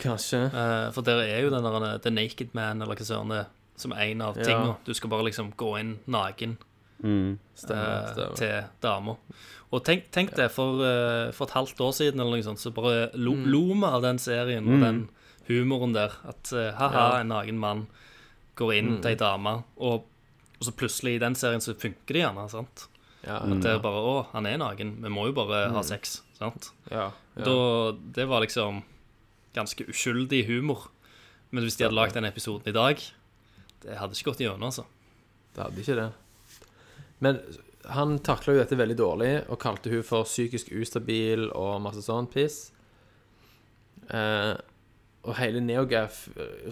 Kanskje. 0.00 0.42
Eh, 0.52 0.90
for 0.92 1.00
der 1.06 1.22
er 1.24 1.40
jo 1.46 1.50
den 1.52 1.64
der 1.64 1.96
The 2.04 2.12
Naked 2.12 2.52
Man, 2.56 2.82
eller 2.84 2.94
hva 3.00 3.06
søren 3.08 3.32
det 3.32 3.38
er, 3.40 3.48
som 3.80 3.92
en 3.96 4.20
av 4.22 4.36
Ja. 4.36 4.44
tingene. 4.44 4.76
Du 4.84 4.92
skal 4.94 5.08
bare 5.10 5.24
liksom 5.24 5.52
gå 5.56 5.70
inn 5.80 5.94
naken 6.06 6.58
Mm. 7.02 7.38
Stemmer. 7.54 8.12
stemmer. 8.12 8.34
til 8.36 8.64
damer. 8.82 9.16
Og 9.72 9.84
tenk, 9.84 10.10
tenk 10.10 10.34
det, 10.36 10.50
for, 10.50 10.80
eh, 10.84 11.30
for 11.32 11.46
et 11.46 11.54
halvt 11.54 11.78
år 11.80 11.92
siden 11.94 12.20
eller 12.20 12.36
noe 12.36 12.42
sånt, 12.42 12.58
så 12.58 12.72
bare 12.74 13.10
lo, 13.14 13.32
Mm. 13.32 13.46
lo 13.46 13.74
vi 13.74 13.84
av 13.86 14.02
den 14.02 14.18
serien 14.18 14.66
og 14.68 14.80
den 14.80 15.08
humoren 15.48 15.92
der. 15.94 16.10
At 16.28 16.52
eh, 16.52 16.72
ha-ha, 16.74 17.10
Ja. 17.14 17.20
en 17.20 17.28
naken 17.28 17.58
mann 17.58 17.86
går 18.56 18.72
inn 18.78 18.88
Mm. 18.96 19.02
til 19.02 19.10
ei 19.10 19.14
dame, 19.16 19.64
og, 19.78 20.04
og 20.58 20.62
så 20.62 20.72
plutselig 20.72 21.14
i 21.14 21.18
den 21.18 21.34
serien 21.34 21.60
så 21.60 21.74
funker 21.74 22.12
det 22.12 22.22
gjerne. 22.24 22.50
sant? 22.50 22.88
Ja, 23.26 23.36
At 23.36 23.60
det 23.60 23.66
er 23.66 23.78
bare 23.78 24.00
å, 24.00 24.26
han 24.32 24.46
er 24.46 24.56
naken, 24.58 25.02
vi 25.02 25.08
må 25.08 25.26
jo 25.26 25.32
bare 25.32 25.68
Mm. 25.68 25.74
ha 25.74 25.82
sex. 25.82 26.22
sant? 26.38 26.70
ja, 26.90 27.10
ja. 27.36 27.44
Da, 27.44 27.92
det 28.12 28.26
var 28.28 28.40
liksom 28.40 28.82
ganske 29.54 29.86
uskyldig 29.88 30.46
humor. 30.46 30.88
Men 31.52 31.64
hvis 31.64 31.76
de 31.76 31.84
hadde 31.84 31.94
lagd 31.94 32.14
den 32.14 32.24
episoden 32.24 32.66
i 32.66 32.72
dag, 32.72 32.96
det 33.82 33.96
hadde 33.98 34.12
ikke 34.14 34.30
gått 34.32 34.38
gjennom, 34.38 34.62
altså. 34.62 34.84
Det 35.54 35.64
hadde 35.64 35.76
ikke 35.82 35.96
det. 35.96 36.12
Men 37.24 37.40
han 37.90 38.18
takla 38.24 38.54
jo 38.54 38.62
dette 38.62 38.78
veldig 38.78 38.96
dårlig 38.98 39.30
og 39.48 39.60
kalte 39.62 39.92
hun 39.92 40.04
for 40.06 40.28
psykisk 40.28 40.72
ustabil 40.76 41.48
og 41.56 41.80
masse 41.84 42.04
sånn 42.04 42.28
piss. 42.32 42.58
Eh, 44.10 44.52
og 45.20 45.36
hele 45.36 45.60
Neogaf 45.60 46.24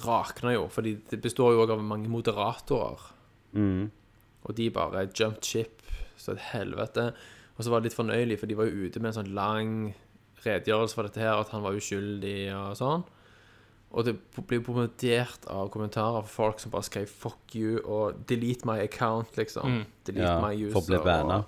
rakna 0.04 0.54
jo, 0.54 0.66
fordi 0.72 0.96
det 1.10 1.20
består 1.24 1.54
jo 1.54 1.64
òg 1.64 1.74
av 1.74 1.84
mange 1.84 2.08
moderatorer. 2.12 3.10
Mm. 3.52 3.88
Og 4.48 4.56
de 4.56 4.70
bare 4.72 5.08
jumped 5.12 5.44
ship 5.44 5.84
så 6.18 6.34
et 6.34 6.48
helvete. 6.52 7.10
Og 7.56 7.64
så 7.64 7.72
var 7.72 7.80
det 7.80 7.90
litt 7.90 7.98
fornøyelig, 7.98 8.38
for 8.40 8.50
de 8.50 8.56
var 8.58 8.68
jo 8.68 8.86
ute 8.86 9.00
med 9.02 9.12
en 9.12 9.18
sånn 9.20 9.34
lang 9.36 9.72
redegjørelse 10.44 10.96
for 10.96 11.08
dette 11.08 11.22
her, 11.22 11.40
at 11.40 11.52
han 11.54 11.64
var 11.64 11.76
uskyldig 11.78 12.40
og 12.54 12.76
sånn. 12.78 13.04
Og 13.90 14.04
det 14.04 14.14
blir 14.46 14.60
bombardert 14.60 15.46
av 15.48 15.70
kommentarer 15.72 16.20
fra 16.26 16.28
folk 16.28 16.60
som 16.60 16.70
bare 16.70 16.84
skrev 16.84 17.08
'fuck 17.08 17.54
you' 17.54 17.80
og 17.84 18.26
'delete 18.26 18.66
my 18.66 18.78
account', 18.84 19.36
liksom. 19.36 19.66
Mm. 19.66 19.84
Delete 20.04 20.28
Ja, 20.28 20.40
my 20.40 20.54
user. 20.54 20.72
for 20.72 20.80
å 20.80 20.86
bli 20.86 20.98
banna. 21.04 21.44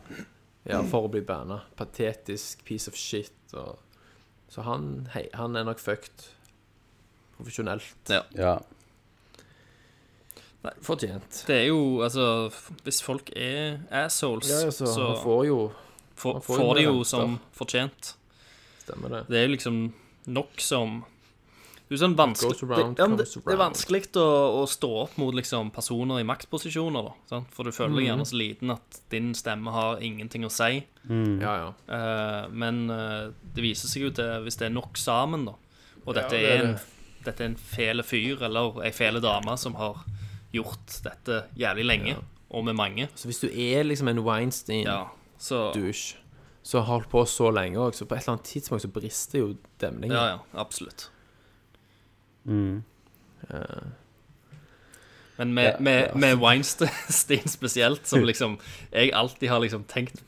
Ja, 0.65 0.83
for 0.83 1.09
å 1.09 1.11
bli 1.11 1.21
banna. 1.21 1.61
Patetisk 1.77 2.65
piece 2.65 2.89
of 2.89 2.97
shit. 2.97 3.33
Og... 3.53 3.79
Så 4.49 4.62
han, 4.62 5.09
hei, 5.12 5.29
han 5.35 5.57
er 5.57 5.65
nok 5.65 5.79
fucked. 5.79 6.29
Profesjonelt. 7.37 8.11
Ja. 8.35 8.59
Fortjent. 10.83 11.45
Det 11.47 11.57
er 11.57 11.67
jo, 11.71 12.03
altså 12.05 12.51
Hvis 12.85 13.03
folk 13.03 13.31
er 13.37 13.81
assholes, 13.91 14.51
Ja, 14.51 14.67
altså, 14.67 14.87
så 14.87 15.07
han 15.07 15.23
får 15.23 15.47
jo 15.47 15.73
får, 16.15 16.33
han 16.33 16.43
får 16.43 16.57
får 16.57 16.75
de 16.75 16.83
jo 16.83 17.05
som 17.05 17.39
fortjent. 17.57 18.17
Stemmer 18.83 19.09
det. 19.09 19.23
Det 19.29 19.39
er 19.39 19.47
jo 19.47 19.55
liksom 19.55 19.79
nok 20.27 20.61
som 20.61 21.05
Det 21.91 21.97
er 21.97 22.05
sånn 22.05 22.12
vanskelig 22.15 22.62
around, 22.62 22.93
det, 22.95 23.03
ja, 23.03 23.17
det, 23.19 23.25
det 23.35 23.51
er 23.51 23.59
vanskelig 23.59 24.01
å, 24.23 24.27
å 24.61 24.67
stå 24.71 24.91
opp 25.01 25.17
mot 25.19 25.35
liksom 25.35 25.73
personer 25.75 26.21
i 26.23 26.27
maktposisjoner, 26.29 27.09
da. 27.09 27.15
Sant? 27.33 27.49
For 27.51 27.67
du 27.67 27.75
føler 27.75 27.97
deg 27.97 28.05
mm. 28.05 28.07
gjerne 28.07 28.27
så 28.31 28.39
liten 28.39 28.73
at 28.77 28.99
din 29.11 29.33
stemme 29.35 29.75
har 29.75 30.05
ingenting 30.07 30.47
å 30.47 30.53
si. 30.55 30.85
Ja, 31.11 31.57
ja. 31.65 31.73
Uh, 31.91 32.47
men 32.55 32.79
uh, 32.95 33.35
det 33.43 33.67
viser 33.67 33.91
seg 33.91 34.07
jo 34.07 34.12
til 34.15 34.47
hvis 34.47 34.61
det 34.62 34.69
er 34.69 34.77
nok 34.77 35.03
sammen, 35.03 35.49
da. 35.51 35.57
Og 36.05 36.15
dette, 36.15 36.39
Ja, 36.39 36.47
det 36.47 36.47
er 36.47 36.55
er 36.61 36.65
en, 36.69 36.79
det. 36.79 37.21
dette 37.27 37.43
er 37.49 37.51
en 37.51 37.61
fele 37.75 38.07
fyr 38.07 38.47
eller 38.47 38.83
ei 38.87 38.95
fele 38.95 39.27
dame 39.27 39.59
som 39.59 39.75
har 39.83 40.05
gjort 40.55 41.01
dette 41.11 41.45
jævlig 41.59 41.91
lenge, 41.91 42.19
Ja. 42.21 42.27
og 42.55 42.69
med 42.71 42.79
mange. 42.79 43.11
Så 43.19 43.27
hvis 43.27 43.43
du 43.43 43.51
er 43.51 43.83
liksom 43.83 44.15
en 44.15 44.23
Weinstein 44.23 44.87
Ja, 44.87 45.09
så 45.43 45.73
har 46.85 46.87
holdt 46.87 47.11
på 47.11 47.27
så 47.27 47.51
lenge 47.51 47.83
òg, 47.83 47.99
så 47.99 48.07
på 48.07 48.15
et 48.15 48.23
eller 48.23 48.39
annet 48.39 48.53
tidspunkt 48.55 48.87
så 48.87 48.95
brister 48.95 49.43
jo 49.43 49.57
demningen. 49.83 50.15
Ja, 50.15 50.37
ja, 50.37 50.39
absolutt. 50.55 51.11
Mm. 52.45 52.83
Men 55.41 55.55
med, 55.55 55.65
Ja, 55.65 55.77
med, 55.81 56.17
med 56.21 56.39
Weinstein 56.39 57.49
spesielt, 57.49 58.07
som 58.07 58.25
liksom 58.25 58.59
jeg 58.93 59.12
alltid 59.17 59.49
har 59.49 59.61
liksom 59.61 59.85
tenkt 59.89 60.23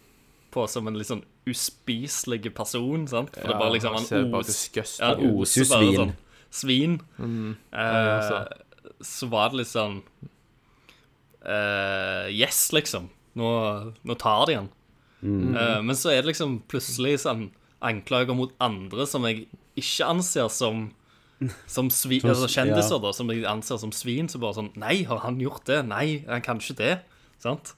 på 0.52 0.66
som 0.68 0.89
en 0.89 0.97
litt 0.97 1.09
sånn 1.09 1.24
uspiselig 1.48 2.52
person, 2.55 3.06
sant? 3.10 3.34
For 3.36 3.48
det 3.48 3.56
er 3.56 3.60
bare 3.60 3.74
liksom 3.76 3.97
han 3.97 4.34
os, 4.39 4.59
ja, 4.76 5.14
oser 5.16 5.68
bare 5.68 5.86
svin. 5.86 5.97
sånn 5.97 6.12
svin. 6.52 6.98
Mm. 7.18 7.56
altså. 7.72 8.43
Eh, 8.43 8.98
så 9.02 9.28
var 9.32 9.51
det 9.51 9.62
litt 9.62 9.72
sånn 9.72 9.98
eh, 11.43 12.28
Yes, 12.30 12.68
liksom. 12.76 13.09
Nå, 13.39 13.48
nå 14.05 14.16
tar 14.20 14.47
de 14.51 14.59
han. 14.60 14.70
Eh, 15.22 15.80
men 15.82 15.97
så 15.98 16.12
er 16.12 16.22
det 16.22 16.32
liksom 16.32 16.60
plutselig 16.70 17.22
sånn 17.24 17.48
anklager 17.82 18.36
mot 18.39 18.52
andre 18.62 19.06
som 19.10 19.24
jeg 19.26 19.47
ikke 19.78 20.09
anser 20.12 20.51
som 20.52 20.90
som 21.70 21.90
svi, 21.93 22.20
altså 22.24 22.48
kjendiser, 22.51 22.97
ja. 22.97 23.02
da, 23.05 23.12
som 23.16 23.31
jeg 23.32 23.44
anser 23.48 23.81
som 23.82 23.93
svin. 23.97 24.31
Så 24.31 24.40
bare 24.43 24.59
sånn 24.60 24.73
Nei, 24.81 25.02
har 25.09 25.23
han 25.24 25.40
gjort 25.43 25.66
det? 25.69 25.82
Nei, 25.89 26.23
han 26.28 26.44
kan 26.44 26.62
ikke 26.62 26.78
det. 26.78 26.94
Sant? 27.43 27.74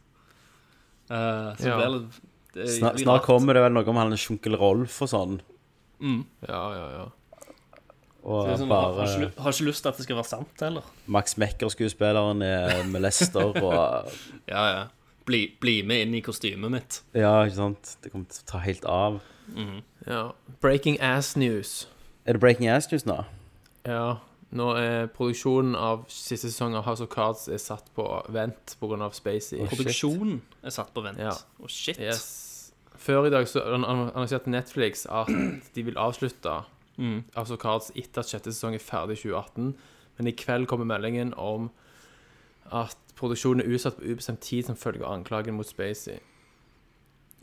Uh, 1.10 1.52
så 1.60 1.68
Ja. 1.68 1.76
blir 1.80 1.98
det, 1.98 2.22
det 2.54 2.62
er 2.64 2.72
Snart, 2.78 3.02
snart 3.02 3.26
kommer 3.26 3.56
det 3.56 3.64
vel 3.64 3.74
noe 3.76 3.88
om 3.92 4.00
han 4.00 4.16
Sjunkel 4.16 4.56
Rolf 4.60 5.02
og 5.04 5.10
sånn. 5.10 5.38
Ja, 6.00 6.64
ja, 6.74 6.86
ja. 6.98 7.04
Og 8.24 8.48
er 8.48 8.56
sånn, 8.56 8.70
har, 8.72 8.94
har, 8.96 9.08
ikke, 9.08 9.42
har 9.44 9.52
ikke 9.52 9.66
lyst 9.68 9.84
til 9.84 9.90
at 9.90 9.98
det 10.00 10.04
skal 10.06 10.16
være 10.16 10.30
sant 10.30 10.62
heller. 10.64 10.84
Max 11.12 11.36
Mekker-skuespilleren 11.40 12.40
er 12.44 12.84
med 12.88 13.04
Lester 13.04 13.52
og 13.52 14.12
Ja, 14.52 14.64
ja. 14.72 14.84
Bli, 15.28 15.46
bli 15.60 15.78
med 15.88 16.04
inn 16.04 16.16
i 16.18 16.20
kostymet 16.24 16.72
mitt. 16.72 16.98
Ja, 17.16 17.44
ikke 17.44 17.56
sant? 17.56 17.94
Det 18.04 18.12
kommer 18.12 18.28
til 18.32 18.44
å 18.44 18.48
ta 18.48 18.60
helt 18.64 18.84
av. 18.88 19.20
ja. 20.08 20.24
Breaking 20.64 20.98
ass 21.00 21.34
news. 21.36 21.86
Er 22.24 22.36
det 22.36 22.40
Breaking 22.40 22.68
Ass 22.72 22.88
News 22.92 23.04
nå? 23.04 23.18
Ja. 23.86 24.16
Nå 24.54 24.68
er 24.78 25.08
produksjonen 25.10 25.74
av 25.76 26.04
siste 26.12 26.46
sesong 26.48 26.76
av 26.78 26.84
House 26.86 27.02
of 27.02 27.10
Cards 27.10 27.48
er 27.50 27.58
satt 27.58 27.88
på 27.96 28.04
vent 28.32 28.76
pga. 28.80 29.08
Spacey. 29.12 29.64
Produksjonen 29.66 30.38
er 30.62 30.70
satt 30.70 30.92
på 30.94 31.02
vent. 31.02 31.18
Å, 31.18 31.34
Oh, 31.60 31.66
shit. 31.68 31.98
Yes. 31.98 32.72
Før 32.96 33.26
i 33.26 33.30
dag 33.30 33.46
så 33.50 33.60
an- 33.74 33.84
an- 33.84 34.10
annonserte 34.14 34.46
Netflix 34.48 35.06
at 35.10 35.26
de 35.74 35.82
vil 35.82 35.94
avslutte 35.96 36.64
Mm. 36.96 37.24
House 37.34 37.50
of 37.50 37.58
Cards 37.58 37.90
etter 37.96 38.20
at 38.20 38.26
sjette 38.30 38.52
sesong 38.54 38.74
er 38.74 38.78
ferdig 38.78 39.18
i 39.18 39.22
2018. 39.28 39.74
Men 40.16 40.26
i 40.28 40.32
kveld 40.32 40.68
kommer 40.68 40.84
meldingen 40.86 41.34
om 41.36 41.70
at 42.70 42.94
produksjonen 43.16 43.60
er 43.64 43.74
utsatt 43.74 43.96
på 43.98 44.04
ubestemt 44.14 44.40
tid 44.40 44.64
som 44.66 44.76
følge 44.76 45.02
av 45.04 45.12
anklagen 45.18 45.54
mot 45.54 45.66
Spacey. 45.66 46.20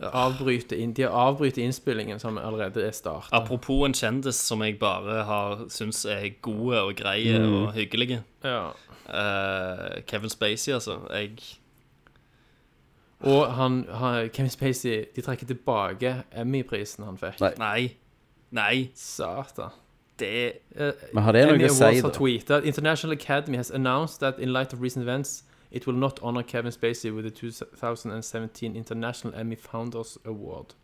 Avbryter 0.09 0.77
inn, 0.81 0.93
de 0.93 1.03
avbryter 1.07 1.61
innspillingen, 1.63 2.19
som 2.19 2.37
allerede 2.37 2.81
er 2.87 2.91
startet. 2.91 3.29
Apropos 3.33 3.85
en 3.85 3.93
kjendis 3.93 4.35
som 4.35 4.61
jeg 4.65 4.79
bare 4.79 5.23
har 5.23 5.65
syns 5.69 6.05
er 6.05 6.29
gode 6.41 6.81
og 6.81 6.95
greie 6.95 7.39
Mm. 7.39 7.53
og 7.63 7.73
hyggelige. 7.73 8.23
Ja. 8.43 8.69
Uh, 9.11 10.01
Kevin 10.07 10.29
Spacey, 10.29 10.73
altså. 10.73 10.99
Jeg 11.13 11.37
Og 13.19 13.53
han, 13.53 13.85
han, 13.89 14.29
Kevin 14.29 14.49
Spacey 14.49 15.05
De 15.15 15.21
trekker 15.21 15.45
tilbake 15.45 16.23
Emmy-prisen 16.35 17.03
han 17.05 17.17
fikk. 17.17 17.39
Nei. 17.41 17.51
Nei. 17.57 17.91
Nei. 18.51 18.89
Satan. 18.95 19.69
Det 20.19 20.51
uh, 20.79 20.91
Men 21.13 21.23
har 21.23 21.31
det 21.31 21.45
noe 21.47 21.69
å 21.69 21.73
si, 21.73 22.01
da? 22.01 22.09
tweetet 22.13 22.65
International 22.65 23.13
Academy 23.17 23.57
has 23.57 23.71
announced 23.71 24.19
that 24.19 24.39
in 24.39 24.53
light 24.53 24.73
of 24.73 24.81
recent 24.81 25.03
events 25.03 25.43
it 25.71 25.87
will 25.87 25.97
not 25.97 26.19
honor 26.21 26.43
Kevin 26.43 26.71
Spacey 26.71 27.11
with 27.11 27.23
the 27.23 27.31
2017 27.31 28.75
International 28.75 29.33
Emmy 29.39 29.55
Founders 29.55 30.17
Award. 30.25 30.75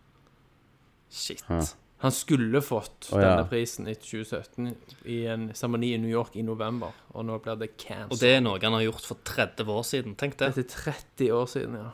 Shit. 1.10 1.44
Hæ. 1.48 1.62
Han 2.00 2.12
skulle 2.12 2.62
fått 2.62 3.08
Å, 3.12 3.18
ja. 3.20 3.30
denne 3.30 3.48
prisen 3.50 3.88
i 3.90 3.94
2017 3.96 4.76
i 5.10 5.16
en 5.26 5.48
seremoni 5.58 5.94
i 5.96 5.98
New 5.98 6.12
York 6.12 6.36
i 6.38 6.42
november, 6.46 6.92
og 7.10 7.26
nå 7.26 7.40
blir 7.42 7.56
det 7.58 7.72
Og 8.12 8.20
det 8.22 8.36
er 8.36 8.40
noe 8.46 8.60
han 8.62 8.74
har 8.74 8.84
gjort 8.86 9.02
for 9.08 9.18
30 9.26 9.66
år 9.74 9.82
siden. 9.84 10.16
Tenk 10.16 10.38
det. 10.38 10.52
Dette 10.56 10.62
er 10.62 10.92
30 11.18 11.32
år 11.34 11.46
siden, 11.50 11.74
ja. 11.80 11.90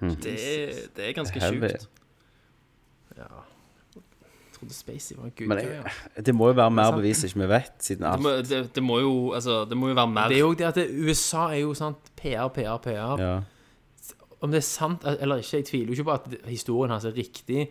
Det, 0.00 0.34
er- 0.34 0.88
det 0.96 1.04
er 1.08 1.12
ganske 1.14 1.40
sjukt. 1.40 1.86
ja. 3.16 3.28
Trodde 4.66 4.74
Spacey 4.74 5.16
var 5.16 5.24
en 5.30 5.48
Men 5.48 5.58
jeg, 5.58 5.92
det 6.26 6.34
må 6.34 6.48
jo 6.50 6.56
være 6.58 6.70
mer 6.70 6.92
bevis 6.96 7.24
ikke 7.24 7.40
vi 7.44 7.48
vet, 7.48 7.72
siden 7.80 8.02
Det 8.04 8.12
alt 8.12 8.22
må, 8.22 8.30
det, 8.42 8.60
det 8.74 8.82
må 8.82 8.98
jo 9.00 9.14
Altså, 9.36 9.64
det 9.68 9.76
må 9.78 9.88
jo 9.88 9.94
være 9.94 10.10
mer 10.10 10.28
Det 10.28 10.36
er 10.36 10.44
jo 10.44 10.52
det 10.54 10.64
at 10.68 10.74
det, 10.74 10.86
USA 11.06 11.46
er 11.54 11.62
jo 11.62 11.74
sant 11.74 12.10
PR, 12.16 12.48
PR, 12.54 12.76
PR. 12.82 13.20
ja. 13.22 13.34
Om 14.40 14.52
det 14.52 14.58
er 14.60 14.66
sant 14.66 15.04
eller 15.08 15.40
ikke, 15.40 15.56
jeg 15.56 15.64
tviler 15.70 15.86
jo 15.86 15.92
ikke 15.96 16.04
på 16.10 16.12
at 16.12 16.48
historien 16.50 16.90
hans 16.92 17.04
er 17.08 17.14
riktig, 17.16 17.68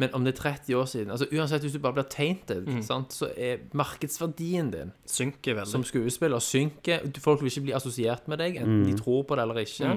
Men 0.00 0.14
om 0.16 0.24
det 0.24 0.32
er 0.34 0.38
30 0.42 0.76
år 0.76 0.84
siden 0.88 1.10
altså 1.10 1.26
Uansett, 1.32 1.60
hvis 1.62 1.72
du 1.72 1.78
bare 1.78 1.92
blir 1.92 2.06
tainted, 2.10 2.66
sant, 2.82 3.12
så 3.12 3.28
er 3.36 3.60
markedsverdien 3.76 4.70
din 4.72 4.92
Synker 5.06 5.54
veldig. 5.60 5.70
som 5.70 5.84
skuespiller 5.84 6.38
synker. 6.40 7.04
Folk 7.20 7.42
vil 7.42 7.52
ikke 7.52 7.60
bli 7.68 7.72
assosiert 7.76 8.28
med 8.28 8.38
deg, 8.40 8.56
enten 8.56 8.84
de 8.88 8.96
tror 8.98 9.22
på 9.28 9.36
det 9.36 9.42
eller 9.44 9.60
ikke. 9.60 9.90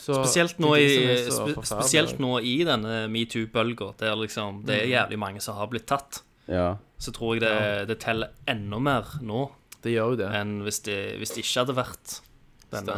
Så 0.00 0.16
Spesielt 0.16 0.56
nå, 0.62 0.70
i, 0.80 0.86
spe, 1.28 1.52
spesielt 1.68 2.20
nå 2.22 2.38
i 2.40 2.54
denne 2.64 3.02
metoo-bølga, 3.12 3.90
der 4.00 4.14
liksom 4.16 4.62
det 4.64 4.78
er 4.78 4.86
jævlig 4.94 5.18
mange 5.20 5.42
som 5.44 5.58
har 5.60 5.68
blitt 5.68 5.84
tatt, 5.90 6.22
Ja. 6.48 6.78
så 6.98 7.12
tror 7.12 7.36
jeg 7.36 7.42
det, 7.44 7.88
det 7.90 7.98
teller 8.00 8.32
enda 8.48 8.78
mer 8.80 9.10
nå 9.20 9.50
Det 9.84 9.92
gjør 9.92 10.14
jo 10.14 10.16
det. 10.22 10.30
enn 10.40 10.54
hvis 10.64 10.80
det, 10.88 10.96
hvis 11.20 11.34
det 11.36 11.44
ikke 11.44 11.60
hadde 11.66 11.76
vært 11.76 12.16
denne 12.72 12.96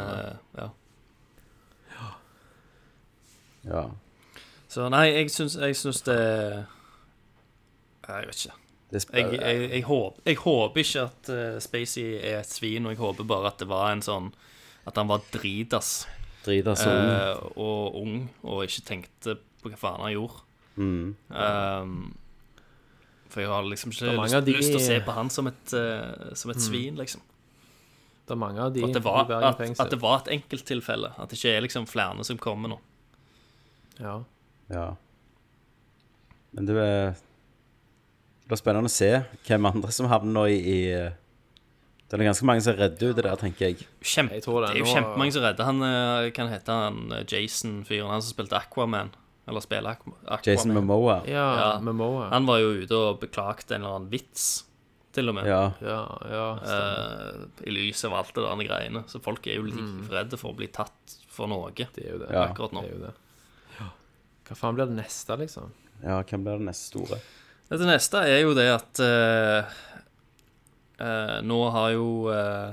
ja. 0.60 0.68
ja. 1.98 2.08
ja. 3.66 3.84
Så 4.72 4.86
nei, 4.92 5.08
jeg 5.12 5.30
syns, 5.34 5.58
jeg 5.60 5.76
syns 5.76 6.02
det 6.06 6.18
Jeg 8.08 8.26
vet 8.30 8.38
ikke. 8.46 8.58
Jeg, 8.92 9.28
jeg, 9.40 9.70
jeg, 9.72 9.82
håper, 9.88 10.20
jeg 10.28 10.36
håper 10.42 10.80
ikke 10.82 11.02
at 11.08 11.28
uh, 11.32 11.60
Spacey 11.64 12.18
er 12.20 12.40
et 12.42 12.50
svin, 12.50 12.84
og 12.86 12.92
jeg 12.92 13.00
håper 13.00 13.24
bare 13.24 13.48
at 13.48 13.62
det 13.62 13.68
var 13.70 13.90
en 13.92 14.02
sånn 14.04 14.26
At 14.86 14.98
han 15.00 15.08
var 15.08 15.22
dritas 15.32 16.02
driter 16.46 16.74
så 16.78 16.90
ung. 16.90 17.10
eh, 17.10 17.42
og 17.56 17.94
ung 18.02 18.16
og 18.42 18.64
ikke 18.66 18.84
tenkte 18.88 19.36
på 19.62 19.70
hva 19.72 19.78
faen 19.78 20.00
han 20.06 20.12
gjorde. 20.14 20.40
Mm. 20.76 21.14
Um, 21.30 22.14
for 23.32 23.40
jeg 23.40 23.48
har 23.48 23.62
liksom 23.68 23.92
ikke 23.92 24.14
lyst, 24.22 24.38
de- 24.46 24.52
lyst 24.56 24.72
til 24.72 24.80
å 24.80 24.86
se 24.86 25.00
på 25.06 25.12
han 25.16 25.30
som 25.30 25.46
et, 25.48 25.72
uh, 25.74 26.32
som 26.34 26.50
et 26.50 26.60
svin, 26.60 26.96
liksom. 26.96 27.20
Det 28.26 28.34
er 28.36 28.38
mange 28.40 28.60
av 28.62 28.72
de 28.72 28.82
At 28.84 28.92
det, 28.94 29.02
i 29.02 29.04
var, 29.04 29.24
Bergen 29.26 29.48
at, 29.48 29.58
fengsel. 29.58 29.84
at 29.84 29.90
det 29.90 30.00
var 30.00 30.18
et 30.22 30.28
enkelttilfelle. 30.38 31.10
At 31.18 31.28
det 31.30 31.38
ikke 31.38 31.56
er 31.56 31.60
liksom 31.64 31.86
flere 31.90 32.24
som 32.24 32.38
kommer 32.38 32.68
nå. 32.68 32.78
Ja. 34.00 34.22
Ja. 34.70 34.94
Men 36.52 36.66
det 36.66 36.76
Det 36.76 38.48
blir 38.48 38.56
spennende 38.60 38.90
å 38.90 38.92
se 38.92 39.24
hvem 39.46 39.66
andre 39.66 39.90
som 39.94 40.06
havner 40.10 40.32
nå 40.32 40.44
i, 40.50 40.56
i 40.60 40.78
eh, 40.92 41.12
Det 42.12 42.20
er 42.20 42.28
ganske 42.28 42.44
mange 42.44 42.60
som 42.60 42.74
redder 42.76 43.08
ut 43.10 43.16
det 43.16 43.24
der, 43.24 43.36
tenker 43.40 43.70
jeg. 43.70 43.86
Kjempe, 44.04 44.34
Jeg 44.36 44.42
tror 44.44 44.60
det 44.60 44.68
det 44.68 44.76
er 44.76 44.82
jo 44.82 44.84
nå- 44.84 44.94
kjempemange 44.98 45.32
som 45.32 45.42
redder. 45.46 45.64
Han 45.64 45.82
eh, 45.86 46.26
kan 46.36 46.50
hete 46.52 46.74
han 46.76 46.98
eh, 47.16 47.22
Jason-fyren, 47.24 48.10
han 48.12 48.20
som 48.22 48.34
spilte 48.34 48.58
Aquaman. 48.58 49.10
Eller 49.48 49.64
spiller 49.64 49.94
Aqu- 49.96 50.12
Aquaman. 50.26 50.44
Jason 50.46 50.74
Momoa. 50.76 51.16
Ja, 51.26 51.46
Ja. 51.58 51.80
med 51.80 51.96
Han 52.30 52.46
var 52.46 52.58
jo 52.60 52.74
ute 52.82 52.92
og 52.98 53.18
beklagte 53.24 53.74
en 53.74 53.82
eller 53.82 53.96
annen 53.96 54.10
vits, 54.12 54.64
til 55.12 55.28
og 55.28 55.34
med. 55.34 55.46
Ja. 55.48 55.72
Ja, 55.80 56.02
ja, 56.30 56.44
eh, 56.62 57.66
I 57.66 57.70
lys 57.70 58.04
av 58.04 58.12
alt 58.20 58.34
det 58.34 58.44
der 58.44 58.64
greiene. 58.68 59.04
Så 59.08 59.20
folk 59.24 59.46
er 59.46 59.56
jo 59.56 59.62
livredde 59.62 60.36
for 60.38 60.52
å 60.52 60.56
bli 60.56 60.68
tatt 60.68 61.16
for 61.32 61.48
noe 61.48 61.72
det 61.72 61.88
er 61.96 62.12
jo 62.12 62.18
det. 62.18 62.30
Ja. 62.30 62.44
akkurat 62.52 62.72
nå. 62.76 62.82
Det 62.84 62.90
er 62.92 62.98
jo 62.98 63.04
det. 63.06 63.14
Hva 64.48 64.56
faen 64.58 64.74
blir 64.76 64.86
det 64.90 64.96
neste, 65.00 65.36
liksom? 65.38 65.70
ja, 66.04 66.20
hvem 66.22 66.44
blir 66.44 66.58
det 66.58 66.66
neste 66.68 66.90
store? 66.92 67.18
Det 67.72 67.86
neste 67.88 68.20
er 68.28 68.40
jo 68.42 68.52
det 68.54 68.68
at 68.68 69.00
eh, 69.00 69.64
eh, 71.02 71.40
Nå 71.42 71.58
har 71.74 71.90
jo 71.96 72.06
eh, 72.32 72.72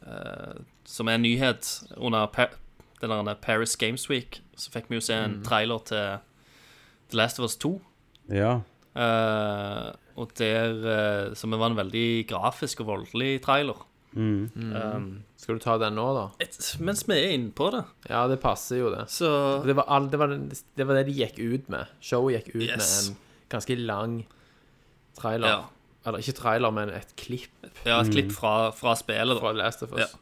eh, 0.00 0.58
Som 0.88 1.08
er 1.12 1.18
en 1.20 1.24
nyhet 1.26 1.68
under 1.98 2.26
pa 2.32 2.48
den 3.00 3.30
Paris 3.40 3.76
Games 3.80 4.10
Week, 4.10 4.42
så 4.60 4.68
fikk 4.74 4.90
vi 4.90 4.98
jo 4.98 5.00
se 5.04 5.14
en 5.16 5.38
trailer 5.46 5.78
til 5.88 6.18
The 7.08 7.16
Last 7.16 7.38
of 7.40 7.46
Us 7.46 7.54
2. 7.56 7.70
Ja. 8.28 8.58
eh, 8.94 9.86
og 10.20 10.34
der 10.36 10.74
eh, 10.84 11.34
Som 11.34 11.54
var 11.56 11.70
en 11.70 11.78
veldig 11.78 12.26
grafisk 12.28 12.80
og 12.84 12.90
voldelig 12.90 13.38
trailer. 13.46 13.86
Mm. 14.12 14.50
Um, 14.58 15.04
Skal 15.38 15.54
du 15.56 15.62
ta 15.62 15.76
den 15.78 15.94
nå, 15.94 16.04
da? 16.16 16.24
et, 16.42 16.56
mens 16.82 17.04
vi 17.06 17.14
er 17.14 17.30
inne 17.36 17.52
på 17.54 17.68
det, 17.70 17.84
Ja, 18.10 18.24
det 18.28 18.40
passer 18.42 18.80
jo, 18.80 18.88
det. 18.90 19.04
så 19.08 19.62
Det 19.64 19.76
var, 19.78 19.86
all, 19.86 20.08
det, 20.10 20.18
var, 20.18 20.34
det 20.34 20.86
var 20.88 20.98
det 20.98 21.04
de 21.06 21.14
gikk 21.14 21.38
ut 21.38 21.68
med. 21.70 21.86
Showet 22.02 22.40
gikk 22.40 22.56
ut 22.56 22.64
Yes. 22.66 22.74
med 23.08 23.12
en 23.14 23.16
ganske 23.54 23.76
lang 23.78 24.16
trailer. 25.16 25.48
Ja. 25.48 25.60
Eller 26.06 26.18
ikke 26.22 26.32
trailer, 26.38 26.70
men 26.72 26.88
et 26.96 27.10
klipp 27.20 27.66
Ja, 27.84 27.98
et 28.00 28.10
klipp 28.12 28.30
fra, 28.32 28.70
fra 28.72 28.94
spillet. 28.96 29.38
fra 29.40 29.52
da 29.52 29.58
Last 29.64 29.82
of 29.82 29.92
Us. 29.92 30.14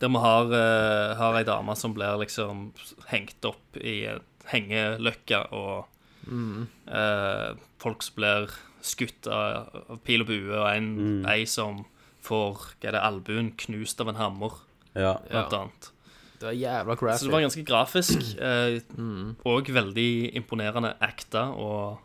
Der 0.00 0.08
vi 0.08 0.16
har, 0.22 0.44
uh, 0.48 1.14
har 1.18 1.36
ei 1.36 1.44
dame 1.44 1.76
som 1.76 1.92
blir 1.94 2.16
liksom 2.22 2.72
hengt 3.10 3.44
opp 3.44 3.76
i 3.76 4.06
en 4.06 4.20
hengeløkke, 4.50 5.42
og 5.52 5.86
uh, 6.30 7.54
folk 7.80 8.02
som 8.02 8.16
blir 8.16 8.50
skutt 8.82 9.28
av, 9.28 9.68
av 9.92 10.00
pil 10.06 10.22
og 10.24 10.30
bue, 10.30 10.56
og 10.56 10.66
en, 10.72 11.24
ei 11.28 11.44
som 11.48 11.84
får 12.24 12.56
hva 12.80 12.88
er 12.88 12.96
det, 12.96 13.00
albuen 13.04 13.52
knust 13.60 14.00
av 14.00 14.08
en 14.12 14.20
hammer, 14.20 14.52
Ja. 14.94 15.18
blant 15.30 15.52
Ja. 15.52 15.58
annet. 15.60 15.90
Det 16.40 16.46
var 16.48 16.56
jævla 16.56 16.96
Så 17.18 17.24
det 17.26 17.32
var 17.32 17.40
ganske 17.44 17.64
grafisk, 17.68 18.38
eh, 18.40 18.80
og 19.44 19.66
veldig 19.68 20.32
imponerende 20.34 20.94
acta, 21.00 21.50
og 21.52 21.98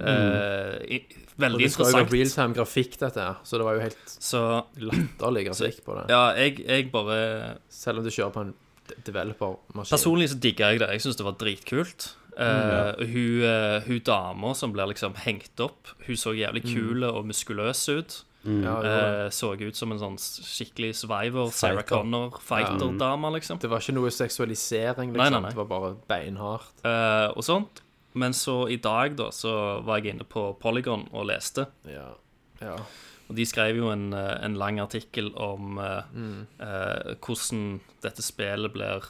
eh, 0.00 0.76
i, 0.96 1.00
Og 1.34 1.42
veldig 1.44 1.64
det 1.64 1.72
skal 1.72 1.88
jo 1.88 1.96
være 1.96 2.06
interessant. 2.06 2.14
realtime 2.18 2.58
grafikk, 2.58 2.98
dette 3.00 3.26
her, 3.26 3.42
så 3.44 3.58
det 3.60 3.66
var 3.66 3.78
jo 3.78 3.82
helt 3.86 4.14
Så 4.14 4.42
latterlig 4.84 5.44
grafikk 5.48 5.82
på 5.86 5.98
det. 5.98 6.06
ja, 6.14 6.22
jeg, 6.38 6.62
jeg 6.66 6.88
bare 6.92 7.18
Selv 7.68 8.02
om 8.02 8.08
du 8.08 8.10
kjører 8.10 8.34
på 8.34 8.46
en 8.46 8.54
developermaskin. 9.04 9.92
Personlig 9.92 10.30
så 10.32 10.38
digga 10.40 10.72
jeg 10.72 10.80
det. 10.80 10.88
Jeg 10.96 11.04
syns 11.04 11.18
det 11.20 11.26
var 11.26 11.36
dritkult. 11.40 12.14
Mm, 12.38 12.46
ja. 12.46 12.94
uh, 12.94 13.02
hun, 13.02 13.42
uh, 13.42 13.82
hun 13.88 13.98
dama 14.06 14.54
som 14.54 14.72
blir 14.72 14.88
liksom 14.92 15.16
hengt 15.24 15.60
opp, 15.60 15.90
hun 16.06 16.16
så 16.16 16.32
jævlig 16.38 16.62
kul 16.68 17.02
og 17.08 17.26
muskuløs 17.26 17.82
ut. 17.90 18.22
Ja, 18.46 18.76
uh, 18.78 18.86
Eh, 18.88 19.30
så 19.34 19.50
ut 19.58 19.76
som 19.76 19.92
en 19.92 19.98
sånn 20.00 20.16
skikkelig 20.20 20.94
survivor, 21.00 21.50
Sarah 21.52 21.84
Connor, 21.84 22.38
fighter-dame, 22.40 23.32
liksom. 23.34 23.58
det 23.60 23.70
var 23.70 23.82
ikke 23.82 23.96
noe 23.98 24.12
seksualisering, 24.14 25.12
liksom. 25.12 25.18
Nei, 25.18 25.30
nei, 25.34 25.42
nei. 25.42 25.52
Det 25.52 25.58
var 25.58 25.68
bare 25.72 25.90
beinhardt. 26.08 26.72
Uh, 26.86 27.34
og 27.34 27.44
sånt. 27.44 27.82
Men 28.14 28.32
så 28.34 28.68
i 28.70 28.76
dag, 28.76 29.16
da, 29.16 29.28
så 29.30 29.82
var 29.84 29.98
jeg 30.00 30.14
inne 30.14 30.24
på 30.24 30.52
Polygon 30.60 31.08
og 31.12 31.26
leste. 31.28 31.66
Ja. 31.86 32.08
ja. 32.60 32.76
Og 33.28 33.36
de 33.36 33.44
skrev 33.44 33.76
jo 33.76 33.90
en, 33.92 34.12
eh, 34.16 34.38
en 34.44 34.54
lang 34.56 34.80
artikkel 34.80 35.28
om 35.36 35.78
eh, 35.78 36.02
Mm. 36.14 36.46
eh, 36.60 37.14
hvordan 37.20 37.80
dette 38.02 38.22
spillet 38.24 38.72
blir 38.72 39.04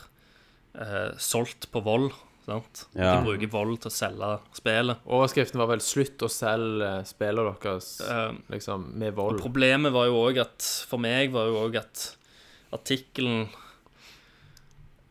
eh, 0.74 1.12
solgt 1.18 1.70
på 1.72 1.80
vold. 1.82 2.10
Sant? 2.48 2.86
Ja. 2.96 3.18
De 3.20 3.26
bruker 3.28 3.50
vold 3.52 3.78
til 3.82 3.90
å 3.90 3.92
selge 3.94 4.28
spillet. 4.56 4.96
Overskriften 5.06 5.58
var 5.60 5.66
vel 5.68 5.80
'Slutt 5.84 6.18
å 6.24 6.28
selge 6.32 7.04
spillet 7.06 7.60
deres 7.62 8.00
Eh, 8.00 8.32
liksom, 8.50 8.92
med 8.98 9.14
vold'. 9.14 9.40
Problemet 9.40 9.92
var 9.92 10.06
jo 10.06 10.14
òg 10.26 10.38
at 10.40 10.62
For 10.88 10.98
meg 10.98 11.30
var 11.32 11.46
jo 11.46 11.68
òg 11.68 11.76
at 11.76 12.16
artikkelen 12.72 13.48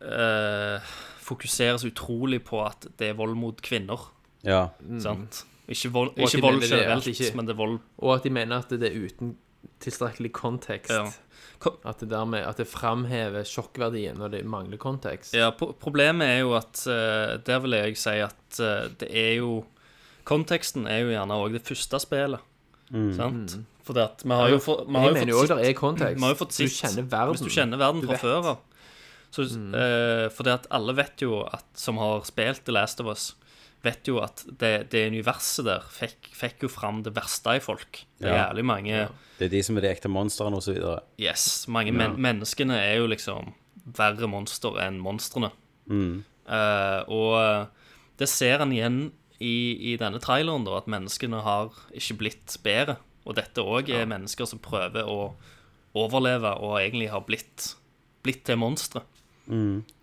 eh, 0.00 0.80
fokuserer 1.28 1.78
så 1.82 1.90
utrolig 1.92 2.40
på 2.48 2.62
at 2.64 2.88
det 2.98 3.12
er 3.12 3.18
vold 3.18 3.36
mot 3.38 3.60
kvinner. 3.64 4.08
Ja. 4.46 4.68
Sant? 5.02 5.44
Ikke 5.68 5.90
vold, 5.92 6.14
Mm. 6.16 6.24
Ikke 6.24 6.40
vold 6.40 6.60
det, 6.62 6.70
generelt, 6.70 7.06
ikke- 7.12 7.34
men 7.36 7.46
det 7.46 7.52
er 7.52 7.58
vold 7.58 7.78
Og 8.00 8.14
at 8.14 8.22
de 8.24 8.30
mener 8.30 8.56
at 8.62 8.68
det 8.70 8.88
er 8.88 8.96
uten 9.04 9.34
tilstrekkelig 9.80 10.32
kontekst. 10.32 10.90
Ja. 10.94 11.10
At 11.84 11.98
det 12.00 12.08
dermed 12.08 12.46
At 12.46 12.56
det 12.56 12.66
framhever 12.70 13.42
sjokkverdien 13.44 14.16
når 14.16 14.30
det 14.30 14.44
mangler 14.46 14.78
kontekst. 14.78 15.34
Ja, 15.34 15.50
problemet 15.50 16.22
er 16.28 16.38
jo 16.40 16.54
at 16.54 16.86
eh, 16.86 17.36
Der 17.44 17.58
vil 17.60 17.72
jeg 17.72 17.96
si 17.98 18.10
at 18.10 18.60
eh, 18.60 18.88
det 18.98 19.08
er 19.10 19.34
jo 19.42 19.64
Konteksten 20.24 20.86
er 20.86 21.00
jo 21.00 21.08
gjerne 21.12 21.32
òg 21.34 21.52
det 21.56 21.62
første 21.64 21.98
spillet. 22.00 22.40
Sant? 23.16 23.58
For 23.82 23.92
vi 23.96 24.34
har 24.34 24.48
jo, 24.52 24.58
for, 24.60 24.84
vi 24.86 24.92
har 24.94 25.08
jo 25.08 25.14
jo 25.14 25.20
fått 25.20 25.28
òg 25.28 25.48
sitt-. 25.48 26.16
Vi 26.16 26.20
har 26.20 26.34
jo 26.34 26.38
fått 26.44 26.56
du 26.56 26.64
kjenner 26.68 27.06
verden. 27.08 27.34
Hvis 27.34 27.40
du 27.44 27.48
kjenner 27.48 27.78
verden 27.80 28.00
Du 28.02 28.06
fra 28.06 28.12
vet. 28.16 28.22
Mm. 28.22 28.28
før 28.28 28.48
av. 28.52 28.58
Så, 29.30 29.44
eh, 29.76 30.28
for 30.32 30.46
det 30.48 30.54
at 30.54 30.66
alle 30.74 30.94
vet 30.96 31.20
jo 31.20 31.42
at 31.44 31.66
som 31.76 31.98
har 32.00 32.24
spilt 32.24 32.64
The 32.64 32.72
Last 32.72 33.00
of 33.00 33.10
Us, 33.12 33.34
vet 33.84 34.08
jo 34.08 34.18
at 34.22 34.42
det, 34.58 34.88
det 34.90 35.04
universet 35.12 35.66
der 35.68 35.84
fikk, 35.94 36.30
fikk 36.34 36.64
jo 36.66 36.70
fram 36.72 37.02
det 37.06 37.12
verste 37.14 37.54
i 37.58 37.60
folk. 37.62 38.00
Det 38.18 38.26
er 38.26 38.34
Ja. 38.34 38.46
jævlig 38.48 38.64
mange 38.64 39.08
Det 39.38 39.46
er 39.46 39.48
de 39.52 39.62
som 39.62 39.76
er 39.76 39.82
de 39.82 39.88
ekte 39.92 40.08
monstrene, 40.10 40.58
videre. 40.66 41.00
Yes, 41.20 41.66
mange 41.68 41.92
men 41.92 42.16
menneskene 42.18 42.74
er 42.74 42.96
jo 42.98 43.06
liksom 43.06 43.52
verre 43.86 44.26
monster 44.28 44.80
enn 44.82 44.98
monstrene. 44.98 45.52
Mm. 45.88 46.24
Uh, 46.48 47.04
og 47.08 47.68
det 48.18 48.28
ser 48.28 48.60
en 48.64 48.72
igjen 48.72 49.12
i, 49.40 49.92
i 49.92 49.96
denne 49.96 50.18
traileren, 50.18 50.64
da, 50.66 50.78
at 50.80 50.88
menneskene 50.90 51.42
har 51.44 51.70
ikke 51.94 52.18
blitt 52.18 52.56
bedre. 52.64 52.96
Og 53.28 53.36
dette 53.36 53.62
òg 53.62 53.90
er 53.92 54.08
mennesker 54.08 54.48
som 54.48 54.58
prøver 54.58 55.04
å 55.06 55.34
overleve 55.94 56.50
og 56.64 56.78
egentlig 56.80 57.10
har 57.12 57.20
blitt, 57.28 57.74
blitt 58.24 58.42
til 58.48 58.58
monstre. 58.60 59.02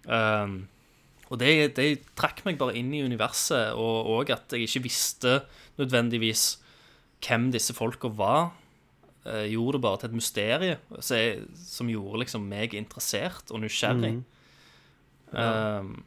Eh, 0.09 0.55
og 1.31 1.41
det, 1.41 1.53
det 1.77 1.88
trakk 2.17 2.43
meg 2.45 2.59
bare 2.61 2.76
inn 2.77 2.93
i 2.93 3.03
universet, 3.05 3.73
og 3.73 4.11
òg 4.13 4.34
at 4.35 4.53
jeg 4.53 4.67
ikke 4.67 4.85
visste 4.85 5.39
nødvendigvis 5.80 6.59
hvem 7.26 7.49
disse 7.53 7.73
folka 7.76 8.11
var. 8.13 8.53
Uh, 9.26 9.41
gjorde 9.49 9.80
det 9.80 9.81
bare 9.81 9.97
til 9.97 10.11
et 10.11 10.17
mysterium 10.19 10.97
så 11.01 11.17
jeg, 11.17 11.38
som 11.57 11.88
gjorde 11.89 12.19
liksom 12.22 12.43
meg 12.45 12.76
interessert 12.77 13.49
og 13.49 13.63
nysgjerrig. 13.63 14.19
Um, 15.34 16.03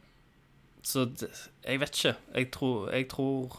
så 0.87 1.03
det, 1.03 1.27
jeg 1.65 1.81
vet 1.81 1.99
ikke. 1.99 2.13
Jeg 2.39 2.47
tror, 2.55 2.87
jeg 2.95 3.09
tror 3.11 3.57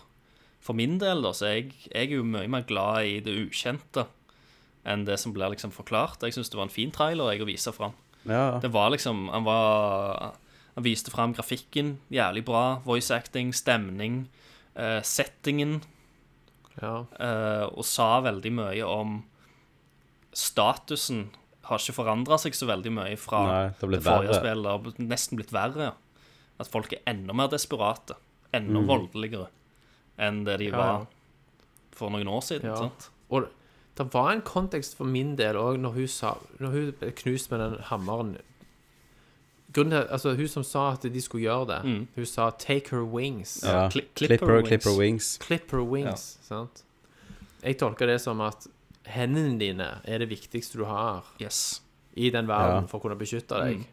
For 0.61 0.77
min 0.77 0.97
del, 1.01 1.23
da, 1.25 1.35
så 1.37 1.47
er 1.49 1.53
jeg, 1.59 1.75
jeg 1.89 2.09
er 2.09 2.17
jo 2.19 2.25
mye 2.25 2.49
mer 2.49 2.65
glad 2.69 3.09
i 3.09 3.21
det 3.25 3.33
ukjente 3.33 4.05
enn 4.85 5.07
det 5.09 5.17
som 5.21 5.33
blir 5.33 5.53
liksom 5.53 5.73
forklart. 5.73 6.21
Jeg 6.25 6.37
syns 6.37 6.53
det 6.53 6.59
var 6.59 6.69
en 6.69 6.73
fin 6.73 6.93
trailer 6.93 7.33
jeg 7.33 7.45
å 7.45 7.49
vise 7.49 7.73
fram. 7.73 7.95
Ja. 8.29 8.59
Det 8.61 8.69
var 8.71 8.91
liksom 8.91 9.29
Han 9.33 9.45
var 9.45 10.35
Han 10.75 10.85
viste 10.85 11.11
fram 11.11 11.33
grafikken 11.35 11.99
jævlig 12.13 12.45
bra. 12.45 12.81
Voice 12.85 13.11
acting, 13.11 13.53
stemning. 13.55 14.29
uh, 14.77 15.01
settingen 15.03 15.83
Ja. 16.81 17.05
Uh, 17.19 17.67
og 17.77 17.85
sa 17.85 18.21
veldig 18.21 18.53
mye 18.53 18.85
om 18.87 19.23
statusen 20.33 21.31
har 21.67 21.79
ikke 21.83 21.95
forandra 21.97 22.39
seg 22.41 22.55
så 22.57 22.67
veldig 22.71 22.93
mye 22.95 23.17
fra 23.21 23.41
Nei, 23.47 23.65
det 23.81 23.89
blitt 23.91 24.05
forrige 24.07 24.37
spillet. 24.39 24.65
Det 24.65 24.71
har 25.03 25.09
nesten 25.11 25.39
blitt 25.41 25.53
verre. 25.55 25.91
ja. 25.91 25.93
At 26.61 26.69
folk 26.71 26.93
er 26.93 27.03
enda 27.11 27.33
mer 27.35 27.49
desperate, 27.49 28.15
Mm. 28.53 28.55
enda 28.59 28.81
voldeligere 28.87 29.49
enn 30.19 30.45
det 30.45 30.59
de 30.59 30.65
Ja, 30.71 30.77
var 30.77 31.07
for 31.93 32.11
noen 32.11 32.27
år 32.29 32.41
siden. 32.43 32.65
Ja. 32.67 32.77
sant? 32.77 33.11
Og 33.31 33.49
det 34.01 34.15
var 34.15 34.31
en 34.33 34.41
kontekst 34.43 34.95
for 34.97 35.05
min 35.05 35.35
del 35.37 35.57
òg 35.61 35.77
når 35.81 35.93
hun 35.99 36.09
sa 36.09 36.35
Når 36.61 36.71
hun 36.75 36.93
ble 37.01 37.11
knust 37.13 37.51
med 37.51 37.61
den 37.61 37.79
hammeren 37.91 38.37
Grunnen 39.73 39.93
til, 39.93 40.09
altså 40.11 40.33
Hun 40.37 40.49
som 40.49 40.65
sa 40.67 40.93
at 40.93 41.03
de 41.03 41.21
skulle 41.23 41.43
gjøre 41.47 41.67
det, 41.69 42.07
hun 42.17 42.27
sa 42.27 42.51
'take 42.51 42.91
her 42.91 43.05
wings'. 43.07 43.61
Ja. 43.67 43.89
Cli- 43.89 44.07
Clipper, 44.17 44.37
Clipper 44.39 44.63
Clipper, 44.67 44.91
wings. 44.91 44.99
Wings. 44.99 45.39
Clip 45.39 45.71
her 45.71 45.79
wings. 45.85 46.39
Sant? 46.43 46.83
Jeg 47.63 47.79
tolker 47.79 48.07
det 48.07 48.21
som 48.21 48.41
at 48.41 48.67
hendene 49.07 49.59
dine 49.61 50.01
er 50.05 50.19
det 50.19 50.29
viktigste 50.29 50.79
du 50.79 50.85
har 50.85 51.25
Yes. 51.41 51.83
i 52.17 52.31
den 52.31 52.47
verden 52.49 52.83
Ja. 52.83 52.87
for 52.87 52.99
å 52.99 53.03
kunne 53.03 53.17
beskytte 53.19 53.49
deg. 53.65 53.87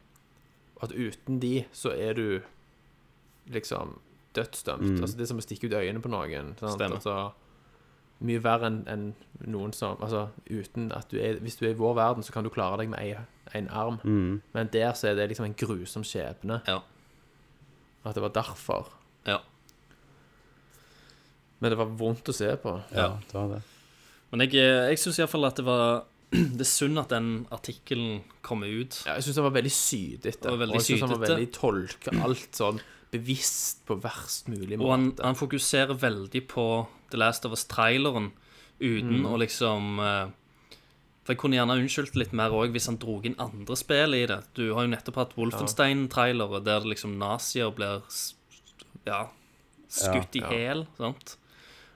At 0.81 0.91
uten 0.91 1.39
de 1.39 1.65
så 1.73 1.89
er 1.91 2.13
du 2.13 2.41
liksom 3.49 3.99
dødsdømt. 4.35 4.99
Altså 5.01 5.17
Det 5.17 5.21
er 5.21 5.25
som 5.27 5.37
å 5.37 5.41
stikke 5.41 5.65
ut 5.67 5.73
øynene 5.73 6.01
på 6.01 6.09
noen. 6.09 6.55
Sant? 6.59 6.73
Stemmer. 6.79 6.95
Altså, 6.95 7.31
mye 8.25 8.41
verre 8.41 8.69
enn 8.71 8.79
en 8.89 9.03
noen 9.45 9.73
som 9.75 9.99
Altså 10.01 10.27
uten 10.49 10.87
at 10.95 11.11
du 11.11 11.19
er 11.21 11.37
Hvis 11.43 11.59
du 11.59 11.67
er 11.67 11.75
i 11.75 11.77
vår 11.77 11.93
verden, 11.99 12.23
så 12.25 12.33
kan 12.33 12.43
du 12.43 12.49
klare 12.49 12.79
deg 12.81 12.89
med 12.89 13.19
en 13.55 13.69
arm. 13.69 13.99
Men 14.53 14.69
der 14.73 14.93
så 14.97 15.11
er 15.11 15.15
det 15.19 15.29
liksom 15.29 15.45
en 15.45 15.53
grusom 15.57 16.03
skjebne. 16.03 16.61
Ja. 16.67 16.79
At 18.03 18.15
det 18.15 18.23
var 18.23 18.33
derfor. 18.33 18.89
ja. 19.27 19.37
Men 21.59 21.73
det 21.73 21.77
var 21.79 21.89
vondt 21.97 22.29
å 22.29 22.35
se 22.35 22.51
på. 22.61 22.75
Ja, 22.93 23.15
det 23.17 23.33
var 23.33 23.47
det. 23.55 23.61
Men 24.29 24.43
jeg, 24.43 24.53
jeg 24.59 24.99
syns 25.01 25.17
iallfall 25.21 25.47
at 25.47 25.57
det 25.57 25.65
var 25.65 26.03
Det 26.57 26.59
er 26.59 26.67
synd 26.67 26.99
at 26.99 27.09
den 27.13 27.47
artikkelen 27.55 28.19
kom 28.43 28.65
ut. 28.65 28.99
Ja, 29.07 29.15
jeg 29.15 29.23
syns 29.25 29.39
han 29.39 29.47
var 29.47 29.55
veldig 29.55 29.71
sydete. 29.71 30.41
Det 30.43 30.51
var 30.51 30.61
veldig 30.65 30.75
og 30.75 30.81
jeg 30.81 30.87
synes 30.89 31.05
han 31.05 31.13
var 31.15 31.23
veldig 31.23 31.49
tolka 31.55 32.13
alt 32.27 32.59
sånn 32.59 32.81
bevisst 33.13 33.85
på 33.87 33.95
verst 34.03 34.49
mulig 34.51 34.75
måte. 34.75 34.83
Og 34.83 34.91
han, 34.91 35.05
han 35.23 35.37
fokuserer 35.39 35.95
veldig 35.95 36.41
på 36.51 36.65
The 37.11 37.17
Last 37.17 37.45
of 37.45 37.51
Us-traileren 37.55 38.31
uten 38.79 39.21
Mm. 39.21 39.25
å 39.25 39.37
liksom 39.39 39.99
eh, 39.99 40.27
For 41.25 41.33
jeg 41.33 41.39
kunne 41.41 41.57
gjerne 41.57 41.75
unnskyldt 41.81 42.15
litt 42.15 42.31
mer 42.31 42.51
òg 42.55 42.71
hvis 42.71 42.85
han 42.87 42.97
drog 42.97 43.25
inn 43.25 43.35
andre 43.37 43.75
spill 43.75 44.13
i 44.15 44.25
det. 44.25 44.37
Du 44.55 44.73
har 44.73 44.85
jo 44.85 44.91
nettopp 44.93 45.15
hatt 45.15 45.33
Wolfenstein-trailere 45.35 46.63
der 46.63 46.79
det 46.79 46.87
liksom 46.93 47.17
nazier 47.19 47.71
blir 47.75 48.01
ja, 49.05 49.27
skutt 49.89 50.35
i 50.35 50.39
Ja. 50.39 50.47
hæl, 50.49 50.85
sant? 50.97 51.35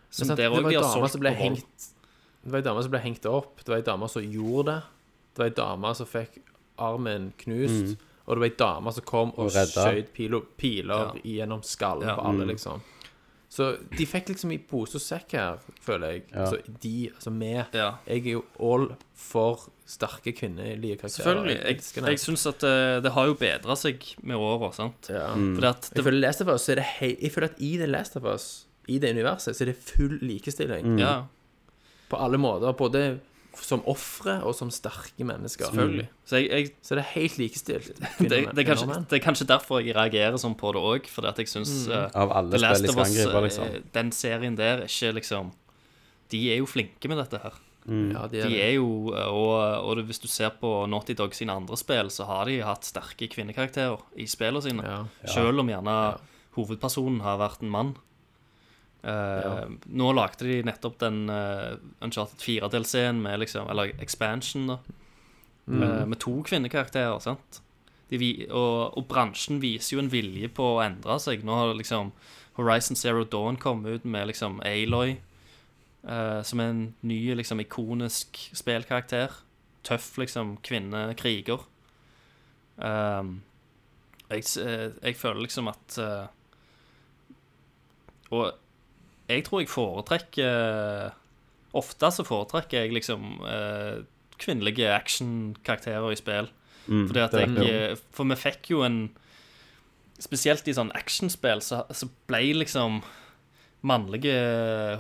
Som 0.09 0.27
sant, 0.27 0.37
der 0.37 0.49
det 0.49 0.59
òg 0.59 0.71
dame 0.73 0.83
solgt 0.83 1.15
på 1.15 1.37
vold. 1.39 1.63
Det 2.43 2.51
var 2.51 2.57
ei 2.59 2.63
dame 2.65 2.81
som 2.83 2.91
ble 2.91 2.99
hengt 2.99 3.25
opp. 3.25 3.57
Det 3.63 3.69
var 3.69 3.77
ei 3.77 3.81
dame 3.87 4.09
som 4.09 4.21
gjorde 4.23 4.65
det. 4.65 4.83
Det 5.35 5.39
var 5.39 5.45
ei 5.45 5.55
dame 5.55 5.95
som 5.95 6.05
fikk 6.07 6.41
armen 6.77 7.33
knust. 7.37 7.97
Og 8.27 8.35
det 8.35 8.39
var 8.41 8.49
ei 8.49 8.55
dame 8.57 8.91
som 8.93 9.03
kom 9.03 9.29
og, 9.37 9.45
Og 9.45 9.51
skjøt 9.51 10.11
piler, 10.13 10.41
piler 10.57 11.13
gjennom 11.23 11.61
skallen 11.63 12.07
Ja. 12.07 12.15
på 12.15 12.25
alle, 12.27 12.45
liksom. 12.51 12.81
Så 13.51 13.65
de 13.97 14.05
fikk 14.07 14.29
liksom 14.31 14.53
i 14.55 14.57
pose 14.63 14.95
og 14.95 15.03
sekk 15.03 15.33
her, 15.35 15.57
føler 15.83 16.13
jeg. 16.13 16.21
Ja. 16.31 16.45
Altså 16.45 16.75
de, 16.85 16.93
altså 17.11 17.33
vi. 17.35 17.49
Ja. 17.75 17.87
Jeg 18.07 18.21
er 18.23 18.35
jo 18.37 18.43
all 18.63 18.85
for 19.19 19.65
sterke 19.91 20.31
kvinnelige 20.37 20.95
karakterer. 21.01 21.25
Selvfølgelig. 21.25 21.57
Jeg, 21.59 21.81
jeg, 21.97 22.05
jeg 22.13 22.21
syns 22.23 22.45
at 22.47 22.63
det, 22.63 23.03
det 23.03 23.11
har 23.17 23.27
jo 23.27 23.35
bedra 23.41 23.75
seg 23.75 24.05
med 24.23 24.39
åra, 24.39 24.69
sant? 24.77 25.09
Ja. 25.11 25.33
Fordi 25.35 25.67
at 25.67 25.89
Jeg 25.91 25.97
det, 25.99 26.05
føler 26.07 26.23
Last 26.23 26.45
of 26.45 26.53
Us, 26.53 26.69
er 26.71 26.79
det 26.79 26.85
hei, 27.01 27.09
Jeg 27.19 27.33
føler 27.35 27.51
at 27.51 27.59
i 27.59 27.73
The 27.81 27.89
Last 27.91 28.15
of 28.21 28.29
Us, 28.31 28.47
i 28.87 29.01
det 29.03 29.11
universet, 29.17 29.57
så 29.59 29.65
er 29.65 29.73
det 29.73 29.77
full 29.83 30.15
likestilling. 30.23 30.95
ja, 31.03 31.17
På 32.09 32.23
alle 32.23 32.39
måter. 32.39 32.71
Både 32.79 33.19
som 33.59 33.81
ofre 33.85 34.37
og 34.47 34.53
som 34.55 34.69
sterke 34.71 35.25
mennesker. 35.27 35.65
selvfølgelig. 35.71 36.07
Så 36.25 36.39
jeg, 36.39 36.49
jeg 36.51 36.71
Så 36.81 36.95
det 36.95 37.01
er 37.03 37.09
helt 37.19 37.37
likestilt. 37.37 37.87
det, 38.19 38.29
det, 38.29 38.59
er 38.59 38.67
kanskje, 38.75 39.05
det 39.09 39.17
er 39.19 39.23
kanskje 39.25 39.47
derfor 39.47 39.81
jeg 39.83 39.95
reagerer 39.95 40.37
sånn 40.39 40.55
på 40.55 40.71
det 40.73 40.81
òg, 40.81 41.07
fordi 41.11 41.27
at 41.27 41.37
jeg 41.43 41.47
syns 41.51 41.73
Av 41.91 42.31
alle 42.31 42.51
The 42.55 42.61
Last 42.63 42.79
spill 42.85 42.87
de 42.87 42.93
skal 42.93 43.05
angripe, 43.05 43.37
eh, 43.37 43.43
liksom. 43.49 43.89
den 43.93 44.11
serien 44.15 44.55
der, 44.55 44.85
er 44.85 44.87
ikke 44.87 45.11
liksom 45.19 45.51
De 46.31 46.45
er 46.53 46.57
jo 46.61 46.65
flinke 46.65 47.09
med 47.11 47.17
dette 47.19 47.41
her. 47.43 47.53
Ja, 47.91 48.27
de 48.29 48.39
er 48.39 48.47
De 48.47 48.59
er 48.61 48.73
jo, 48.77 49.11
eh, 49.17 49.25
og, 49.27 49.83
og 49.89 49.95
det- 49.97 50.05
hvis 50.05 50.21
du 50.21 50.27
ser 50.29 50.49
på 50.61 50.87
Naughty 50.87 51.13
Dog 51.17 51.33
sine 51.35 51.51
andre 51.51 51.75
spill, 51.75 52.07
så 52.13 52.25
har 52.29 52.45
de 52.45 52.59
hatt 52.61 52.85
sterke 52.85 53.27
kvinnekarakterer 53.27 53.99
i 54.15 54.27
spillene 54.29 54.61
sine. 54.61 54.83
Ja. 54.85 55.05
Selv 55.27 55.59
om 55.59 55.67
gjerne 55.67 55.97
hovedpersonen 56.55 57.21
har 57.25 57.37
vært 57.41 57.61
en 57.63 57.69
mann. 57.73 57.95
Eh, 59.03 59.63
Nå 59.97 60.11
lagde 60.13 60.45
de 60.45 60.59
nettopp 60.67 60.99
den 61.01 61.23
uh, 61.29 61.73
Uncharted 62.05 62.37
4-delscenen 62.43 63.21
med 63.23 63.39
liksom 63.41 63.69
Eller 63.73 63.95
expansion, 63.99 64.67
da. 64.67 64.77
eh, 65.67 66.05
med 66.05 66.19
to 66.19 66.35
kvinnekarakterer, 66.45 67.19
sant. 67.23 67.61
Vi- 68.11 68.45
og, 68.51 68.97
og 68.97 69.07
bransjen 69.07 69.61
viser 69.61 69.95
jo 69.95 70.03
en 70.03 70.11
vilje 70.11 70.49
på 70.53 70.65
å 70.75 70.81
endre 70.83 71.15
seg. 71.23 71.43
Nå 71.47 71.55
har 71.55 71.73
liksom 71.73 72.11
Horizon 72.57 72.95
Zero 72.99 73.23
Dawn 73.23 73.55
kommet 73.57 74.01
ut 74.01 74.05
med 74.05 74.27
liksom 74.27 74.59
Aloy, 74.67 75.15
eh, 76.03 76.41
som 76.43 76.59
er 76.59 76.69
en 76.73 76.81
ny, 77.01 77.33
liksom 77.39 77.61
ikonisk 77.63 78.49
spillkarakter. 78.53 79.31
Tøff, 79.87 80.17
liksom, 80.19 80.57
kvinnekriger. 80.61 81.63
Um, 82.77 83.41
jeg, 84.29 84.43
eh, 84.59 84.91
jeg 85.03 85.15
føler 85.15 85.41
liksom 85.45 85.67
at 85.69 85.97
uh, 86.01 86.27
Og 88.31 88.53
jeg 89.31 89.45
tror 89.47 89.63
jeg 89.63 89.71
foretrekker 89.71 91.17
Ofte 91.77 92.09
så 92.11 92.25
foretrekker 92.27 92.83
jeg 92.83 92.91
liksom 92.97 93.45
eh, 93.47 94.01
kvinnelige 94.41 94.89
actionkarakterer 94.91 96.11
i 96.11 96.19
spill. 96.19 96.49
Fordi 96.89 97.21
at 97.21 97.35
jeg 97.37 97.67
eh, 97.69 97.97
For 98.11 98.27
vi 98.27 98.37
fikk 98.39 98.71
jo 98.73 98.83
en 98.87 99.01
Spesielt 100.21 100.67
i 100.69 100.75
sånn 100.77 100.91
actionspill 100.97 101.63
så, 101.65 101.83
så 101.95 102.09
ble 102.29 102.51
liksom 102.59 102.99
Mannlige 103.81 104.33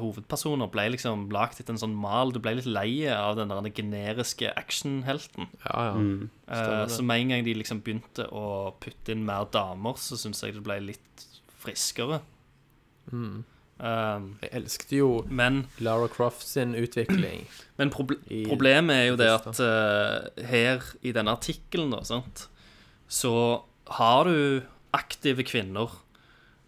hovedpersoner 0.01 0.71
ble 0.73 0.87
liksom 0.95 1.27
lagt 1.29 1.59
etter 1.61 1.75
en 1.75 1.81
sånn 1.83 1.93
mal. 1.93 2.31
Du 2.33 2.39
ble 2.41 2.55
litt 2.57 2.65
lei 2.65 3.05
av 3.13 3.35
den 3.37 3.51
der 3.53 3.67
generiske 3.77 4.49
actionhelten. 4.57 5.51
Ja, 5.67 5.83
ja. 5.91 5.99
Eh, 6.01 6.23
Stemmer 6.49 6.89
så 6.89 7.05
med 7.05 7.21
en 7.21 7.33
gang 7.35 7.45
de 7.45 7.53
liksom 7.59 7.83
begynte 7.85 8.25
å 8.33 8.71
putte 8.81 9.13
inn 9.13 9.21
mer 9.27 9.45
damer, 9.53 10.01
så 10.01 10.17
syns 10.17 10.41
jeg 10.41 10.57
det 10.57 10.65
ble 10.65 10.79
litt 10.87 11.27
friskere. 11.61 12.23
Mm. 13.13 13.43
Um, 13.81 14.35
Jeg 14.43 14.51
elsket 14.59 14.91
jo 14.93 15.07
men 15.33 15.63
Lara 15.81 16.05
Croft 16.13 16.43
sin 16.45 16.75
utvikling. 16.77 17.47
men 17.81 17.89
proble 17.89 18.19
I- 18.29 18.43
problemet 18.45 18.93
er 18.95 19.07
jo 19.09 19.15
det 19.17 19.29
at 19.33 19.47
uh, 19.57 20.45
her 20.51 20.83
i 21.01 21.13
denne 21.15 21.33
artikkelen, 21.33 21.89
da, 21.95 22.03
sant, 22.05 22.43
så 23.09 23.31
har 23.97 24.29
du 24.29 24.61
aktive 24.93 25.41
kvinner 25.47 25.89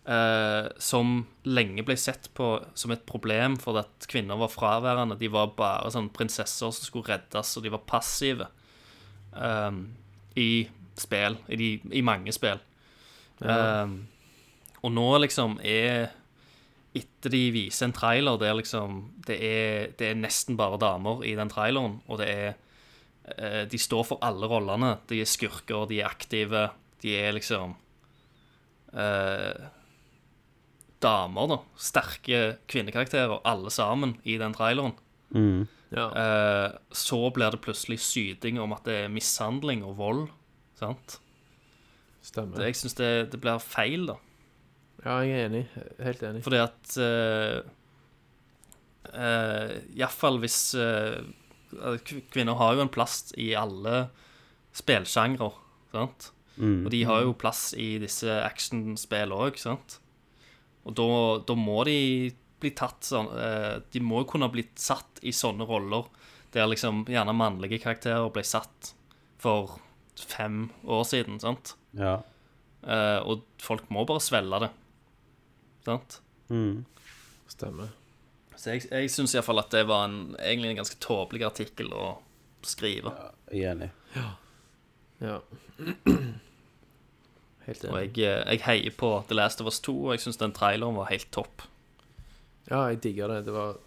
uh, 0.09 0.71
som 0.81 1.27
lenge 1.45 1.85
ble 1.85 1.95
sett 2.01 2.31
på 2.35 2.47
som 2.73 2.91
et 2.95 3.05
problem 3.05 3.59
for 3.61 3.77
at 3.83 4.07
kvinner 4.09 4.39
var 4.41 4.49
fraværende. 4.51 5.19
De 5.21 5.29
var 5.31 5.53
bare 5.57 5.93
sånn 5.93 6.09
prinsesser 6.15 6.73
som 6.73 6.87
skulle 6.87 7.11
reddes, 7.13 7.53
og 7.59 7.63
de 7.67 7.71
var 7.75 7.85
passive 7.87 8.49
um, 9.37 9.85
i 10.39 10.65
spill, 10.97 11.37
i, 11.47 11.55
de, 11.61 11.69
i 11.93 12.01
mange 12.05 12.33
spill. 12.35 12.57
Um, 13.43 13.99
og 14.83 14.91
nå 14.97 15.07
liksom 15.23 15.59
er 15.61 16.09
etter 16.93 17.33
de 17.33 17.41
viser 17.55 17.87
en 17.87 17.95
trailer 17.95 18.37
der 18.41 18.57
liksom 18.59 18.99
det 19.27 19.39
er, 19.41 19.93
det 19.97 20.11
er 20.11 20.19
nesten 20.19 20.57
bare 20.59 20.79
damer 20.81 21.23
i 21.25 21.33
den 21.37 21.51
traileren, 21.51 21.99
og 22.07 22.19
det 22.21 22.29
er 22.29 22.49
eh, 23.37 23.63
De 23.69 23.79
står 23.81 24.03
for 24.11 24.21
alle 24.25 24.49
rollene. 24.49 24.97
De 25.09 25.21
er 25.21 25.29
skurker, 25.29 25.87
de 25.89 26.01
er 26.01 26.11
aktive, 26.11 26.67
de 27.01 27.15
er 27.17 27.33
liksom 27.37 27.75
eh, 28.93 29.69
Damer, 31.03 31.49
da. 31.51 31.57
Sterke 31.75 32.43
kvinnekarakterer, 32.71 33.41
alle 33.43 33.71
sammen, 33.73 34.15
i 34.23 34.37
den 34.39 34.53
traileren. 34.55 34.93
Ja. 35.93 36.05
Eh, 36.15 36.69
så 36.95 37.19
blir 37.35 37.51
det 37.51 37.61
plutselig 37.65 37.99
syting 38.01 38.61
om 38.61 38.71
at 38.75 38.87
det 38.87 39.01
er 39.03 39.11
mishandling 39.11 39.83
og 39.83 39.97
vold. 39.99 40.23
Sant? 40.79 41.17
Stemmer. 42.23 42.55
Det, 42.55 42.69
jeg 42.71 42.79
syns 42.79 42.95
det, 42.97 43.11
det 43.33 43.41
blir 43.43 43.59
feil, 43.59 44.07
da. 44.13 44.15
Ja, 45.03 45.19
jeg 45.23 45.35
er 45.35 45.49
enig. 45.49 45.63
Helt 45.99 46.23
enig. 46.23 46.43
Fordi 46.45 46.59
at 46.63 46.93
uh, 47.03 47.63
uh, 49.11 49.73
Iallfall 49.97 50.39
hvis 50.43 50.59
uh, 50.79 51.19
Kvinner 52.31 52.55
har 52.59 52.77
jo 52.77 52.85
en 52.85 52.93
plass 52.93 53.33
i 53.39 53.51
alle 53.57 54.07
spillsjangre, 54.75 55.51
sant? 55.93 56.29
Og 56.85 56.91
de 56.93 57.01
har 57.09 57.23
jo 57.25 57.33
plass 57.37 57.71
i 57.79 57.95
disse 58.01 58.29
actionspillene 58.29 59.39
òg, 59.47 59.57
sant? 59.61 59.97
Og 60.85 60.95
da, 60.97 61.07
da 61.49 61.55
må 61.57 61.81
de 61.87 61.97
bli 62.61 62.71
tatt 62.75 63.07
sånn 63.07 63.29
uh, 63.31 63.79
De 63.91 64.01
må 64.03 64.21
jo 64.21 64.29
kunne 64.33 64.49
bli 64.51 64.65
satt 64.79 65.21
i 65.23 65.33
sånne 65.35 65.67
roller 65.67 66.07
der 66.53 66.67
liksom 66.69 67.01
gjerne 67.09 67.33
mannlige 67.33 67.79
karakterer 67.81 68.29
ble 68.29 68.43
satt 68.45 68.91
for 69.41 69.79
fem 70.13 70.67
år 70.85 71.01
siden, 71.09 71.39
sant? 71.41 71.73
Ja. 71.97 72.19
Uh, 72.83 73.19
og 73.25 73.47
folk 73.63 73.87
må 73.89 74.03
bare 74.05 74.21
svelge 74.21 74.59
det. 74.61 74.69
Sant? 75.83 76.21
Stemmer. 77.51 77.91
Så 78.55 78.75
jeg, 78.75 78.85
jeg 78.91 79.11
syns 79.11 79.33
iallfall 79.35 79.59
at 79.63 79.73
det 79.73 79.83
var 79.89 80.07
en, 80.07 80.35
egentlig 80.39 80.71
en 80.71 80.81
ganske 80.83 80.99
tåpelig 81.03 81.43
artikkel 81.47 81.91
å 81.91 82.13
skrive. 82.63 83.11
Er 83.51 83.73
enig. 83.73 83.89
Ja. 85.23 85.39
Helt 87.63 87.85
Og 87.87 87.95
jeg, 87.95 88.17
eh, 88.19 88.41
jeg 88.51 88.63
heier 88.65 88.95
på 88.95 89.09
The 89.29 89.37
Last 89.37 89.61
of 89.63 89.69
Us 89.71 89.79
2, 89.83 89.93
og 90.07 90.15
jeg 90.15 90.25
syns 90.25 90.39
den 90.41 90.55
traileren 90.55 90.97
var 90.99 91.07
helt 91.11 91.29
topp. 91.31 91.63
Ja, 92.67 92.89
jeg 92.91 92.99
digger 93.05 93.31
det. 93.31 93.45
Det 93.47 93.53
var 93.55 93.77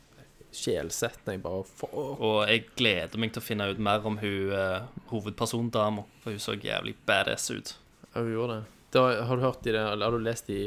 sjelsettende. 0.56 1.34
Jeg 1.36 1.42
bare 1.44 1.64
Fuck. 1.68 1.92
Og 1.96 2.38
jeg 2.48 2.64
gleder 2.78 3.20
meg 3.20 3.34
til 3.34 3.42
å 3.42 3.44
finne 3.44 3.68
ut 3.68 3.82
mer 3.82 4.06
om 4.08 4.16
hun 4.22 4.54
uh, 4.54 4.88
hovedpersondama, 5.12 6.06
for 6.22 6.32
hun 6.32 6.40
så 6.42 6.56
jævlig 6.56 6.96
badass 7.08 7.50
ut. 7.52 7.74
Ja, 8.14 8.22
hun 8.22 8.32
gjorde 8.32 8.58
det. 8.60 8.72
Da, 8.96 9.04
har 9.28 9.36
du 9.36 9.44
hørt 9.44 9.68
i 9.68 9.74
det, 9.76 9.84
eller 9.92 10.08
har 10.08 10.16
du 10.16 10.24
lest 10.24 10.48
de 10.48 10.60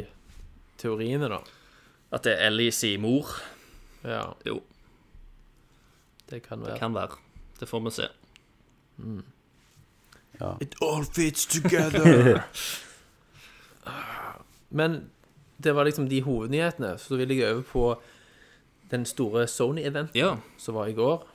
teoriene, 0.80 1.30
da? 1.30 1.40
At 2.12 2.24
det 2.26 2.34
er 2.38 2.48
Ellie 2.50 2.72
sin 2.74 3.02
mor, 3.04 3.28
Ja, 4.04 4.32
jo, 4.48 4.62
det 6.30 6.42
kan 6.46 6.60
det 6.64 6.68
være. 6.72 6.80
kan 6.80 6.94
være. 6.96 7.18
Det 7.60 7.68
får 7.70 7.80
vi 7.84 7.92
se. 7.92 8.08
It 10.62 10.76
all 10.82 11.04
fits 11.06 11.46
together. 11.46 12.44
Men 14.70 15.10
det 15.58 15.74
var 15.76 15.84
liksom 15.88 16.08
de 16.10 16.22
hovednyhetene. 16.24 16.98
Så 16.98 17.18
vil 17.18 17.32
jeg 17.36 17.54
over 17.54 17.64
på 17.64 18.02
den 18.92 19.06
store 19.06 19.48
Sony-eventen 19.48 20.16
Ja. 20.16 20.36
som 20.58 20.76
var 20.76 20.88
i 20.88 20.94
går. 20.94 21.28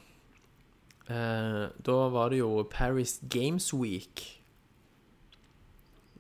Eh, 1.10 1.68
da 1.86 2.08
var 2.08 2.28
det 2.30 2.38
jo 2.38 2.62
Paris 2.70 3.20
Games 3.30 3.74
Week 3.74 4.40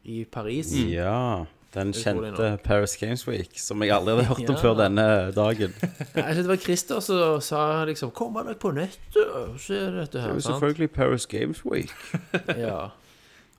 i 0.04 0.24
Paris. 0.24 0.74
Ja. 0.76 1.44
Den 1.74 1.92
kjente. 1.92 2.58
Paris 2.64 2.96
Games 2.96 3.26
Week, 3.28 3.58
som 3.58 3.82
jeg 3.82 3.90
aldri 3.90 4.14
hadde 4.14 4.26
hørt 4.28 4.48
om 4.50 4.54
Ja. 4.58 4.60
før 4.62 4.74
denne 4.78 5.06
dagen. 5.34 5.74
Nei, 6.16 6.34
det 6.34 6.46
var 6.48 6.56
Christer 6.62 7.00
som 7.00 7.40
sa 7.40 7.84
liksom 7.84 8.10
'Kom 8.14 8.34
deg 8.46 8.58
på 8.62 8.70
nettet 8.72 9.26
og 9.34 9.58
se 9.60 9.74
dette 9.74 10.18
Det 10.18 10.22
er 10.30 10.34
jo 10.34 10.40
selvfølgelig 10.40 10.90
Paris 10.92 11.26
Games 11.26 11.64
Week. 11.66 11.90
Ja. 12.56 12.88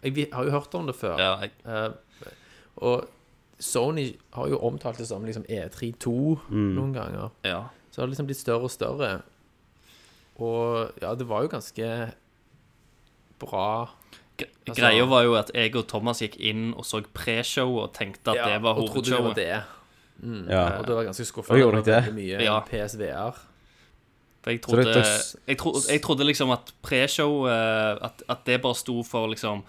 Jeg 0.03 0.27
har 0.33 0.43
jo 0.45 0.51
hørt 0.51 0.73
om 0.75 0.85
det 0.87 0.95
før. 0.95 1.17
Ja, 1.19 1.35
jeg, 1.41 1.51
Eh, 1.65 1.91
og 2.77 3.07
Sony 3.59 4.15
har 4.33 4.47
jo 4.47 4.57
omtalt 4.59 4.97
det 4.97 5.07
som 5.07 5.23
liksom 5.25 5.45
E32 5.49 6.37
noen 6.51 6.93
ganger. 6.93 7.29
ja. 7.43 7.63
Så 7.91 8.01
har 8.01 8.05
det 8.07 8.11
liksom 8.11 8.25
blitt 8.27 8.39
større 8.39 8.63
og 8.67 8.71
større. 8.71 9.21
Og 10.35 10.91
ja, 11.01 11.13
det 11.15 11.27
var 11.29 11.41
jo 11.41 11.47
ganske 11.47 12.11
bra. 13.39 13.89
Altså- 14.43 14.75
Greia 14.81 15.05
var 15.05 15.23
jo 15.23 15.33
at 15.39 15.51
jeg 15.53 15.75
og 15.75 15.87
Thomas 15.87 16.19
gikk 16.21 16.35
inn 16.39 16.73
og 16.75 16.85
så 16.85 17.01
pre-show 17.13 17.77
og 17.83 17.93
tenkte 17.93 18.31
at 18.33 18.45
det 18.51 18.61
var 18.61 18.73
hovedshowet. 18.73 19.29
og 19.31 19.35
det 19.35 19.47
var 19.47 19.63
det. 20.23 20.51
Ja. 20.51 20.63
Og 20.79 20.87
det 20.87 20.95
var 20.95 21.03
ganske 21.03 21.21
Og 21.21 21.27
skuffende. 21.27 21.59
gjorde 21.61 21.83
Det 21.85 21.93
var 22.05 22.11
mye 22.15 22.41
Ja. 22.43 22.59
PSVR. 22.65 23.37
For 24.43 24.51
jeg 24.51 24.61
trodde, 24.61 25.03
jeg, 25.47 25.57
trodde, 25.57 25.79
jeg 25.91 26.01
trodde 26.01 26.23
liksom 26.25 26.51
at 26.51 26.73
pre-show 26.83 27.47
eh, 27.47 27.97
at, 28.05 28.23
at 28.29 28.37
det 28.45 28.61
bare 28.61 28.75
sto 28.75 29.03
for 29.03 29.27
liksom 29.27 29.63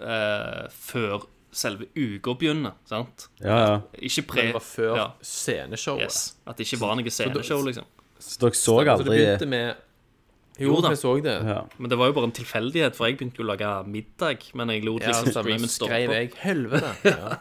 uh, 0.00 0.68
Før 0.70 1.24
selve 1.52 1.86
uka 1.96 2.34
begynner, 2.38 2.72
sant? 2.86 3.28
Ja, 3.42 3.56
ja. 3.58 3.78
Ikke 3.98 4.22
Men 4.22 4.28
pre... 4.28 4.42
det 4.42 4.52
var 4.54 4.60
før 4.60 4.96
ja, 4.96 5.06
sceneshowet. 5.22 6.02
yes. 6.04 6.36
At 6.46 6.58
det 6.58 6.66
ikke 6.72 6.80
var 6.80 6.94
noe 6.94 7.10
sceneshow, 7.10 7.62
liksom. 7.66 7.84
Så 8.20 8.38
dere 8.40 8.54
så 8.54 8.76
aldri 8.78 9.04
Så 9.04 9.10
det 9.10 9.16
begynte 9.18 9.46
med 9.48 9.74
Jo, 10.60 10.74
da. 10.84 10.92
jeg 10.92 11.00
så 11.00 11.14
det. 11.24 11.36
ja. 11.48 11.60
Men 11.78 11.92
det 11.92 11.98
var 12.00 12.10
jo 12.10 12.16
bare 12.18 12.28
en 12.28 12.34
tilfeldighet, 12.36 12.96
for 12.96 13.08
jeg 13.08 13.16
begynte 13.20 13.40
jo 13.40 13.46
å 13.46 13.50
lage 13.52 13.70
middag. 13.88 14.44
Men 14.58 14.72
jeg 14.74 14.84
lot 14.86 15.04
liksom 15.06 15.30
ja, 15.30 15.36
streamen 15.38 15.72
stå 15.72 15.88
Skrev 15.88 16.16
jeg 16.16 16.34
helvete. 16.42 17.14
Ja. 17.14 17.38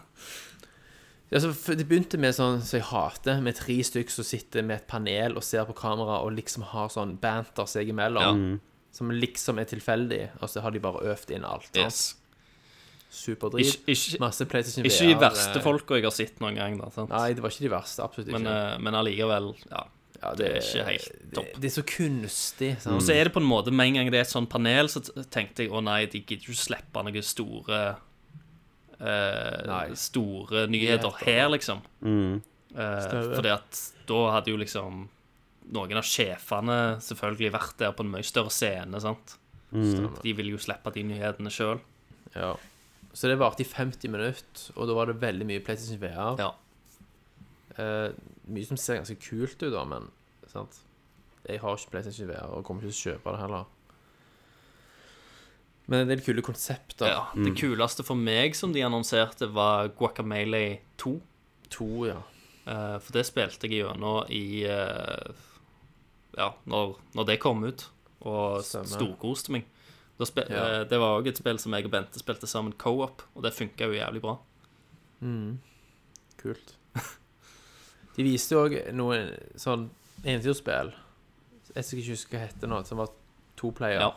Altså, 1.29 1.51
det 1.77 1.85
begynte 1.85 2.17
med 2.17 2.33
sånn 2.33 2.63
som 2.65 2.79
jeg 2.79 2.87
hater, 2.89 3.41
med 3.45 3.53
tre 3.59 3.75
stykker 3.85 4.13
som 4.13 4.25
sitter 4.25 4.65
med 4.65 4.79
et 4.79 4.87
panel 4.89 5.35
og 5.37 5.45
ser 5.45 5.67
på 5.67 5.75
kamera 5.77 6.23
og 6.25 6.33
liksom 6.33 6.65
har 6.71 6.89
sånn 6.89 7.19
banter 7.21 7.69
seg 7.69 7.91
imellom. 7.93 8.57
Som 8.95 9.11
liksom 9.13 9.61
er 9.61 9.67
tilfeldig, 9.69 10.23
og 10.41 10.49
så 10.49 10.63
har 10.65 10.73
de 10.73 10.81
bare 10.81 11.03
øvd 11.11 11.35
inn 11.35 11.45
alt. 11.45 11.69
Yes. 11.77 12.15
Superdrit. 13.13 13.85
Masse 14.21 14.45
PlayStation 14.49 14.85
ikke 14.85 15.11
de 15.11 15.21
verste 15.21 15.57
eh, 15.57 15.63
folka 15.65 15.97
jeg 15.97 16.05
har 16.05 16.13
sett 16.13 16.41
noen 16.41 16.57
gang. 16.57 16.75
Da, 16.81 16.89
sant? 16.93 17.13
Nei, 17.13 17.31
det 17.37 17.45
var 17.45 17.53
ikke 17.53 17.65
de 17.65 17.71
verste. 17.73 18.05
Absolutt 18.05 18.29
ikke. 18.29 18.41
Men, 18.41 18.49
eh, 18.49 18.75
men 18.85 18.97
allikevel, 18.97 19.51
ja. 19.69 19.85
Ja, 20.19 20.33
det 20.35 20.47
er 20.49 20.57
ikke 20.59 20.85
helt 20.89 21.09
topp. 21.35 21.49
Det, 21.53 21.61
det 21.63 21.69
er 21.69 21.75
så 21.77 21.85
kunstig. 21.87 22.71
Mm. 22.83 22.95
Og 22.97 23.01
så 23.05 23.15
er 23.15 23.29
det 23.29 23.33
på 23.35 23.41
en 23.43 23.47
måte, 23.47 23.71
med 23.71 23.91
en 23.91 23.99
gang 23.99 24.11
det 24.11 24.19
er 24.19 24.27
et 24.27 24.31
sånt 24.33 24.51
panel, 24.51 24.91
så 24.91 25.01
tenkte 25.31 25.63
jeg 25.65 25.71
å 25.71 25.81
nei, 25.85 26.01
de 26.11 26.21
gidder 26.23 26.43
ikke 26.43 26.59
slippe 26.59 27.03
noen 27.05 27.25
store 27.25 27.79
eh, 28.99 29.93
Store 29.99 30.65
nyheter 30.67 31.07
Nyheter. 31.07 31.23
her, 31.25 31.47
liksom. 31.55 31.81
Mm. 32.03 32.41
Eh, 32.75 33.07
fordi 33.35 33.53
at 33.53 33.83
da 34.09 34.19
hadde 34.35 34.51
jo 34.51 34.59
liksom 34.59 35.05
noen 35.69 35.99
av 36.01 36.07
sjefene 36.07 36.79
selvfølgelig 37.05 37.53
vært 37.53 37.77
der 37.81 37.93
på 37.95 38.05
en 38.05 38.11
mye 38.15 38.25
større 38.25 38.51
scene, 38.53 38.99
sant. 39.03 39.37
Mm. 39.71 40.09
De 40.23 40.33
ville 40.33 40.55
jo 40.55 40.61
slippe 40.61 40.91
de 40.95 41.03
nyhetene 41.05 41.51
sjøl. 41.53 41.79
Ja. 42.33 42.55
Så 43.13 43.29
det 43.29 43.39
varte 43.41 43.63
i 43.63 43.69
50 43.69 44.11
minutter, 44.11 44.65
og 44.75 44.89
da 44.89 44.97
var 44.97 45.09
det 45.09 45.19
veldig 45.21 45.47
mye 45.49 45.63
PlayStation 45.65 46.01
VR. 46.01 46.41
Ja. 46.41 46.51
Eh, 47.79 48.11
mye 48.51 48.67
som 48.67 48.77
ser 48.79 48.99
ganske 48.99 49.17
kult 49.23 49.59
ut, 49.61 49.71
da, 49.73 49.83
men 49.87 50.09
sant? 50.51 50.81
Jeg 51.47 51.61
har 51.63 51.77
ikke 51.77 51.93
PlayStation 51.93 52.27
VR 52.29 52.51
og 52.57 52.65
kommer 52.67 52.83
ikke 52.83 52.91
til 52.91 52.99
å 52.99 53.13
kjøpe 53.13 53.33
det 53.35 53.41
heller. 53.43 53.67
Men 55.89 56.03
en 56.03 56.11
del 56.11 56.21
kule 56.21 56.43
konsepter. 56.45 57.07
ja. 57.09 57.21
Det 57.33 57.55
kuleste 57.57 58.03
for 58.05 58.19
meg 58.19 58.53
som 58.57 58.73
de 58.75 58.83
annonserte, 58.85 59.47
var 59.55 59.89
Guacamele 59.97 60.81
2. 61.01 61.15
2 61.73 61.87
ja. 62.09 62.19
Uh, 62.69 62.97
for 63.01 63.15
det 63.15 63.23
spilte 63.25 63.65
jeg 63.65 63.79
gjennom 63.81 64.27
i 64.29 64.61
uh, 64.69 65.31
Ja, 66.37 66.51
når, 66.69 66.99
når 67.17 67.25
det 67.31 67.39
kom 67.41 67.63
ut, 67.65 67.87
og 68.21 68.61
storkoste 68.67 69.55
meg. 69.55 69.65
Da 70.19 70.27
spe, 70.27 70.43
Ja. 70.51 70.83
det 70.85 70.99
var 70.99 71.17
òg 71.17 71.31
et 71.31 71.39
spill 71.39 71.57
som 71.57 71.73
jeg 71.73 71.87
og 71.87 71.93
Bente 71.95 72.19
spilte 72.21 72.45
sammen 72.51 72.75
co-op, 72.77 73.23
og 73.33 73.45
det 73.47 73.55
funka 73.55 73.87
jo 73.87 73.95
jævlig 73.97 74.21
bra. 74.21 74.35
Kult. 76.39 76.75
De 78.19 78.25
viste 78.27 78.51
jo 78.57 78.65
òg 78.67 78.73
noen 78.97 79.29
sånn 79.59 79.85
eventyrspill. 80.25 80.89
Jeg 81.71 81.85
skal 81.87 81.99
ikke 82.01 82.11
huske 82.17 82.33
hva 82.33 82.39
det 82.41 82.47
heter 82.49 82.71
nå, 82.71 82.79
som 82.89 82.99
var 82.99 83.13
to 83.59 83.69
player. 83.77 84.01
Ja. 84.03 84.09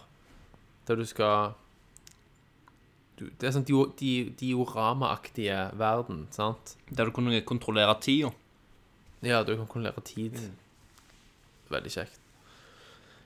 Der 0.89 0.99
du 0.99 1.05
skal 1.07 1.53
du, 3.20 3.29
Det 3.39 3.47
er 3.47 3.53
sånn 3.55 3.66
dio- 3.69 3.93
di- 3.99 4.33
dioramaaktige 4.41 5.59
verden, 5.79 6.24
sant? 6.35 6.74
Der 6.91 7.05
du 7.07 7.12
kunne 7.15 7.39
kontrollere 7.47 7.95
tida. 8.03 8.33
Ja, 9.23 9.43
du 9.45 9.55
kan 9.57 9.66
kontrollere 9.69 10.03
tid. 10.03 10.39
Veldig 11.70 11.93
kjekt. 11.95 12.19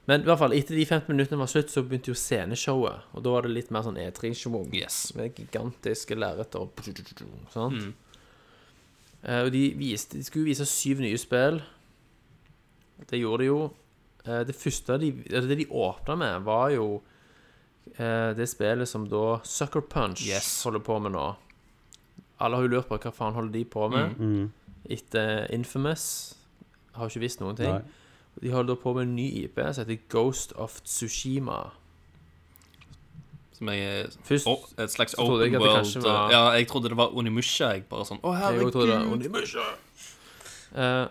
Men 0.06 0.20
i 0.20 0.24
hvert 0.28 0.38
fall, 0.38 0.52
etter 0.54 0.76
de 0.76 0.84
15 0.84 1.08
minuttene 1.16 1.38
var 1.40 1.48
slutt, 1.50 1.70
så 1.72 1.82
begynte 1.82 2.12
jo 2.12 2.14
sceneshowet. 2.14 3.00
Og 3.14 3.22
da 3.24 3.30
var 3.30 3.42
det 3.42 3.50
litt 3.56 3.70
mer 3.74 3.82
sånn 3.82 3.96
E3-sjomong. 3.98 4.68
Yes. 4.76 5.14
Med 5.16 5.34
gigantiske 5.34 6.14
lerreter 6.14 6.60
og 6.60 6.70
sånt. 7.50 7.80
Eh, 7.80 7.92
og 9.44 9.50
de, 9.52 9.62
viste, 9.78 10.18
de 10.18 10.24
skulle 10.24 10.46
vise 10.46 10.66
syv 10.70 11.00
nye 11.02 11.18
spill. 11.18 11.60
Det 13.10 13.18
gjorde 13.20 13.42
de 13.42 13.48
jo. 13.50 13.58
Eh, 14.26 14.42
det 14.46 14.54
første 14.58 14.98
de, 15.02 15.10
det 15.30 15.58
de 15.58 15.66
åpna 15.70 16.14
med, 16.20 16.44
var 16.46 16.70
jo 16.74 16.86
eh, 17.98 18.30
det 18.38 18.46
spillet 18.50 18.88
som 18.90 19.08
da 19.10 19.40
Sucker 19.46 19.80
Punch 19.90 20.22
Yes. 20.28 20.62
holder 20.64 20.82
på 20.86 20.98
med 21.02 21.14
nå. 21.16 21.26
Alle 22.40 22.56
har 22.58 22.66
jo 22.66 22.72
lurt 22.76 22.88
på 22.90 22.98
hva 23.00 23.12
faen 23.16 23.34
holder 23.34 23.52
de 23.56 23.64
på 23.64 23.88
med 23.92 24.16
etter 24.92 25.46
Infamous. 25.56 26.34
Har 26.96 27.08
ikke 27.10 27.22
visst 27.24 27.40
noen 27.40 27.56
ting. 27.58 27.72
Nei. 27.72 28.02
De 28.42 28.50
holder 28.52 28.74
da 28.74 28.80
på 28.82 28.92
med 28.94 29.06
en 29.08 29.14
ny 29.16 29.26
IP 29.44 29.56
som 29.72 29.82
heter 29.86 30.02
Ghost 30.12 30.52
of 30.60 30.78
Tsushima. 30.84 31.70
Som 33.56 33.68
jeg 33.72 34.08
Først 34.24 34.46
oh, 34.46 34.64
Et 34.82 34.90
slags 34.92 35.14
open 35.18 35.52
jeg 35.52 35.60
world 35.60 35.76
kanskje 35.78 36.02
var- 36.04 36.30
Ja, 36.30 36.50
jeg 36.50 36.68
trodde 36.68 36.88
det 36.88 36.96
var 36.96 37.14
Onimusha. 37.16 37.70
Jeg 37.72 37.84
bare 37.88 38.04
sånn 38.04 38.20
Å, 38.20 38.32
Jeg 38.32 38.42
herregud. 38.42 39.12
Onimusha. 39.12 39.64
Eh, 40.76 41.06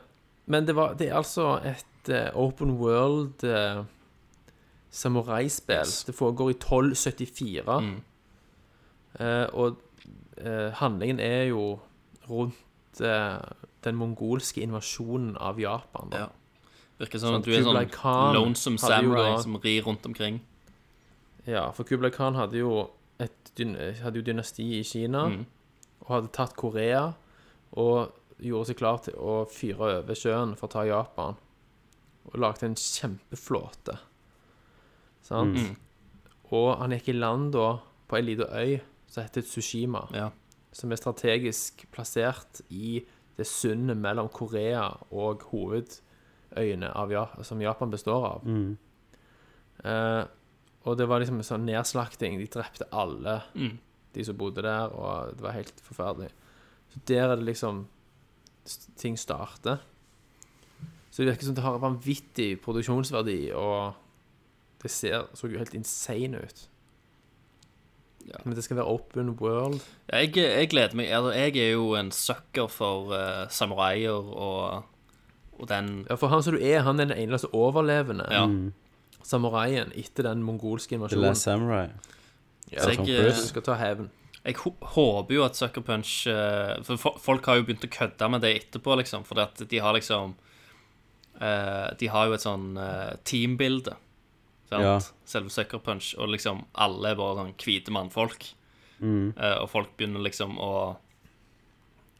men 0.46 0.68
det, 0.68 0.76
var, 0.76 0.94
det 0.94 1.10
er 1.10 1.16
altså 1.18 1.60
et 1.66 2.10
uh, 2.10 2.30
open 2.38 2.78
world 2.78 3.44
uh, 3.44 3.84
samuraispill. 4.92 5.82
Yes. 5.82 6.04
Det 6.04 6.14
foregår 6.16 6.50
i 6.50 6.54
1274. 6.54 7.80
Mm. 7.82 8.02
Uh, 9.20 9.48
og 9.54 9.82
handlingen 10.74 11.20
er 11.20 11.44
jo 11.48 11.80
rundt 12.30 13.00
den 13.84 13.96
mongolske 13.96 14.62
invasjonen 14.62 15.38
av 15.38 15.60
Japan. 15.60 16.10
Da. 16.12 16.18
Ja. 16.18 16.28
Virker 17.00 17.20
som 17.20 17.30
Sånn, 17.30 17.40
at 17.40 17.48
du 17.48 17.54
er 17.54 17.62
en 17.62 17.70
sånn 17.70 17.90
Khan 17.92 18.36
lonesome 18.36 18.80
samurai 18.80 19.42
som 19.42 19.56
rir 19.64 19.88
rundt 19.88 20.06
omkring. 20.06 20.42
Ja, 21.48 21.72
for 21.72 21.84
Kublai 21.84 22.10
Khan 22.12 22.36
hadde 22.36 22.58
jo 22.58 22.90
et 23.20 23.52
dyn 23.58 23.76
hadde 24.02 24.20
jo 24.20 24.26
dynasti 24.26 24.66
i 24.80 24.84
Kina, 24.84 25.28
Mm. 25.30 25.46
og 26.02 26.08
hadde 26.08 26.32
tatt 26.34 26.56
Korea, 26.56 27.14
og 27.74 28.12
gjorde 28.42 28.68
seg 28.68 28.78
klar 28.78 28.98
til 29.04 29.14
å 29.16 29.46
fyre 29.50 30.00
over 30.02 30.14
sjøen 30.16 30.56
for 30.58 30.68
å 30.68 30.72
ta 30.72 30.84
Japan. 30.86 31.36
Og 32.26 32.40
lagde 32.40 32.64
en 32.66 32.76
kjempeflåte. 32.76 33.98
Sant? 35.22 35.56
Mm. 35.56 35.76
Og 36.52 36.78
han 36.80 36.92
gikk 36.92 37.10
i 37.10 37.14
land 37.20 37.54
da 37.54 37.80
på 38.10 38.18
ei 38.18 38.22
lita 38.22 38.46
øy 38.52 38.82
som 39.08 39.24
heter 39.24 39.42
Tsushima, 39.42 40.08
Ja. 40.14 40.32
som 40.72 40.92
er 40.92 40.96
strategisk 40.98 41.86
plassert 41.92 42.62
i 42.70 43.06
det 43.38 43.46
sundet 43.48 43.98
mellom 43.98 44.30
Korea 44.30 44.90
og 45.12 45.42
hovedøyene 45.52 46.94
av 46.96 47.12
ja 47.12 47.28
som 47.44 47.60
Japan 47.62 47.92
består 47.92 48.26
av. 48.26 48.42
Eh, 49.84 50.26
og 50.86 50.98
det 50.98 51.07
var 51.10 51.22
liksom 51.22 51.41
en 51.41 51.48
sånn 51.48 51.66
nedslakting. 51.66 52.38
De 52.40 52.48
drepte 52.53 52.88
alle 52.94 53.40
de 54.16 54.24
som 54.24 54.38
bodde 54.38 54.64
der, 54.64 54.94
og 54.94 55.36
det 55.36 55.44
var 55.44 55.57
helt 55.57 55.82
forferdelig. 55.84 56.30
Så 56.94 57.02
der 57.10 57.26
er 57.26 57.36
det 57.36 57.48
liksom 57.49 57.88
ting 59.02 59.18
starter. 59.20 59.82
Så 61.12 61.24
det 61.24 61.32
virker 61.32 61.49
som 61.49 61.56
det 61.56 61.64
har 61.64 61.82
vanvittig 61.82 62.62
produksjonsverdi, 62.62 63.52
og 63.56 63.94
det 64.84 64.91
ser 64.91 65.28
så 65.34 65.48
jo 65.48 65.57
helt 65.57 65.74
insane 65.74 66.38
ut. 66.44 66.70
Men 68.44 68.56
det 68.56 68.64
skal 68.64 68.78
være 68.78 68.90
open 68.90 69.30
world. 69.40 69.82
Jeg, 70.10 70.38
jeg 70.38 70.70
gleder 70.70 70.95
meg. 70.98 71.12
Altså, 71.14 71.32
jeg 71.32 71.57
er 71.62 71.72
jo 71.72 71.94
en 71.94 72.12
sucker 72.12 72.68
for 72.68 73.14
uh, 73.14 73.45
samuraier 73.49 74.12
og, 74.12 74.84
og 75.60 75.70
den 75.70 76.06
Ja, 76.10 76.16
for 76.16 76.34
han 76.34 76.44
som 76.44 76.56
du 76.56 76.62
er, 76.62 76.82
han 76.82 76.99
er 76.99 77.12
den 77.12 77.18
eneste 77.28 77.53
overlevende 77.53 78.26
Ja. 78.32 78.48
Samuraien 79.26 79.92
etter 79.98 80.28
den 80.30 80.44
mongolske 80.46 80.94
The 80.94 81.00
invasjonen. 81.00 81.26
Last 81.30 81.48
Samurai. 81.48 81.88
Ja, 82.72 82.82
Så 82.86 82.96
Tom 82.96 83.06
jeg, 83.10 83.20
Cruise. 83.24 83.42
Du 83.42 83.48
skal 83.54 83.66
ta 83.66 83.76
hevn. 83.80 84.10
Jeg 84.46 84.56
hå- 84.62 84.90
håper 84.96 85.34
jo 85.40 85.44
at 85.46 85.56
Sucker 85.58 85.82
Punch 85.82 86.28
eh, 86.30 86.76
For 86.86 86.98
fo- 87.02 87.18
folk 87.22 87.46
har 87.50 87.58
jo 87.58 87.64
begynt 87.66 87.86
å 87.88 87.90
kødde 87.90 88.28
med 88.30 88.42
det 88.46 88.52
etterpå, 88.60 88.94
liksom. 89.02 89.24
Fordi 89.26 89.42
at 89.42 89.64
de 89.72 89.80
har 89.82 89.94
liksom 89.98 90.36
eh, 91.42 91.88
De 91.98 92.08
har 92.14 92.28
jo 92.30 92.34
et 92.38 92.44
sånn 92.46 92.68
eh, 92.78 93.16
teambilde. 93.26 93.96
Sant? 94.70 94.82
Ja. 94.86 95.00
Selve 95.26 95.50
Sucker 95.54 95.82
Punch. 95.82 96.14
Og 96.22 96.30
liksom 96.34 96.64
alle 96.78 97.14
er 97.14 97.18
bare 97.20 97.40
sånn 97.42 97.56
hvite 97.58 97.94
mannfolk. 97.94 98.52
Eh, 99.02 99.58
og 99.62 99.70
folk 99.70 99.96
begynner 99.98 100.22
liksom 100.24 100.58
å 100.62 100.72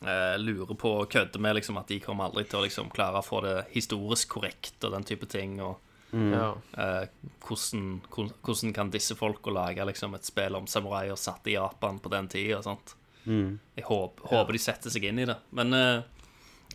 eh, 0.06 0.36
lure 0.41 0.76
på 0.77 0.91
og 1.02 1.10
kødde 1.14 1.40
med 1.41 1.56
liksom 1.60 1.77
at 1.82 1.88
de 1.94 1.99
kommer 2.03 2.27
aldri 2.30 2.44
til 2.49 2.60
å 2.60 2.65
liksom 2.65 2.90
klare 2.94 3.22
å 3.22 3.26
få 3.26 3.41
det 3.45 3.56
historisk 3.73 4.34
korrekt 4.36 4.84
og 4.86 4.94
den 4.98 5.06
type 5.07 5.30
ting. 5.32 5.60
Og 5.64 5.77
Ja. 6.15 6.49
eh, 6.79 7.07
hvordan, 7.43 7.87
hvordan 8.09 8.73
kan 8.75 8.91
disse 8.93 9.17
folka 9.19 9.51
lage 9.51 9.85
liksom, 9.89 10.15
et 10.15 10.27
spill 10.27 10.55
om 10.55 10.67
samuraier 10.69 11.17
satt 11.19 11.47
i 11.51 11.57
Japan 11.57 11.99
på 11.99 12.11
den 12.13 12.29
tida? 12.31 12.61
sant? 12.65 12.95
Jeg 13.25 13.85
håper, 13.87 14.27
håper 14.29 14.53
de 14.53 14.61
setter 14.61 14.93
seg 14.93 15.07
inn 15.09 15.23
i 15.23 15.27
det. 15.27 15.37
Men 15.57 15.73
eh, 15.73 16.03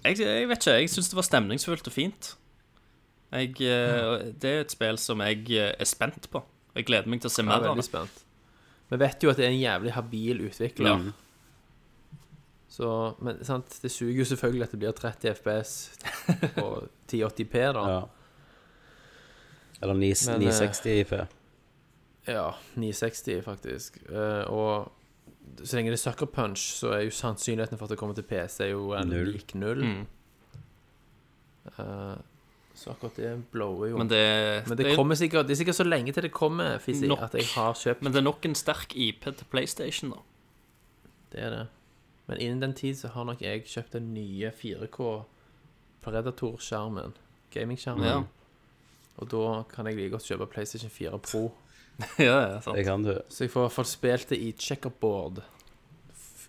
jeg, 0.03 0.19
jeg 0.25 0.49
vet 0.51 0.63
ikke. 0.63 0.77
Jeg 0.83 0.93
syns 0.93 1.11
det 1.13 1.19
var 1.19 1.29
stemningsfullt 1.29 1.91
og 1.91 1.95
fint. 1.95 2.33
Jeg, 3.31 3.55
eh, 3.63 4.31
det 4.43 4.51
er 4.51 4.65
et 4.65 4.75
spill 4.75 4.99
som 4.99 5.23
jeg 5.23 5.47
eh, 5.55 5.73
er 5.73 5.89
spent 5.89 6.27
på. 6.33 6.43
Jeg 6.75 6.87
gleder 6.89 7.11
meg 7.11 7.23
til 7.23 7.31
å 7.31 7.35
se 7.35 7.47
mer 7.47 7.63
er 7.63 7.73
av 7.73 7.79
det. 7.79 7.87
spent. 7.87 8.23
Vi 8.91 8.99
vet 8.99 9.23
jo 9.23 9.31
at 9.31 9.39
det 9.39 9.47
er 9.47 9.53
en 9.55 9.61
jævlig 9.61 9.93
habil 9.95 10.47
utvikler. 10.49 10.91
Ja. 10.91 11.13
Så, 12.71 12.89
men 13.23 13.39
sant, 13.47 13.71
det 13.83 13.91
suger 13.91 14.23
jo 14.23 14.27
selvfølgelig 14.31 14.67
at 14.67 14.75
det 14.75 14.81
blir 14.83 14.95
30 14.97 15.35
FPS 15.39 15.73
på 16.57 16.67
1080P, 17.11 17.63
da. 17.77 17.85
Ja. 17.95 18.01
Eller 19.83 19.95
9, 19.95 20.15
Men, 20.27 20.35
eh, 20.35 20.39
960 20.39 21.01
IP. 21.01 21.13
Ja, 22.29 22.55
960 22.75 23.43
faktisk. 23.45 23.99
Eh, 24.11 24.45
og 24.51 24.93
så 25.65 25.77
lenge 25.77 25.91
det 25.91 25.99
er 25.99 26.11
Sucker 26.11 26.27
Punch, 26.27 26.59
så 26.79 26.93
er 26.95 27.05
jo 27.07 27.11
sannsynligheten 27.11 27.79
for 27.79 27.85
at 27.87 27.91
det 27.91 27.99
kommer 27.99 28.15
til 28.15 28.23
PC 28.29 28.61
er 28.65 28.71
jo 28.75 28.93
en 28.93 29.09
Null. 29.09 29.33
lik 29.33 29.55
null. 29.55 29.85
Mm. 29.85 30.07
Uh, 31.79 32.17
så 32.75 32.91
akkurat 32.91 33.17
det 33.17 33.45
blower 33.53 33.91
jo. 33.91 33.99
Men 33.99 34.09
det, 34.09 34.63
Men 34.69 34.79
det 34.79 34.87
det 34.87 34.97
kommer 34.97 35.15
sikkert 35.15 35.47
Det 35.47 35.53
er 35.53 35.57
sikkert 35.61 35.75
så 35.77 35.85
lenge 35.85 36.13
til 36.13 36.23
det 36.23 36.33
kommer, 36.33 36.79
Fizzy, 36.79 37.05
Nok. 37.05 37.19
at 37.23 37.35
jeg 37.35 37.45
har 37.55 37.75
kjøpt 37.75 38.03
men 38.03 38.13
det 38.13 38.19
er 38.19 38.25
nok 38.25 38.45
en 38.45 38.55
sterk 38.55 38.97
IP 38.97 39.25
til 39.25 39.47
PlayStation, 39.51 40.11
da. 40.11 40.17
Det 41.33 41.41
er 41.41 41.51
det. 41.51 41.67
Men 42.27 42.39
innen 42.39 42.63
den 42.63 42.75
tid 42.75 42.95
så 42.95 43.09
har 43.09 43.25
nok 43.25 43.43
jeg 43.43 43.65
kjøpt 43.65 43.93
den 43.93 44.15
nye 44.15 44.51
4K 44.51 45.23
Predator-skjermen. 46.03 47.13
Gaming-skjermen. 47.51 48.07
Ja. 48.07 48.23
Og 49.21 49.29
da 49.33 49.63
kan 49.75 49.87
jeg 49.91 49.97
like 49.99 50.11
godt 50.15 50.27
kjøpe 50.31 50.47
PlayStation 50.53 50.91
4 50.91 51.19
Pro. 51.25 51.43
ja, 52.19 52.37
ja, 52.55 52.61
sant. 52.65 52.77
Det 52.79 52.85
kan 52.87 53.03
du. 53.05 53.13
Så 53.29 53.45
jeg 53.45 53.53
får 53.53 53.61
i 53.61 53.67
hvert 53.69 53.77
fall 53.77 53.89
spilt 53.91 54.31
det 54.33 54.39
i 54.41 54.53
checkerboard. 54.57 55.43
F- 56.15 56.49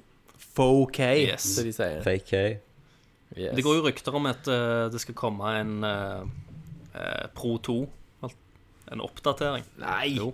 4K, 0.55 1.09
Yes. 1.27 1.47
som 1.57 1.67
de 1.67 1.73
sier. 1.75 2.01
Fake 2.05 2.27
K. 2.29 2.43
Yes. 3.37 3.55
Det 3.55 3.63
går 3.63 3.77
jo 3.79 3.83
rykter 3.87 4.15
om 4.15 4.25
at 4.27 4.47
uh, 4.51 4.87
det 4.91 4.99
skal 5.03 5.15
komme 5.15 5.51
en 5.59 5.77
uh, 5.87 6.23
uh, 6.95 7.27
Pro 7.35 7.57
2. 7.63 7.79
En 8.91 8.99
oppdatering. 9.05 9.63
Nei! 9.79 10.15
Jo. 10.17 10.31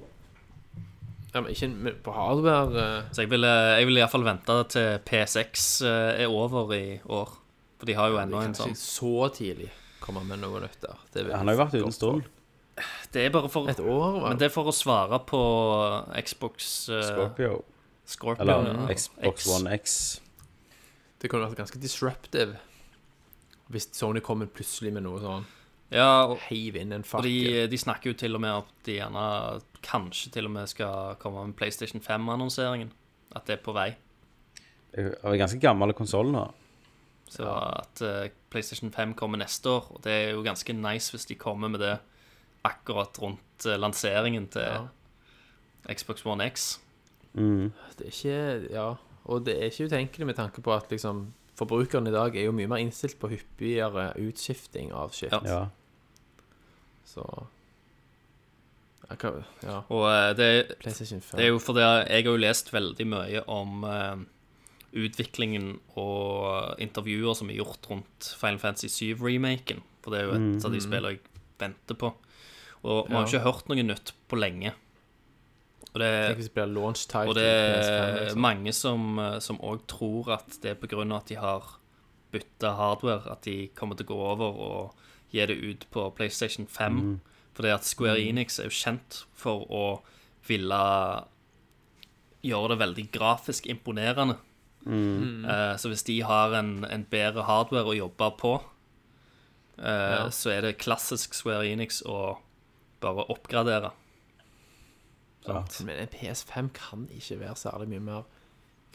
Ja, 1.33 1.41
men 1.43 1.51
ikke 1.51 1.91
på 2.01 2.13
hardware 2.15 3.03
Så 3.13 3.21
jeg 3.21 3.29
vil, 3.29 3.43
eh, 3.45 3.73
jeg 3.77 3.85
ville 3.85 3.99
iallfall 4.01 4.23
vente 4.25 4.55
til 4.73 4.95
P6 5.05 5.65
eh, 5.85 6.23
er 6.23 6.31
over 6.33 6.71
i 6.73 6.97
år. 7.13 7.35
For 7.77 7.85
de 7.85 7.93
har 7.99 8.09
jo 8.09 8.17
ennå 8.17 8.39
en 8.41 8.55
sånn 8.57 8.73
så 8.79 9.27
tidlig 9.35 9.67
komme 10.07 10.23
med 10.27 10.41
noe 10.41 10.63
nytt 10.63 10.79
der. 10.83 10.99
Det 11.13 11.27
vil 11.27 11.35
Han 11.35 11.49
har 11.49 11.57
jo 11.57 11.63
vært 11.65 11.77
uten 11.77 11.89
en 11.91 11.95
stund. 11.95 12.29
Det 13.11 13.25
er 13.25 13.33
bare 13.33 13.49
for 13.49 13.69
Et 13.71 13.79
år, 13.81 14.19
hva? 14.19 14.29
Men 14.29 14.39
det 14.39 14.49
er 14.49 14.53
for 14.53 14.69
å 14.69 14.75
svare 14.75 15.19
på 15.27 15.41
Xbox 16.27 16.69
uh, 16.93 17.01
Scorpio. 17.01 17.59
Scorpio. 18.07 18.45
Eller 18.45 18.69
ja. 18.69 18.87
Xbox 18.93 19.43
X. 19.43 19.51
One 19.55 19.75
X. 19.75 19.97
Det 21.17 21.31
kunne 21.31 21.47
vært 21.47 21.63
ganske 21.63 21.81
disruptive 21.81 22.59
hvis 23.73 23.89
Sony 23.91 24.21
kommer 24.23 24.47
plutselig 24.47 24.93
med 24.95 25.03
noe 25.03 25.19
sånn 25.19 25.47
Ja, 25.91 26.27
og, 26.29 26.37
heiv 26.45 26.77
inn 26.79 26.93
en 26.95 27.03
fakkel. 27.03 27.27
de, 27.27 27.65
de 27.71 27.79
snakker 27.79 28.13
jo 28.13 28.19
til 28.19 28.37
og 28.37 28.43
med 28.43 28.61
at 28.61 28.69
de 28.87 28.99
gjerne 28.99 29.25
kanskje 29.83 30.31
til 30.37 30.47
og 30.47 30.53
med 30.55 30.71
skal 30.71 31.17
komme 31.19 31.43
med 31.49 31.57
PlayStation 31.59 32.03
5-annonseringen. 32.03 32.93
At 33.35 33.47
det 33.49 33.57
er 33.57 33.63
på 33.65 33.75
vei. 33.75 33.89
Det 34.95 35.09
er 35.19 35.39
ganske 35.39 35.59
gammel 35.63 35.91
konsoll 35.97 36.31
nå. 36.31 36.45
Så 37.27 37.47
at 37.51 38.01
uh, 38.01 38.29
PlayStation 38.49 38.91
5 38.91 39.13
kommer 39.19 39.37
neste 39.41 39.69
år. 39.69 39.89
Og 39.95 40.03
det 40.03 40.11
er 40.13 40.29
jo 40.31 40.43
ganske 40.45 40.73
nice 40.73 41.11
hvis 41.11 41.25
de 41.27 41.35
kommer 41.35 41.67
med 41.67 41.79
det 41.83 41.97
akkurat 42.67 43.19
rundt 43.21 43.65
uh, 43.67 43.75
lanseringen 43.79 44.47
til 44.53 44.61
Ja. 44.61 44.85
Xbox 45.93 46.25
One 46.25 46.43
X. 46.49 46.79
Mm. 47.33 47.71
Det 47.97 48.07
er 48.07 48.11
ikke 48.15 48.73
Ja, 48.73 48.93
og 49.25 49.45
det 49.45 49.57
er 49.57 49.69
ikke 49.69 49.85
utenkelig 49.85 50.25
med 50.25 50.35
tanke 50.35 50.61
på 50.61 50.73
at 50.73 50.91
liksom 50.91 51.33
forbrukeren 51.57 52.07
i 52.07 52.11
dag 52.11 52.35
er 52.35 52.47
jo 52.47 52.51
mye 52.55 52.67
mer 52.67 52.81
innstilt 52.81 53.19
på 53.19 53.27
hyppigere 53.31 54.11
utskifting 54.21 54.91
av 54.93 55.11
shit. 55.15 55.31
Ja. 55.31 55.39
Ja. 55.45 55.65
Så 57.07 57.23
kan, 59.19 59.43
ja, 59.63 59.81
Og 59.89 60.03
eh, 60.11 60.33
det, 60.35 60.47
det 60.83 61.39
er 61.39 61.47
jo 61.47 61.59
fordi 61.63 61.79
jeg 61.85 62.23
har 62.25 62.31
jo 62.31 62.35
lest 62.35 62.73
veldig 62.73 63.05
mye 63.07 63.43
om 63.47 63.83
eh, 63.87 64.17
utviklingen 64.97 65.77
og 65.99 66.79
intervjuer 66.81 67.37
som 67.37 67.51
er 67.51 67.59
gjort 67.59 67.87
rundt 67.91 68.31
Final 68.39 68.59
Fantasy 68.61 68.89
7-remaken. 68.93 69.83
For 70.03 70.13
det 70.13 70.21
er 70.21 70.27
jo 70.27 70.35
et 70.37 70.67
av 70.67 70.73
de 70.73 70.81
spillene 70.83 71.15
jeg 71.15 71.43
venter 71.61 71.99
på. 71.99 72.11
Og 72.87 73.07
vi 73.07 73.15
har 73.17 73.25
ikke 73.27 73.45
hørt 73.45 73.71
noe 73.71 73.85
nytt 73.85 74.13
på 74.29 74.39
lenge. 74.39 74.73
Og 75.93 76.01
det, 76.03 76.11
det 76.37 76.51
title 77.09 77.31
Og 77.31 77.35
det 77.37 77.47
er 77.47 78.19
liksom. 78.21 78.41
mange 78.43 78.73
som 78.75 79.19
eh, 79.23 79.37
som 79.41 79.59
òg 79.65 79.85
tror 79.89 80.33
at 80.35 80.59
det 80.61 80.75
er 80.75 80.91
grunn 80.91 81.15
at 81.15 81.29
de 81.31 81.39
har 81.39 81.77
bytta 82.33 82.73
hardware, 82.77 83.23
at 83.31 83.47
de 83.47 83.69
kommer 83.75 83.97
til 83.97 84.05
å 84.05 84.11
gå 84.11 84.17
over 84.33 84.59
og 84.67 85.05
gi 85.31 85.45
det 85.47 85.57
ut 85.57 85.87
på 85.91 86.09
PlayStation 86.17 86.67
5. 86.67 87.19
Fordi 87.57 87.71
at 87.73 87.87
Square 87.87 88.21
Enix 88.21 88.59
er 88.59 88.69
jo 88.69 88.77
kjent 88.77 89.23
for 89.33 89.65
å 89.73 89.85
ville 90.47 90.81
gjøre 92.45 92.75
det 92.75 92.81
veldig 92.83 93.07
grafisk 93.15 93.65
imponerende. 93.71 94.37
Eh, 94.87 95.75
så 95.77 95.91
hvis 95.91 96.05
de 96.07 96.21
har 96.23 96.55
en, 96.57 96.85
en 96.85 97.05
bedre 97.11 97.43
hardware 97.47 97.91
å 97.91 97.97
jobbe 97.97 98.31
på, 98.39 98.55
uh, 99.79 99.85
Ja. 99.85 100.29
så 100.33 100.53
er 100.55 100.61
det 100.61 100.77
klassisk 100.81 101.35
Square 101.37 101.67
Enix 101.67 102.01
å 102.05 102.37
bare 103.03 103.27
oppgradere. 103.29 103.91
Men 105.47 105.95
en 105.95 106.09
PS5 106.11 106.69
kan 106.75 107.07
ikke 107.13 107.39
være 107.39 107.55
særlig 107.55 107.87
mye 107.93 108.03
mer 108.03 108.23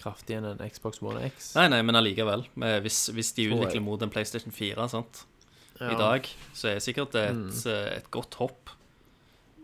kraftig 0.01 0.37
enn 0.37 0.45
en 0.45 0.61
Xbox 0.69 1.01
One 1.01 1.23
X. 1.31 1.55
Nei, 1.57 1.69
nei, 1.73 1.81
men 1.87 1.97
allikevel. 1.97 2.45
Hvis, 2.85 3.07
hvis 3.15 3.33
de 3.39 3.47
utvikler 3.53 3.81
mot 3.85 4.03
en 4.03 4.13
PlayStation 4.13 4.53
4 4.53 4.89
sant? 4.93 5.25
Ja. 5.81 5.89
Mm. 5.89 5.93
i 5.95 5.99
dag, 5.99 6.27
så 6.55 6.69
er 6.69 6.77
det 6.77 6.83
sikkert 6.85 7.15
et, 7.19 7.35
mm. 7.35 7.51
et 7.97 8.11
godt 8.11 8.37
hopp. 8.39 8.71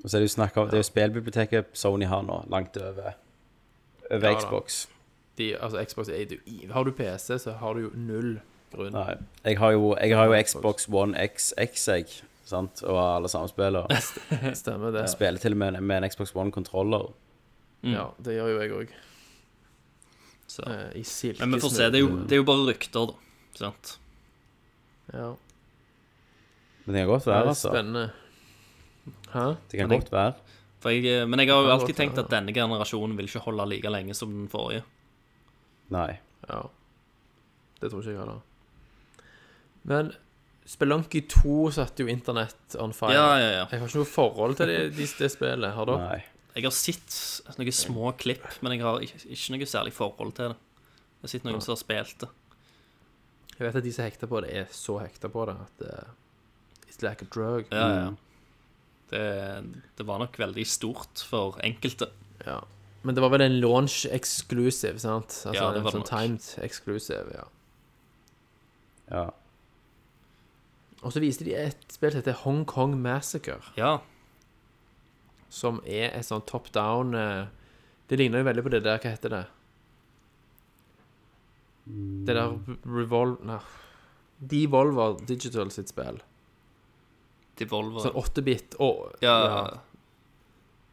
Og 0.03 0.09
så 0.09 0.17
er 0.17 0.23
det 0.23 0.31
jo 0.31 0.35
snakk 0.35 0.57
om 0.57 0.69
Det 0.71 0.79
er 0.79 0.83
jo 0.83 0.89
spillbiblioteket 0.89 1.75
Sony 1.79 2.07
har 2.09 2.23
nå, 2.27 2.41
langt 2.51 2.77
over 2.81 3.13
over 4.09 4.29
Ja 4.31 4.41
da. 4.41 4.63
De, 5.39 5.53
altså 5.57 5.83
Xbox 5.87 6.09
er 6.11 6.25
du, 6.31 6.37
Har 6.73 6.85
du 6.89 6.93
PC, 6.93 7.39
så 7.39 7.53
har 7.61 7.75
du 7.79 7.87
jo 7.87 7.91
null 7.95 8.41
grunn. 8.73 8.93
Nei. 8.97 9.15
Jeg 9.45 9.59
har 9.61 9.73
jo, 9.77 9.93
jeg 9.97 10.17
har 10.19 10.27
jo 10.33 10.41
Xbox 10.45 10.89
One 10.93 11.29
XX, 11.29 11.85
jeg. 11.89 12.09
Sant? 12.49 12.83
Og 12.89 12.99
alle 13.01 13.29
samme 13.29 13.49
spiller. 13.51 13.87
Stemmer 14.63 14.91
det. 14.95 15.05
Jeg 15.07 15.15
spiller 15.15 15.43
til 15.43 15.55
og 15.57 15.61
med 15.63 15.81
med 15.81 16.03
en 16.03 16.11
Xbox 16.11 16.33
One-kontroller. 16.37 17.11
Ja, 17.87 18.09
det 18.25 18.35
gjør 18.39 18.49
jo 18.55 18.61
jeg 18.63 18.73
òg. 18.81 18.95
I 20.97 21.03
silkesnø. 21.05 21.45
Men 21.45 21.55
vi 21.55 21.61
får 21.63 21.75
se. 21.77 21.91
Det 21.93 22.01
er 22.01 22.05
jo, 22.07 22.15
det 22.25 22.35
er 22.39 22.41
jo 22.41 22.47
bare 22.49 22.65
rykter, 22.71 23.11
da. 23.13 23.19
Sant? 23.59 23.99
ja. 25.13 25.35
Men 26.85 26.95
det 26.95 27.01
kan 27.03 27.09
godt 27.11 27.25
Det 27.27 27.33
være, 27.35 27.49
altså. 27.53 27.69
spennende. 27.69 28.11
Hæ? 29.33 29.43
Det 29.71 29.79
kan 29.79 29.89
Men 29.89 30.01
godt 30.01 30.13
være. 30.13 30.33
For 30.81 30.95
jeg, 30.95 31.05
eh, 31.05 31.27
men 31.29 31.41
jeg 31.43 31.51
har 31.53 31.67
jo 31.67 31.73
alltid 31.75 31.95
tenkt 31.99 32.19
at 32.19 32.31
denne 32.33 32.55
generasjonen 32.55 33.17
vil 33.19 33.27
ikke 33.29 33.43
holde 33.45 33.67
like 33.69 33.91
lenge 33.93 34.15
som 34.17 34.31
den 34.33 34.49
forrige. 34.49 34.83
Nei. 35.95 36.19
Ja. 36.49 36.63
Det 37.79 37.91
tror 37.91 38.03
ikke 38.03 38.15
jeg 38.15 38.21
heller. 38.21 38.41
Men 39.89 40.11
Spelunky 40.69 41.23
2 41.33 41.71
satte 41.73 42.05
jo 42.05 42.11
internett 42.13 42.77
on 42.83 42.93
fire. 42.93 43.15
Ja, 43.17 43.29
ja, 43.41 43.51
ja. 43.55 43.63
Jeg 43.71 43.81
har 43.81 43.89
ikke 43.89 44.03
noe 44.03 44.11
forhold 44.11 44.59
til 44.59 44.69
det, 44.69 44.81
det, 44.99 45.07
det 45.17 45.31
spillet. 45.33 45.73
Har 45.73 45.89
dere? 45.89 46.11
Nei. 46.11 46.19
Jeg 46.59 46.67
har 46.67 46.75
sett 46.75 47.57
noen 47.57 47.77
små 47.77 48.11
klipp, 48.19 48.47
men 48.67 48.75
jeg 48.75 48.83
har 48.85 49.05
ikke, 49.05 49.21
ikke 49.33 49.55
noe 49.55 49.69
særlig 49.71 49.95
forhold 49.97 50.35
til 50.37 50.53
det. 50.53 50.59
Jeg 50.59 51.25
har 51.25 51.33
sett 51.33 51.47
noen 51.47 51.65
som 51.65 51.73
har 51.73 51.81
spilt 51.81 52.25
det. 52.25 52.31
Jeg 53.59 53.67
vet 53.67 53.79
at 53.81 53.87
de 53.87 53.93
som 53.95 54.07
hekter 54.07 54.31
på 54.31 54.41
det, 54.45 54.51
er 54.55 54.67
så 54.75 54.99
hekta 55.03 55.31
på 55.33 55.45
det 55.49 55.55
at 55.65 55.85
uh, 55.89 56.11
it's 56.87 57.01
like 57.03 57.25
a 57.25 57.31
drug. 57.33 57.71
Ja, 57.73 57.87
ja. 57.95 58.11
Det, 59.09 59.23
det 59.97 60.05
var 60.07 60.21
nok 60.21 60.37
veldig 60.39 60.67
stort 60.69 61.23
for 61.31 61.57
enkelte. 61.65 62.11
Ja. 62.45 62.61
Men 63.03 63.15
det 63.15 63.23
var 63.23 63.31
vel 63.31 63.45
en 63.47 63.61
launch 63.63 64.07
exclusive, 64.11 64.99
sant? 64.99 65.31
Altså, 65.47 65.55
Ja, 65.55 65.73
det 65.73 65.83
var 65.85 65.95
en 65.95 66.03
sånn 66.03 66.09
timed 66.09 66.65
exclusive, 66.65 67.31
ja. 67.35 67.45
Ja. 69.09 69.27
Og 71.03 71.13
så 71.15 71.21
viste 71.23 71.47
de 71.47 71.55
et 71.55 71.85
spill 71.95 72.11
som 72.13 72.21
heter 72.21 72.41
Hong 72.43 72.65
Kong 72.69 72.97
Massacre, 73.01 73.61
Ja, 73.79 74.01
som 75.49 75.79
er 75.87 76.11
et 76.13 76.27
sånn 76.27 76.43
top 76.45 76.67
down 76.75 77.15
eh, 77.17 77.47
Det 78.11 78.19
ligner 78.19 78.43
jo 78.43 78.49
veldig 78.51 78.65
på 78.67 78.73
det 78.75 78.83
der, 78.85 78.99
hva 79.01 79.13
heter 79.15 79.33
det? 79.33 79.45
Det 82.27 82.35
der 82.37 82.59
Revolver 82.85 83.45
Nei. 83.49 83.61
Devolver 84.39 85.17
Digital 85.27 85.71
sitt 85.75 85.89
spill. 85.91 86.21
Devolver. 87.59 88.05
Sånn 88.05 88.19
8-bit 88.21 88.77
og 88.85 89.17
ja, 89.25 89.35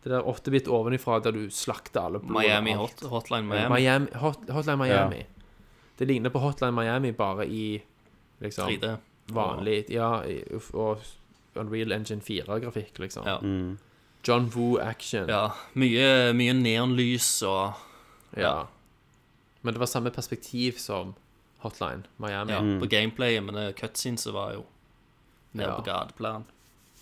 Det 0.05 0.11
der 0.13 0.21
8-bit 0.29 0.67
ovenifra 0.69 1.15
der 1.25 1.33
du 1.33 1.47
slakter 1.49 2.03
alle 2.05 2.19
blod 2.21 2.35
og 2.37 2.41
Miami, 2.43 2.71
alt. 2.75 3.01
hot, 3.01 3.09
Hotline 3.09 3.47
Miami. 3.49 3.73
Miami 3.73 4.11
hot, 4.21 4.43
Hotline 4.53 4.77
Miami. 4.77 5.23
Det 5.97 6.07
ligner 6.07 6.29
på 6.29 6.39
Hotline 6.43 6.75
Miami, 6.77 7.11
bare 7.11 7.47
i 7.49 7.81
liksom 8.43 8.69
3D. 8.69 8.91
vanlig 9.33 9.85
Ja, 9.89 10.21
i, 10.29 10.43
og 10.73 11.01
Unreal 11.55 11.91
Engine 11.95 12.21
4-grafikk, 12.21 12.99
liksom. 12.99 13.25
Ja. 13.25 13.39
John 14.27 14.51
Woo 14.55 14.77
action. 14.81 15.25
Ja, 15.29 15.49
mye, 15.73 16.33
mye 16.37 16.53
neonlys 16.53 17.41
og 17.43 17.73
Ja. 18.37 18.67
Men 19.61 19.73
det 19.73 19.79
var 19.79 19.87
samme 19.89 20.11
perspektiv 20.11 20.77
som 20.77 21.15
Hotline 21.63 22.03
Miami. 22.19 22.51
ja, 22.51 22.59
på 22.79 22.85
gameplayet, 22.89 23.43
men 23.43 23.55
det 23.55 23.75
cutscenes 23.79 24.25
var 24.27 24.53
jo 24.53 24.65
nede 25.53 25.69
Ja. 25.69 25.75
på 25.79 25.81
gateplan. 25.87 26.45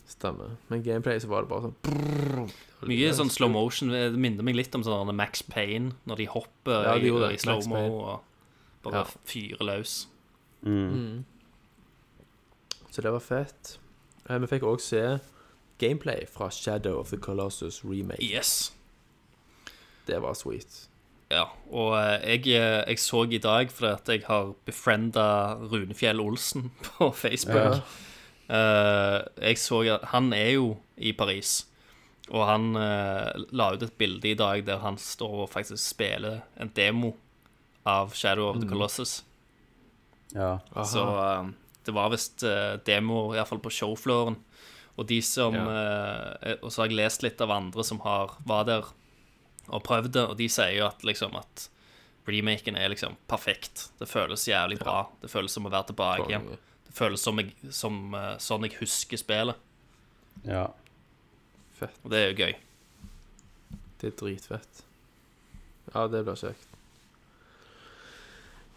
Stemmer. 0.07 0.57
Men 0.69 0.83
gameplay 0.83 1.19
så 1.23 1.27
var 1.31 1.41
det 1.45 1.49
bare 1.49 1.69
sånn 1.69 2.49
Mye 2.89 3.13
sånn 3.15 3.29
slow 3.31 3.49
motion. 3.53 3.89
Det 3.93 4.11
minner 4.19 4.43
meg 4.43 4.55
litt 4.57 4.75
om 4.75 4.83
sånn 4.83 5.13
Max 5.15 5.41
Payne, 5.47 5.93
når 6.05 6.19
de 6.19 6.25
hopper 6.27 6.83
Ja, 6.89 6.97
de 6.99 7.07
i, 7.07 7.33
i 7.33 7.37
slow-mo 7.39 7.79
og 8.01 8.21
bare 8.83 8.93
Ja. 8.93 9.03
fyrer 9.25 9.63
løs. 9.63 10.07
Så 12.91 13.01
det 13.01 13.11
var 13.11 13.19
fett. 13.23 13.77
Eh, 14.29 14.37
Vi 14.39 14.47
fikk 14.47 14.63
òg 14.67 14.79
se 14.81 15.19
gameplay 15.79 16.25
fra 16.29 16.49
Shadow 16.49 16.99
of 16.99 17.09
the 17.09 17.17
Colossus 17.17 17.81
remake. 17.83 18.21
Yes. 18.23 18.71
Det 20.05 20.19
var 20.21 20.33
sweet. 20.35 20.87
Ja, 21.31 21.45
og 21.71 21.95
eh, 21.97 22.19
jeg, 22.37 22.47
eh, 22.59 22.83
jeg 22.91 22.99
så 22.99 23.23
i 23.31 23.39
dag 23.41 23.71
fordi 23.71 23.91
at 23.93 24.07
jeg 24.11 24.23
har 24.27 24.51
befrienda 24.67 25.55
Runefjell 25.71 26.19
Olsen 26.21 26.71
på 26.83 27.09
Facebook. 27.15 27.55
Eh, 27.79 27.79
jeg 28.53 29.57
så 29.57 29.79
at 29.95 30.09
han 30.11 30.33
er 30.35 30.51
jo 30.55 30.67
i 30.97 31.13
Paris, 31.17 31.63
og 32.31 32.45
han 32.47 32.71
eh, 32.79 33.43
la 33.51 33.71
ut 33.73 33.83
et 33.83 33.97
bilde 33.99 34.29
i 34.31 34.37
dag 34.39 34.63
der 34.67 34.79
han 34.83 34.97
står 35.01 35.43
og 35.45 35.51
faktisk 35.51 35.81
spiller 35.81 36.43
en 36.61 36.71
demo 36.75 37.13
av 37.83 38.13
Shadow 38.15 38.49
of 38.51 38.61
the 38.61 38.69
Colossus. 38.69 39.23
Ja. 40.31 40.59
Så 40.85 41.03
eh, 41.03 41.51
det 41.83 41.91
var 41.91 42.13
visst 42.13 42.45
uh, 42.47 42.79
demoer, 42.87 43.35
iallfall 43.35 43.59
på 43.59 43.73
showflooren. 43.73 44.39
Og 44.93 45.07
de 45.09 45.17
som 45.25 45.55
eh, 45.57 46.51
Og 46.61 46.69
så 46.69 46.83
har 46.83 46.91
jeg 46.91 46.99
lest 46.99 47.23
litt 47.25 47.39
av 47.41 47.49
andre 47.51 47.81
som 47.83 47.97
har 48.03 48.35
var 48.45 48.67
der 48.69 48.91
og 49.71 49.81
prøvd 49.81 50.11
det, 50.13 50.23
og 50.27 50.35
de 50.37 50.45
sier 50.51 50.75
jo 50.75 50.85
at 50.85 51.01
liksom 51.07 51.33
at 51.39 51.69
remaken 52.27 52.75
er 52.77 52.91
liksom 52.91 53.15
perfekt. 53.31 53.87
Det 53.99 54.09
føles 54.11 54.43
jævlig 54.47 54.77
bra. 54.81 55.05
Det 55.21 55.31
føles 55.31 55.55
som 55.55 55.65
å 55.65 55.71
være 55.71 55.89
tilbake 55.89 56.27
igjen. 56.27 56.45
Konge. 56.49 56.72
Føles 56.93 57.19
som, 57.25 57.39
jeg, 57.41 57.53
som 57.73 58.13
eh, 58.13 58.35
sånn 58.43 58.67
jeg 58.67 58.75
husker 58.79 59.17
spillet, 59.17 59.55
ja. 60.45 60.67
Fett. 61.79 61.95
og 62.03 62.11
det 62.13 62.19
er 62.19 62.27
jo 62.31 62.35
gøy. 62.45 62.53
Det 64.01 64.11
er 64.11 64.17
dritfett. 64.19 64.83
Ja, 65.93 66.03
det 66.11 66.21
blir 66.27 66.37
kjekt. 66.37 66.67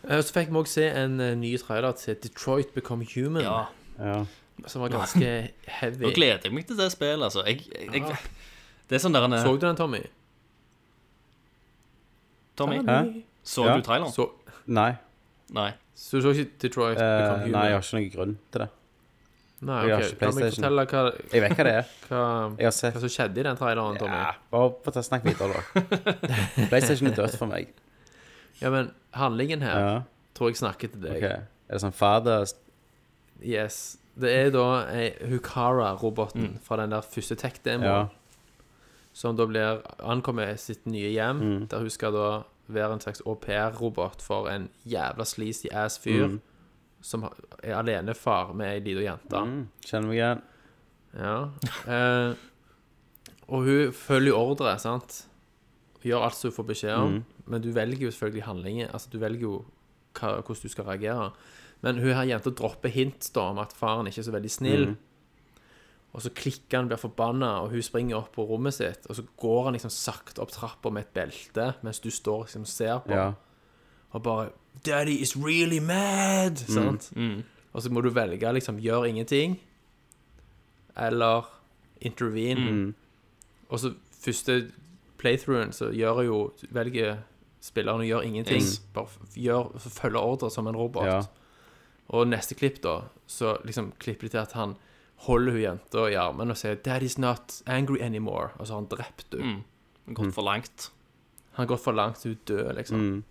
Eh, 0.08 0.20
Så 0.22 0.32
fikk 0.32 0.48
vi 0.52 0.60
òg 0.62 0.68
se 0.70 0.86
en 0.88 1.20
eh, 1.20 1.34
ny 1.36 1.52
trailer 1.60 1.92
til 1.98 2.16
Detroit 2.22 2.72
Become 2.74 3.04
Human, 3.14 3.42
Ja, 3.44 3.64
ja. 3.98 4.18
som 4.66 4.82
var 4.82 4.88
ganske 4.94 5.50
heavy. 5.80 6.04
Nå 6.06 6.14
gleder 6.16 6.40
jeg 6.48 6.54
meg 6.56 6.66
til 6.70 6.78
det 6.80 6.88
spillet, 6.94 7.22
altså. 7.28 7.44
Jeg, 7.44 7.66
jeg, 7.74 8.00
ja. 8.06 8.16
det 8.88 8.96
er 8.96 9.02
sånn 9.04 9.12
der 9.16 9.26
en 9.28 9.36
Så 9.42 9.56
du 9.56 9.66
den, 9.66 9.76
Tommy? 9.76 10.00
Tommy, 12.56 12.78
Hæ? 12.86 13.22
så 13.44 13.66
Ja. 13.66 13.76
du 13.76 13.82
traileren? 13.84 14.12
Så, 14.12 14.30
Nei. 14.66 14.94
Nei. 15.54 15.72
så 15.94 16.18
du 16.18 16.22
så 16.26 16.32
ikke 16.34 16.50
Detroit 16.58 16.98
Eh, 16.98 17.04
Become 17.22 17.38
Human? 17.38 17.52
nei, 17.52 17.64
jeg 17.68 17.72
har 17.76 17.82
ikke 17.82 17.96
noen 17.96 18.10
grunn 18.16 18.38
til 18.52 18.60
det. 18.60 18.68
Nei, 19.66 19.76
jeg 19.86 19.94
har 19.94 20.02
ok. 20.02 20.06
ikke 20.06 20.10
meg 20.10 20.18
PlayStation. 20.34 20.64
fortelle 20.64 20.86
hva, 20.86 21.32
Jeg 21.32 21.40
vet 21.42 21.56
hva 21.56 21.64
det 21.64 21.74
er. 21.74 21.84
hva, 22.08 22.56
Jeg 22.58 22.66
har 22.66 22.74
sett 22.76 22.94
hva 22.94 23.00
som 23.00 23.08
skjedde 23.14 23.38
i 23.38 23.42
den 23.46 23.56
traileren, 23.56 23.96
Tommy. 23.98 24.18
ja, 24.20 24.32
Bare 24.52 24.92
ta 24.92 25.02
snakk 25.06 25.24
videre, 25.24 25.48
da. 25.54 25.86
PlayStation 26.70 27.08
er 27.10 27.14
dødt 27.16 27.36
for 27.38 27.46
meg. 27.46 27.70
Ja, 28.60 28.70
men 28.70 28.90
handlingen 29.14 29.62
her 29.62 29.78
Ja, 29.80 29.94
tror 30.34 30.48
jeg 30.50 30.56
snakker 30.60 30.88
til 30.92 31.00
deg. 31.00 31.16
ok 31.16 31.30
Er 31.32 31.72
det 31.72 31.80
sånn 31.82 31.92
fader 31.96 32.44
Yes. 33.42 33.98
Det 34.18 34.30
er 34.32 34.50
da 34.50 34.86
ei 34.88 35.10
Hukara-roboten 35.28 36.58
fra 36.64 36.76
den 36.80 36.90
der 36.94 37.02
første 37.04 37.36
tech-demoen. 37.36 37.84
Ja. 37.84 38.06
som 39.16 39.36
da 39.36 39.46
blir 39.48 39.80
ankommer 40.04 40.56
sitt 40.60 40.84
nye 40.86 41.08
hjem, 41.12 41.38
Mm. 41.40 41.68
der 41.68 41.78
hun 41.78 41.88
skal 41.90 42.12
da 42.12 42.44
være 42.68 42.92
en 42.92 43.00
slags 43.00 43.20
au 43.26 43.34
pair-robot 43.34 44.22
for 44.22 44.48
en 44.48 44.68
jævla 44.86 45.24
sleazy 45.24 45.66
ass 45.72 45.98
fyr 45.98 46.26
Mm. 46.28 46.40
som 47.02 47.24
er 47.62 47.74
alenefar 47.78 48.52
med 48.54 48.66
ei 48.66 48.80
lita 48.80 49.00
jente. 49.04 49.44
Mm, 49.46 49.68
kjenner 49.84 50.08
meg 50.08 50.16
igjen. 50.16 50.42
Ja. 51.16 51.36
Eh, 51.86 52.34
og 53.48 53.62
hun 53.64 53.92
følger 53.92 54.34
ordre, 54.34 54.78
sant? 54.78 55.26
Hun 56.02 56.10
gjør 56.10 56.24
alt 56.26 56.34
som 56.34 56.50
hun 56.50 56.56
får 56.56 56.66
beskjed 56.72 56.94
om, 56.96 57.12
Mm. 57.12 57.24
men 57.46 57.62
du 57.62 57.70
velger 57.72 57.98
jo 58.06 58.10
selvfølgelig 58.10 58.42
handlinger. 58.44 58.90
Altså, 58.92 59.08
du 59.12 59.18
velger 59.18 59.40
jo 59.40 59.64
hva, 60.14 60.40
hvordan 60.42 60.62
du 60.62 60.68
skal 60.68 60.84
reagere. 60.84 61.32
Men 61.82 61.98
hun 61.98 62.12
her 62.14 62.24
jenta 62.24 62.50
dropper 62.50 62.88
hint 62.88 63.30
da 63.34 63.40
om 63.50 63.58
at 63.58 63.72
faren 63.72 64.06
ikke 64.06 64.18
er 64.18 64.22
så 64.30 64.32
veldig 64.32 64.50
snill. 64.50 64.86
Mm. 64.88 64.96
Og 66.16 66.22
så 66.24 66.30
klikker 66.32 66.78
han, 66.78 66.86
blir 66.88 66.96
forbanna, 66.96 67.50
og 67.60 67.74
hun 67.74 67.82
springer 67.84 68.16
opp 68.16 68.30
på 68.38 68.44
rommet 68.48 68.72
sitt. 68.72 69.04
Og 69.10 69.18
så 69.18 69.24
går 69.36 69.66
han 69.66 69.76
liksom 69.76 69.92
sakte 69.92 70.40
opp 70.40 70.54
trappa 70.54 70.88
med 70.88 71.04
et 71.04 71.12
belte, 71.18 71.66
mens 71.84 72.00
du 72.00 72.08
står 72.08 72.46
liksom 72.46 72.64
og 72.64 72.70
ser 72.72 73.02
på. 73.04 73.12
Ja. 73.12 73.34
Og 74.16 74.22
bare 74.24 74.48
'Daddy 74.80 75.20
is 75.20 75.36
really 75.36 75.78
mad!' 75.78 76.56
Sant? 76.56 77.12
Mm. 77.16 77.44
Og 77.72 77.82
så 77.82 77.92
må 77.92 78.00
du 78.00 78.08
velge 78.08 78.52
liksom 78.52 78.80
gjør 78.80 79.04
ingenting, 79.04 79.60
eller 80.96 81.44
intervene. 82.00 82.70
Mm. 82.70 82.94
Og 83.68 83.80
så 83.80 83.92
første 84.20 84.70
playthroughen 85.18 85.72
så 85.72 85.90
gjør 85.92 86.22
jo 86.24 86.52
velger 86.70 87.18
spilleren 87.60 88.00
å 88.00 88.08
gjøre 88.08 88.24
ingenting. 88.24 88.64
Bare 88.94 89.08
gjør, 89.34 89.76
følger 89.78 90.20
ordre 90.20 90.50
som 90.50 90.66
en 90.66 90.76
robot. 90.76 91.06
Ja. 91.06 91.20
Og 92.08 92.28
neste 92.28 92.54
klipp, 92.54 92.82
da, 92.82 93.00
så 93.26 93.56
liksom 93.64 93.92
klipper 93.98 94.28
de 94.28 94.36
til 94.36 94.38
at 94.38 94.52
han 94.52 94.76
holder 95.16 95.52
hun 95.52 95.60
jenta 95.60 96.06
i 96.10 96.14
armen 96.14 96.50
og 96.50 96.56
sier 96.56 96.74
'Daddy's 96.74 97.18
not 97.18 97.62
angry 97.66 97.98
anymore', 98.00 98.50
og 98.58 98.66
så 98.66 98.72
har 98.72 98.80
han 98.80 98.88
drept 98.90 99.26
henne. 99.32 99.62
Mm. 100.06 100.14
Gått 100.14 100.34
for 100.34 100.42
langt. 100.42 100.90
Han 101.52 101.64
har 101.64 101.66
gått 101.66 101.84
for 101.84 101.92
langt, 101.92 102.22
hun 102.22 102.36
dør, 102.48 102.72
liksom. 102.72 103.00
Mm. 103.00 103.24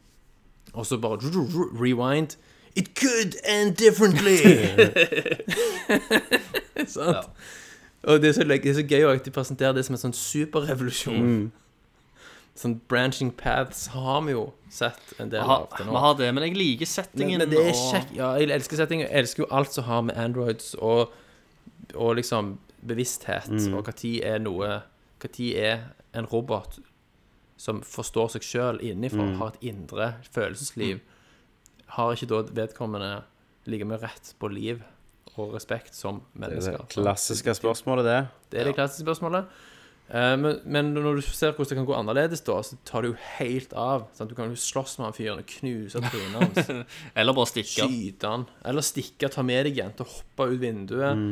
Og 0.74 0.86
så 0.86 0.98
bare 0.98 1.18
rewind. 1.82 2.38
It 2.76 3.00
could 3.00 3.36
end 3.46 3.76
differently! 3.78 4.38
Sant? 6.88 7.28
Og 8.04 8.22
det 8.22 8.30
er, 8.30 8.34
så, 8.34 8.44
det 8.44 8.66
er 8.66 8.74
så 8.74 8.84
gøy 8.84 9.06
at 9.10 9.26
de 9.26 9.32
presenterer 9.32 9.74
det 9.74 9.86
som 9.86 9.96
en 9.96 10.02
sånn 10.02 10.14
superrevolusjon. 10.14 11.52
Sånn 12.56 12.76
branching 12.88 13.32
paths 13.36 13.88
har 13.96 14.22
vi 14.28 14.36
jo 14.36 14.46
sett 14.72 15.16
en 15.20 15.32
del 15.32 15.42
Vi 15.42 15.48
har, 15.50 15.64
av 15.66 15.74
til 15.76 15.88
vi 15.88 15.92
nå. 15.92 16.02
har 16.04 16.18
det, 16.20 16.30
men 16.36 16.46
jeg 16.46 16.56
liker 16.56 16.92
settingen. 16.92 17.42
men 17.42 17.52
det 17.52 17.64
er 17.66 17.74
kjekk. 17.80 18.14
Ja, 18.16 18.30
jeg 18.40 18.54
elsker 18.56 18.80
settingen. 18.80 19.10
Jeg 19.10 19.24
elsker 19.24 19.44
jo 19.44 19.48
alt 19.52 19.74
som 19.74 19.88
har 19.90 20.06
med 20.08 20.20
androids 20.22 20.76
og, 20.78 21.16
og 21.96 22.16
liksom 22.20 22.58
bevissthet, 22.86 23.50
og 23.74 23.86
hva 23.88 23.96
tid 23.98 24.22
er 24.24 24.44
noe 24.44 24.84
tid 25.26 25.56
er 25.58 25.80
en 26.14 26.28
robot 26.30 26.80
som 27.58 27.80
forstår 27.82 28.36
seg 28.36 28.44
sjøl 28.46 28.82
innenfra, 28.84 29.26
har 29.40 29.54
et 29.56 29.64
indre 29.72 30.10
følelsesliv, 30.36 31.00
har 31.96 32.14
ikke 32.14 32.28
da 32.30 32.42
vedkommende 32.60 33.24
like 33.66 33.88
mye 33.88 34.02
rett 34.04 34.34
på 34.38 34.50
liv 34.52 34.84
og 35.36 35.56
respekt 35.56 35.96
som 35.98 36.22
Det 36.34 36.36
er 36.36 36.44
mennesker? 36.44 36.78
det 36.84 36.94
klassiske 36.94 37.56
spørsmålet, 37.58 38.06
det. 38.06 38.20
Det 38.52 38.60
er 38.60 38.70
det 38.70 38.76
klassiske 38.78 39.08
spørsmålet. 39.08 39.48
Eh, 40.10 40.36
men, 40.38 40.60
men 40.70 40.94
når 40.94 41.18
du 41.18 41.22
ser 41.26 41.56
hvordan 41.56 41.72
det 41.72 41.80
kan 41.80 41.88
gå 41.90 41.96
annerledes, 41.98 42.44
da, 42.46 42.60
så 42.62 42.78
tar 42.86 43.02
det 43.02 43.14
jo 43.14 43.18
helt 43.40 43.74
av. 43.74 44.06
Sant? 44.14 44.30
Du 44.30 44.36
kan 44.38 44.52
jo 44.52 44.60
slåss 44.60 45.00
med 45.00 45.08
han 45.10 45.18
fyren 45.18 45.42
og 45.42 45.50
knuse 45.50 46.04
trynet 46.06 46.38
hans. 46.44 46.70
Eller 47.18 47.36
bare 47.36 47.50
stikke. 47.50 47.88
Skyte 47.90 48.32
han. 48.36 48.46
Eller 48.64 48.86
stikke, 48.86 49.32
ta 49.34 49.44
med 49.48 49.66
deg 49.66 49.82
jenta, 49.82 50.06
hoppe 50.08 50.52
ut 50.54 50.62
vinduet. 50.62 51.26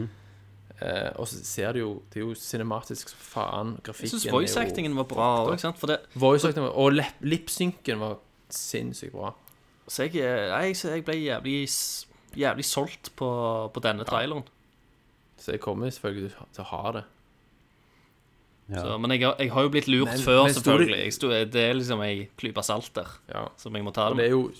Eh, 0.83 1.11
og 1.15 1.27
så 1.29 1.37
ser 1.47 1.71
du 1.75 1.79
jo 1.79 1.91
Det 2.11 2.19
er 2.19 2.25
jo 2.25 2.33
cinematisk 2.35 3.09
som 3.13 3.19
faen. 3.23 3.69
Jeg 3.77 3.83
Grafikken 3.87 4.19
syns 4.19 4.25
voice-actingen 4.33 4.95
var 4.97 5.05
bra 5.07 5.27
òg, 5.45 5.77
det 5.87 5.99
Voice 6.19 6.47
acting 6.49 6.65
Og 6.67 6.91
lip- 6.91 7.21
lipsynken 7.21 7.99
var 8.01 8.17
sinnssykt 8.49 9.13
bra. 9.13 9.31
Så 9.87 10.03
jeg, 10.07 10.15
eh, 10.15 10.49
jeg, 10.49 10.75
så 10.75 10.89
jeg 10.95 11.05
ble 11.05 11.15
jævlig, 11.21 11.69
jævlig 12.35 12.65
solgt 12.65 13.11
på, 13.15 13.29
på 13.73 13.79
denne 13.83 14.03
traileren. 14.07 14.43
Så 15.37 15.51
jeg 15.55 15.59
kommer 15.63 15.89
selvfølgelig 15.89 16.31
til 16.53 16.63
å 16.63 16.69
ha 16.71 16.91
det. 16.97 17.03
Så, 18.73 18.97
men 18.97 19.11
jeg, 19.11 19.21
jeg 19.39 19.51
har 19.51 19.65
jo 19.65 19.69
blitt 19.73 19.87
lurt 19.91 20.07
Men- 20.13 20.21
før, 20.23 20.43
men 20.43 20.53
sto 20.53 20.59
det- 20.59 20.65
selvfølgelig. 20.87 21.03
Jeg 21.03 21.13
sto, 21.13 21.29
det 21.29 21.55
er 21.55 21.73
liksom 21.73 22.01
ei 22.01 22.29
klype 22.37 22.63
salt 22.63 22.93
der 22.95 23.07
Ja. 23.29 23.47
som 23.57 23.75
jeg 23.75 23.83
må 23.83 23.91
ta 23.93 24.09
det 24.09 24.17
det 24.17 24.17
med. 24.17 24.25
er 24.25 24.29
jo 24.29 24.51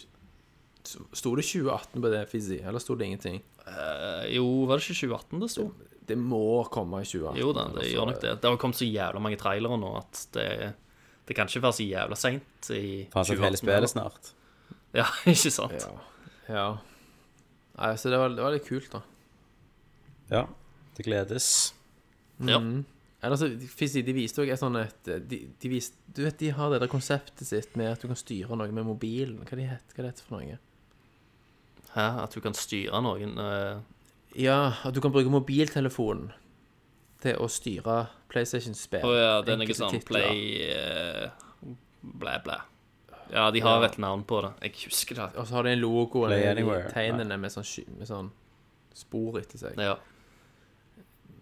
Sto 1.13 1.33
det 1.35 1.45
2018 1.45 2.01
på 2.01 2.09
det, 2.11 2.27
Fizzy? 2.29 2.57
Eller 2.59 2.79
sto 2.79 2.93
det 2.95 3.05
ingenting? 3.07 3.41
Uh, 3.65 4.27
Jo, 4.35 4.65
var 4.67 4.75
det 4.77 4.83
ikke 4.89 5.07
2018 5.07 5.39
det 5.39 5.49
sto? 5.49 5.71
Det 6.07 6.17
må 6.19 6.63
komme 6.73 7.01
i 7.03 7.07
2018. 7.07 7.39
Jo 7.39 7.51
da, 7.55 7.67
det 7.71 7.83
altså. 7.83 7.91
gjør 7.93 8.07
nok 8.09 8.21
det. 8.21 8.31
Det 8.41 8.49
har 8.49 8.57
kommet 8.61 8.79
så 8.79 8.87
jævla 8.87 9.21
mange 9.23 9.39
trailere 9.39 9.77
nå 9.79 9.91
at 9.99 10.23
det, 10.35 10.47
det 11.29 11.37
kan 11.37 11.51
ikke 11.51 11.63
være 11.63 11.77
så 11.79 11.85
jævla 11.87 12.17
seint 12.19 12.71
i 12.75 12.87
Faen, 13.13 13.27
så 13.29 13.37
hele 13.39 13.59
spillet 13.59 13.93
snart. 13.93 14.33
Ja, 14.93 15.07
ikke 15.31 15.53
sant? 15.53 15.77
Ja. 15.79 15.93
ja. 16.49 16.65
Nei, 17.77 17.93
så 17.97 18.11
det 18.13 18.19
var, 18.21 18.33
det 18.35 18.43
var 18.45 18.53
litt 18.53 18.67
kult, 18.67 18.91
da. 18.93 19.01
Ja, 20.33 20.43
det 20.97 21.05
gledes. 21.07 21.47
Ja. 22.43 22.59
Eller 23.23 23.39
så, 23.39 23.47
de 23.47 24.13
viste 24.15 24.43
jo 24.43 24.51
et 24.51 24.59
sånt 24.59 24.77
et 24.81 25.09
de, 25.29 25.39
de 25.61 25.69
viste, 25.71 25.95
Du 26.11 26.25
vet, 26.25 26.35
de 26.39 26.51
har 26.51 26.73
det 26.73 26.81
der 26.83 26.91
konseptet 26.91 27.47
sitt 27.47 27.77
med 27.79 27.93
at 27.93 28.03
du 28.03 28.09
kan 28.09 28.19
styre 28.19 28.57
noe 28.59 28.75
med 28.75 28.83
mobilen. 28.87 29.39
Hva 29.47 29.57
de 29.57 29.67
het, 29.69 29.95
hva 29.95 30.03
det 30.03 30.11
heter 30.11 30.27
for 30.27 30.35
noe? 30.35 30.57
Hæ? 31.93 32.07
At 32.25 32.35
du 32.35 32.41
kan 32.43 32.57
styre 32.57 32.99
noen 33.05 33.39
eh, 33.39 33.79
Ja, 34.35 34.73
at 34.83 34.93
du 34.95 35.01
kan 35.01 35.11
bruke 35.13 35.29
mobiltelefonen 35.29 36.31
til 37.21 37.35
å 37.39 37.47
styre 37.51 38.07
PlayStation-spill. 38.33 39.03
Å 39.05 39.13
ja, 39.15 39.33
det 39.45 39.53
er 39.53 39.59
noe 39.61 39.75
sånn 39.77 39.99
play 40.03 40.69
uh, 40.73 41.29
Blæ, 42.03 42.37
blæ. 42.43 42.55
Ja, 43.31 43.45
de 43.51 43.61
har 43.63 43.79
Ja. 43.81 43.87
et 43.87 43.97
navn 43.97 44.23
på 44.27 44.41
det. 44.43 44.51
Jeg 44.61 44.73
husker 44.89 45.15
det. 45.15 45.27
Og 45.39 45.47
så 45.47 45.53
har 45.55 45.63
de 45.63 45.69
en 45.71 45.79
logo 45.79 46.25
Anywhere. 46.25 46.89
tegnene 46.91 47.37
med 47.39 47.51
sånn, 47.53 47.63
med 47.97 48.07
sånn 48.09 48.31
spor 48.93 49.39
etter 49.39 49.57
seg. 49.57 49.77
Ja. 49.79 49.95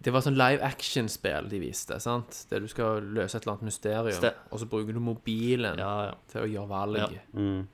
Det 0.02 0.12
var 0.12 0.20
sånn 0.24 0.36
live 0.38 0.62
action-spill 0.62 1.48
de 1.50 1.58
viste, 1.62 1.98
sant? 2.00 2.46
Der 2.50 2.60
du 2.60 2.68
skal 2.70 3.02
løse 3.02 3.36
et 3.36 3.44
eller 3.44 3.56
annet 3.58 3.68
mysterium, 3.68 4.16
Ste- 4.16 4.34
og 4.50 4.58
så 4.62 4.66
bruker 4.70 4.92
du 4.94 5.00
mobilen 5.00 5.78
ja, 5.78 5.92
ja. 6.08 6.14
til 6.28 6.42
å 6.42 6.48
gjøre 6.50 6.68
valg 6.68 6.96
Ja. 6.98 7.08
Mm. 7.34 7.68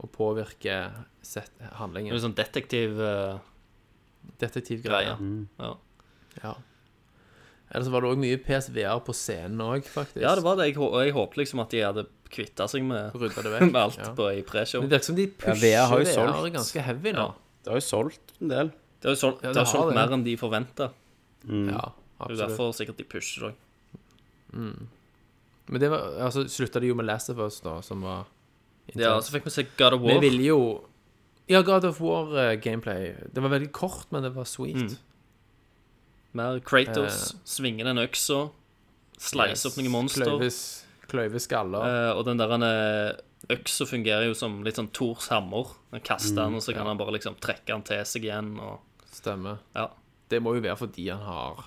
og 0.00 0.12
påvirke 0.12 0.78
set 1.22 1.50
Det 1.58 1.66
er 1.68 1.74
handlingen. 1.76 2.14
sånn 2.20 2.34
detektiv 2.34 3.00
eh, 3.00 3.38
Detektivgreier. 4.38 5.16
Mm. 5.18 5.48
Ja. 5.58 5.74
Ja. 6.42 6.54
Eller 7.70 7.84
så 7.84 7.90
var 7.92 8.00
det 8.00 8.10
òg 8.14 8.18
mye 8.22 8.38
PSVR 8.40 9.00
på 9.04 9.12
scenen 9.12 9.60
òg, 9.60 9.84
faktisk. 9.84 10.20
ja, 10.22 10.34
det 10.34 10.42
var 10.44 10.56
det. 10.56 10.68
Jeg, 10.70 10.76
hå- 10.80 11.04
jeg 11.04 11.12
håpet 11.12 11.36
liksom 11.42 11.60
at 11.60 11.70
de 11.70 11.80
hadde 11.84 12.06
kvitta 12.30 12.66
seg 12.68 12.82
med, 12.84 13.12
Rydda 13.14 13.42
det 13.42 13.52
vekk. 13.58 13.72
med 13.72 13.80
alt 13.82 13.98
Ja. 13.98 14.14
på 14.14 14.28
i 14.38 14.42
preshow. 14.42 14.80
Men 14.80 14.88
det 14.90 15.00
virker 15.00 15.04
som 15.10 15.16
de 15.16 15.26
Ja, 15.26 15.34
pusher 15.38 15.60
VR 15.60 15.86
har 15.88 15.98
jo 15.98 16.04
VR, 16.04 16.14
solgt. 16.32 16.52
ganske 16.54 16.80
heavy 16.82 17.12
nå. 17.12 17.26
Det 17.64 17.70
har 17.72 17.76
jo 17.80 17.86
solgt 17.88 18.32
en 18.40 18.48
del. 18.48 18.70
Det 19.00 19.08
har 19.10 19.14
jo 19.16 19.20
solgt, 19.20 19.42
Ja, 19.42 19.52
det 19.52 19.56
har 19.56 19.64
det 19.64 19.72
solgt 19.72 19.88
det. 19.92 19.94
mer 20.00 20.14
enn 20.16 20.24
de 20.24 20.36
forventa. 20.36 20.88
Ja, 20.88 21.48
Det 21.48 21.68
er 21.68 21.72
jo 21.72 21.94
absolutt. 22.20 22.38
derfor 22.48 22.72
sikkert 22.72 22.96
de 22.96 23.04
pusher 23.04 23.40
det 23.40 23.52
òg. 23.52 23.54
Men 25.68 25.80
det 25.82 25.90
var, 25.92 26.00
altså, 26.24 26.46
slutta 26.48 26.80
de 26.80 26.88
jo 26.88 26.94
med 26.96 27.04
Last 27.06 27.28
of 27.30 27.38
Us, 27.38 27.60
da, 27.60 27.80
som 27.84 28.00
var 28.02 28.24
Ja, 28.96 29.18
så 29.20 29.34
fikk 29.34 29.44
vi 29.44 29.50
se 29.52 29.66
God 29.76 29.92
of 29.98 30.00
Vi 30.00 30.08
War. 30.14 30.20
ville 30.20 30.42
jo 30.48 30.60
Ja, 31.48 31.62
God 31.64 31.84
of 31.88 32.00
War-gameplay. 32.00 33.14
det 33.32 33.40
var 33.40 33.48
veldig 33.54 33.70
kort, 33.72 34.06
men 34.12 34.22
det 34.22 34.34
var 34.34 34.44
sweet. 34.44 34.76
Mm. 34.76 34.96
Mer 36.32 36.58
Kratos, 36.60 37.32
Eh. 37.32 37.38
svinge 37.44 37.84
den 37.84 37.98
øksa, 37.98 38.50
slice 39.18 39.66
opp 39.68 39.78
noen 39.78 39.90
monster. 39.90 40.24
Kløyves, 40.28 40.84
kløyve 41.08 41.40
skaller. 41.40 41.86
Eh, 41.88 42.10
og 42.18 42.26
den 42.26 42.36
der 42.36 42.52
eh, 42.52 43.16
øksa 43.56 43.86
fungerer 43.88 44.26
jo 44.28 44.34
som 44.34 44.62
litt 44.62 44.76
sånn 44.76 44.92
Thors 44.92 45.28
hammer. 45.32 45.72
Den 45.90 46.00
kaster 46.04 46.44
den, 46.44 46.54
og 46.54 46.60
så 46.62 46.74
kan 46.74 46.84
ja. 46.84 46.88
han 46.92 46.98
bare 47.00 47.16
liksom 47.16 47.38
trekke 47.40 47.66
den 47.72 47.82
til 47.82 48.04
seg 48.04 48.24
igjen. 48.28 48.58
Og, 48.60 48.80
Stemmer. 49.10 49.58
ja. 49.74 49.88
Det 50.28 50.42
må 50.42 50.52
jo 50.54 50.60
være 50.60 50.76
fordi 50.76 51.08
han 51.08 51.22
har 51.24 51.64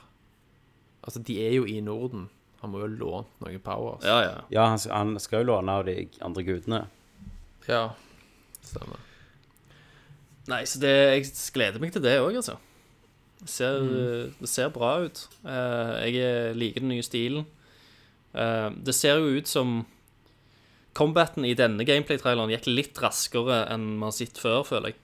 Altså, 1.03 1.17
de 1.25 1.33
er 1.41 1.55
jo 1.55 1.63
i 1.65 1.79
Norden. 1.81 2.27
Han 2.61 2.69
må 2.69 2.77
jo 2.77 2.85
ha 2.85 2.93
lånt 2.93 3.39
noen 3.41 3.59
powers. 3.59 4.03
ja, 4.05 4.19
ja. 4.21 4.41
Ja, 4.51 4.65
han, 4.69 4.77
han 4.91 5.15
skal 5.19 5.41
jo 5.41 5.47
låne 5.49 5.71
av 5.73 5.85
de 5.87 6.07
andre 6.21 6.43
gudene. 6.45 6.83
Ja. 7.67 7.95
Stemmer. 8.61 8.99
Nei, 10.49 10.63
så 10.65 10.79
det, 10.81 10.89
jeg 11.13 11.25
gleder 11.53 11.79
meg 11.83 11.91
til 11.93 12.01
det 12.01 12.15
òg, 12.19 12.35
altså. 12.39 12.57
Det 13.41 13.49
ser, 13.49 13.79
Mm. 13.81 14.33
det 14.39 14.49
ser 14.49 14.69
bra 14.69 14.99
ut. 15.05 15.27
Eh, 15.45 16.11
jeg 16.11 16.55
liker 16.57 16.79
den 16.81 16.89
nye 16.89 17.03
stilen. 17.05 17.45
Eh, 18.33 18.69
det 18.83 18.93
ser 18.95 19.17
jo 19.19 19.37
ut 19.37 19.47
som 19.47 19.85
Combaten 20.93 21.45
i 21.47 21.53
denne 21.55 21.85
gameplay-traileren 21.87 22.51
gikk 22.51 22.65
litt 22.67 22.97
raskere 22.99 23.61
enn 23.71 23.93
vi 23.97 24.03
har 24.03 24.11
sett 24.11 24.37
før, 24.37 24.63
føler 24.67 24.91
jeg. 24.91 24.95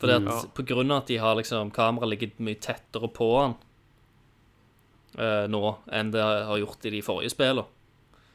Fordi 0.00 0.12
at, 0.16 0.22
Ja. 0.26 0.42
På 0.56 0.64
grunn 0.66 0.90
av 0.90 1.02
at 1.02 1.06
de 1.06 1.16
har 1.18 1.36
liksom 1.36 1.70
kameraet 1.70 2.10
ligger 2.10 2.30
mye 2.40 2.58
tettere 2.58 3.06
på 3.14 3.28
han 3.40 3.54
uh, 5.18 5.46
nå 5.46 5.78
enn 5.92 6.10
det 6.10 6.20
har 6.20 6.58
gjort 6.58 6.84
i 6.88 6.90
de 6.90 7.00
forrige 7.00 7.30
spillene. 7.30 7.64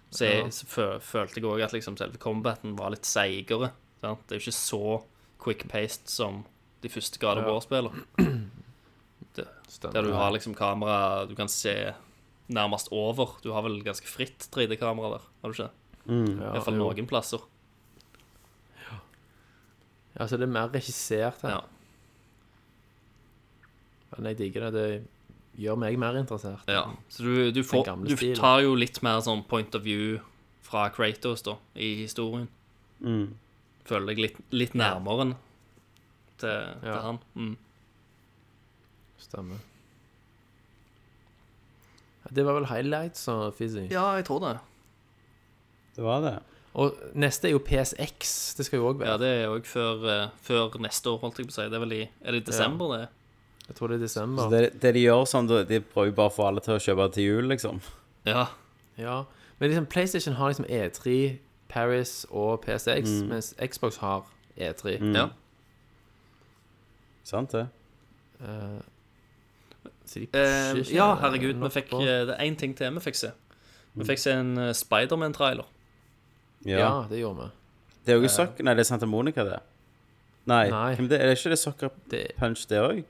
Så, 0.10 0.24
jeg, 0.24 0.46
Ja. 0.46 0.50
så 0.50 1.00
følte 1.02 1.36
jeg 1.42 1.44
òg 1.44 1.62
at 1.66 1.74
liksom 1.74 1.98
selve 1.98 2.18
combaten 2.18 2.78
var 2.78 2.92
litt 2.92 3.04
seigere. 3.06 3.72
Sant? 4.00 4.26
Det 4.30 4.38
er 4.38 4.40
jo 4.40 4.46
ikke 4.48 4.56
så 4.56 5.04
quick-paced 5.48 6.12
som 6.12 6.44
de 6.84 6.92
første 6.94 7.20
grader 7.22 7.42
of 7.42 7.48
Ja. 7.48 7.54
War-spillene. 7.56 8.04
Der 9.94 10.02
du 10.02 10.14
har 10.16 10.32
liksom 10.34 10.56
kamera 10.58 11.26
du 11.30 11.36
kan 11.38 11.50
se 11.52 11.94
nærmest 12.50 12.88
over. 12.92 13.36
Du 13.44 13.52
har 13.54 13.62
vel 13.66 13.82
ganske 13.86 14.08
fritt 14.10 14.48
3D-kamera 14.56 15.18
der, 15.18 15.26
har 15.44 15.52
du 15.52 15.54
ikke? 15.54 15.70
Mm. 16.08 16.40
ja, 16.40 16.48
I 16.48 16.52
hvert 16.56 16.66
fall 16.66 16.78
noen 16.80 17.08
plasser. 17.10 17.44
Ja, 20.18 20.26
så 20.26 20.38
det 20.40 20.48
er 20.48 20.54
mer 20.56 20.72
regissert 20.74 21.44
her. 21.46 21.50
Ja. 21.50 21.62
Men 24.16 24.32
jeg 24.32 24.38
digger 24.40 24.72
det. 24.72 24.74
Det 24.74 25.62
gjør 25.62 25.78
meg 25.82 25.98
mer 26.00 26.18
interessert. 26.18 26.64
ja. 26.70 26.86
Så 27.10 27.24
du, 27.26 27.52
du, 27.52 27.64
får, 27.66 27.86
du 28.08 28.16
tar 28.38 28.62
jo 28.66 28.74
litt 28.78 29.02
mer 29.06 29.22
sånn 29.26 29.44
point 29.50 29.76
of 29.78 29.84
view 29.86 30.18
fra 30.66 30.88
Kratos, 30.94 31.44
da, 31.46 31.58
i 31.76 31.94
historien. 32.04 32.48
Mm. 33.00 33.36
Føler 33.88 34.12
deg 34.12 34.20
litt, 34.26 34.38
litt 34.52 34.74
nærmere 34.78 35.24
enn 35.28 35.36
til, 36.38 36.74
til 36.82 36.90
Ja. 36.92 37.00
han. 37.06 37.20
Mm. 37.36 37.56
Stemmer. 39.18 39.58
Ja, 42.26 42.30
Det 42.36 42.46
var 42.46 42.54
vel 42.60 42.66
highlights 42.70 43.28
og 43.32 43.54
Fizzy. 43.58 43.88
Ja, 43.92 44.10
jeg 44.20 44.26
tror 44.28 44.40
det. 44.44 44.58
Det 45.96 46.04
var 46.06 46.22
det. 46.22 46.36
Og 46.78 46.94
neste 47.18 47.48
er 47.50 47.56
jo 47.56 47.62
PSX. 47.66 48.54
Det 48.58 48.66
skal 48.68 48.78
jo 48.82 48.90
òg 48.92 49.00
være. 49.00 49.10
Ja, 49.10 49.18
det 49.18 49.30
er 49.44 49.48
òg 49.50 49.66
før, 49.66 50.04
eh, 50.14 50.28
før 50.46 50.76
neste 50.84 51.10
år, 51.10 51.20
holdt 51.24 51.40
jeg 51.40 51.48
på 51.48 51.56
å 51.56 51.56
si. 51.56 51.70
Det 51.70 51.74
er 51.74 51.80
vel 51.86 51.94
i 51.94 52.02
Er 52.22 52.32
det 52.36 52.42
i 52.44 52.52
desember, 52.52 52.98
det? 52.98 53.08
Jeg 53.68 53.76
tror 53.76 53.88
det 53.90 53.96
er 53.96 54.08
Så 54.08 54.20
desember. 54.22 54.50
det, 54.50 54.80
det 54.80 54.94
de 54.94 55.00
gjør 55.08 55.26
sånn, 55.28 55.48
da, 55.48 55.64
de 55.64 55.80
prøver 55.82 56.14
bare 56.16 56.30
å 56.30 56.36
få 56.36 56.48
alle 56.48 56.62
til 56.62 56.76
å 56.76 56.80
kjøpe 56.80 57.14
til 57.14 57.24
jul, 57.24 57.48
liksom. 57.50 57.82
Ja. 58.26 58.48
Ja. 58.98 59.24
Men 59.60 59.70
liksom, 59.72 59.88
PlayStation 59.88 60.36
har 60.36 60.50
liksom 60.54 60.66
E3, 60.70 61.40
Paris 61.70 62.26
og 62.30 62.62
PSX, 62.66 63.10
Mm. 63.22 63.28
mens 63.30 63.54
Xbox 63.60 63.98
har 63.98 64.26
E3. 64.58 64.98
ja. 65.16 65.28
Sant 67.24 67.52
det? 67.52 67.68
Eh, 68.42 68.80
så 70.06 70.20
de 70.20 70.28
Eh, 70.34 70.74
ikke 70.80 70.94
ja, 70.96 71.16
herregud, 71.16 71.54
vi 71.54 71.60
nok 71.60 71.72
fikk 71.74 71.90
på. 71.92 72.00
eh, 72.02 72.26
Det 72.26 72.36
er 72.40 72.46
én 72.46 72.56
ting 72.58 72.76
til 72.78 72.94
vi 72.94 73.00
fikk 73.00 73.16
se. 73.16 73.32
Vi 73.96 74.06
fikk 74.06 74.20
se 74.20 74.32
en 74.32 74.58
eh, 74.58 74.74
Spiderman-trailer. 74.74 75.66
Ja. 76.66 76.78
Ja, 76.80 77.06
det 77.10 77.20
gjorde 77.20 77.44
vi. 77.44 77.50
Det 78.06 78.14
er 78.14 78.18
jo 78.18 78.22
ikke 78.24 78.32
Sock... 78.32 78.60
Nei, 78.64 78.74
det 78.74 78.80
er 78.80 78.84
Santa 78.88 79.06
Monica, 79.06 79.44
det. 79.44 79.60
Nei, 80.48 80.70
Nei. 80.70 80.96
Men 80.96 81.10
det? 81.10 81.20
er 81.22 81.28
det 81.28 81.38
ikke 81.38 81.50
det 81.50 81.60
Sucker 81.60 81.90
Det, 82.10 82.22
Punch, 82.40 82.66
det 82.70 82.80
òg? 82.80 83.04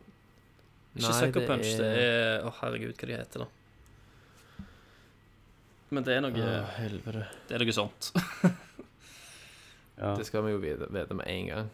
Ikke 0.98 1.14
Sucker 1.14 1.46
Punch, 1.48 1.78
det 1.78 1.86
er 2.02 2.42
Å, 2.48 2.52
herregud, 2.64 2.96
hva 2.98 3.08
de 3.08 3.14
heter 3.18 3.40
da. 3.44 3.46
Men 5.90 6.04
det 6.04 6.18
er 6.18 6.22
noe, 6.26 6.32
Åh, 6.36 6.72
helvete. 6.82 7.26
det 7.48 7.56
er 7.56 7.64
noe 7.66 7.76
sånt. 7.76 8.12
Ja, 9.98 10.12
Det 10.14 10.28
skal 10.28 10.44
vi 10.46 10.52
jo 10.52 10.60
vite, 10.62 10.86
vite 10.94 11.16
med 11.18 11.26
en 11.26 11.48
gang. 11.50 11.70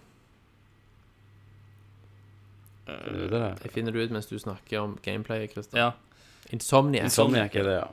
det 2.88 3.26
er 3.26 3.31
det. 3.34 3.41
Jeg 3.65 3.72
finner 3.73 3.91
det 3.95 4.06
ut 4.06 4.14
mens 4.15 4.27
du 4.30 4.38
snakker 4.40 4.80
om 4.80 4.94
gameplay, 5.03 5.48
Christian. 5.52 5.80
Ja. 5.81 5.90
Insomniac. 6.56 7.10
Insomniac 7.10 7.56
er 7.60 7.68
det, 7.68 7.73
ja. 7.81 7.88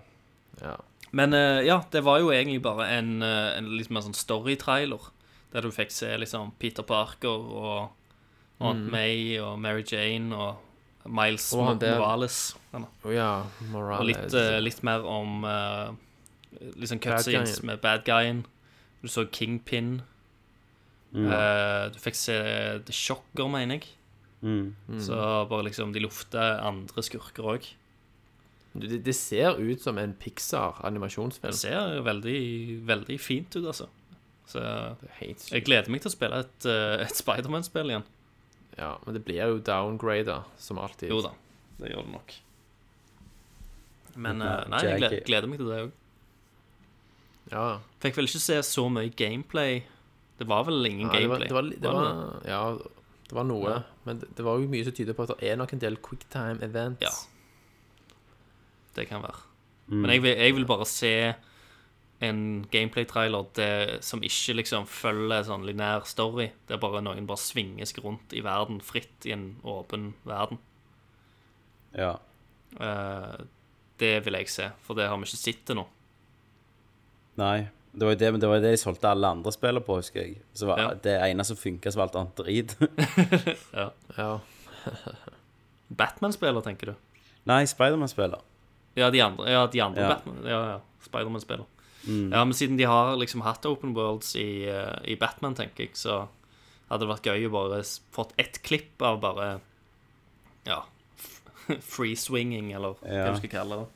Ja. 0.63 0.77
Men 1.11 1.35
eh, 1.35 1.63
ja, 1.67 1.81
det 1.91 2.03
var 2.07 2.21
jo 2.23 2.31
egentlig 2.31 2.61
bare 2.63 2.87
en, 2.99 3.23
eh, 3.27 3.57
en 3.59 3.71
litt 3.75 3.91
mer 3.91 4.05
sånn 4.07 4.15
story-trailer. 4.15 5.09
Der 5.51 5.67
du 5.67 5.73
fikk 5.75 5.91
se 5.91 6.13
liksom 6.23 6.53
Peter 6.63 6.87
Parker 6.87 7.31
og 7.51 8.63
Aunt 8.63 8.87
May 8.93 9.35
og 9.43 9.57
Mary 9.59 9.83
Jane 9.83 10.31
og 10.37 11.11
Miles 11.11 11.49
Og 11.57 11.65
han 11.73 11.79
der- 11.83 11.97
Morales. 11.99 12.39
Han, 12.71 12.87
ja, 13.11 13.33
Morales. 13.73 13.99
og 13.99 14.07
litt, 14.07 14.35
eh, 14.39 14.61
litt 14.63 14.83
mer 14.87 15.03
om 15.11 15.43
uh, 15.43 15.91
liksom 16.77 17.01
cutscenes 17.03 17.63
med 17.63 17.81
bad 17.83 18.05
guyen. 18.05 18.45
Du 19.03 19.09
så 19.09 19.27
Kingpin. 19.33 20.01
Eh, 21.15 21.85
du 21.91 21.99
fikk 21.99 22.19
se 22.19 22.37
The 22.87 22.95
Shocker, 22.95 23.49
mener 23.51 23.81
jeg. 23.81 23.91
Mm. 24.41 24.75
Så 25.03 25.17
bare 25.51 25.67
liksom 25.67 25.93
De 25.93 26.01
lufter 26.01 26.63
andre 26.65 27.03
skurker 27.05 27.49
òg. 27.57 27.67
det, 28.73 29.03
det 29.05 29.15
ser 29.15 29.59
ut 29.59 29.83
som 29.83 29.99
en 29.99 30.15
Det 30.15 30.21
Pixar-animasjonsfilm. 30.23 31.53
ser 31.53 32.01
veldig, 32.07 32.87
veldig 32.87 33.19
fint 33.21 33.57
ut, 33.57 33.67
altså. 33.67 33.89
Så 34.47 34.61
Det 35.01 35.51
jeg 35.51 35.65
gleder 35.65 35.91
meg 35.91 36.03
til 36.03 36.11
å 36.11 36.15
spille 36.15 36.41
et, 36.45 36.67
eh, 36.67 37.03
et 37.05 37.17
Spiderman-spill 37.17 37.93
igjen. 37.93 38.07
Ja, 38.79 38.97
men 39.05 39.15
det 39.15 39.25
blir 39.27 39.43
jo 39.43 39.59
downgrader, 39.59 40.47
som 40.59 40.79
alltid. 40.79 41.11
Jo 41.11 41.21
da, 41.27 41.35
det 41.79 41.91
gjør 41.91 42.07
det 42.07 42.15
nok. 42.15 42.37
Men 44.17 44.43
uh, 44.43 44.65
nei, 44.71 44.81
jeg 44.87 44.99
gleder, 44.99 45.23
gleder 45.27 45.51
meg 45.51 45.61
til 45.61 45.69
det 45.71 45.81
òg. 45.85 45.91
Ja. 47.51 47.81
Fikk 48.03 48.19
vel 48.19 48.31
ikke 48.31 48.43
se 48.43 48.61
så 48.67 48.87
mye 48.93 49.11
gameplay. 49.17 49.83
Det 50.41 50.47
var 50.49 50.65
vel 50.69 50.87
ingen 50.89 51.09
Ja, 51.09 51.19
det 51.19 51.29
var, 51.29 51.45
gameplay. 51.45 51.77
det 51.77 51.91
var, 51.91 52.07
det 52.07 52.23
Var 52.47 52.49
ja, 52.49 52.63
det 53.29 53.37
var 53.37 53.47
noe. 53.47 53.75
Ja. 53.75 53.83
Men 54.07 54.23
det, 54.23 54.31
det 54.39 54.47
var 54.47 54.59
jo 54.59 54.71
mye 54.71 54.87
som 54.87 54.97
tyder 54.97 55.17
på 55.19 55.27
at 55.27 55.35
det 55.35 55.51
er 55.51 55.61
nok 55.61 55.75
en 55.77 55.83
del 55.83 55.99
quicktime 56.03 56.63
events. 56.65 57.05
Ja. 57.05 57.13
Det 58.97 59.07
kan 59.11 59.23
være. 59.23 59.45
Mm. 59.91 60.01
Men 60.01 60.11
jeg 60.15 60.23
vil, 60.23 60.37
jeg 60.39 60.57
vil 60.57 60.67
bare 60.71 60.87
se 60.87 61.15
en 62.21 62.41
gameplay-trailer 62.71 64.01
som 64.05 64.23
ikke 64.25 64.59
liksom 64.59 64.89
følger 64.91 65.47
sånn 65.49 65.65
linær 65.69 66.05
story. 66.09 66.51
Det 66.69 66.77
er 66.77 66.83
bare 66.83 67.01
noen 67.05 67.29
bare 67.29 67.41
svinges 67.41 67.95
rundt 67.99 68.35
i 68.37 68.43
verden 68.45 68.83
fritt 68.85 69.25
i 69.29 69.33
en 69.33 69.55
åpen 69.65 70.13
verden. 70.29 70.61
Ja. 71.97 72.19
Uh, 72.77 73.41
det 74.01 74.21
vil 74.27 74.37
jeg 74.37 74.53
se, 74.53 74.69
for 74.85 74.99
det 74.99 75.09
har 75.09 75.17
vi 75.21 75.29
ikke 75.29 75.41
sett 75.41 75.65
til 75.69 75.81
nå. 75.81 75.87
Nei. 77.37 77.69
Det 77.93 78.07
var 78.07 78.13
jo 78.15 78.19
det, 78.19 78.31
men 78.33 78.41
det 78.41 78.49
var 78.49 78.57
jo 78.61 78.63
det 78.63 78.71
de 78.71 78.77
solgte 78.79 79.09
alle 79.11 79.27
andre 79.35 79.51
spillere 79.53 79.83
på, 79.83 79.97
husker 79.99 80.21
jeg. 80.23 80.37
Så 80.55 80.67
var 80.67 80.79
Ja. 80.79 80.89
Det 80.95 81.15
ene 81.31 81.45
som 81.45 81.57
funka, 81.57 81.91
så 81.91 81.99
var 81.99 82.07
alt 82.09 82.17
annet 82.17 82.37
drit. 82.37 82.77
Ja. 84.17 84.41
Batman-spiller, 85.89 86.61
tenker 86.61 86.87
du? 86.87 86.95
Nei, 87.51 87.65
Spiderman-spiller. 87.67 88.41
Ja, 88.95 89.11
de 89.11 89.21
andre, 89.25 89.51
ja, 89.51 89.67
de 89.67 89.81
andre 89.81 90.03
Ja. 90.03 90.09
Batman. 90.15 90.37
Ja, 90.47 90.61
ja. 90.71 90.81
Spiderman-spiller. 91.03 91.67
Ja, 92.07 92.45
men 92.45 92.55
siden 92.55 92.79
de 92.79 92.85
har 92.89 93.17
liksom 93.17 93.43
hatt 93.45 93.67
open 93.67 93.93
worlds 93.95 94.37
i, 94.37 94.65
eh, 94.69 94.99
i 95.05 95.17
Batman, 95.21 95.55
tenker 95.55 95.85
jeg, 95.85 95.91
så 95.95 96.29
hadde 96.89 97.05
det 97.05 97.11
vært 97.11 97.27
gøy 97.29 97.45
å 97.49 97.51
bare 97.53 97.83
fått 98.13 98.33
ett 98.39 98.63
klipp 98.63 99.03
av 99.03 99.21
bare 99.21 99.61
Ja, 100.67 100.85
free 101.81 102.17
swinging, 102.17 102.73
eller 102.73 102.95
hva 103.03 103.35
du 103.35 103.37
skal 103.43 103.51
kalle 103.53 103.83
det. 103.83 103.89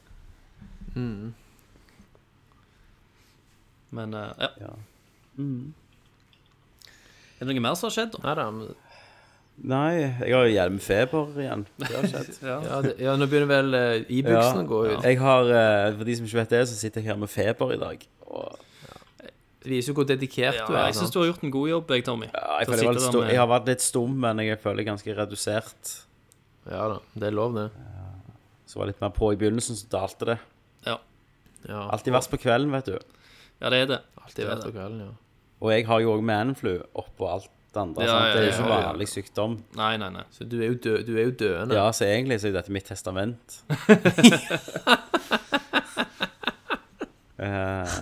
Men 3.94 4.14
uh, 4.18 4.30
ja. 4.42 4.50
Ja. 4.64 4.72
Er 7.38 7.46
det 7.46 7.54
noe 7.54 7.62
mer 7.64 7.76
som 7.78 7.88
har 7.90 7.94
skjedd. 7.98 8.16
Nei 8.24 8.34
da. 8.38 8.48
men- 8.54 8.74
Nei, 9.70 9.90
jeg 10.00 10.32
har 10.34 10.46
jo 10.48 10.50
hjelmfeber 10.50 11.36
igjen. 11.38 11.60
Det 11.78 11.90
har 11.94 12.06
skjedd. 12.10 12.30
Ja. 12.50 12.56
Ja, 12.66 12.78
det, 12.82 12.92
ja, 12.98 13.12
nå 13.20 13.28
begynner 13.30 13.50
vel 13.52 13.76
uh, 13.78 14.10
e-booksen 14.10 14.64
å 14.64 14.66
gå 14.70 14.80
ut. 14.88 15.04
Jeg 15.06 15.18
har, 15.22 15.50
uh, 15.50 15.96
For 15.98 16.08
de 16.08 16.16
som 16.18 16.26
ikke 16.26 16.40
vet 16.40 16.54
det, 16.56 16.62
så 16.72 16.78
sitter 16.80 17.02
jeg 17.04 17.12
her 17.12 17.20
med 17.20 17.30
feber 17.30 17.74
i 17.76 17.78
dag. 17.78 18.02
Og 18.26 18.58
Det 19.64 19.70
viser 19.70 19.92
jo 19.92 19.96
hvor 20.00 20.08
dedikert 20.10 20.58
Ja, 20.58 20.66
du 20.66 20.74
er. 20.74 20.88
jeg 20.90 20.96
syns 20.98 21.14
du 21.14 21.20
har 21.22 21.28
gjort 21.30 21.44
en 21.46 21.52
god 21.54 21.68
jobb, 21.70 21.92
jeg, 21.94 22.04
Tommy. 22.04 22.26
ja, 22.34 22.58
jeg, 22.60 22.68
jeg, 22.82 22.98
sto, 23.06 23.20
med- 23.22 23.30
jeg 23.30 23.38
har 23.40 23.48
vært 23.54 23.70
litt 23.70 23.84
stum, 23.86 24.18
men 24.26 24.42
jeg 24.44 24.58
føler 24.60 24.84
ganske 24.90 25.14
redusert. 25.16 25.94
Ja 26.68 26.82
da, 26.90 26.98
det 27.14 27.30
er 27.30 27.36
lov, 27.38 27.54
det. 27.56 27.68
Så 28.66 28.80
var 28.80 28.88
jeg 28.88 28.94
litt 28.96 29.00
mer 29.06 29.14
på 29.14 29.30
i 29.32 29.38
begynnelsen, 29.40 29.78
så 29.78 29.86
dalte 29.94 30.32
det. 30.34 30.38
Ja, 30.88 30.98
Ja, 31.68 31.86
Alltid 31.94 32.12
verst 32.12 32.28
på 32.34 32.36
kvelden, 32.42 32.74
vet 32.74 32.90
du. 32.90 32.98
Ja 33.64 33.72
det 33.72 33.78
er 33.84 33.90
det. 33.94 34.00
Alltid 34.20 34.36
det 34.38 34.44
er 34.44 34.50
vært 34.52 34.62
det. 34.62 34.70
på 34.70 34.76
kvelden, 34.78 35.00
ja. 35.08 35.12
Og 35.64 35.70
jeg 35.72 35.86
har 35.88 36.00
jo 36.04 36.14
òg 36.18 36.24
manflu 36.28 36.72
oppå 37.00 37.28
alt 37.32 37.48
det 37.74 37.80
andre. 37.80 38.04
Ja, 38.04 38.12
sant? 38.14 38.24
Det 38.34 38.38
er 38.38 38.44
jo 38.44 38.50
ja, 38.50 38.54
ikke 38.54 38.68
ja, 38.68 38.76
ja. 38.78 38.88
vanlig 38.90 39.08
sykdom. 39.10 39.56
Nei, 39.80 39.92
nei, 40.02 40.10
nei. 40.14 40.24
Så 40.34 40.44
du 40.46 40.58
er 40.60 40.68
jo, 40.68 40.76
dø 40.84 40.94
du 41.08 41.12
er 41.16 41.24
jo 41.30 41.34
døende. 41.40 41.78
Ja, 41.78 41.86
så 41.96 42.06
egentlig 42.06 42.38
så 42.42 42.50
er 42.50 42.52
jo 42.54 42.58
dette 42.60 42.74
mitt 42.76 42.86
testament. 42.92 43.60
Eh, 47.44 47.94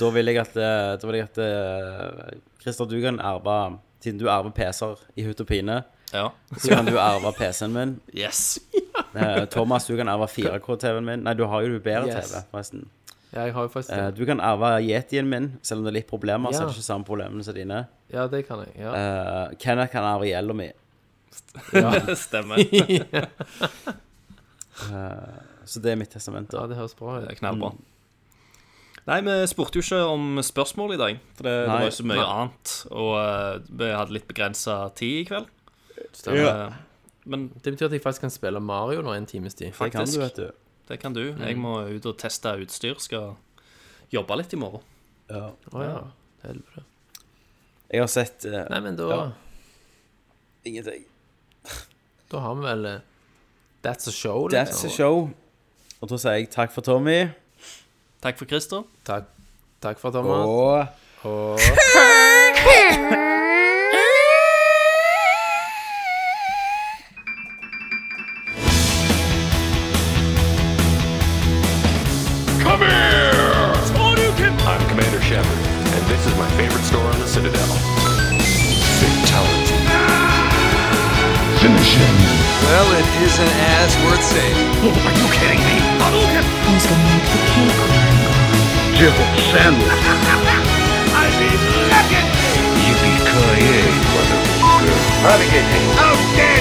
da 0.00 0.08
vil 0.14 0.30
jeg 0.30 0.38
at 0.40 0.54
eh, 0.56 0.94
Da 0.96 1.04
vil 1.08 1.18
jeg 1.18 1.26
at 1.28 1.38
eh, 1.44 2.38
Christer, 2.62 2.88
du 2.88 2.96
kan 3.04 3.18
arve 3.20 3.56
Siden 4.00 4.16
du 4.22 4.24
arver 4.32 4.54
PC-er 4.56 5.02
i 5.20 5.26
hutt 5.26 5.42
og 5.44 5.46
pine, 5.50 5.82
Ja. 6.14 6.30
så 6.56 6.70
kan 6.72 6.86
du 6.88 6.96
arve 6.98 7.34
PC-en 7.36 7.74
min. 7.74 7.90
Yes. 8.16 8.56
Eh, 9.12 9.44
Thomas, 9.52 9.84
du 9.84 9.92
kan 9.98 10.08
arve 10.08 10.24
4K-TV-en 10.32 11.04
min. 11.04 11.20
Nei, 11.26 11.34
du 11.36 11.44
har 11.44 11.60
jo 11.60 11.76
bedre 11.84 12.08
Yes. 12.08 12.30
TV, 12.32 12.40
forresten. 12.50 12.86
Ja, 13.32 13.44
jeg 13.46 13.54
har 13.54 13.62
jo 13.62 13.68
faktisk 13.70 13.92
Eh, 13.94 14.06
det. 14.10 14.16
du 14.18 14.24
kan 14.26 14.40
arve 14.42 14.80
Yetien 14.82 15.28
min, 15.30 15.52
selv 15.62 15.78
om 15.80 15.84
det 15.86 15.92
er 15.92 15.98
litt 16.00 16.08
problemer. 16.10 16.50
Så 16.52 16.62
er 16.64 16.66
det 16.66 16.74
ikke 16.76 16.82
samme 16.88 17.04
problemene 17.06 17.44
som 17.46 17.54
dine. 17.54 17.84
Ja, 18.10 18.26
det 18.26 18.44
kan 18.48 18.58
jeg. 18.64 18.72
Ja. 18.80 18.94
Eh, 18.94 19.54
Kenneth 19.62 19.92
kan 19.92 20.02
arve 20.04 20.26
gjelda 20.26 20.54
mi. 20.54 20.70
Stemmer. 22.24 22.58
Så 25.70 25.78
det 25.84 25.92
er 25.92 25.96
mitt 26.00 26.10
testament. 26.10 26.52
ja, 26.56 26.64
det 26.66 26.76
høres 26.78 26.94
bra 26.98 27.18
Det 27.20 27.26
ut. 27.28 27.30
er 27.34 27.38
knallbra. 27.38 27.72
Nei, 29.06 29.20
vi 29.24 29.34
spurte 29.48 29.78
jo 29.80 29.82
ikke 29.84 30.00
om 30.12 30.38
spørsmål 30.44 30.92
i 30.94 30.98
dag, 31.00 31.18
for 31.34 31.46
det, 31.46 31.52
det 31.54 31.68
Nei. 31.70 31.76
var 31.78 31.84
jo 31.86 31.94
så 31.96 32.04
mye 32.06 32.18
Nei. 32.20 32.26
annet. 32.34 32.74
Og 32.90 33.12
eh, 33.18 33.60
vi 33.80 33.88
hadde 33.96 34.14
litt 34.16 34.26
begrensa 34.28 34.76
tid 34.98 35.22
i 35.22 35.24
kveld. 35.30 35.46
Stemmer. 36.16 36.40
Ja. 36.40 36.68
men 37.30 37.48
Det 37.62 37.72
betyr 37.74 37.86
at 37.88 37.92
jeg 37.96 38.02
faktisk 38.04 38.26
kan 38.26 38.30
spille 38.34 38.60
Mario 38.60 39.02
nå 39.06 39.14
en 39.14 39.26
times 39.26 39.54
tid. 39.54 39.70
Det 39.72 39.76
kan 39.78 39.90
faktisk. 40.04 40.18
du, 40.18 40.24
vet 40.24 40.36
du. 40.36 40.50
Det 40.90 40.98
kan 41.00 41.14
du. 41.14 41.22
Jeg 41.38 41.56
må 41.60 41.76
ut 41.86 42.06
og 42.10 42.16
teste 42.18 42.50
utstyr. 42.60 42.98
Skal 43.00 43.36
jobbe 44.12 44.36
litt 44.40 44.52
i 44.52 44.58
morgen. 44.60 44.82
Ja. 45.30 45.50
Å 45.70 45.84
ja. 45.86 46.00
Helvete. 46.42 46.82
Jeg 47.90 48.00
har 48.04 48.10
sett 48.10 48.44
eh, 48.48 48.64
Nei, 48.70 48.80
men 48.84 48.96
da, 48.98 49.06
Ja. 49.10 49.22
ingenting. 50.66 51.04
da 52.30 52.38
har 52.44 52.54
vi 52.58 52.62
vel 52.66 52.86
eh, 52.86 53.00
That's 53.82 54.06
a 54.08 54.12
show, 54.12 54.48
That's 54.48 54.82
a 54.84 54.88
liksom. 54.88 54.90
show. 54.96 55.30
Og 56.00 56.08
da 56.10 56.16
sier 56.20 56.36
jeg 56.40 56.50
takk 56.52 56.72
for 56.74 56.82
Tommy. 56.86 57.28
Takk 58.20 58.38
for 58.40 58.46
Christer. 58.50 58.82
Takk, 59.04 59.24
takk 59.80 59.98
for 60.02 60.10
Thomas. 60.10 60.46
Og 60.46 60.86
Og 61.24 61.58
Are 84.80 84.86
you 84.88 85.28
kidding 85.36 85.60
me? 85.60 85.76
Hadouken! 86.00 86.40
Who's 86.64 86.86
gonna 86.88 87.04
make 87.12 87.28
the 87.28 87.36
cake 87.52 87.80
run? 87.84 88.00
Jibble 88.96 89.28
sandwich. 89.52 89.92
I 91.12 91.28
mean, 91.36 91.60
legacy! 91.92 92.64
Yippee-ki-yay, 92.88 93.92
motherfucker. 94.08 94.96
Renegade. 95.20 95.68
Outstanding, 96.00 96.24
Marine! 96.40 96.59